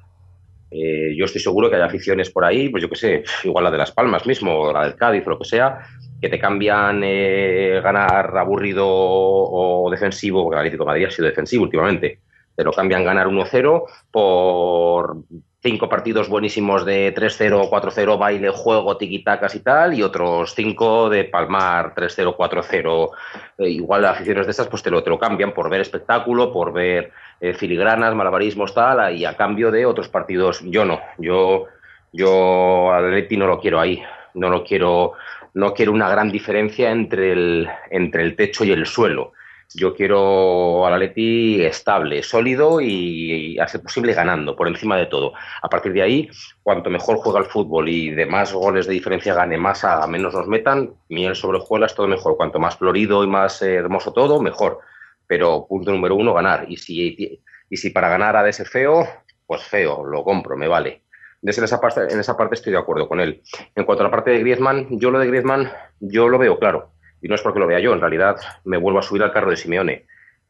yo 0.70 1.24
estoy 1.24 1.40
seguro 1.40 1.70
que 1.70 1.76
hay 1.76 1.82
aficiones 1.82 2.30
por 2.30 2.44
ahí, 2.44 2.68
pues 2.68 2.82
yo 2.82 2.90
qué 2.90 2.96
sé, 2.96 3.24
igual 3.44 3.64
la 3.64 3.70
de 3.70 3.78
Las 3.78 3.92
Palmas 3.92 4.26
mismo, 4.26 4.52
o 4.58 4.72
la 4.72 4.84
del 4.84 4.96
Cádiz 4.96 5.26
o 5.26 5.30
lo 5.30 5.38
que 5.38 5.46
sea, 5.46 5.78
que 6.20 6.28
te 6.28 6.38
cambian 6.38 7.02
eh, 7.04 7.80
ganar 7.82 8.36
aburrido 8.36 8.86
o 8.86 9.88
defensivo, 9.90 10.42
porque 10.42 10.56
el 10.56 10.60
Atlético 10.60 10.84
de 10.84 10.88
Madrid 10.88 11.06
ha 11.06 11.10
sido 11.10 11.28
defensivo 11.28 11.64
últimamente, 11.64 12.20
pero 12.56 12.72
cambian 12.72 13.04
ganar 13.04 13.28
1-0 13.28 13.84
por 14.10 15.18
cinco 15.62 15.88
partidos 15.88 16.28
buenísimos 16.28 16.84
de 16.84 17.12
3-0, 17.14 17.68
4-0, 17.68 18.18
baile, 18.18 18.50
juego, 18.50 18.96
tiquitacas 18.96 19.54
y 19.56 19.60
tal, 19.60 19.94
y 19.94 20.02
otros 20.02 20.54
cinco 20.54 21.10
de 21.10 21.24
palmar 21.24 21.94
3-0, 21.94 22.36
4-0. 22.36 23.10
Eh, 23.58 23.68
igual 23.70 24.04
aficiones 24.04 24.46
de 24.46 24.52
estas, 24.52 24.68
pues 24.68 24.82
te 24.82 24.90
lo, 24.90 25.02
te 25.02 25.10
lo 25.10 25.18
cambian 25.18 25.52
por 25.52 25.68
ver 25.68 25.80
espectáculo, 25.80 26.52
por 26.52 26.72
ver 26.72 27.10
eh, 27.40 27.52
filigranas, 27.52 28.14
malabarismos, 28.14 28.74
tal, 28.74 29.16
y 29.16 29.24
a 29.24 29.36
cambio 29.36 29.70
de 29.70 29.86
otros 29.86 30.08
partidos. 30.08 30.60
Yo 30.64 30.84
no, 30.84 31.00
yo, 31.18 31.66
yo 32.12 32.92
al 32.92 33.06
Atleti 33.06 33.36
no 33.36 33.46
lo 33.46 33.60
quiero 33.60 33.80
ahí, 33.80 34.02
no 34.34 34.48
lo 34.48 34.64
quiero 34.64 35.14
no 35.56 35.72
quiero 35.72 35.92
una 35.92 36.10
gran 36.10 36.30
diferencia 36.30 36.90
entre 36.90 37.32
el, 37.32 37.66
entre 37.90 38.22
el 38.22 38.36
techo 38.36 38.62
y 38.62 38.72
el 38.72 38.84
suelo. 38.84 39.32
Yo 39.74 39.94
quiero 39.94 40.86
al 40.86 40.94
Atleti 40.94 41.62
estable, 41.64 42.22
sólido 42.22 42.80
y, 42.80 43.58
ser 43.66 43.82
posible 43.82 44.14
ganando, 44.14 44.56
por 44.56 44.68
encima 44.68 44.96
de 44.96 45.06
todo. 45.06 45.32
A 45.62 45.68
partir 45.68 45.92
de 45.92 46.02
ahí, 46.02 46.30
cuanto 46.62 46.88
mejor 46.90 47.18
juega 47.18 47.40
el 47.40 47.46
fútbol 47.46 47.88
y 47.88 48.10
de 48.10 48.26
más 48.26 48.52
goles 48.52 48.86
de 48.86 48.94
diferencia 48.94 49.34
gane, 49.34 49.58
más 49.58 49.84
a 49.84 50.06
menos 50.06 50.34
nos 50.34 50.46
metan, 50.46 50.94
miel 51.08 51.34
sobre 51.34 51.58
es 51.58 51.94
todo 51.94 52.08
mejor. 52.08 52.36
Cuanto 52.36 52.58
más 52.58 52.76
florido 52.76 53.24
y 53.24 53.26
más 53.26 53.60
hermoso 53.62 54.12
todo, 54.12 54.40
mejor. 54.40 54.78
Pero 55.26 55.66
punto 55.68 55.90
número 55.90 56.14
uno, 56.14 56.32
ganar. 56.32 56.66
Y 56.68 56.76
si, 56.76 57.42
y 57.68 57.76
si 57.76 57.90
para 57.90 58.08
ganar 58.08 58.36
ha 58.36 58.42
de 58.42 58.52
ser 58.52 58.66
feo, 58.68 59.06
pues 59.46 59.62
feo, 59.64 60.04
lo 60.04 60.22
compro, 60.24 60.56
me 60.56 60.68
vale 60.68 61.06
esa, 61.50 61.80
parte, 61.80 62.12
en 62.12 62.20
esa 62.20 62.36
parte 62.36 62.54
estoy 62.54 62.72
de 62.72 62.78
acuerdo 62.78 63.08
con 63.08 63.20
él. 63.20 63.42
En 63.74 63.84
cuanto 63.84 64.02
a 64.02 64.06
la 64.06 64.10
parte 64.10 64.30
de 64.30 64.40
Griezmann, 64.40 64.86
yo 64.90 65.10
lo 65.10 65.18
de 65.18 65.26
Griezmann, 65.26 65.70
yo 66.00 66.28
lo 66.28 66.38
veo 66.38 66.58
claro. 66.58 66.92
Y 67.26 67.28
no 67.28 67.34
es 67.34 67.42
porque 67.42 67.58
lo 67.58 67.66
vea 67.66 67.80
yo, 67.80 67.92
en 67.92 68.00
realidad 68.00 68.36
me 68.62 68.76
vuelvo 68.76 69.00
a 69.00 69.02
subir 69.02 69.20
al 69.24 69.32
carro 69.32 69.50
de 69.50 69.56
Simeone. 69.56 70.04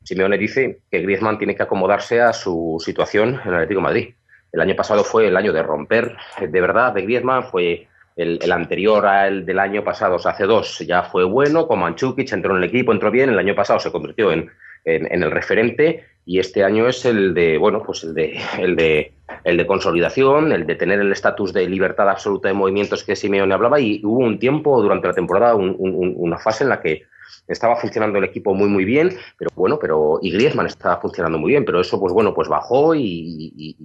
Simeone 0.05 0.37
dice 0.37 0.81
que 0.91 1.01
Griezmann 1.01 1.39
tiene 1.39 1.57
que 1.57 1.63
acomodarse 1.63 2.21
a 2.21 2.35
su 2.35 2.77
situación 2.85 3.41
en 3.43 3.49
el 3.49 3.55
Atlético 3.55 3.81
Madrid. 3.81 4.11
El 4.53 4.61
año 4.61 4.77
pasado 4.77 5.03
fue 5.03 5.29
el 5.29 5.39
año 5.39 5.55
de 5.55 5.63
romper, 5.63 6.15
de 6.39 6.61
verdad, 6.61 6.93
de 6.93 7.01
Griezmann, 7.01 7.45
fue 7.45 7.89
el, 8.15 8.53
anterior 8.53 9.07
al 9.07 9.47
del 9.47 9.59
año 9.59 9.83
pasado, 9.83 10.17
o 10.17 10.19
sea, 10.19 10.33
hace 10.33 10.45
dos, 10.45 10.81
ya 10.81 11.03
fue 11.05 11.25
bueno, 11.25 11.67
con 11.67 11.79
Manchukic 11.79 12.31
entró 12.33 12.55
en 12.55 12.63
el 12.63 12.69
equipo, 12.69 12.93
entró 12.93 13.11
bien, 13.11 13.31
el 13.31 13.39
año 13.39 13.55
pasado 13.55 13.81
se 13.81 13.91
convirtió 13.91 14.31
en, 14.31 14.51
en, 14.87 15.23
el 15.23 15.31
referente 15.31 16.05
y 16.25 16.39
este 16.39 16.65
año 16.65 16.89
es 16.89 17.05
el 17.05 17.35
de, 17.35 17.59
bueno, 17.59 17.83
pues 17.85 18.05
el 18.05 18.15
de, 18.15 18.39
el 18.59 18.77
de, 18.77 19.13
el 19.45 19.57
de 19.57 19.67
consolidación, 19.67 20.53
el 20.53 20.67
de 20.67 20.75
tener 20.75 21.01
el 21.01 21.13
estatus 21.13 21.53
de 21.53 21.69
libertad 21.69 22.09
absoluta 22.09 22.49
de 22.49 22.55
movimientos 22.55 23.05
que 23.05 23.17
Simeone 23.17 23.53
hablaba 23.53 23.79
y 23.79 24.01
hubo 24.05 24.21
un 24.21 24.39
tiempo 24.39 24.81
durante 24.81 25.09
la 25.09 25.15
temporada, 25.15 25.55
una 25.55 26.39
fase 26.39 26.65
en 26.65 26.71
la 26.71 26.81
que 26.81 27.03
estaba 27.49 27.77
funcionando 27.77 28.19
el 28.19 28.25
equipo 28.25 28.55
muy 28.55 28.69
muy 28.69 28.85
bien, 28.85 29.17
pero 29.37 29.51
bueno, 29.55 29.79
pero 29.81 30.19
y 30.23 30.33
Griezmann 30.33 30.67
estaba 30.67 31.01
funcionando 31.01 31.39
muy 31.39 31.51
bien, 31.51 31.65
pero 31.65 31.81
eso 31.81 32.01
pues 32.01 32.13
bueno, 32.13 32.35
pues 32.35 32.49
bajó 32.49 32.95
y, 32.95 33.77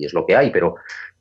es 0.00 0.12
lo 0.12 0.26
que 0.26 0.36
hay, 0.36 0.50
pero 0.50 0.76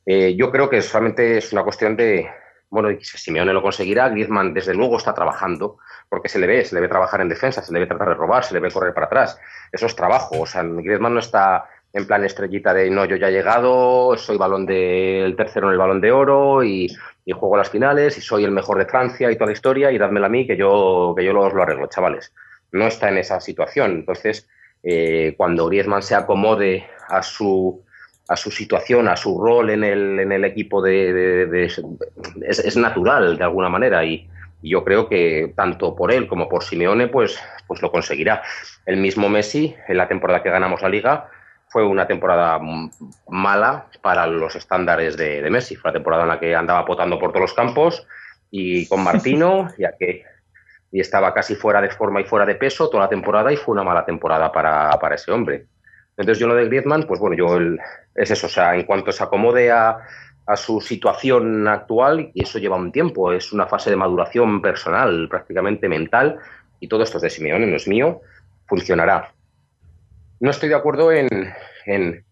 eh, 0.05 0.35
yo 0.35 0.51
creo 0.51 0.69
que 0.69 0.81
solamente 0.81 1.37
es 1.37 1.53
una 1.53 1.63
cuestión 1.63 1.95
de, 1.95 2.27
bueno, 2.69 2.89
si 3.01 3.17
Simeone 3.17 3.53
lo 3.53 3.61
conseguirá, 3.61 4.09
Griezmann 4.09 4.53
desde 4.53 4.73
luego 4.73 4.97
está 4.97 5.13
trabajando, 5.13 5.77
porque 6.09 6.29
se 6.29 6.39
le 6.39 6.47
ve, 6.47 6.65
se 6.65 6.75
le 6.75 6.81
ve 6.81 6.87
trabajar 6.87 7.21
en 7.21 7.29
defensa, 7.29 7.61
se 7.61 7.71
le 7.71 7.79
ve 7.79 7.87
tratar 7.87 8.09
de 8.09 8.15
robar, 8.15 8.43
se 8.43 8.53
le 8.53 8.59
ve 8.59 8.71
correr 8.71 8.93
para 8.93 9.07
atrás. 9.07 9.39
Eso 9.71 9.85
es 9.85 9.95
trabajo. 9.95 10.41
O 10.41 10.45
sea, 10.45 10.63
Griezmann 10.63 11.13
no 11.13 11.19
está 11.19 11.65
en 11.93 12.05
plan 12.05 12.23
estrellita 12.23 12.73
de 12.73 12.89
no, 12.89 13.05
yo 13.05 13.15
ya 13.15 13.29
he 13.29 13.31
llegado, 13.31 14.15
soy 14.17 14.37
balón 14.37 14.65
de, 14.65 15.23
el 15.23 15.35
tercero 15.35 15.67
en 15.67 15.73
el 15.73 15.79
balón 15.79 16.01
de 16.01 16.11
oro 16.11 16.63
y, 16.63 16.95
juego 17.33 17.57
las 17.57 17.69
finales 17.69 18.17
y 18.17 18.21
soy 18.21 18.45
el 18.45 18.51
mejor 18.51 18.77
de 18.77 18.85
Francia 18.85 19.29
y 19.29 19.35
toda 19.35 19.47
la 19.47 19.53
historia 19.53 19.91
y 19.91 19.97
dádmela 19.97 20.27
a 20.27 20.29
mí 20.29 20.47
que 20.47 20.55
yo, 20.55 21.13
que 21.17 21.25
yo 21.25 21.33
lo, 21.33 21.49
lo 21.49 21.61
arreglo, 21.61 21.87
chavales. 21.87 22.33
No 22.71 22.87
está 22.87 23.09
en 23.09 23.17
esa 23.17 23.41
situación. 23.41 23.91
Entonces, 23.91 24.47
eh, 24.81 25.33
cuando 25.35 25.67
Griezmann 25.67 26.03
se 26.03 26.15
acomode 26.15 26.87
a 27.09 27.21
su 27.21 27.83
a 28.27 28.35
su 28.35 28.51
situación, 28.51 29.07
a 29.07 29.15
su 29.15 29.39
rol 29.41 29.69
en 29.69 29.83
el, 29.83 30.19
en 30.19 30.31
el 30.31 30.43
equipo 30.45 30.81
de, 30.81 31.65
es, 31.65 31.79
es, 32.59 32.77
natural 32.77 33.37
de 33.37 33.43
alguna 33.43 33.69
manera 33.69 34.03
y, 34.03 34.27
y 34.61 34.71
yo 34.71 34.83
creo 34.83 35.07
que 35.07 35.53
tanto 35.55 35.95
por 35.95 36.11
él 36.11 36.27
como 36.27 36.49
por 36.49 36.63
Simeone, 36.63 37.07
pues, 37.07 37.39
pues 37.67 37.81
lo 37.81 37.91
conseguirá. 37.91 38.41
El 38.85 38.97
mismo 38.97 39.29
Messi, 39.29 39.75
en 39.87 39.97
la 39.97 40.07
temporada 40.07 40.43
que 40.43 40.49
ganamos 40.49 40.81
la 40.81 40.89
liga, 40.89 41.29
fue 41.69 41.85
una 41.85 42.07
temporada 42.07 42.59
mala 43.27 43.87
para 44.01 44.25
los 44.27 44.55
estándares 44.55 45.17
de, 45.17 45.47
Messi. 45.49 45.75
Fue 45.75 45.89
una 45.89 45.93
temporada 45.93 46.23
en 46.23 46.29
la 46.29 46.39
que 46.39 46.55
andaba 46.55 46.85
potando 46.85 47.19
por 47.19 47.31
todos 47.31 47.41
los 47.41 47.53
campos 47.53 48.07
y 48.49 48.87
con 48.87 49.03
Martino, 49.03 49.69
ya 49.77 49.95
que 49.97 50.23
y 50.89 51.01
estaba 51.01 51.33
casi 51.33 51.55
fuera 51.55 51.81
de 51.81 51.89
forma 51.89 52.21
y 52.21 52.23
fuera 52.23 52.45
de 52.45 52.55
peso 52.55 52.89
toda 52.89 53.03
la 53.03 53.09
temporada 53.09 53.51
y 53.51 53.57
fue 53.57 53.73
una 53.73 53.83
mala 53.83 54.05
temporada 54.05 54.51
para, 54.51 54.89
para 54.91 55.15
ese 55.15 55.31
hombre. 55.31 55.65
Entonces 56.17 56.39
yo 56.39 56.47
lo 56.47 56.55
de 56.55 56.65
Griezmann, 56.65 57.03
pues 57.03 57.19
bueno, 57.19 57.35
yo 57.37 57.59
es 58.15 58.31
eso, 58.31 58.47
o 58.47 58.49
sea, 58.49 58.75
en 58.75 58.83
cuanto 58.83 59.11
se 59.11 59.23
acomode 59.23 59.71
a, 59.71 59.99
su 60.55 60.79
situación 60.79 61.67
actual, 61.67 62.31
y 62.33 62.43
eso 62.43 62.57
lleva 62.57 62.77
un 62.77 62.91
tiempo, 62.91 63.33
es 63.33 63.51
una 63.51 63.67
fase 63.67 63.89
de 63.89 63.97
maduración 63.97 64.61
personal, 64.61 65.27
prácticamente 65.29 65.89
mental, 65.89 66.37
y 66.79 66.87
todo 66.87 67.03
esto 67.03 67.17
es 67.17 67.23
de 67.23 67.29
Simeone, 67.29 67.67
no 67.67 67.75
es 67.75 67.85
mío, 67.85 68.21
funcionará. 68.65 69.33
No 70.39 70.49
estoy 70.49 70.69
de 70.69 70.75
acuerdo 70.75 71.11
en, 71.11 71.27
en 71.85 72.25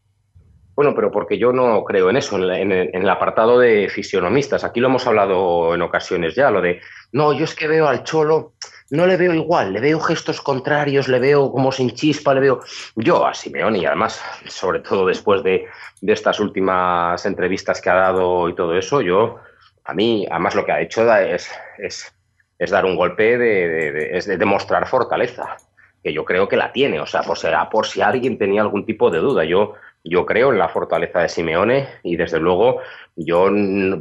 bueno, 0.75 0.93
pero 0.93 1.09
porque 1.09 1.37
yo 1.37 1.53
no 1.53 1.83
creo 1.85 2.09
en 2.09 2.17
eso, 2.17 2.37
en, 2.37 2.71
el 2.71 3.09
apartado 3.09 3.59
de 3.59 3.89
fisionomistas. 3.89 4.65
Aquí 4.65 4.81
lo 4.81 4.87
hemos 4.87 5.07
hablado 5.07 5.73
en 5.73 5.81
ocasiones 5.81 6.35
ya, 6.35 6.51
lo 6.51 6.61
de, 6.61 6.81
no, 7.13 7.31
yo 7.31 7.45
es 7.45 7.55
que 7.55 7.67
veo 7.67 7.87
al 7.87 8.03
Cholo, 8.03 8.54
no 8.91 9.07
le 9.07 9.17
veo 9.17 9.33
igual, 9.33 9.73
le 9.73 9.79
veo 9.79 9.99
gestos 9.99 10.41
contrarios, 10.41 11.07
le 11.07 11.19
veo 11.19 11.51
como 11.51 11.71
sin 11.71 11.91
chispa, 11.91 12.33
le 12.33 12.41
veo... 12.41 12.61
Yo 12.95 13.25
a 13.25 13.33
Simeone 13.33 13.79
y 13.79 13.85
además, 13.85 14.21
sobre 14.47 14.79
todo 14.79 15.07
después 15.07 15.43
de, 15.43 15.67
estas 16.01 16.39
últimas 16.39 17.25
entrevistas 17.25 17.81
que 17.81 17.89
ha 17.89 17.95
dado 17.95 18.47
y 18.49 18.55
todo 18.55 18.77
eso, 18.77 19.01
yo, 19.01 19.39
a 19.85 19.93
mí, 19.93 20.27
además 20.29 20.55
lo 20.55 20.65
que 20.65 20.71
ha 20.71 20.81
hecho 20.81 21.11
es, 21.15 21.49
es, 21.77 22.13
es 22.59 22.69
dar 22.69 22.85
un 22.85 22.95
golpe 22.95 23.37
de, 23.37 24.17
es 24.17 24.25
de 24.25 24.37
demostrar 24.37 24.87
fortaleza 24.87 25.57
que 26.05 26.13
yo 26.13 26.23
creo 26.23 26.47
que 26.47 26.55
la 26.55 26.71
tiene, 26.71 26.99
o 26.99 27.07
sea, 27.07 27.23
por 27.23 27.39
por 27.71 27.87
si 27.87 27.99
alguien 27.99 28.37
tenía 28.37 28.61
algún 28.61 28.85
tipo 28.85 29.09
de 29.09 29.17
duda. 29.17 29.43
Yo, 29.43 29.73
yo 30.05 30.25
creo 30.25 30.51
en 30.51 30.59
la 30.59 30.69
fortaleza 30.69 31.19
de 31.19 31.29
Simeone 31.29 31.87
y 32.03 32.15
desde 32.15 32.39
luego 32.39 32.79
yo 33.15 33.49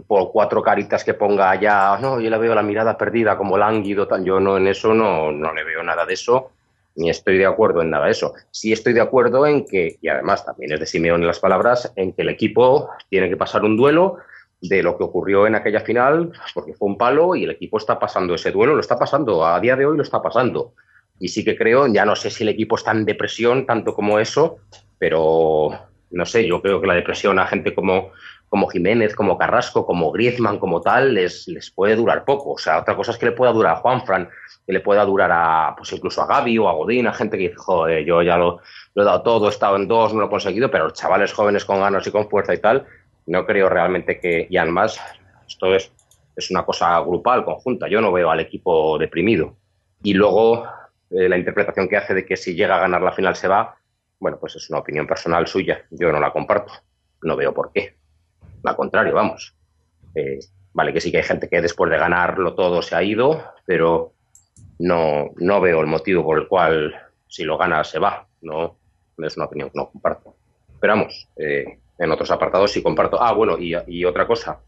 por 0.06 0.30
cuatro 0.32 0.62
caritas 0.62 1.02
que 1.02 1.14
ponga 1.14 1.50
allá, 1.50 1.98
no, 1.98 2.20
yo 2.20 2.28
le 2.28 2.38
veo 2.38 2.54
la 2.54 2.62
mirada 2.62 2.98
perdida 2.98 3.36
como 3.38 3.56
lánguido, 3.56 4.06
tal, 4.06 4.22
yo 4.22 4.38
no 4.38 4.58
en 4.58 4.66
eso 4.66 4.92
no, 4.92 5.32
no 5.32 5.54
le 5.54 5.64
veo 5.64 5.82
nada 5.82 6.04
de 6.04 6.14
eso, 6.14 6.50
ni 6.96 7.08
estoy 7.08 7.38
de 7.38 7.46
acuerdo 7.46 7.80
en 7.80 7.90
nada 7.90 8.04
de 8.04 8.12
eso. 8.12 8.34
Sí 8.50 8.72
estoy 8.72 8.92
de 8.92 9.00
acuerdo 9.00 9.46
en 9.46 9.64
que, 9.64 9.96
y 10.00 10.08
además 10.08 10.44
también 10.44 10.72
es 10.72 10.80
de 10.80 10.86
Simeone 10.86 11.26
las 11.26 11.40
palabras, 11.40 11.92
en 11.96 12.12
que 12.12 12.22
el 12.22 12.28
equipo 12.28 12.90
tiene 13.08 13.30
que 13.30 13.36
pasar 13.36 13.64
un 13.64 13.76
duelo 13.76 14.18
de 14.60 14.82
lo 14.82 14.98
que 14.98 15.04
ocurrió 15.04 15.46
en 15.46 15.54
aquella 15.54 15.80
final, 15.80 16.32
porque 16.52 16.74
fue 16.74 16.88
un 16.88 16.98
palo 16.98 17.34
y 17.34 17.44
el 17.44 17.50
equipo 17.50 17.78
está 17.78 17.98
pasando 17.98 18.34
ese 18.34 18.50
duelo, 18.50 18.74
lo 18.74 18.80
está 18.80 18.98
pasando, 18.98 19.44
a 19.44 19.58
día 19.58 19.76
de 19.76 19.86
hoy 19.86 19.96
lo 19.96 20.02
está 20.02 20.20
pasando. 20.20 20.74
Y 21.18 21.28
sí 21.28 21.44
que 21.44 21.56
creo, 21.56 21.86
ya 21.86 22.04
no 22.04 22.16
sé 22.16 22.30
si 22.30 22.42
el 22.42 22.48
equipo 22.50 22.76
está 22.76 22.90
en 22.90 23.04
depresión 23.04 23.66
tanto 23.66 23.94
como 23.94 24.18
eso, 24.18 24.58
pero 24.98 25.70
no 26.14 26.26
sé, 26.26 26.46
yo 26.46 26.62
creo 26.62 26.80
que 26.80 26.86
la 26.86 26.94
depresión 26.94 27.38
a 27.38 27.46
gente 27.46 27.74
como, 27.74 28.12
como 28.48 28.68
Jiménez, 28.68 29.14
como 29.14 29.36
Carrasco, 29.36 29.84
como 29.84 30.12
Griezmann, 30.12 30.58
como 30.58 30.80
tal, 30.80 31.14
les, 31.14 31.48
les 31.48 31.70
puede 31.70 31.96
durar 31.96 32.24
poco. 32.24 32.52
O 32.52 32.58
sea, 32.58 32.78
otra 32.78 32.96
cosa 32.96 33.10
es 33.10 33.18
que 33.18 33.26
le 33.26 33.32
pueda 33.32 33.52
durar 33.52 33.74
a 33.74 33.80
Juanfran, 33.80 34.28
que 34.66 34.72
le 34.72 34.80
pueda 34.80 35.04
durar 35.04 35.30
a, 35.32 35.74
pues 35.76 35.92
incluso 35.92 36.22
a 36.22 36.26
Gaby 36.26 36.58
o 36.58 36.68
a 36.68 36.72
Godín, 36.72 37.06
a 37.06 37.12
gente 37.12 37.36
que 37.36 37.48
dice, 37.48 37.56
joder, 37.56 38.04
yo 38.04 38.22
ya 38.22 38.36
lo, 38.36 38.60
lo 38.94 39.02
he 39.02 39.04
dado 39.04 39.22
todo, 39.22 39.46
he 39.46 39.50
estado 39.50 39.76
en 39.76 39.88
dos, 39.88 40.14
no 40.14 40.20
lo 40.20 40.26
he 40.26 40.30
conseguido, 40.30 40.70
pero 40.70 40.84
los 40.84 40.94
chavales 40.94 41.32
jóvenes 41.32 41.64
con 41.64 41.80
ganas 41.80 42.06
y 42.06 42.10
con 42.10 42.30
fuerza 42.30 42.54
y 42.54 42.58
tal, 42.58 42.86
no 43.26 43.44
creo 43.44 43.68
realmente 43.68 44.20
que, 44.20 44.46
y 44.48 44.56
además, 44.56 45.00
esto 45.46 45.74
es, 45.74 45.92
es 46.36 46.50
una 46.50 46.64
cosa 46.64 46.98
grupal, 47.00 47.44
conjunta. 47.44 47.88
Yo 47.88 48.00
no 48.00 48.12
veo 48.12 48.30
al 48.30 48.40
equipo 48.40 48.98
deprimido. 48.98 49.56
Y 50.02 50.14
luego, 50.14 50.66
eh, 51.10 51.28
la 51.28 51.38
interpretación 51.38 51.88
que 51.88 51.96
hace 51.96 52.14
de 52.14 52.26
que 52.26 52.36
si 52.36 52.54
llega 52.54 52.76
a 52.76 52.80
ganar 52.80 53.02
la 53.02 53.12
final 53.12 53.36
se 53.36 53.48
va, 53.48 53.76
bueno, 54.24 54.38
pues 54.38 54.56
es 54.56 54.70
una 54.70 54.78
opinión 54.78 55.06
personal 55.06 55.46
suya, 55.46 55.84
yo 55.90 56.10
no 56.10 56.18
la 56.18 56.32
comparto, 56.32 56.72
no 57.24 57.36
veo 57.36 57.52
por 57.52 57.70
qué. 57.72 57.94
Al 58.64 58.74
contrario, 58.74 59.12
vamos. 59.12 59.54
Eh, 60.14 60.38
vale, 60.72 60.94
que 60.94 61.02
sí 61.02 61.10
que 61.10 61.18
hay 61.18 61.24
gente 61.24 61.46
que 61.46 61.60
después 61.60 61.90
de 61.90 61.98
ganarlo 61.98 62.54
todo 62.54 62.80
se 62.80 62.96
ha 62.96 63.02
ido, 63.02 63.44
pero 63.66 64.14
no, 64.78 65.26
no 65.36 65.60
veo 65.60 65.78
el 65.82 65.86
motivo 65.88 66.24
por 66.24 66.38
el 66.38 66.48
cual 66.48 66.94
si 67.28 67.44
lo 67.44 67.58
gana 67.58 67.84
se 67.84 67.98
va. 67.98 68.26
No, 68.40 68.78
es 69.18 69.36
una 69.36 69.44
opinión 69.44 69.68
que 69.68 69.76
no 69.76 69.90
comparto. 69.90 70.34
Pero 70.80 70.94
vamos, 70.94 71.28
eh, 71.36 71.80
en 71.98 72.10
otros 72.10 72.30
apartados 72.30 72.72
sí 72.72 72.82
comparto. 72.82 73.22
Ah, 73.22 73.34
bueno, 73.34 73.58
y, 73.58 73.74
y 73.88 74.06
otra 74.06 74.26
cosa. 74.26 74.58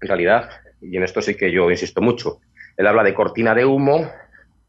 En 0.00 0.08
realidad, 0.08 0.48
y 0.80 0.96
en 0.96 1.02
esto 1.02 1.20
sí 1.20 1.36
que 1.36 1.52
yo 1.52 1.70
insisto 1.70 2.00
mucho, 2.00 2.40
él 2.78 2.86
habla 2.86 3.02
de 3.02 3.12
cortina 3.12 3.54
de 3.54 3.66
humo 3.66 4.10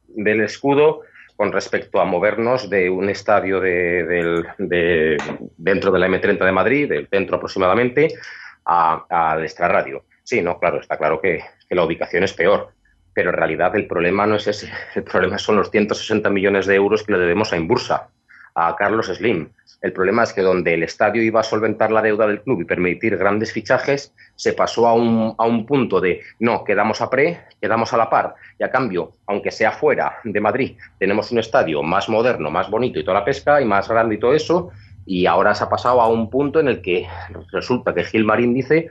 del 0.10 0.42
escudo 0.42 1.04
con 1.36 1.52
respecto 1.52 2.00
a 2.00 2.06
movernos 2.06 2.70
de 2.70 2.90
un 2.90 3.10
estadio 3.10 3.60
de, 3.60 4.46
dentro 5.58 5.92
de 5.92 6.00
la 6.00 6.08
M30 6.08 6.46
de 6.46 6.52
Madrid, 6.52 6.90
del 6.90 7.08
centro 7.08 7.38
aproximadamente, 7.38 8.14
al 8.66 9.44
extrarradio. 9.44 10.06
Sí, 10.24 10.42
no, 10.42 10.58
claro, 10.60 10.80
está 10.80 10.98
claro 10.98 11.22
que, 11.22 11.42
que, 11.70 11.76
la 11.76 11.84
ubicación 11.84 12.24
es 12.24 12.34
peor, 12.34 12.70
pero 13.14 13.30
en 13.30 13.36
realidad 13.36 13.76
el 13.76 13.86
problema 13.86 14.26
no 14.26 14.36
es 14.36 14.48
ese, 14.48 14.72
el 14.96 15.04
problema 15.04 15.38
son 15.38 15.58
los 15.58 15.70
160 15.70 16.30
millones 16.30 16.66
de 16.66 16.76
euros 16.76 17.04
que 17.04 17.12
le 17.12 17.20
debemos 17.20 17.54
a 17.54 17.58
Imbursa, 17.58 18.10
a 18.56 18.76
Carlos 18.76 19.08
Slim. 19.08 19.50
El 19.82 19.94
problema 19.94 20.24
es 20.24 20.34
que 20.34 20.42
donde 20.42 20.74
el 20.74 20.84
estadio 20.84 21.22
iba 21.22 21.42
a 21.42 21.44
solventar 21.44 21.92
la 21.92 22.02
deuda 22.02 22.26
del 22.26 22.42
club 22.42 22.62
y 22.62 22.66
permitir 22.66 23.18
grandes 23.18 23.52
fichajes, 23.52 24.14
se 24.36 24.54
pasó 24.54 24.88
a 24.88 24.94
un, 24.94 25.36
a 25.38 25.46
un 25.46 25.66
punto 25.66 26.02
de 26.02 26.22
no, 26.40 26.64
quedamos 26.64 27.02
a 27.02 27.10
pre, 27.10 27.42
quedamos 27.62 27.94
a 27.94 27.98
la 27.98 28.10
par, 28.10 28.36
y 28.58 28.64
a 28.64 28.72
cambio, 28.72 29.12
aunque 29.28 29.52
sea 29.52 29.72
fuera 29.72 30.18
de 30.24 30.42
Madrid, 30.42 30.78
tenemos 30.98 31.32
un 31.32 31.40
estadio 31.40 31.84
más 31.84 32.10
moderno, 32.10 32.50
más 32.50 32.70
bonito 32.70 33.00
y 33.00 33.04
toda 33.04 33.20
la 33.20 33.26
pesca, 33.26 33.62
y 33.62 33.66
más 33.66 33.88
grande 33.88 34.16
y 34.16 34.20
todo 34.20 34.34
eso, 34.34 34.72
y 35.06 35.26
ahora 35.26 35.54
se 35.54 35.66
ha 35.66 35.70
pasado 35.70 36.02
a 36.02 36.08
un 36.08 36.30
punto 36.30 36.60
en 36.60 36.68
el 36.68 36.82
que 36.82 37.08
resulta 37.52 37.94
que 37.94 38.06
Gil 38.06 38.26
Marín 38.26 38.54
dice 38.54 38.90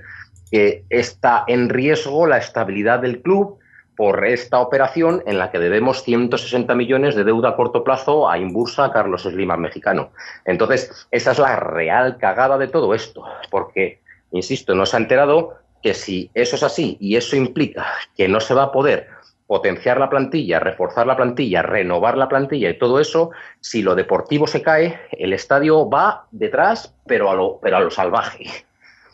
que 0.50 0.84
está 0.90 1.44
en 1.48 1.68
riesgo 1.68 2.26
la 2.26 2.38
estabilidad 2.38 3.00
del 3.00 3.20
club 3.20 3.58
por 3.96 4.26
esta 4.26 4.60
operación 4.60 5.22
en 5.26 5.38
la 5.38 5.50
que 5.50 5.58
debemos 5.58 6.02
160 6.02 6.74
millones 6.74 7.14
de 7.14 7.24
deuda 7.24 7.50
a 7.50 7.56
corto 7.56 7.84
plazo 7.84 8.28
a 8.28 8.38
Imbursa, 8.38 8.86
a 8.86 8.92
Carlos 8.92 9.22
Slim, 9.22 9.54
mexicano. 9.56 10.10
Entonces, 10.44 11.06
esa 11.10 11.32
es 11.32 11.38
la 11.38 11.56
real 11.56 12.18
cagada 12.18 12.58
de 12.58 12.68
todo 12.68 12.94
esto, 12.94 13.24
porque, 13.50 14.00
insisto, 14.32 14.74
no 14.74 14.86
se 14.86 14.96
ha 14.96 15.00
enterado 15.00 15.54
que 15.82 15.94
si 15.94 16.30
eso 16.34 16.56
es 16.56 16.62
así 16.62 16.96
y 16.98 17.16
eso 17.16 17.36
implica 17.36 17.86
que 18.16 18.26
no 18.26 18.40
se 18.40 18.54
va 18.54 18.64
a 18.64 18.72
poder 18.72 19.08
potenciar 19.46 19.98
la 19.98 20.08
plantilla, 20.08 20.58
reforzar 20.58 21.06
la 21.06 21.16
plantilla, 21.16 21.62
renovar 21.62 22.16
la 22.16 22.28
plantilla 22.28 22.70
y 22.70 22.78
todo 22.78 22.98
eso, 22.98 23.30
si 23.60 23.82
lo 23.82 23.94
deportivo 23.94 24.46
se 24.46 24.62
cae, 24.62 24.98
el 25.12 25.34
estadio 25.34 25.88
va 25.88 26.26
detrás, 26.30 26.94
pero 27.06 27.30
a 27.30 27.34
lo, 27.34 27.58
pero 27.60 27.76
a 27.76 27.80
lo 27.80 27.90
salvaje. 27.90 28.46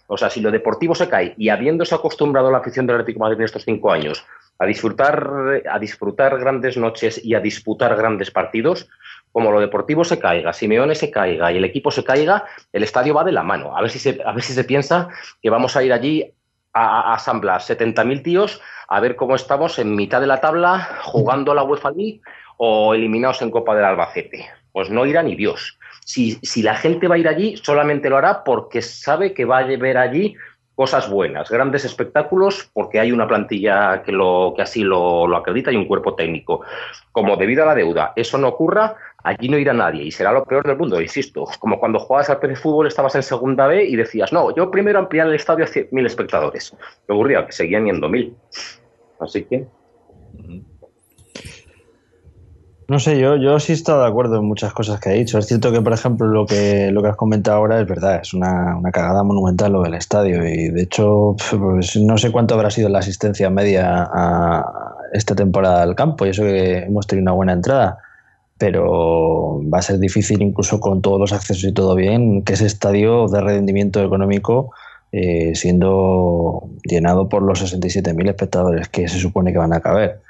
O 0.06 0.16
sea, 0.16 0.30
si 0.30 0.40
lo 0.40 0.50
deportivo 0.50 0.94
se 0.94 1.08
cae 1.08 1.34
y 1.36 1.48
habiéndose 1.48 1.94
acostumbrado 1.94 2.48
a 2.48 2.52
la 2.52 2.58
afición 2.58 2.86
del 2.86 2.96
Atlético 2.96 3.20
Madrid 3.20 3.38
en 3.38 3.44
estos 3.44 3.64
cinco 3.64 3.92
años 3.92 4.24
a 4.60 4.66
disfrutar, 4.66 5.62
a 5.68 5.78
disfrutar 5.78 6.38
grandes 6.38 6.76
noches 6.76 7.20
y 7.24 7.34
a 7.34 7.40
disputar 7.40 7.96
grandes 7.96 8.30
partidos, 8.30 8.88
como 9.32 9.50
lo 9.50 9.58
deportivo 9.58 10.04
se 10.04 10.18
caiga, 10.18 10.52
Simeone 10.52 10.94
se 10.94 11.10
caiga 11.10 11.50
y 11.50 11.56
el 11.56 11.64
equipo 11.64 11.90
se 11.90 12.04
caiga, 12.04 12.44
el 12.72 12.82
estadio 12.82 13.14
va 13.14 13.24
de 13.24 13.32
la 13.32 13.42
mano. 13.42 13.76
A 13.76 13.80
ver 13.80 13.90
si 13.90 13.98
se, 13.98 14.20
a 14.24 14.32
ver 14.32 14.42
si 14.42 14.52
se 14.52 14.64
piensa 14.64 15.08
que 15.40 15.48
vamos 15.48 15.76
a 15.76 15.82
ir 15.82 15.92
allí 15.92 16.30
a, 16.74 17.12
a 17.12 17.14
asamblar 17.14 17.62
70.000 17.62 18.22
tíos 18.22 18.60
a 18.86 19.00
ver 19.00 19.16
cómo 19.16 19.34
estamos 19.34 19.78
en 19.78 19.96
mitad 19.96 20.20
de 20.20 20.26
la 20.26 20.40
tabla 20.40 20.98
jugando 21.04 21.52
a 21.52 21.54
la 21.54 21.62
UEFA 21.62 21.92
League 21.92 22.20
o 22.58 22.92
eliminados 22.92 23.40
en 23.40 23.50
Copa 23.50 23.74
del 23.74 23.84
Albacete. 23.84 24.50
Pues 24.72 24.90
no 24.90 25.06
irá 25.06 25.22
ni 25.22 25.36
Dios. 25.36 25.78
Si, 26.04 26.38
si 26.42 26.62
la 26.62 26.74
gente 26.74 27.08
va 27.08 27.14
a 27.14 27.18
ir 27.18 27.28
allí, 27.28 27.56
solamente 27.56 28.10
lo 28.10 28.18
hará 28.18 28.42
porque 28.42 28.82
sabe 28.82 29.32
que 29.32 29.44
va 29.44 29.58
a 29.58 29.64
ver 29.64 29.96
allí 29.96 30.36
cosas 30.80 31.10
buenas, 31.10 31.50
grandes 31.50 31.84
espectáculos, 31.84 32.70
porque 32.72 32.98
hay 32.98 33.12
una 33.12 33.28
plantilla 33.28 34.02
que, 34.02 34.12
lo, 34.12 34.54
que 34.56 34.62
así 34.62 34.82
lo, 34.82 35.36
acredita 35.36 35.70
y 35.70 35.76
un 35.76 35.84
cuerpo 35.84 36.14
técnico. 36.14 36.62
Como 37.12 37.36
debido 37.36 37.64
a 37.64 37.66
la 37.66 37.74
deuda 37.74 38.14
eso 38.16 38.38
no 38.38 38.48
ocurra, 38.48 38.96
allí 39.22 39.50
no 39.50 39.58
irá 39.58 39.74
nadie 39.74 40.04
y 40.04 40.10
será 40.10 40.32
lo 40.32 40.42
peor 40.46 40.66
del 40.66 40.78
mundo, 40.78 40.98
insisto. 40.98 41.44
Como 41.58 41.78
cuando 41.78 41.98
jugabas 41.98 42.30
al 42.30 42.38
PC 42.38 42.56
Fútbol, 42.56 42.86
estabas 42.86 43.14
en 43.14 43.22
segunda 43.22 43.66
B 43.66 43.84
y 43.84 43.94
decías, 43.94 44.32
no, 44.32 44.56
yo 44.56 44.70
primero 44.70 44.98
ampliar 44.98 45.26
el 45.26 45.34
estadio 45.34 45.66
a 45.66 45.68
mil 45.90 46.06
espectadores. 46.06 46.74
¿Qué 47.06 47.12
ocurría? 47.12 47.44
Que 47.44 47.52
seguían 47.52 47.84
yendo 47.84 48.08
mil. 48.08 48.34
Así 49.20 49.44
que. 49.44 49.66
No 52.90 52.98
sé, 52.98 53.20
yo, 53.20 53.36
yo 53.36 53.60
sí 53.60 53.70
he 53.70 53.74
estado 53.76 54.02
de 54.02 54.08
acuerdo 54.08 54.38
en 54.38 54.46
muchas 54.46 54.72
cosas 54.72 54.98
que 54.98 55.10
ha 55.10 55.12
dicho. 55.12 55.38
Es 55.38 55.46
cierto 55.46 55.70
que, 55.70 55.80
por 55.80 55.92
ejemplo, 55.92 56.26
lo 56.26 56.44
que, 56.44 56.90
lo 56.90 57.02
que 57.02 57.08
has 57.10 57.14
comentado 57.14 57.58
ahora 57.58 57.80
es 57.80 57.86
verdad, 57.86 58.18
es 58.20 58.34
una, 58.34 58.76
una 58.76 58.90
cagada 58.90 59.22
monumental 59.22 59.70
lo 59.70 59.82
del 59.82 59.94
estadio. 59.94 60.44
Y 60.44 60.70
de 60.70 60.82
hecho, 60.82 61.36
pues, 61.60 61.94
no 61.94 62.18
sé 62.18 62.32
cuánto 62.32 62.56
habrá 62.56 62.68
sido 62.68 62.88
la 62.88 62.98
asistencia 62.98 63.48
media 63.48 64.10
a 64.12 64.96
esta 65.12 65.36
temporada 65.36 65.82
al 65.82 65.94
campo, 65.94 66.26
y 66.26 66.30
eso 66.30 66.42
que 66.42 66.78
hemos 66.78 67.06
tenido 67.06 67.22
una 67.22 67.32
buena 67.32 67.52
entrada. 67.52 67.98
Pero 68.58 69.60
va 69.72 69.78
a 69.78 69.82
ser 69.82 70.00
difícil, 70.00 70.42
incluso 70.42 70.80
con 70.80 71.00
todos 71.00 71.20
los 71.20 71.32
accesos 71.32 71.62
y 71.62 71.72
todo 71.72 71.94
bien, 71.94 72.42
que 72.42 72.54
ese 72.54 72.66
estadio 72.66 73.28
de 73.28 73.40
rendimiento 73.40 74.02
económico 74.02 74.72
eh, 75.12 75.52
siendo 75.54 76.68
llenado 76.82 77.28
por 77.28 77.42
los 77.42 77.62
67.000 77.62 78.28
espectadores 78.28 78.88
que 78.88 79.06
se 79.06 79.20
supone 79.20 79.52
que 79.52 79.58
van 79.58 79.74
a 79.74 79.80
caber. 79.80 80.22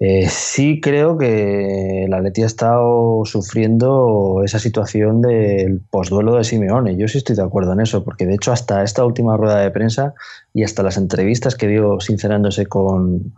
Eh, 0.00 0.28
sí 0.28 0.80
creo 0.80 1.18
que 1.18 2.06
la 2.08 2.20
Leti 2.20 2.42
ha 2.42 2.46
estado 2.46 3.24
sufriendo 3.24 4.42
esa 4.44 4.60
situación 4.60 5.20
del 5.20 5.80
posduelo 5.90 6.36
de 6.36 6.44
Simeone. 6.44 6.96
Yo 6.96 7.08
sí 7.08 7.18
estoy 7.18 7.34
de 7.34 7.42
acuerdo 7.42 7.72
en 7.72 7.80
eso, 7.80 8.04
porque 8.04 8.24
de 8.24 8.34
hecho 8.34 8.52
hasta 8.52 8.84
esta 8.84 9.04
última 9.04 9.36
rueda 9.36 9.60
de 9.60 9.70
prensa 9.70 10.14
y 10.54 10.62
hasta 10.62 10.84
las 10.84 10.96
entrevistas 10.96 11.56
que 11.56 11.66
dio 11.66 11.98
sincerándose 11.98 12.66
con, 12.66 13.34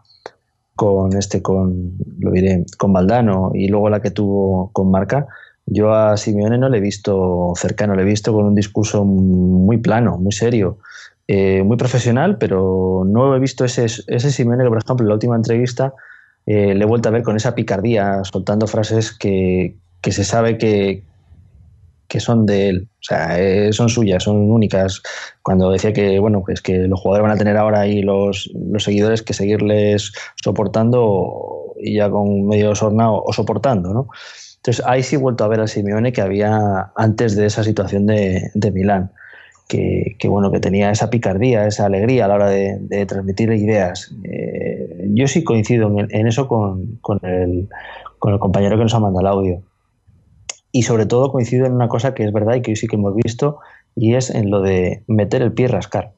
con 0.77 1.17
este, 1.17 1.41
con, 1.41 1.97
lo 2.19 2.31
diré, 2.31 2.67
con 2.77 2.93
Valdano 2.93 3.53
y 3.55 3.69
luego 3.69 3.89
la 3.89 4.03
que 4.03 4.11
tuvo 4.11 4.71
con 4.73 4.91
Marca, 4.91 5.29
yo 5.67 5.95
a 5.95 6.17
Simeone 6.17 6.59
no 6.59 6.69
le 6.69 6.79
he 6.79 6.81
visto 6.81 7.53
cercano, 7.57 7.95
le 7.95 8.03
he 8.03 8.05
visto 8.05 8.33
con 8.33 8.45
un 8.45 8.55
discurso 8.55 9.05
muy 9.05 9.79
plano, 9.79 10.19
muy 10.19 10.33
serio, 10.33 10.79
eh, 11.33 11.63
muy 11.63 11.77
profesional, 11.77 12.39
pero 12.39 13.05
no 13.07 13.37
he 13.37 13.39
visto 13.39 13.65
ese, 13.65 13.85
ese 13.85 14.33
Simeone 14.33 14.65
que, 14.65 14.69
por 14.69 14.83
ejemplo, 14.83 15.05
en 15.05 15.09
la 15.11 15.15
última 15.15 15.37
entrevista 15.37 15.95
eh, 16.45 16.75
le 16.75 16.83
he 16.83 16.87
vuelto 16.87 17.09
a 17.09 17.13
ver 17.13 17.23
con 17.23 17.37
esa 17.37 17.55
picardía, 17.55 18.25
soltando 18.25 18.67
frases 18.67 19.17
que, 19.17 19.77
se 20.03 20.25
sabe 20.25 20.59
que, 20.59 21.05
que 22.09 22.19
son 22.19 22.47
de 22.47 22.69
él, 22.71 22.89
o 22.95 23.03
sea, 23.03 23.39
eh, 23.39 23.73
son 23.73 23.89
suyas, 23.89 24.25
son 24.25 24.51
únicas. 24.51 25.03
Cuando 25.43 25.71
decía 25.71 25.93
que, 25.93 26.19
bueno, 26.19 26.43
pues 26.45 26.61
que 26.63 26.79
los 26.89 26.99
jugadores 26.99 27.29
van 27.29 27.37
a 27.37 27.39
tener 27.39 27.57
ahora 27.57 27.83
ahí 27.83 28.03
los, 28.03 28.51
los 28.53 28.83
seguidores 28.83 29.23
que 29.23 29.33
seguirles 29.33 30.13
soportando 30.43 31.77
y 31.81 31.99
ya 31.99 32.11
con 32.11 32.49
medio 32.49 32.75
sornado 32.75 33.23
o 33.25 33.33
soportando, 33.33 33.95
¿no? 33.95 34.09
Entonces 34.57 34.85
ahí 34.85 35.05
sí 35.05 35.15
he 35.15 35.19
vuelto 35.21 35.45
a 35.45 35.49
ver 35.49 35.61
al 35.61 35.69
Simeone 35.69 36.13
que 36.13 36.23
había 36.23 36.91
antes 36.97 37.37
de 37.37 37.47
esa 37.47 37.63
situación 37.63 38.07
de, 38.07 38.51
de 38.55 38.73
Milán. 38.73 39.13
Que, 39.71 40.29
bueno, 40.29 40.51
que 40.51 40.59
tenía 40.59 40.91
esa 40.91 41.11
picardía, 41.11 41.67
esa 41.67 41.87
alegría 41.87 42.25
a 42.25 42.29
la 42.29 42.35
hora 42.35 42.51
de, 42.51 43.07
transmitir 43.07 43.53
ideas. 43.53 44.13
Eh, 44.25 45.09
yo 45.15 45.29
sí 45.29 45.45
coincido 45.45 45.89
en, 45.97 46.27
eso 46.27 46.49
con, 46.49 46.99
el, 47.23 47.69
con, 48.19 48.33
el, 48.33 48.39
compañero 48.41 48.77
que 48.77 48.83
nos 48.83 48.95
ha 48.95 49.01
mandado 49.01 49.21
el 49.21 49.27
audio. 49.29 49.63
Y 50.73 50.83
sobre 50.83 51.07
todo 51.07 51.31
coincido 51.31 51.67
en 51.67 51.73
una 51.75 51.89
cosa 51.89 52.15
que 52.15 52.25
es 52.25 52.33
verdad 52.33 52.57
y 52.57 52.63
que 52.63 52.73
hoy 52.73 52.77
sí 52.77 52.89
que 52.89 52.97
hemos 52.97 53.15
visto, 53.15 53.59
y 53.95 54.15
es 54.15 54.31
en 54.31 54.51
lo 54.51 54.61
de 54.61 55.03
meter 55.07 55.43
el 55.43 55.53
pie 55.53 55.67
y 55.67 55.69
rascar. 55.69 56.13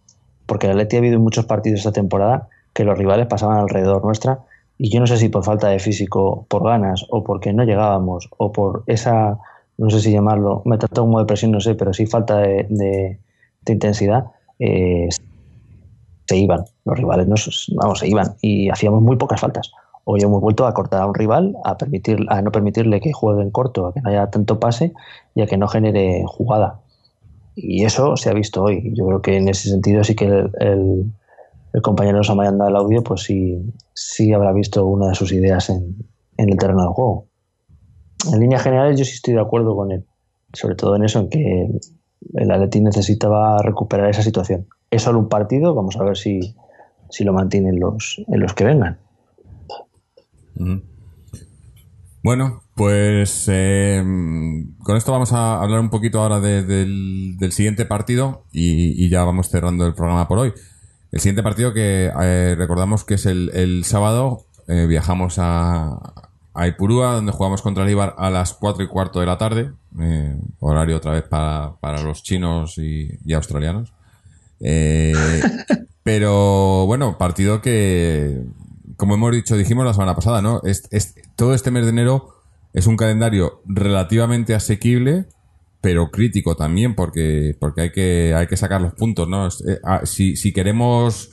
Porque 0.47 0.67
la 0.67 0.75
Leti 0.75 0.97
ha 0.97 1.01
habido 1.01 1.21
muchos 1.21 1.45
partidos 1.45 1.81
esta 1.81 1.93
temporada 1.93 2.49
que 2.73 2.85
los 2.85 2.97
rivales 2.97 3.27
pasaban 3.27 3.59
alrededor 3.59 4.05
nuestra 4.05 4.41
y 4.79 4.91
yo 4.91 5.01
no 5.01 5.07
sé 5.07 5.17
si 5.17 5.29
por 5.29 5.45
falta 5.45 5.69
de 5.69 5.79
físico, 5.79 6.47
por 6.49 6.65
ganas 6.65 7.07
o 7.11 7.23
porque 7.23 7.53
no 7.53 7.65
llegábamos 7.65 8.29
o 8.37 8.53
por 8.53 8.83
esa, 8.87 9.39
no 9.79 9.91
sé 9.91 10.01
si 10.01 10.11
llamarlo, 10.11 10.63
me 10.65 10.79
trata 10.79 11.03
como 11.03 11.21
de 11.21 11.27
presión, 11.27 11.53
no 11.53 11.61
sé, 11.61 11.75
pero 11.75 11.93
sí 11.93 12.07
falta 12.07 12.39
de, 12.39 13.19
de 13.65 13.73
intensidad, 13.73 14.27
eh, 14.59 15.09
se 16.27 16.37
iban, 16.37 16.65
los 16.85 16.97
rivales 16.97 17.27
nos, 17.29 17.73
vamos, 17.77 17.99
se 17.99 18.09
iban 18.09 18.37
y 18.41 18.71
hacíamos 18.71 19.03
muy 19.03 19.17
pocas 19.17 19.41
faltas. 19.41 19.73
Hoy 20.05 20.21
hemos 20.23 20.41
vuelto 20.41 20.67
a 20.67 20.75
cortar 20.75 21.03
a 21.03 21.07
un 21.07 21.15
rival, 21.15 21.57
a, 21.65 21.77
permitir, 21.77 22.19
a 22.29 22.43
no 22.43 22.51
permitirle 22.51 23.01
que 23.01 23.13
juegue 23.13 23.43
en 23.43 23.51
corto, 23.51 23.87
a 23.87 23.95
que 23.95 24.01
no 24.01 24.11
haya 24.11 24.31
tanto 24.31 24.59
pase 24.59 24.93
y 25.35 25.43
a 25.43 25.47
que 25.47 25.57
no 25.57 25.69
genere 25.69 26.25
jugada. 26.27 26.81
Y 27.55 27.85
eso 27.85 28.17
se 28.17 28.31
ha 28.31 28.33
visto 28.33 28.65
hoy. 28.65 28.93
Yo 28.95 29.07
creo 29.07 29.23
que 29.23 29.37
en 29.37 29.49
ese 29.49 29.69
sentido 29.69 30.03
sí 30.03 30.17
que 30.17 30.27
el, 30.27 31.13
compañero 31.83 32.19
nos 32.19 32.31
ha 32.31 32.35
mandado 32.35 32.71
el 32.71 32.77
audio, 32.77 33.03
pues 33.03 33.23
sí, 33.23 33.59
sí 33.95 34.33
habrá 34.33 34.53
visto 34.53 34.85
una 34.87 35.09
de 35.09 35.15
sus 35.15 35.33
ideas 35.33 35.71
en, 35.71 35.97
en 36.37 36.51
el 36.51 36.57
terreno 36.57 36.83
del 36.83 36.93
juego. 36.93 37.27
En 38.33 38.41
líneas 38.41 38.63
generales 38.63 38.99
yo 38.99 39.05
sí 39.05 39.13
estoy 39.13 39.35
de 39.35 39.41
acuerdo 39.41 39.77
con 39.77 39.93
él, 39.93 40.05
sobre 40.53 40.75
todo 40.75 40.97
en 40.97 41.05
eso, 41.05 41.21
en 41.21 41.29
que 41.29 41.71
el 42.35 42.51
Atleti 42.51 42.81
necesitaba 42.81 43.63
recuperar 43.63 44.11
esa 44.11 44.23
situación. 44.23 44.67
Es 44.91 45.03
solo 45.03 45.19
un 45.19 45.29
partido, 45.29 45.75
vamos 45.75 45.97
a 45.97 46.05
ver 46.05 46.17
si, 46.17 46.55
si 47.11 47.25
lo 47.25 47.33
mantienen 47.33 47.79
los, 47.79 48.23
en 48.29 48.41
los 48.41 48.55
que 48.55 48.65
vengan. 48.65 48.99
Bueno, 52.23 52.63
pues 52.75 53.47
eh, 53.51 54.03
con 54.83 54.97
esto 54.97 55.13
vamos 55.13 55.33
a 55.33 55.61
hablar 55.61 55.81
un 55.81 55.91
poquito 55.91 56.21
ahora 56.21 56.41
de, 56.41 56.63
del, 56.63 57.37
del, 57.39 57.53
siguiente 57.53 57.85
partido 57.85 58.45
y, 58.53 59.05
y, 59.05 59.09
ya 59.09 59.25
vamos 59.25 59.49
cerrando 59.49 59.87
el 59.87 59.95
programa 59.95 60.29
por 60.29 60.39
hoy. 60.39 60.53
El 61.11 61.21
siguiente 61.21 61.43
partido 61.43 61.75
que 61.75 62.13
eh, 62.23 62.55
recordamos 62.57 63.05
que 63.05 63.15
es 63.15 63.27
el, 63.27 63.51
el 63.55 63.85
sábado, 63.85 64.47
eh, 64.69 64.87
viajamos 64.87 65.37
a, 65.39 66.32
a 66.55 66.67
Ipurúa, 66.67 67.15
donde 67.15 67.33
jugamos 67.33 67.63
contra 67.63 67.85
el 67.85 67.91
Ibar 67.91 68.15
a 68.19 68.31
las 68.31 68.55
4 68.55 68.85
y 68.85 68.89
cuarto 68.89 69.21
de 69.21 69.27
la 69.27 69.39
tarde, 69.39 69.73
eh, 70.01 70.37
horario 70.61 70.97
otra 70.97 71.13
vez 71.13 71.23
para, 71.23 71.77
para 71.81 72.03
los 72.03 72.23
chinos 72.23 72.79
y, 72.79 73.19
y 73.25 73.33
australianos. 73.33 73.93
Eh, 74.61 75.13
pero 76.03 76.87
bueno, 76.87 77.19
partido 77.19 77.63
que, 77.63 78.43
como 78.97 79.15
hemos 79.15 79.33
dicho, 79.33 79.57
dijimos 79.57 79.85
la 79.85 79.95
semana 79.95 80.15
pasada, 80.15 80.43
¿no? 80.43 80.61
Es, 80.63 80.89
es, 80.91 81.15
todo 81.37 81.55
este 81.55 81.71
mes 81.71 81.85
de 81.85 81.91
enero 81.91 82.35
es 82.73 82.87
un 82.87 82.97
calendario 82.97 83.63
relativamente 83.67 84.55
asequible 84.55 85.27
pero 85.83 86.11
crítico 86.11 86.57
también 86.57 86.95
porque 86.95 87.57
porque 87.59 87.81
hay 87.83 87.91
que 87.91 88.35
hay 88.35 88.47
que 88.47 88.57
sacar 88.57 88.81
los 88.81 88.95
puntos 88.95 89.29
no 89.29 89.49
eh, 89.49 89.81
ah, 89.83 90.03
si, 90.05 90.37
si 90.37 90.53
queremos 90.53 91.31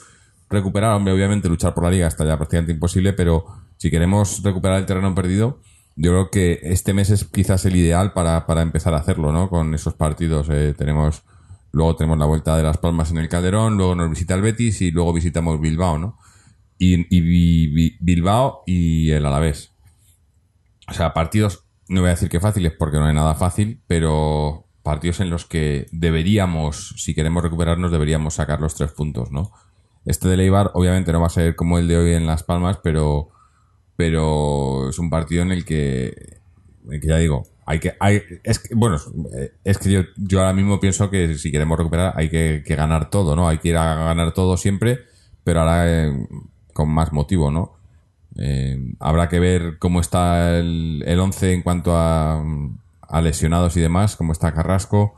recuperar 0.50 0.96
hombre 0.96 1.14
obviamente 1.14 1.48
luchar 1.48 1.74
por 1.74 1.84
la 1.84 1.92
liga 1.92 2.08
está 2.08 2.26
ya 2.26 2.36
prácticamente 2.36 2.74
imposible 2.74 3.14
pero 3.14 3.46
si 3.80 3.90
queremos 3.90 4.44
recuperar 4.44 4.78
el 4.78 4.86
terreno 4.86 5.16
perdido 5.16 5.62
yo 5.96 6.12
creo 6.12 6.30
que 6.30 6.60
este 6.62 6.94
mes 6.94 7.10
es 7.10 7.26
quizás 7.26 7.66
el 7.66 7.76
ideal 7.76 8.14
para, 8.14 8.46
para 8.46 8.62
empezar 8.62 8.94
a 8.94 8.98
hacerlo 8.98 9.32
no 9.32 9.50
con 9.50 9.74
esos 9.74 9.96
partidos 9.96 10.48
eh, 10.52 10.76
tenemos 10.78 11.24
luego 11.72 11.96
tenemos 11.96 12.20
la 12.20 12.26
vuelta 12.26 12.56
de 12.56 12.62
las 12.62 12.78
Palmas 12.78 13.10
en 13.10 13.18
el 13.18 13.30
Calderón 13.30 13.78
luego 13.78 13.96
nos 13.96 14.12
visita 14.12 14.36
el 14.36 14.44
Betis 14.44 14.82
y 14.82 14.92
luego 14.92 15.12
visitamos 15.14 15.60
Bilbao 15.60 15.98
no 15.98 16.20
y, 16.80 17.06
y 17.16 17.98
Bilbao 18.00 18.64
y 18.66 19.12
el 19.12 19.26
Alavés. 19.26 19.74
O 20.88 20.94
sea 20.94 21.14
partidos 21.14 21.66
no 21.90 22.02
voy 22.02 22.10
a 22.10 22.12
decir 22.12 22.30
que 22.30 22.40
fáciles 22.40 22.72
porque 22.78 22.98
no 22.98 23.06
hay 23.06 23.14
nada 23.14 23.36
fácil, 23.36 23.82
pero 23.88 24.68
partidos 24.84 25.20
en 25.20 25.30
los 25.30 25.46
que 25.46 25.88
deberíamos, 25.92 26.94
si 26.98 27.14
queremos 27.14 27.44
recuperarnos, 27.44 27.92
deberíamos 27.92 28.36
sacar 28.36 28.62
los 28.62 28.76
tres 28.76 28.92
puntos, 28.92 29.32
¿no? 29.32 29.52
Este 30.06 30.30
de 30.30 30.38
Leibar 30.38 30.72
obviamente 30.76 31.12
no 31.12 31.20
va 31.20 31.28
a 31.28 31.32
ser 31.32 31.56
como 31.56 31.80
el 31.80 31.88
de 31.88 31.98
hoy 31.98 32.14
en 32.14 32.28
Las 32.28 32.44
Palmas, 32.44 32.80
pero, 32.82 33.30
pero 34.00 34.88
es 34.92 34.98
un 34.98 35.10
partido 35.10 35.42
en 35.42 35.52
el 35.52 35.66
que, 35.66 36.38
en 36.90 37.02
que 37.02 37.08
ya 37.10 37.18
digo, 37.18 37.46
hay 37.66 37.80
que, 37.80 37.98
hay, 38.00 38.22
es 38.46 38.60
que, 38.60 38.74
bueno, 38.74 38.96
es 39.66 39.78
que 39.78 39.92
yo, 39.92 40.04
yo 40.16 40.40
ahora 40.40 40.54
mismo 40.54 40.80
pienso 40.80 41.10
que 41.10 41.36
si 41.36 41.52
queremos 41.52 41.78
recuperar 41.78 42.14
hay 42.16 42.30
que, 42.30 42.64
que 42.66 42.76
ganar 42.78 43.10
todo, 43.10 43.36
¿no? 43.36 43.50
Hay 43.50 43.58
que 43.58 43.68
ir 43.68 43.76
a 43.76 43.96
ganar 43.96 44.34
todo 44.34 44.56
siempre, 44.56 45.00
pero 45.44 45.60
ahora 45.60 45.84
eh, 45.86 46.28
con 46.72 46.88
más 46.88 47.12
motivo, 47.12 47.52
¿no? 47.52 47.74
Eh, 48.38 48.94
habrá 49.02 49.28
que 49.28 49.42
ver 49.42 49.78
cómo 49.80 50.00
está 50.00 50.58
el, 50.58 51.04
el 51.06 51.20
11 51.20 51.56
en 51.56 51.62
cuanto 51.62 51.98
a, 51.98 52.42
a, 53.02 53.22
lesionados 53.22 53.76
y 53.76 53.82
demás, 53.82 54.16
cómo 54.16 54.32
está 54.32 54.54
Carrasco 54.54 55.16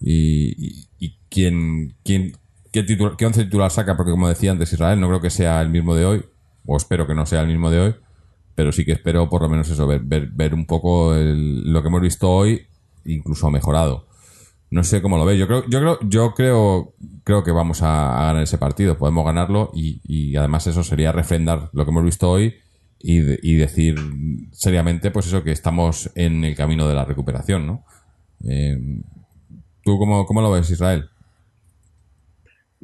y, 0.00 0.66
y, 0.66 0.88
y 0.98 1.16
quién, 1.28 1.94
quién, 2.04 2.36
qué, 2.72 2.82
titular, 2.82 3.16
qué 3.16 3.24
once 3.24 3.44
titular 3.44 3.70
saca, 3.70 3.96
porque 3.96 4.10
como 4.10 4.28
decía 4.28 4.50
antes 4.50 4.72
Israel, 4.72 4.98
no 4.98 5.06
creo 5.06 5.20
que 5.20 5.30
sea 5.30 5.62
el 5.62 5.70
mismo 5.70 5.94
de 5.94 6.06
hoy, 6.06 6.24
o 6.66 6.76
espero 6.76 7.06
que 7.06 7.14
no 7.14 7.24
sea 7.24 7.42
el 7.42 7.46
mismo 7.46 7.70
de 7.70 7.78
hoy, 7.78 7.94
pero 8.56 8.72
sí 8.72 8.84
que 8.84 8.92
espero 8.92 9.28
por 9.28 9.42
lo 9.42 9.48
menos 9.48 9.70
eso, 9.70 9.86
ver, 9.86 10.00
ver, 10.00 10.28
ver 10.32 10.54
un 10.54 10.66
poco 10.66 11.14
lo 11.14 11.82
que 11.82 11.88
hemos 11.88 12.00
visto 12.00 12.28
hoy, 12.28 12.66
incluso 13.04 13.50
mejorado. 13.50 14.06
No 14.70 14.82
sé 14.82 15.00
cómo 15.00 15.18
lo 15.18 15.24
ve. 15.24 15.38
Yo 15.38 15.46
creo, 15.46 15.64
yo 15.68 15.78
creo, 15.78 15.98
yo 16.08 16.34
creo, 16.34 16.94
creo 17.22 17.44
que 17.44 17.52
vamos 17.52 17.82
a, 17.82 18.26
ganar 18.26 18.42
ese 18.42 18.58
partido. 18.58 18.98
Podemos 18.98 19.24
ganarlo 19.24 19.70
y, 19.74 20.34
además 20.36 20.66
eso 20.66 20.82
sería 20.82 21.12
refrendar 21.12 21.68
lo 21.72 21.84
que 21.84 21.90
hemos 21.90 22.02
visto 22.02 22.30
hoy 22.30 22.56
y, 22.98 23.20
decir 23.54 23.96
seriamente, 24.52 25.10
pues 25.10 25.26
eso, 25.26 25.44
que 25.44 25.52
estamos 25.52 26.10
en 26.14 26.42
el 26.42 26.56
camino 26.56 26.88
de 26.88 26.94
la 26.94 27.04
recuperación, 27.04 27.66
¿no? 27.66 27.84
Eh, 28.48 29.02
¿Tú 29.84 29.98
cómo, 29.98 30.26
cómo, 30.26 30.40
lo 30.40 30.50
ves, 30.50 30.70
Israel? 30.70 31.10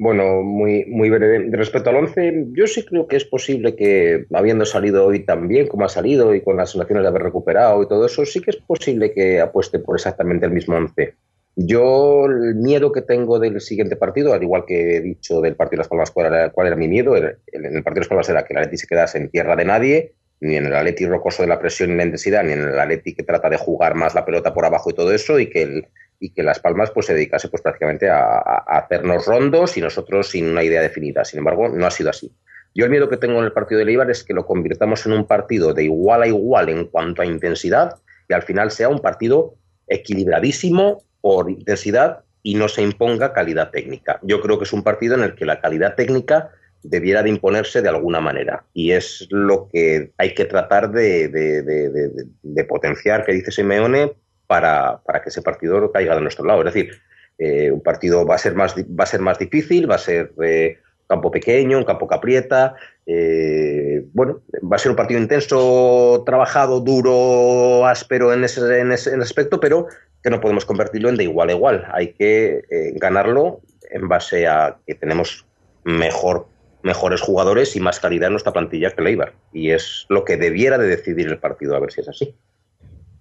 Bueno, 0.03 0.43
muy, 0.43 0.83
muy 0.87 1.09
breve. 1.09 1.47
Respecto 1.51 1.89
al 1.89 1.95
11, 1.95 2.47
yo 2.51 2.67
sí 2.67 2.83
creo 2.83 3.07
que 3.07 3.15
es 3.15 3.23
posible 3.23 3.73
que, 3.77 4.25
habiendo 4.33 4.65
salido 4.65 5.05
hoy 5.05 5.19
tan 5.19 5.47
bien 5.47 5.67
como 5.67 5.85
ha 5.85 5.89
salido 5.89 6.35
y 6.35 6.41
con 6.41 6.57
las 6.57 6.71
sensaciones 6.71 7.03
de 7.03 7.07
haber 7.07 7.23
recuperado 7.23 7.81
y 7.81 7.87
todo 7.87 8.05
eso, 8.05 8.25
sí 8.25 8.41
que 8.41 8.51
es 8.51 8.57
posible 8.57 9.13
que 9.13 9.39
apueste 9.39 9.79
por 9.79 9.95
exactamente 9.95 10.45
el 10.45 10.51
mismo 10.51 10.75
11 10.75 11.15
yo, 11.55 12.25
el 12.25 12.55
miedo 12.55 12.91
que 12.91 13.01
tengo 13.01 13.39
del 13.39 13.61
siguiente 13.61 13.95
partido, 13.95 14.33
al 14.33 14.43
igual 14.43 14.65
que 14.65 14.97
he 14.97 15.01
dicho 15.01 15.39
del 15.39 15.55
partido 15.55 15.77
de 15.77 15.81
Las 15.83 15.87
Palmas, 15.87 16.11
¿cuál 16.11 16.67
era, 16.67 16.75
mi 16.75 16.87
miedo? 16.87 17.15
En 17.15 17.25
el 17.53 17.83
partido 17.83 17.93
de 17.93 17.99
Las 17.99 18.07
Palmas 18.07 18.29
era 18.29 18.43
que 18.43 18.53
el 18.53 18.59
Atleti 18.59 18.77
se 18.77 18.87
quedase 18.87 19.19
en 19.19 19.29
tierra 19.29 19.55
de 19.55 19.65
nadie, 19.65 20.15
ni 20.39 20.55
en 20.57 20.65
el 20.65 20.75
Atleti 20.75 21.05
rocoso 21.05 21.43
de 21.43 21.49
la 21.49 21.59
presión 21.59 21.91
y 21.91 21.95
la 21.95 22.03
intensidad, 22.03 22.43
ni 22.43 22.53
en 22.53 22.61
el 22.61 22.79
Atleti 22.79 23.13
que 23.13 23.23
trata 23.23 23.49
de 23.49 23.57
jugar 23.57 23.93
más 23.95 24.15
la 24.15 24.25
pelota 24.25 24.53
por 24.53 24.65
abajo 24.65 24.89
y 24.89 24.93
todo 24.93 25.13
eso, 25.13 25.39
y 25.39 25.47
que, 25.47 25.61
el, 25.61 25.87
y 26.23 26.29
que 26.29 26.41
Las 26.41 26.59
Palmas 26.59 26.89
pues, 26.91 27.07
se 27.07 27.13
dedicase 27.13 27.49
pues, 27.49 27.61
prácticamente 27.61 28.09
a, 28.09 28.37
hacernos 28.65 29.25
rondos 29.25 29.75
y 29.75 29.81
nosotros 29.81 30.29
sin 30.29 30.47
una 30.47 30.63
idea 30.63 30.81
definida. 30.81 31.25
Sin 31.25 31.39
embargo, 31.39 31.67
no 31.67 31.85
ha 31.85 31.91
sido 31.91 32.11
así. 32.11 32.31
Yo 32.73 32.85
el 32.85 32.91
miedo 32.91 33.09
que 33.09 33.17
tengo 33.17 33.39
en 33.39 33.43
el 33.43 33.51
partido 33.51 33.79
de 33.79 33.85
Leibar 33.85 34.09
es 34.09 34.23
que 34.23 34.33
lo 34.33 34.45
convirtamos 34.45 35.05
en 35.05 35.11
un 35.11 35.27
partido 35.27 35.73
de 35.73 35.83
igual 35.83 36.23
a 36.23 36.27
igual 36.27 36.69
en 36.69 36.85
cuanto 36.85 37.21
a 37.21 37.25
intensidad 37.25 37.95
y 38.29 38.33
al 38.33 38.41
final 38.41 38.71
sea 38.71 38.87
un 38.87 38.99
partido 38.99 39.55
equilibradísimo 39.87 41.03
por 41.19 41.51
intensidad 41.51 42.23
y 42.41 42.55
no 42.55 42.69
se 42.69 42.83
imponga 42.83 43.33
calidad 43.33 43.71
técnica. 43.71 44.21
Yo 44.23 44.39
creo 44.39 44.57
que 44.57 44.63
es 44.63 44.71
un 44.71 44.81
partido 44.81 45.15
en 45.15 45.23
el 45.23 45.35
que 45.35 45.45
la 45.45 45.59
calidad 45.59 45.95
técnica 45.95 46.51
debiera 46.83 47.21
de 47.21 47.31
imponerse 47.31 47.81
de 47.81 47.89
alguna 47.89 48.21
manera. 48.21 48.63
Y 48.73 48.91
es 48.91 49.27
lo 49.29 49.67
que 49.71 50.13
hay 50.17 50.33
que 50.33 50.45
tratar 50.45 50.89
de, 50.91 52.65
potenciar, 52.67 53.25
que 53.25 53.33
dice 53.33 53.51
Simeone, 53.51 54.13
para, 54.53 55.21
que 55.23 55.29
ese 55.29 55.41
partido 55.41 55.91
caiga 55.91 56.15
de 56.15 56.21
nuestro 56.21 56.45
lado. 56.45 56.59
Es 56.59 56.73
decir, 56.73 57.01
eh, 57.39 57.71
un 57.71 57.81
partido 57.81 58.23
va 58.25 58.35
a 58.35 58.37
ser 58.37 58.53
más, 58.53 58.75
va 58.75 59.03
a 59.03 59.07
ser 59.07 59.19
más 59.19 59.39
difícil, 59.39 59.89
va 59.89 59.95
a 59.95 59.97
ser 60.09 60.31
eh, 60.43 60.77
campo 61.07 61.31
pequeño, 61.31 61.79
un 61.79 61.83
campo 61.83 62.07
que 62.07 62.15
aprieta. 62.15 62.75
Eh, 63.07 64.05
bueno, 64.13 64.41
va 64.71 64.75
a 64.75 64.79
ser 64.79 64.91
un 64.91 64.95
partido 64.95 65.19
intenso, 65.19 66.21
trabajado, 66.25 66.81
duro, 66.81 67.87
áspero 67.87 68.31
en 68.31 68.43
ese, 68.43 68.79
en 68.79 68.91
ese, 68.91 69.15
aspecto, 69.15 69.59
pero 69.59 69.87
que 70.21 70.29
no 70.29 70.39
podemos 70.39 70.65
convertirlo 70.65 71.09
en 71.09 71.17
de 71.17 71.23
igual 71.23 71.49
a 71.49 71.53
igual. 71.53 71.87
Hay 71.91 72.13
que 72.13 72.61
ganarlo 72.95 73.61
en 73.89 74.07
base 74.07 74.47
a 74.47 74.77
que 74.85 74.95
tenemos 74.95 75.45
mejor 75.83 76.47
mejores 76.83 77.21
jugadores 77.21 77.77
y 77.77 77.79
más 77.79 77.99
calidad 78.01 78.27
en 78.27 78.33
nuestra 78.33 78.51
plantilla 78.51 78.91
que 78.91 79.01
Leibar. 79.01 79.33
Y 79.53 79.71
es 79.71 80.05
lo 80.09 80.25
que 80.25 80.35
debiera 80.35 80.77
de 80.77 80.87
decidir 80.87 81.27
el 81.29 81.39
partido, 81.39 81.75
a 81.75 81.79
ver 81.79 81.93
si 81.93 82.01
es 82.01 82.09
así. 82.09 82.35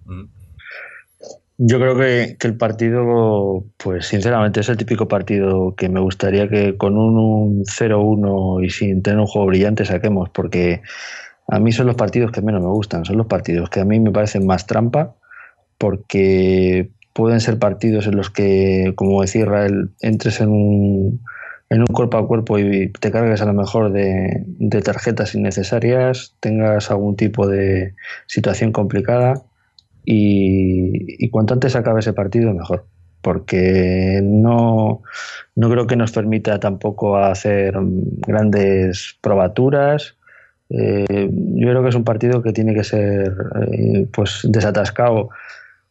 Mm. 0.05 0.42
Yo 1.65 1.79
creo 1.79 1.97
que, 1.97 2.37
el 2.41 2.57
partido, 2.57 3.65
pues 3.77 4.07
sinceramente 4.07 4.59
es 4.59 4.69
el 4.69 4.77
típico 4.77 5.07
partido 5.07 5.77
que 5.77 5.89
me 5.89 6.01
gustaría 6.01 6.49
que 6.49 6.77
con 6.77 6.99
un, 6.99 7.63
0-1 7.65 8.65
y 8.65 8.71
sin 8.71 9.01
tener 9.01 9.21
un 9.21 9.29
juego 9.29 9.47
brillante 9.47 9.85
saquemos, 9.85 10.29
porque 10.31 10.83
a 11.47 11.61
mí 11.61 11.71
son 11.71 11.87
los 11.87 11.95
partidos 11.95 12.33
que 12.33 12.43
menos 12.43 12.63
me 12.63 12.69
gustan, 12.69 13.05
son 13.05 13.17
los 13.17 13.29
partidos 13.29 13.71
que 13.71 13.79
a 13.79 13.85
mí 13.85 14.01
me 14.01 14.11
parecen 14.11 14.45
más 14.45 14.67
trampa, 14.67 15.15
porque 15.79 16.91
pueden 17.13 17.39
ser 17.41 17.61
partidos 17.61 18.09
en 18.09 18.17
los 18.17 18.29
que, 18.31 18.95
como 18.97 19.23
decía 19.23 19.43
Israel, 19.43 19.91
entres 20.01 20.41
en 20.41 20.49
un, 20.49 21.21
en 21.71 21.81
un 21.81 21.87
cuerpo 21.87 22.19
a 22.19 22.27
cuerpo 22.27 22.59
y 22.59 22.91
te 22.91 23.13
cargues 23.13 23.41
a 23.41 23.47
lo 23.47 23.55
mejor 23.55 23.93
de, 23.93 24.45
tarjetas 24.85 25.37
innecesarias, 25.37 26.35
tengas 26.41 26.91
algún 26.91 27.15
tipo 27.15 27.47
de 27.47 27.95
situación 28.27 28.73
complicada 28.73 29.45
y, 30.05 31.29
cuanto 31.31 31.55
antes 31.55 31.77
acabe 31.77 32.01
ese 32.01 32.13
partido 32.13 32.53
mejor 32.53 32.87
porque 33.23 34.21
no, 34.23 35.03
no 35.55 35.71
creo 35.71 35.87
que 35.87 35.97
nos 35.97 36.11
permita 36.11 36.59
tampoco 36.59 37.17
hacer 37.17 37.75
grandes 38.27 39.17
probaturas. 39.21 40.17
Eh, 40.69 41.31
yo 41.31 41.69
creo 41.69 41.83
que 41.83 41.89
es 41.91 41.95
un 41.95 42.05
partido 42.05 42.43
que 42.43 42.53
tiene 42.53 42.75
que 42.75 42.83
ser 42.83 43.33
eh, 43.71 44.09
pues 44.13 44.41
desatascado. 44.43 45.31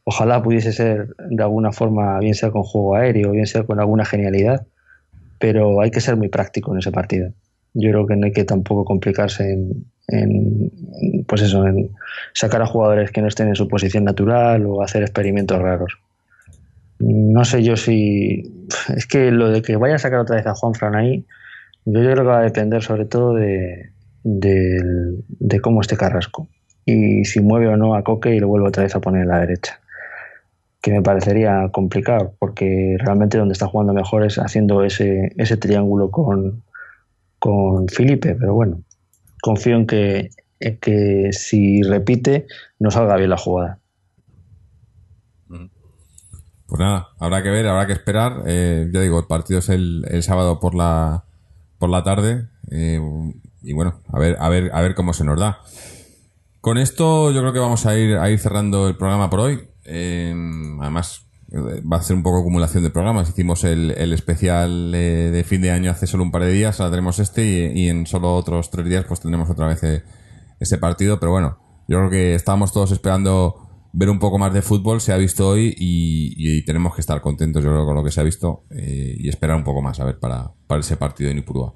Ojalá 0.04 0.44
pudiese 0.44 0.74
ser 0.74 1.16
de 1.30 1.42
alguna 1.42 1.72
forma, 1.72 2.20
bien 2.20 2.36
sea 2.36 2.52
con 2.52 2.64
juego 2.64 2.96
aéreo, 2.96 3.32
bien 3.32 3.48
sea 3.48 3.64
con 3.64 3.80
alguna 3.80 4.04
genialidad, 4.04 4.68
pero 5.40 5.82
hay 5.82 5.90
que 5.90 6.02
ser 6.02 6.18
muy 6.18 6.28
práctico 6.28 6.74
en 6.74 6.80
ese 6.80 6.92
partido. 6.92 7.32
Yo 7.74 7.92
creo 7.92 8.08
que 8.08 8.18
no 8.18 8.26
hay 8.26 8.34
que 8.34 8.44
tampoco 8.44 8.84
complicarse 8.84 9.54
en, 9.54 9.86
pues 11.28 11.42
eso, 11.42 11.66
en 11.66 11.90
sacar 12.34 12.62
a 12.62 12.66
jugadores 12.66 13.12
que 13.12 13.22
no 13.22 13.28
estén 13.28 13.48
en 13.48 13.56
su 13.56 13.68
posición 13.68 14.04
natural 14.04 14.66
o 14.66 14.84
hacer 14.84 15.02
experimentos 15.04 15.60
raros. 15.60 15.98
No 17.00 17.46
sé 17.46 17.64
yo 17.64 17.76
si 17.78 18.68
es 18.96 19.08
que 19.08 19.32
lo 19.32 19.50
de 19.50 19.62
que 19.62 19.76
vaya 19.76 19.96
a 19.96 20.00
sacar 20.00 20.20
otra 20.20 20.36
vez 20.36 20.46
a 20.46 20.54
Juan 20.54 20.74
Fran 20.74 20.96
ahí, 20.96 21.26
yo, 21.86 22.00
creo 22.00 22.16
que 22.16 22.22
va 22.22 22.40
a 22.40 22.44
depender 22.44 22.84
sobre 22.84 23.06
todo 23.06 23.34
de, 23.34 23.90
de 24.24 25.60
cómo 25.62 25.82
esté 25.82 25.98
Carrasco 25.98 26.48
y 26.86 27.26
si 27.26 27.40
mueve 27.40 27.68
o 27.68 27.78
no 27.78 27.96
a 27.96 28.04
Coque 28.04 28.36
y 28.36 28.40
lo 28.40 28.48
vuelve 28.48 28.68
otra 28.68 28.84
vez 28.84 28.96
a 28.96 29.02
poner 29.02 29.24
en 29.24 29.30
la 29.30 29.40
derecha 29.40 29.80
que 30.82 30.92
me 30.92 31.02
parecería 31.02 31.70
complicado, 31.72 32.34
porque 32.40 32.98
realmente 33.00 33.38
donde 33.38 33.54
está 33.54 33.68
jugando 33.68 33.94
mejor 33.94 34.26
es 34.26 34.38
haciendo 34.38 34.84
ese, 34.84 35.32
ese 35.38 35.56
triángulo 35.56 36.10
con, 36.10 36.64
con 37.38 37.88
Felipe, 37.88 38.36
pero 38.36 38.56
bueno, 38.56 38.82
confío 39.42 39.76
en 39.76 39.88
que, 39.88 40.30
que 40.60 41.30
si 41.32 41.82
repite 41.84 42.48
no 42.80 42.92
salga 42.92 43.18
bien 43.18 43.30
la 43.30 43.38
jugada. 43.38 43.80
Pues 46.68 46.80
nada, 46.80 47.10
habrá 47.20 47.44
que 47.44 47.50
ver, 47.50 47.68
habrá 47.68 47.86
que 47.86 47.92
esperar. 47.92 48.44
Eh, 48.46 48.90
ya 48.94 49.02
digo, 49.02 49.20
el 49.20 49.26
partido 49.26 49.60
es 49.60 49.68
el, 49.68 50.06
el, 50.10 50.24
sábado 50.24 50.62
por 50.62 50.74
la 50.74 51.26
por 51.80 51.90
la 51.90 52.02
tarde 52.04 52.48
eh, 52.72 52.98
y 53.62 53.74
bueno, 53.74 54.02
a 54.08 54.18
ver 54.18 54.38
a 54.40 54.48
ver 54.48 54.72
a 54.74 54.80
ver 54.82 54.96
cómo 54.96 55.12
se 55.14 55.26
nos 55.26 55.38
da. 55.38 55.60
Con 56.62 56.78
esto 56.78 57.32
yo 57.32 57.42
creo 57.42 57.52
que 57.52 57.60
vamos 57.60 57.86
a 57.86 57.98
ir 57.98 58.16
a 58.16 58.30
ir 58.30 58.40
cerrando 58.40 58.88
el 58.88 58.96
programa 58.96 59.30
por 59.30 59.42
hoy. 59.42 59.68
Em, 59.84 60.80
además, 60.80 61.28
va 61.54 61.98
a 61.98 62.02
ser 62.02 62.16
un 62.16 62.24
poco 62.24 62.40
acumulación 62.40 62.84
de 62.84 62.90
programas. 62.90 63.30
Hicimos 63.30 63.64
el, 63.64 63.92
especial 64.14 64.92
de 64.92 65.44
fin 65.46 65.62
de 65.62 65.72
año 65.72 65.92
hace 65.92 66.08
solo 66.08 66.24
un 66.24 66.32
par 66.32 66.44
de 66.44 66.52
días, 66.52 66.80
ahora 66.80 66.92
tenemos 66.92 67.20
este 67.20 67.72
y, 67.76 67.90
en 67.90 68.08
solo 68.08 68.36
otros 68.36 68.70
tres 68.70 68.86
días 68.86 69.06
pues 69.08 69.20
tendremos 69.20 69.50
otra 69.50 69.68
vez 69.68 69.84
eh, 69.84 70.04
ese 70.60 70.78
partido. 70.78 71.20
Pero 71.20 71.32
bueno, 71.32 71.58
yo 71.88 71.98
creo 71.98 72.10
que 72.10 72.36
estábamos 72.36 72.72
todos 72.72 72.92
esperando 72.92 73.68
ver 73.94 74.10
un 74.10 74.20
poco 74.20 74.38
más 74.38 74.54
de 74.54 74.62
fútbol, 74.62 75.02
se 75.02 75.12
ha 75.12 75.18
visto 75.18 75.50
hoy 75.50 75.76
y, 75.78 76.64
tenemos 76.64 76.96
que 76.96 77.02
estar 77.02 77.20
contentos 77.20 77.62
yo 77.62 77.72
creo 77.72 77.86
con 77.86 77.96
lo 77.96 78.04
que 78.04 78.12
se 78.12 78.22
ha 78.22 78.24
visto 78.24 78.64
eh, 78.70 79.16
y 79.18 79.28
esperar 79.28 79.58
un 79.58 79.66
poco 79.66 79.82
más 79.82 80.00
a 80.00 80.06
ver 80.06 80.20
para, 80.20 80.54
para 80.68 80.80
ese 80.80 80.96
partido 80.96 81.30
en 81.32 81.40
Ipurúa. 81.40 81.74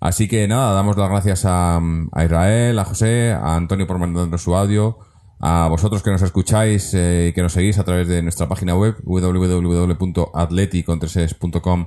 Así 0.00 0.28
que 0.28 0.48
nada, 0.48 0.72
damos 0.72 0.96
las 0.96 1.10
gracias 1.10 1.44
a, 1.44 1.76
a 1.76 2.24
Israel, 2.24 2.78
a 2.78 2.84
José, 2.84 3.32
a 3.32 3.56
Antonio 3.56 3.86
por 3.86 3.98
mandarnos 3.98 4.42
su 4.42 4.54
audio 4.54 4.98
a 5.40 5.68
vosotros 5.68 6.02
que 6.02 6.10
nos 6.10 6.22
escucháis 6.22 6.94
eh, 6.94 7.28
y 7.28 7.32
que 7.32 7.42
nos 7.42 7.52
seguís 7.52 7.78
a 7.78 7.84
través 7.84 8.08
de 8.08 8.22
nuestra 8.22 8.48
página 8.48 8.74
web 8.76 8.96
www.atleticontreses.com 9.04 11.86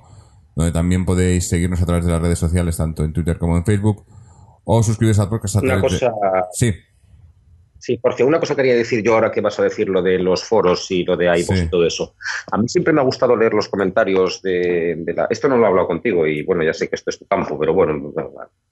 donde 0.56 0.72
también 0.72 1.06
podéis 1.06 1.48
seguirnos 1.48 1.82
a 1.82 1.86
través 1.86 2.06
de 2.06 2.12
las 2.12 2.22
redes 2.22 2.40
sociales 2.40 2.78
tanto 2.78 3.04
en 3.04 3.14
Twitter 3.14 3.38
como 3.38 3.58
en 3.58 3.64
Facebook 3.64 4.06
o 4.64 4.82
suscribiros 4.82 5.20
al 5.20 5.30
podcast 5.30 5.58
a 5.58 5.62
través 5.62 5.78
una 5.78 5.84
cosa... 5.84 6.12
Sí. 6.52 6.74
Sí, 7.80 8.00
porque 8.02 8.24
una 8.24 8.40
cosa 8.40 8.56
quería 8.56 8.76
decir 8.76 9.04
yo 9.04 9.14
ahora 9.14 9.32
que 9.32 9.40
vas 9.40 9.60
a 9.60 9.64
decir 9.64 9.88
lo 9.88 10.02
de 10.02 10.18
los 10.18 10.44
foros 10.44 10.90
y 10.90 11.04
lo 11.04 11.16
de 11.16 11.26
iVoox 11.26 11.62
y 11.62 11.70
todo 11.70 11.86
eso. 11.86 12.16
A 12.52 12.58
mí 12.58 12.68
siempre 12.68 12.92
me 12.92 13.02
ha 13.02 13.04
gustado 13.04 13.36
leer 13.36 13.54
los 13.54 13.70
comentarios 13.70 14.42
de, 14.42 14.98
la... 15.16 15.28
Esto 15.30 15.48
no 15.48 15.58
lo 15.58 15.64
he 15.64 15.68
hablado 15.68 15.88
contigo 15.88 16.26
y 16.26 16.44
bueno, 16.44 16.64
ya 16.64 16.74
sé 16.74 16.90
que 16.90 16.96
esto 16.96 17.12
es 17.12 17.20
tu 17.20 17.28
campo, 17.28 17.58
pero 17.60 17.74
bueno, 17.74 18.12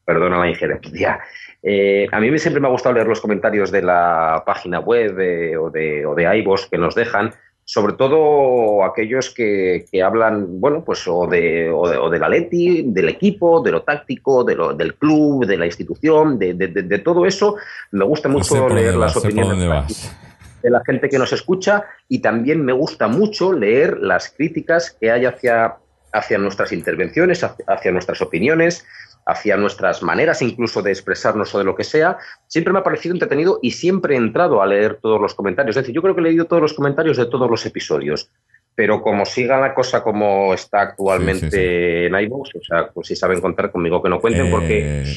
perdona 0.03 0.39
la 0.39 0.49
injerencia. 0.49 1.19
Eh, 1.67 2.07
a 2.11 2.19
mí 2.19 2.37
siempre 2.37 2.61
me 2.61 2.67
ha 2.67 2.71
gustado 2.71 2.93
leer 2.93 3.07
los 3.07 3.19
comentarios 3.19 3.71
de 3.71 3.81
la 3.81 4.43
página 4.45 4.79
web 4.79 5.13
o 5.59 5.71
de, 5.71 6.05
o 6.05 6.13
de 6.13 6.37
iVoox 6.37 6.67
que 6.67 6.77
nos 6.77 6.93
dejan, 6.93 7.33
sobre 7.63 7.93
todo 7.93 8.83
aquellos 8.83 9.33
que, 9.33 9.87
hablan, 10.05 10.61
bueno, 10.61 10.83
pues 10.85 11.07
o 11.07 11.25
de, 11.25 11.71
o 11.71 12.09
de, 12.11 12.19
la 12.19 12.29
Leti, 12.29 12.83
del 12.85 13.09
equipo, 13.09 13.63
de 13.63 13.71
lo 13.71 13.81
táctico, 13.81 14.43
de 14.43 14.53
lo, 14.53 14.73
del 14.75 14.93
club, 14.93 15.47
de 15.47 15.57
la 15.57 15.65
institución, 15.65 16.37
de, 16.37 16.53
de 16.53 16.99
todo 16.99 17.25
eso. 17.25 17.55
Me 17.91 18.05
gusta 18.05 18.29
mucho 18.29 18.69
leer 18.69 18.95
las 18.95 19.17
opiniones 19.17 20.13
de 20.61 20.69
la 20.69 20.83
gente 20.85 21.09
que 21.09 21.17
nos 21.17 21.33
escucha 21.33 21.83
y 22.07 22.19
también 22.19 22.63
me 22.63 22.73
gusta 22.73 23.07
mucho 23.07 23.51
leer 23.53 23.97
las 23.99 24.29
críticas 24.29 24.95
que 24.99 25.09
hay 25.09 25.25
hacia, 25.25 25.75
hacia 26.11 26.37
nuestras 26.37 26.71
intervenciones, 26.71 27.43
hacia 27.43 27.91
nuestras 27.91 28.21
opiniones 28.21 28.85
hacia 29.25 29.57
nuestras 29.57 30.03
maneras 30.03 30.41
incluso 30.41 30.81
de 30.81 30.91
expresarnos 30.91 31.53
o 31.55 31.57
de 31.57 31.63
lo 31.63 31.75
que 31.75 31.83
sea, 31.83 32.17
siempre 32.47 32.71
me 32.71 32.79
ha 32.79 32.83
parecido 32.83 33.13
entretenido 33.15 33.59
y 33.61 33.71
siempre 33.71 34.15
he 34.15 34.17
entrado 34.17 34.61
a 34.61 34.67
leer 34.67 34.99
todos 35.01 35.19
los 35.19 35.33
comentarios. 35.33 35.75
Es 35.75 35.83
decir, 35.83 35.95
yo 35.95 36.01
creo 36.01 36.13
que 36.13 36.21
he 36.21 36.25
leído 36.25 36.45
todos 36.45 36.61
los 36.61 36.73
comentarios 36.73 37.17
de 37.17 37.25
todos 37.25 37.49
los 37.49 37.65
episodios. 37.65 38.29
Pero 38.75 39.01
como 39.01 39.25
siga 39.25 39.59
la 39.59 39.73
cosa 39.73 40.03
como 40.03 40.53
está 40.53 40.81
actualmente 40.81 42.07
en 42.07 42.15
iVoox, 42.15 42.55
o 42.55 42.63
sea, 42.63 42.89
pues 42.89 43.07
si 43.07 43.15
saben 43.15 43.39
contar 43.39 43.71
conmigo 43.71 44.03
que 44.03 44.09
no 44.09 44.19
cuenten, 44.19 44.51
porque 44.51 45.01
eh, 45.01 45.15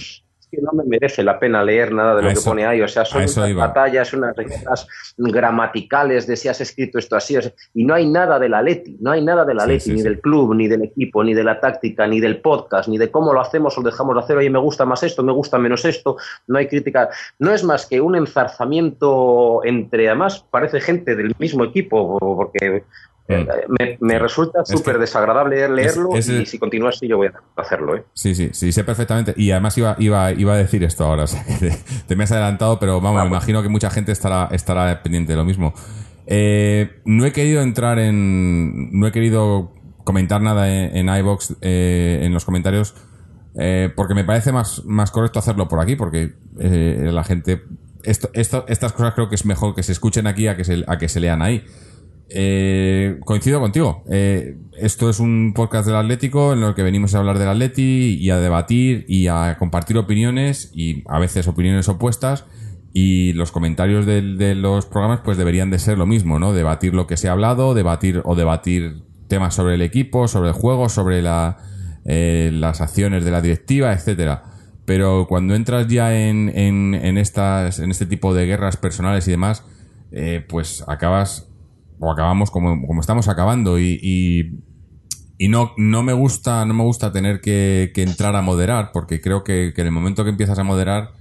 que 0.50 0.60
no 0.60 0.72
me 0.72 0.84
merece 0.84 1.22
la 1.22 1.38
pena 1.38 1.62
leer 1.62 1.92
nada 1.92 2.16
de 2.16 2.22
lo 2.22 2.28
que 2.28 2.40
pone 2.40 2.66
ahí. 2.66 2.80
O 2.80 2.88
sea, 2.88 3.04
son 3.04 3.22
unas 3.22 3.54
batallas, 3.54 4.12
unas 4.12 4.34
reglas 4.36 4.86
gramaticales 5.16 6.26
de 6.26 6.36
si 6.36 6.48
has 6.48 6.60
escrito 6.60 6.98
esto 6.98 7.16
así. 7.16 7.36
y 7.74 7.84
no 7.84 7.94
hay 7.94 8.06
nada 8.06 8.38
de 8.38 8.48
la 8.48 8.62
Leti, 8.62 8.96
no 9.00 9.10
hay 9.10 9.22
nada 9.22 9.44
de 9.44 9.54
la 9.54 9.66
Leti, 9.66 9.92
ni 9.92 10.02
del 10.02 10.20
club, 10.20 10.54
ni 10.54 10.68
del 10.68 10.82
equipo, 10.82 11.22
ni 11.24 11.34
de 11.34 11.44
la 11.44 11.60
táctica, 11.60 12.06
ni 12.06 12.20
del 12.20 12.40
podcast, 12.40 12.88
ni 12.88 12.98
de 12.98 13.10
cómo 13.10 13.32
lo 13.32 13.40
hacemos 13.40 13.76
o 13.78 13.82
dejamos 13.82 14.14
de 14.14 14.20
hacer. 14.20 14.36
Oye, 14.36 14.50
me 14.50 14.58
gusta 14.58 14.84
más 14.84 15.02
esto, 15.02 15.22
me 15.22 15.32
gusta 15.32 15.58
menos 15.58 15.84
esto. 15.84 16.16
No 16.46 16.58
hay 16.58 16.68
crítica. 16.68 17.10
No 17.38 17.52
es 17.52 17.64
más 17.64 17.86
que 17.86 18.00
un 18.00 18.16
enzarzamiento 18.16 19.60
entre, 19.64 20.08
además, 20.08 20.44
parece 20.50 20.80
gente 20.80 21.16
del 21.16 21.34
mismo 21.38 21.64
equipo, 21.64 22.18
porque 22.18 22.84
Mm. 23.28 23.96
Me, 24.00 24.18
resulta 24.18 24.64
súper 24.64 24.98
desagradable 24.98 25.68
leerlo 25.68 26.16
y 26.16 26.46
si 26.46 26.58
continúas 26.58 26.96
así 26.96 27.06
yo 27.06 27.18
voy 27.18 27.26
a 27.26 27.60
hacerlo. 27.60 27.96
¿eh? 27.96 28.04
Sí, 28.14 28.34
sí, 28.34 28.50
sí, 28.52 28.72
sé 28.72 28.84
perfectamente. 28.84 29.34
Y 29.36 29.50
además 29.50 29.76
iba, 29.76 29.96
iba, 29.98 30.32
iba 30.32 30.54
a 30.54 30.56
decir 30.56 30.82
esto 30.82 31.04
ahora. 31.04 31.26
te, 32.08 32.16
me 32.16 32.24
has 32.24 32.32
adelantado, 32.32 32.78
pero 32.78 33.02
vamos, 33.02 33.22
me 33.22 33.28
pues. 33.28 33.32
imagino 33.32 33.62
que 33.62 33.68
mucha 33.68 33.90
gente 33.90 34.12
estará, 34.12 34.48
estará 34.52 35.02
pendiente 35.02 35.32
de 35.32 35.36
lo 35.36 35.44
mismo. 35.44 35.74
Eh, 36.26 37.00
no 37.04 37.26
he 37.26 37.32
querido 37.32 37.60
entrar 37.60 37.98
en... 37.98 38.98
No 38.98 39.06
he 39.06 39.12
querido 39.12 39.74
comentar 40.04 40.40
nada 40.40 40.72
en, 40.72 41.08
en 41.08 41.14
iVox 41.16 41.56
eh, 41.60 42.20
en 42.22 42.32
los 42.32 42.44
comentarios 42.46 42.94
porque 43.96 44.14
me 44.14 44.22
parece 44.22 44.52
más, 44.52 44.84
más 44.84 45.10
correcto 45.10 45.40
hacerlo 45.40 45.66
por 45.66 45.80
aquí 45.80 45.96
porque 45.96 46.34
la 46.54 47.24
gente... 47.24 47.64
Esto, 48.04 48.30
esto, 48.32 48.64
estas 48.68 48.92
cosas 48.92 49.14
creo 49.14 49.28
que 49.28 49.34
es 49.34 49.44
mejor 49.44 49.74
que 49.74 49.82
se 49.82 49.90
escuchen 49.90 50.28
aquí 50.28 50.46
a 50.46 50.56
que 50.56 50.62
se, 50.62 50.84
a 50.86 50.96
que 50.96 51.08
se 51.08 51.18
lean 51.18 51.42
ahí. 51.42 51.64
Eh, 52.30 53.18
coincido 53.24 53.60
contigo. 53.60 54.04
Eh, 54.10 54.58
esto 54.76 55.08
es 55.08 55.18
un 55.18 55.52
podcast 55.54 55.86
del 55.86 55.96
Atlético 55.96 56.52
en 56.52 56.62
el 56.62 56.74
que 56.74 56.82
venimos 56.82 57.14
a 57.14 57.18
hablar 57.18 57.38
del 57.38 57.48
Atleti 57.48 58.18
y 58.20 58.30
a 58.30 58.38
debatir 58.38 59.06
y 59.08 59.28
a 59.28 59.56
compartir 59.58 59.96
opiniones 59.96 60.70
y 60.74 61.04
a 61.08 61.18
veces 61.18 61.48
opiniones 61.48 61.88
opuestas. 61.88 62.44
Y 62.92 63.32
los 63.34 63.52
comentarios 63.52 64.06
de, 64.06 64.54
los 64.54 64.86
programas 64.86 65.20
pues 65.24 65.38
deberían 65.38 65.70
de 65.70 65.78
ser 65.78 65.98
lo 65.98 66.06
mismo, 66.06 66.38
¿no? 66.38 66.52
Debatir 66.52 66.94
lo 66.94 67.06
que 67.06 67.16
se 67.16 67.28
ha 67.28 67.32
hablado, 67.32 67.74
debatir 67.74 68.22
o 68.24 68.34
debatir 68.34 69.02
temas 69.28 69.54
sobre 69.54 69.74
el 69.74 69.82
equipo, 69.82 70.26
sobre 70.26 70.48
el 70.48 70.54
juego, 70.54 70.88
sobre 70.88 71.22
la, 71.22 71.58
eh, 72.04 72.50
las 72.52 72.80
acciones 72.80 73.24
de 73.24 73.30
la 73.30 73.40
directiva, 73.40 73.92
etcétera. 73.92 74.44
Pero 74.84 75.26
cuando 75.28 75.54
entras 75.54 75.86
ya 75.86 76.18
en, 76.18 76.48
en 76.54 77.18
este 77.18 78.06
tipo 78.06 78.34
de 78.34 78.46
guerras 78.46 78.78
personales 78.78 79.28
y 79.28 79.32
demás, 79.32 79.64
eh, 80.10 80.44
pues 80.48 80.82
acabas 80.88 81.48
o 81.98 82.10
acabamos 82.10 82.50
como, 82.50 82.86
como 82.86 83.00
estamos 83.00 83.28
acabando 83.28 83.78
y, 83.78 83.98
y, 85.38 85.48
no, 85.48 85.72
no 85.76 86.02
me 86.02 86.12
gusta 86.12 86.64
no 86.64 86.74
me 86.74 86.82
gusta 86.82 87.12
tener 87.12 87.40
que, 87.40 87.92
que 87.94 88.02
entrar 88.02 88.34
a 88.36 88.42
moderar 88.42 88.90
porque 88.92 89.20
creo 89.20 89.44
que, 89.44 89.72
que, 89.74 89.80
en 89.80 89.86
el 89.86 89.92
momento 89.92 90.24
que 90.24 90.30
empiezas 90.30 90.58
a 90.58 90.64
moderar 90.64 91.12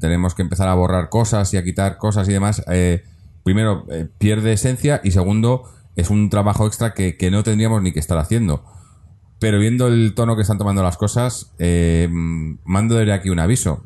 tenemos 0.00 0.34
que 0.34 0.42
empezar 0.42 0.68
a 0.68 0.74
borrar 0.74 1.08
cosas 1.10 1.52
y 1.52 1.56
a 1.56 1.64
quitar 1.64 1.98
cosas 1.98 2.28
y 2.28 2.32
demás 2.32 2.62
eh, 2.68 3.04
primero 3.44 3.84
eh, 3.90 4.08
pierde 4.18 4.52
esencia 4.52 5.00
y 5.04 5.12
segundo 5.12 5.64
es 5.94 6.10
un 6.10 6.28
trabajo 6.30 6.66
extra 6.66 6.92
que, 6.92 7.16
que, 7.16 7.30
no 7.30 7.44
tendríamos 7.44 7.80
ni 7.80 7.92
que 7.92 8.00
estar 8.00 8.18
haciendo. 8.18 8.64
Pero 9.38 9.60
viendo 9.60 9.86
el 9.86 10.14
tono 10.14 10.34
que 10.34 10.42
están 10.42 10.58
tomando 10.58 10.82
las 10.82 10.96
cosas 10.96 11.54
eh, 11.58 12.08
mando 12.10 12.96
desde 12.96 13.12
aquí 13.12 13.30
un 13.30 13.38
aviso 13.38 13.84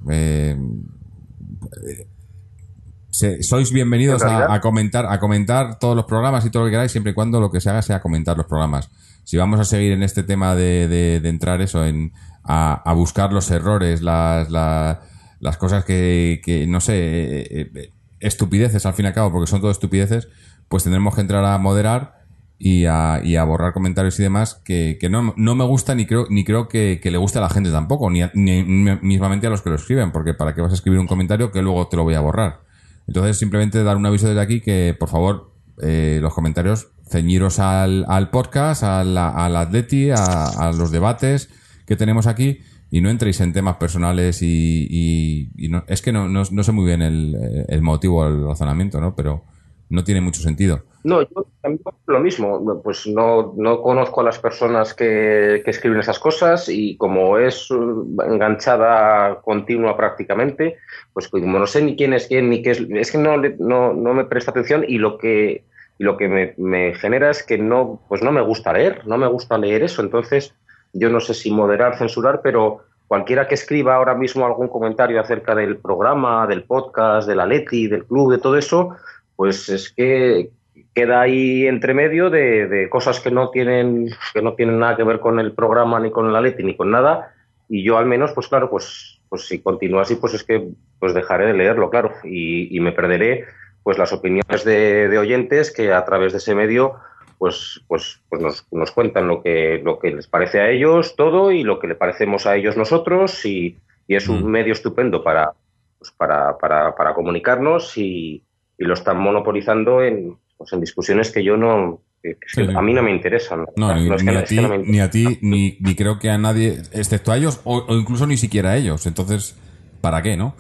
sois 3.40 3.72
bienvenidos 3.72 4.22
a, 4.22 4.52
a, 4.54 4.60
comentar, 4.60 5.06
a 5.06 5.18
comentar 5.18 5.78
todos 5.80 5.96
los 5.96 6.04
programas 6.04 6.46
y 6.46 6.50
todo 6.50 6.62
lo 6.62 6.66
que 6.68 6.72
queráis, 6.72 6.92
siempre 6.92 7.10
y 7.10 7.14
cuando 7.14 7.40
lo 7.40 7.50
que 7.50 7.60
se 7.60 7.68
haga 7.68 7.82
sea 7.82 8.00
comentar 8.00 8.36
los 8.36 8.46
programas. 8.46 8.90
Si 9.24 9.36
vamos 9.36 9.58
a 9.58 9.64
seguir 9.64 9.92
en 9.92 10.04
este 10.04 10.22
tema 10.22 10.54
de, 10.54 10.86
de, 10.86 11.20
de 11.20 11.28
entrar 11.28 11.60
eso, 11.60 11.84
en 11.84 12.12
a, 12.44 12.74
a, 12.74 12.92
buscar 12.94 13.32
los 13.32 13.50
errores, 13.50 14.02
las, 14.02 14.50
las, 14.50 14.98
las 15.40 15.56
cosas 15.56 15.84
que, 15.84 16.40
que, 16.44 16.66
no 16.66 16.80
sé, 16.80 16.94
eh, 16.94 17.70
eh, 17.74 17.92
estupideces 18.20 18.86
al 18.86 18.94
fin 18.94 19.06
y 19.06 19.08
al 19.08 19.14
cabo, 19.14 19.32
porque 19.32 19.50
son 19.50 19.60
todo 19.60 19.70
estupideces, 19.70 20.28
pues 20.68 20.84
tendremos 20.84 21.14
que 21.14 21.20
entrar 21.20 21.44
a 21.44 21.58
moderar 21.58 22.24
y 22.56 22.86
a, 22.86 23.20
y 23.22 23.34
a 23.34 23.44
borrar 23.44 23.72
comentarios 23.72 24.18
y 24.18 24.22
demás 24.22 24.60
que, 24.64 24.96
que 25.00 25.08
no, 25.08 25.34
no, 25.36 25.54
me 25.56 25.64
gusta 25.64 25.94
ni 25.94 26.06
creo, 26.06 26.26
ni 26.30 26.44
creo 26.44 26.68
que, 26.68 27.00
que, 27.02 27.10
le 27.10 27.18
guste 27.18 27.38
a 27.38 27.42
la 27.42 27.50
gente 27.50 27.70
tampoco, 27.70 28.10
ni, 28.10 28.22
a, 28.22 28.30
ni 28.34 28.62
mismamente 28.62 29.48
a 29.48 29.50
los 29.50 29.62
que 29.62 29.70
lo 29.70 29.76
escriben, 29.76 30.12
porque 30.12 30.34
para 30.34 30.54
qué 30.54 30.60
vas 30.60 30.70
a 30.70 30.76
escribir 30.76 31.00
un 31.00 31.08
comentario 31.08 31.50
que 31.50 31.62
luego 31.62 31.88
te 31.88 31.96
lo 31.96 32.04
voy 32.04 32.14
a 32.14 32.20
borrar. 32.20 32.67
Entonces, 33.08 33.38
simplemente 33.38 33.82
dar 33.82 33.96
un 33.96 34.06
aviso 34.06 34.28
desde 34.28 34.40
aquí 34.40 34.60
que, 34.60 34.94
por 34.98 35.08
favor, 35.08 35.54
eh, 35.82 36.18
los 36.20 36.34
comentarios, 36.34 36.88
ceñiros 37.08 37.58
al, 37.58 38.04
al 38.06 38.30
podcast, 38.30 38.82
al, 38.82 39.16
al 39.16 39.56
atleti, 39.56 40.10
a, 40.10 40.72
los 40.76 40.90
debates 40.90 41.48
que 41.86 41.96
tenemos 41.96 42.26
aquí 42.26 42.58
y 42.90 43.00
no 43.00 43.08
entréis 43.08 43.40
en 43.40 43.54
temas 43.54 43.76
personales 43.76 44.42
y, 44.42 45.50
no, 45.70 45.84
es 45.88 46.02
que 46.02 46.12
no, 46.12 46.28
no, 46.28 46.44
sé 46.44 46.72
muy 46.72 46.84
bien 46.84 47.00
el, 47.00 47.64
el 47.68 47.80
motivo, 47.82 48.26
el 48.26 48.44
razonamiento, 48.44 49.00
¿no? 49.00 49.16
Pero 49.16 49.42
no 49.88 50.04
tiene 50.04 50.20
mucho 50.20 50.42
sentido. 50.42 50.84
No, 51.04 51.22
yo 51.22 51.46
también 51.62 51.82
lo 52.06 52.20
mismo, 52.20 52.82
pues 52.82 53.06
no, 53.06 53.54
no 53.56 53.82
conozco 53.82 54.20
a 54.20 54.24
las 54.24 54.38
personas 54.38 54.94
que, 54.94 55.62
que, 55.64 55.70
escriben 55.70 56.00
esas 56.00 56.18
cosas 56.18 56.68
y 56.68 56.96
como 56.96 57.38
es 57.38 57.68
enganchada 57.70 59.40
continua 59.42 59.96
prácticamente, 59.96 60.76
pues 61.12 61.28
como 61.28 61.58
no 61.58 61.66
sé 61.68 61.82
ni 61.82 61.94
quién 61.94 62.14
es 62.14 62.26
quién 62.26 62.50
ni 62.50 62.62
qué 62.62 62.72
es, 62.72 62.80
es 62.80 63.12
que 63.12 63.18
no, 63.18 63.36
no, 63.36 63.92
no 63.92 64.14
me 64.14 64.24
presta 64.24 64.50
atención 64.50 64.84
y 64.86 64.98
lo 64.98 65.18
que, 65.18 65.64
lo 65.98 66.16
que 66.16 66.28
me, 66.28 66.54
me, 66.56 66.94
genera 66.94 67.30
es 67.30 67.44
que 67.44 67.58
no, 67.58 68.00
pues 68.08 68.22
no 68.22 68.32
me 68.32 68.42
gusta 68.42 68.72
leer, 68.72 69.06
no 69.06 69.18
me 69.18 69.28
gusta 69.28 69.56
leer 69.56 69.84
eso, 69.84 70.02
entonces 70.02 70.52
yo 70.92 71.10
no 71.10 71.20
sé 71.20 71.32
si 71.32 71.52
moderar, 71.52 71.96
censurar, 71.96 72.40
pero 72.42 72.80
cualquiera 73.06 73.46
que 73.46 73.54
escriba 73.54 73.94
ahora 73.94 74.14
mismo 74.14 74.44
algún 74.44 74.68
comentario 74.68 75.20
acerca 75.20 75.54
del 75.54 75.78
programa, 75.78 76.46
del 76.48 76.64
podcast, 76.64 77.28
de 77.28 77.36
la 77.36 77.46
Leti, 77.46 77.86
del 77.86 78.04
club, 78.04 78.32
de 78.32 78.38
todo 78.38 78.56
eso, 78.56 78.96
pues 79.36 79.68
es 79.68 79.90
que 79.92 80.50
queda 80.98 81.20
ahí 81.20 81.66
entre 81.68 81.94
medio 81.94 82.28
de, 82.28 82.66
de, 82.66 82.88
cosas 82.88 83.20
que 83.20 83.30
no 83.30 83.50
tienen 83.50 84.10
que 84.34 84.42
no 84.42 84.54
tienen 84.54 84.80
nada 84.80 84.96
que 84.96 85.04
ver 85.04 85.20
con 85.20 85.38
el 85.38 85.52
programa 85.52 86.00
ni 86.00 86.10
con 86.10 86.32
la 86.32 86.40
Leti 86.40 86.64
ni 86.64 86.76
con 86.76 86.90
nada. 86.90 87.34
Y 87.68 87.84
yo 87.84 87.98
al 87.98 88.06
menos 88.06 88.32
pues 88.32 88.48
claro 88.48 88.68
pues 88.68 89.20
pues 89.28 89.46
si 89.46 89.60
continúa 89.60 90.02
así 90.02 90.16
pues 90.16 90.34
es 90.34 90.42
que 90.42 90.68
pues 90.98 91.14
dejaré 91.14 91.46
de 91.46 91.54
leerlo 91.54 91.88
claro. 91.88 92.12
Y, 92.24 92.76
y 92.76 92.80
me 92.80 92.90
perderé 92.90 93.44
pues 93.84 93.96
las 93.96 94.12
opiniones 94.12 94.64
de, 94.64 95.08
de, 95.08 95.18
oyentes 95.18 95.72
que 95.72 95.92
a 95.92 96.04
través 96.04 96.32
de 96.32 96.38
ese 96.38 96.56
medio 96.56 96.94
pues 97.38 97.80
pues 97.86 98.20
pues 98.28 98.42
nos, 98.42 98.66
nos 98.72 98.90
cuentan 98.90 99.28
lo 99.28 99.40
que 99.40 99.80
lo 99.84 100.00
que 100.00 100.10
les 100.10 100.26
parece 100.26 100.60
a 100.60 100.68
ellos 100.68 101.14
todo 101.14 101.52
y 101.52 101.62
lo 101.62 101.78
que 101.78 101.86
le 101.86 101.94
parecemos 101.94 102.46
a 102.46 102.56
ellos 102.56 102.76
nosotros. 102.76 103.46
Y, 103.46 103.78
y 104.08 104.16
es 104.16 104.28
un 104.28 104.42
mm. 104.42 104.46
medio 104.46 104.72
estupendo 104.72 105.22
para 105.22 105.52
pues 105.98 106.10
para, 106.10 106.58
para, 106.58 106.94
para 106.96 107.14
comunicarnos 107.14 107.96
y, 107.98 108.42
y 108.78 108.84
lo 108.84 108.94
están 108.94 109.18
monopolizando 109.18 110.02
en 110.02 110.38
pues 110.58 110.72
en 110.72 110.80
discusiones 110.80 111.30
que 111.30 111.44
yo 111.44 111.56
no, 111.56 112.02
que, 112.22 112.34
que 112.34 112.48
sí, 112.48 112.62
a 112.62 112.82
mí 112.82 112.92
no 112.92 113.02
me 113.02 113.12
interesan. 113.12 113.64
No, 113.76 113.94
ni, 113.94 114.10
a 114.10 114.44
ti, 114.44 114.56
no 114.56 114.76
ni, 114.78 115.00
a 115.00 115.08
ti, 115.08 115.38
ni, 115.40 115.78
ni, 115.80 115.94
creo 115.94 116.18
que 116.18 116.28
a 116.30 116.36
nadie, 116.36 116.82
excepto 116.92 117.30
a 117.30 117.36
ellos, 117.36 117.60
o, 117.64 117.78
o, 117.78 117.96
incluso 117.96 118.26
ni 118.26 118.36
siquiera 118.36 118.70
a 118.70 118.76
ellos. 118.76 119.06
Entonces, 119.06 119.56
¿para 120.00 120.20
qué, 120.20 120.36
no? 120.36 120.56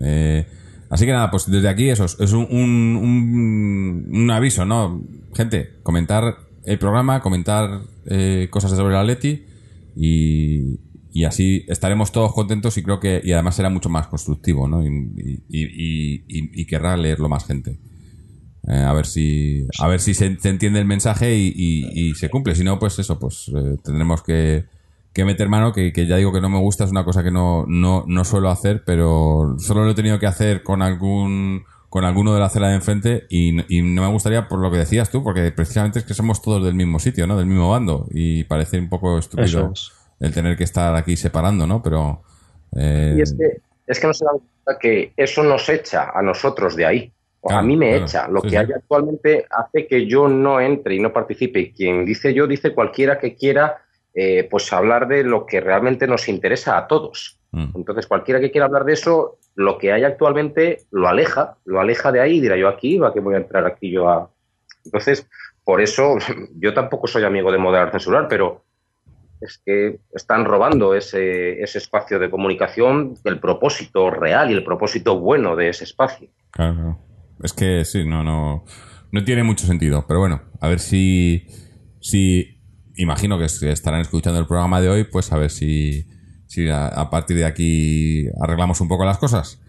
Eh, 0.00 0.46
así 0.90 1.06
que 1.06 1.12
nada, 1.12 1.30
pues 1.30 1.50
desde 1.50 1.68
aquí 1.68 1.88
eso 1.88 2.04
es 2.04 2.32
un, 2.32 2.46
un, 2.50 4.06
un, 4.12 4.30
aviso, 4.30 4.66
¿no? 4.66 5.02
Gente, 5.34 5.80
comentar 5.82 6.36
el 6.64 6.78
programa, 6.78 7.22
comentar 7.22 7.80
eh, 8.06 8.48
cosas 8.50 8.72
sobre 8.72 8.94
la 8.94 9.02
Leti 9.02 9.46
y, 9.96 10.78
y 11.12 11.24
así 11.24 11.64
estaremos 11.68 12.12
todos 12.12 12.34
contentos 12.34 12.76
y 12.76 12.82
creo 12.82 13.00
que 13.00 13.22
y 13.24 13.32
además 13.32 13.56
será 13.56 13.70
mucho 13.70 13.88
más 13.88 14.06
constructivo, 14.06 14.68
¿no? 14.68 14.84
Y, 14.84 15.42
y, 15.48 15.64
y, 15.64 16.22
y 16.28 16.66
querrá 16.66 16.96
leerlo 16.98 17.30
más 17.30 17.46
gente. 17.46 17.78
Eh, 18.68 18.74
a 18.74 18.92
ver 18.92 19.06
si 19.06 19.66
a 19.78 19.88
ver 19.88 20.00
si 20.00 20.12
se, 20.12 20.36
se 20.38 20.48
entiende 20.48 20.80
el 20.80 20.84
mensaje 20.84 21.34
y, 21.34 21.52
y, 21.56 22.10
y, 22.10 22.14
se 22.14 22.28
cumple. 22.28 22.54
Si 22.54 22.64
no, 22.64 22.78
pues 22.78 22.98
eso, 22.98 23.18
pues 23.18 23.50
eh, 23.54 23.76
tendremos 23.82 24.22
que, 24.22 24.64
que, 25.12 25.24
meter 25.24 25.48
mano, 25.48 25.72
que, 25.72 25.92
que, 25.92 26.06
ya 26.06 26.16
digo 26.16 26.32
que 26.32 26.40
no 26.40 26.50
me 26.50 26.58
gusta, 26.58 26.84
es 26.84 26.90
una 26.90 27.04
cosa 27.04 27.22
que 27.22 27.30
no, 27.30 27.64
no, 27.66 28.04
no 28.06 28.24
suelo 28.24 28.50
hacer, 28.50 28.82
pero 28.84 29.56
solo 29.58 29.84
lo 29.84 29.90
he 29.92 29.94
tenido 29.94 30.18
que 30.18 30.26
hacer 30.26 30.62
con 30.62 30.82
algún 30.82 31.64
con 31.88 32.04
alguno 32.04 32.32
de 32.32 32.38
la 32.38 32.46
acera 32.46 32.68
de 32.68 32.76
enfrente 32.76 33.26
y, 33.28 33.60
y, 33.76 33.82
no 33.82 34.02
me 34.02 34.08
gustaría 34.12 34.46
por 34.46 34.60
lo 34.60 34.70
que 34.70 34.78
decías 34.78 35.10
tú, 35.10 35.24
porque 35.24 35.50
precisamente 35.50 35.98
es 35.98 36.04
que 36.04 36.14
somos 36.14 36.40
todos 36.40 36.64
del 36.64 36.74
mismo 36.74 37.00
sitio, 37.00 37.26
¿no? 37.26 37.36
Del 37.36 37.46
mismo 37.46 37.68
bando 37.68 38.06
y 38.10 38.44
parece 38.44 38.78
un 38.78 38.88
poco 38.88 39.18
estúpido 39.18 39.72
es. 39.72 39.90
el 40.20 40.32
tener 40.32 40.56
que 40.56 40.64
estar 40.64 40.94
aquí 40.94 41.16
separando, 41.16 41.66
¿no? 41.66 41.82
Pero... 41.82 42.22
Eh... 42.76 43.16
Y 43.18 43.22
es 43.22 43.34
que, 43.34 43.60
es 43.88 43.98
que 43.98 44.06
no 44.06 44.14
se 44.14 44.24
da 44.24 44.30
cuenta 44.30 44.80
que 44.80 45.12
eso 45.16 45.42
nos 45.42 45.68
echa 45.68 46.10
a 46.14 46.22
nosotros 46.22 46.76
de 46.76 46.86
ahí. 46.86 47.12
Claro, 47.42 47.58
a 47.58 47.62
mí 47.62 47.76
me 47.76 47.90
claro, 47.90 48.04
echa. 48.04 48.28
Lo 48.28 48.40
sí, 48.40 48.50
que 48.50 48.58
hay 48.58 48.72
actualmente 48.72 49.46
hace 49.50 49.86
que 49.86 50.06
yo 50.06 50.28
no 50.28 50.60
entre 50.60 50.94
y 50.94 51.00
no 51.00 51.12
participe. 51.12 51.72
Quien 51.72 52.04
dice 52.04 52.34
yo, 52.34 52.46
dice 52.46 52.74
cualquiera 52.74 53.18
que 53.18 53.34
quiera 53.34 53.82
eh, 54.12 54.48
pues 54.50 54.72
hablar 54.72 55.06
de 55.06 55.22
lo 55.22 55.46
que 55.46 55.60
realmente 55.60 56.06
nos 56.06 56.28
interesa 56.28 56.76
a 56.76 56.86
todos. 56.86 57.38
Mm. 57.52 57.72
Entonces, 57.76 58.06
cualquiera 58.06 58.40
que 58.40 58.50
quiera 58.50 58.66
hablar 58.66 58.84
de 58.84 58.92
eso, 58.92 59.38
lo 59.54 59.78
que 59.78 59.92
hay 59.92 60.04
actualmente 60.04 60.82
lo 60.90 61.08
aleja, 61.08 61.56
lo 61.64 61.80
aleja 61.80 62.10
de 62.10 62.20
ahí 62.20 62.36
y 62.36 62.40
dirá 62.40 62.56
yo 62.56 62.68
aquí, 62.68 62.98
va 62.98 63.12
que 63.12 63.20
voy 63.20 63.34
a 63.34 63.38
entrar 63.38 63.66
aquí 63.66 63.90
yo 63.90 64.08
a... 64.08 64.30
Entonces, 64.84 65.26
por 65.64 65.80
eso 65.80 66.16
yo 66.56 66.74
tampoco 66.74 67.06
soy 67.06 67.24
amigo 67.24 67.52
de 67.52 67.58
moderar 67.58 67.92
censurar, 67.92 68.26
pero 68.28 68.64
es 69.40 69.62
que 69.64 70.00
están 70.12 70.44
robando 70.44 70.94
ese, 70.94 71.62
ese 71.62 71.78
espacio 71.78 72.18
de 72.18 72.30
comunicación, 72.30 73.14
el 73.24 73.38
propósito 73.38 74.10
real 74.10 74.50
y 74.50 74.54
el 74.54 74.64
propósito 74.64 75.18
bueno 75.18 75.56
de 75.56 75.70
ese 75.70 75.84
espacio. 75.84 76.28
Claro. 76.50 76.98
Es 77.42 77.52
que 77.52 77.84
sí, 77.84 78.04
no, 78.04 78.22
no, 78.22 78.64
no 79.12 79.24
tiene 79.24 79.42
mucho 79.42 79.66
sentido. 79.66 80.04
Pero 80.06 80.20
bueno, 80.20 80.42
a 80.60 80.68
ver 80.68 80.80
si, 80.80 81.46
si 82.00 82.60
imagino 82.96 83.38
que 83.38 83.44
estarán 83.44 84.00
escuchando 84.00 84.38
el 84.38 84.46
programa 84.46 84.80
de 84.80 84.88
hoy, 84.88 85.04
pues 85.04 85.32
a 85.32 85.38
ver 85.38 85.50
si, 85.50 86.06
si 86.46 86.68
a, 86.68 87.08
partir 87.10 87.36
de 87.36 87.46
aquí 87.46 88.26
arreglamos 88.40 88.80
un 88.80 88.88
poco 88.88 89.04
las 89.04 89.18
cosas. 89.18 89.60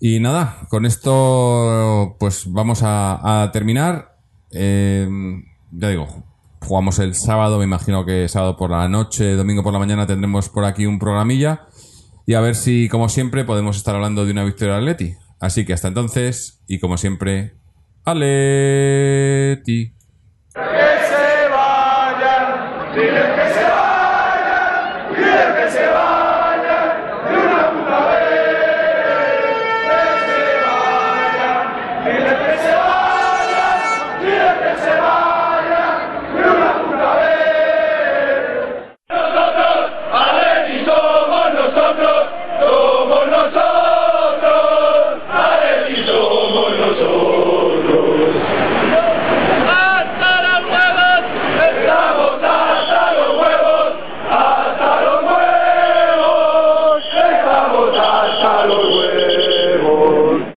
Y 0.00 0.20
nada, 0.20 0.66
con 0.70 0.86
esto 0.86 2.16
pues 2.18 2.44
vamos 2.50 2.80
a, 2.82 3.50
terminar. 3.52 4.16
Eh, 4.52 5.08
ya 5.72 5.88
digo, 5.88 6.24
jugamos 6.60 6.98
el 6.98 7.14
sábado, 7.14 7.58
me 7.58 7.64
imagino 7.64 8.04
que 8.04 8.26
sábado 8.28 8.56
por 8.56 8.70
la 8.70 8.88
noche, 8.88 9.34
domingo 9.34 9.62
por 9.62 9.72
la 9.72 9.78
mañana 9.78 10.06
tendremos 10.06 10.48
por 10.48 10.64
aquí 10.64 10.86
un 10.86 10.98
programilla. 10.98 11.66
Y 12.26 12.34
a 12.34 12.40
ver 12.40 12.54
si, 12.54 12.88
como 12.88 13.08
siempre, 13.08 13.44
podemos 13.44 13.76
estar 13.76 13.94
hablando 13.94 14.24
de 14.24 14.32
una 14.32 14.44
victoria 14.44 14.74
de 14.74 14.80
Atleti. 14.80 15.16
Así 15.40 15.64
que 15.64 15.72
hasta 15.72 15.88
entonces, 15.88 16.62
y 16.66 16.78
como 16.78 16.98
siempre, 16.98 17.54
Aleti. 18.04 19.94
Que 20.52 20.60
se 20.60 21.48
vayan, 21.48 22.94
dile 22.94 22.94
que 22.94 22.94
se 22.94 22.94
vayan, 22.94 22.94
dile 22.94 23.22
que 23.34 23.54
se 23.54 23.62
vayan. 23.62 23.79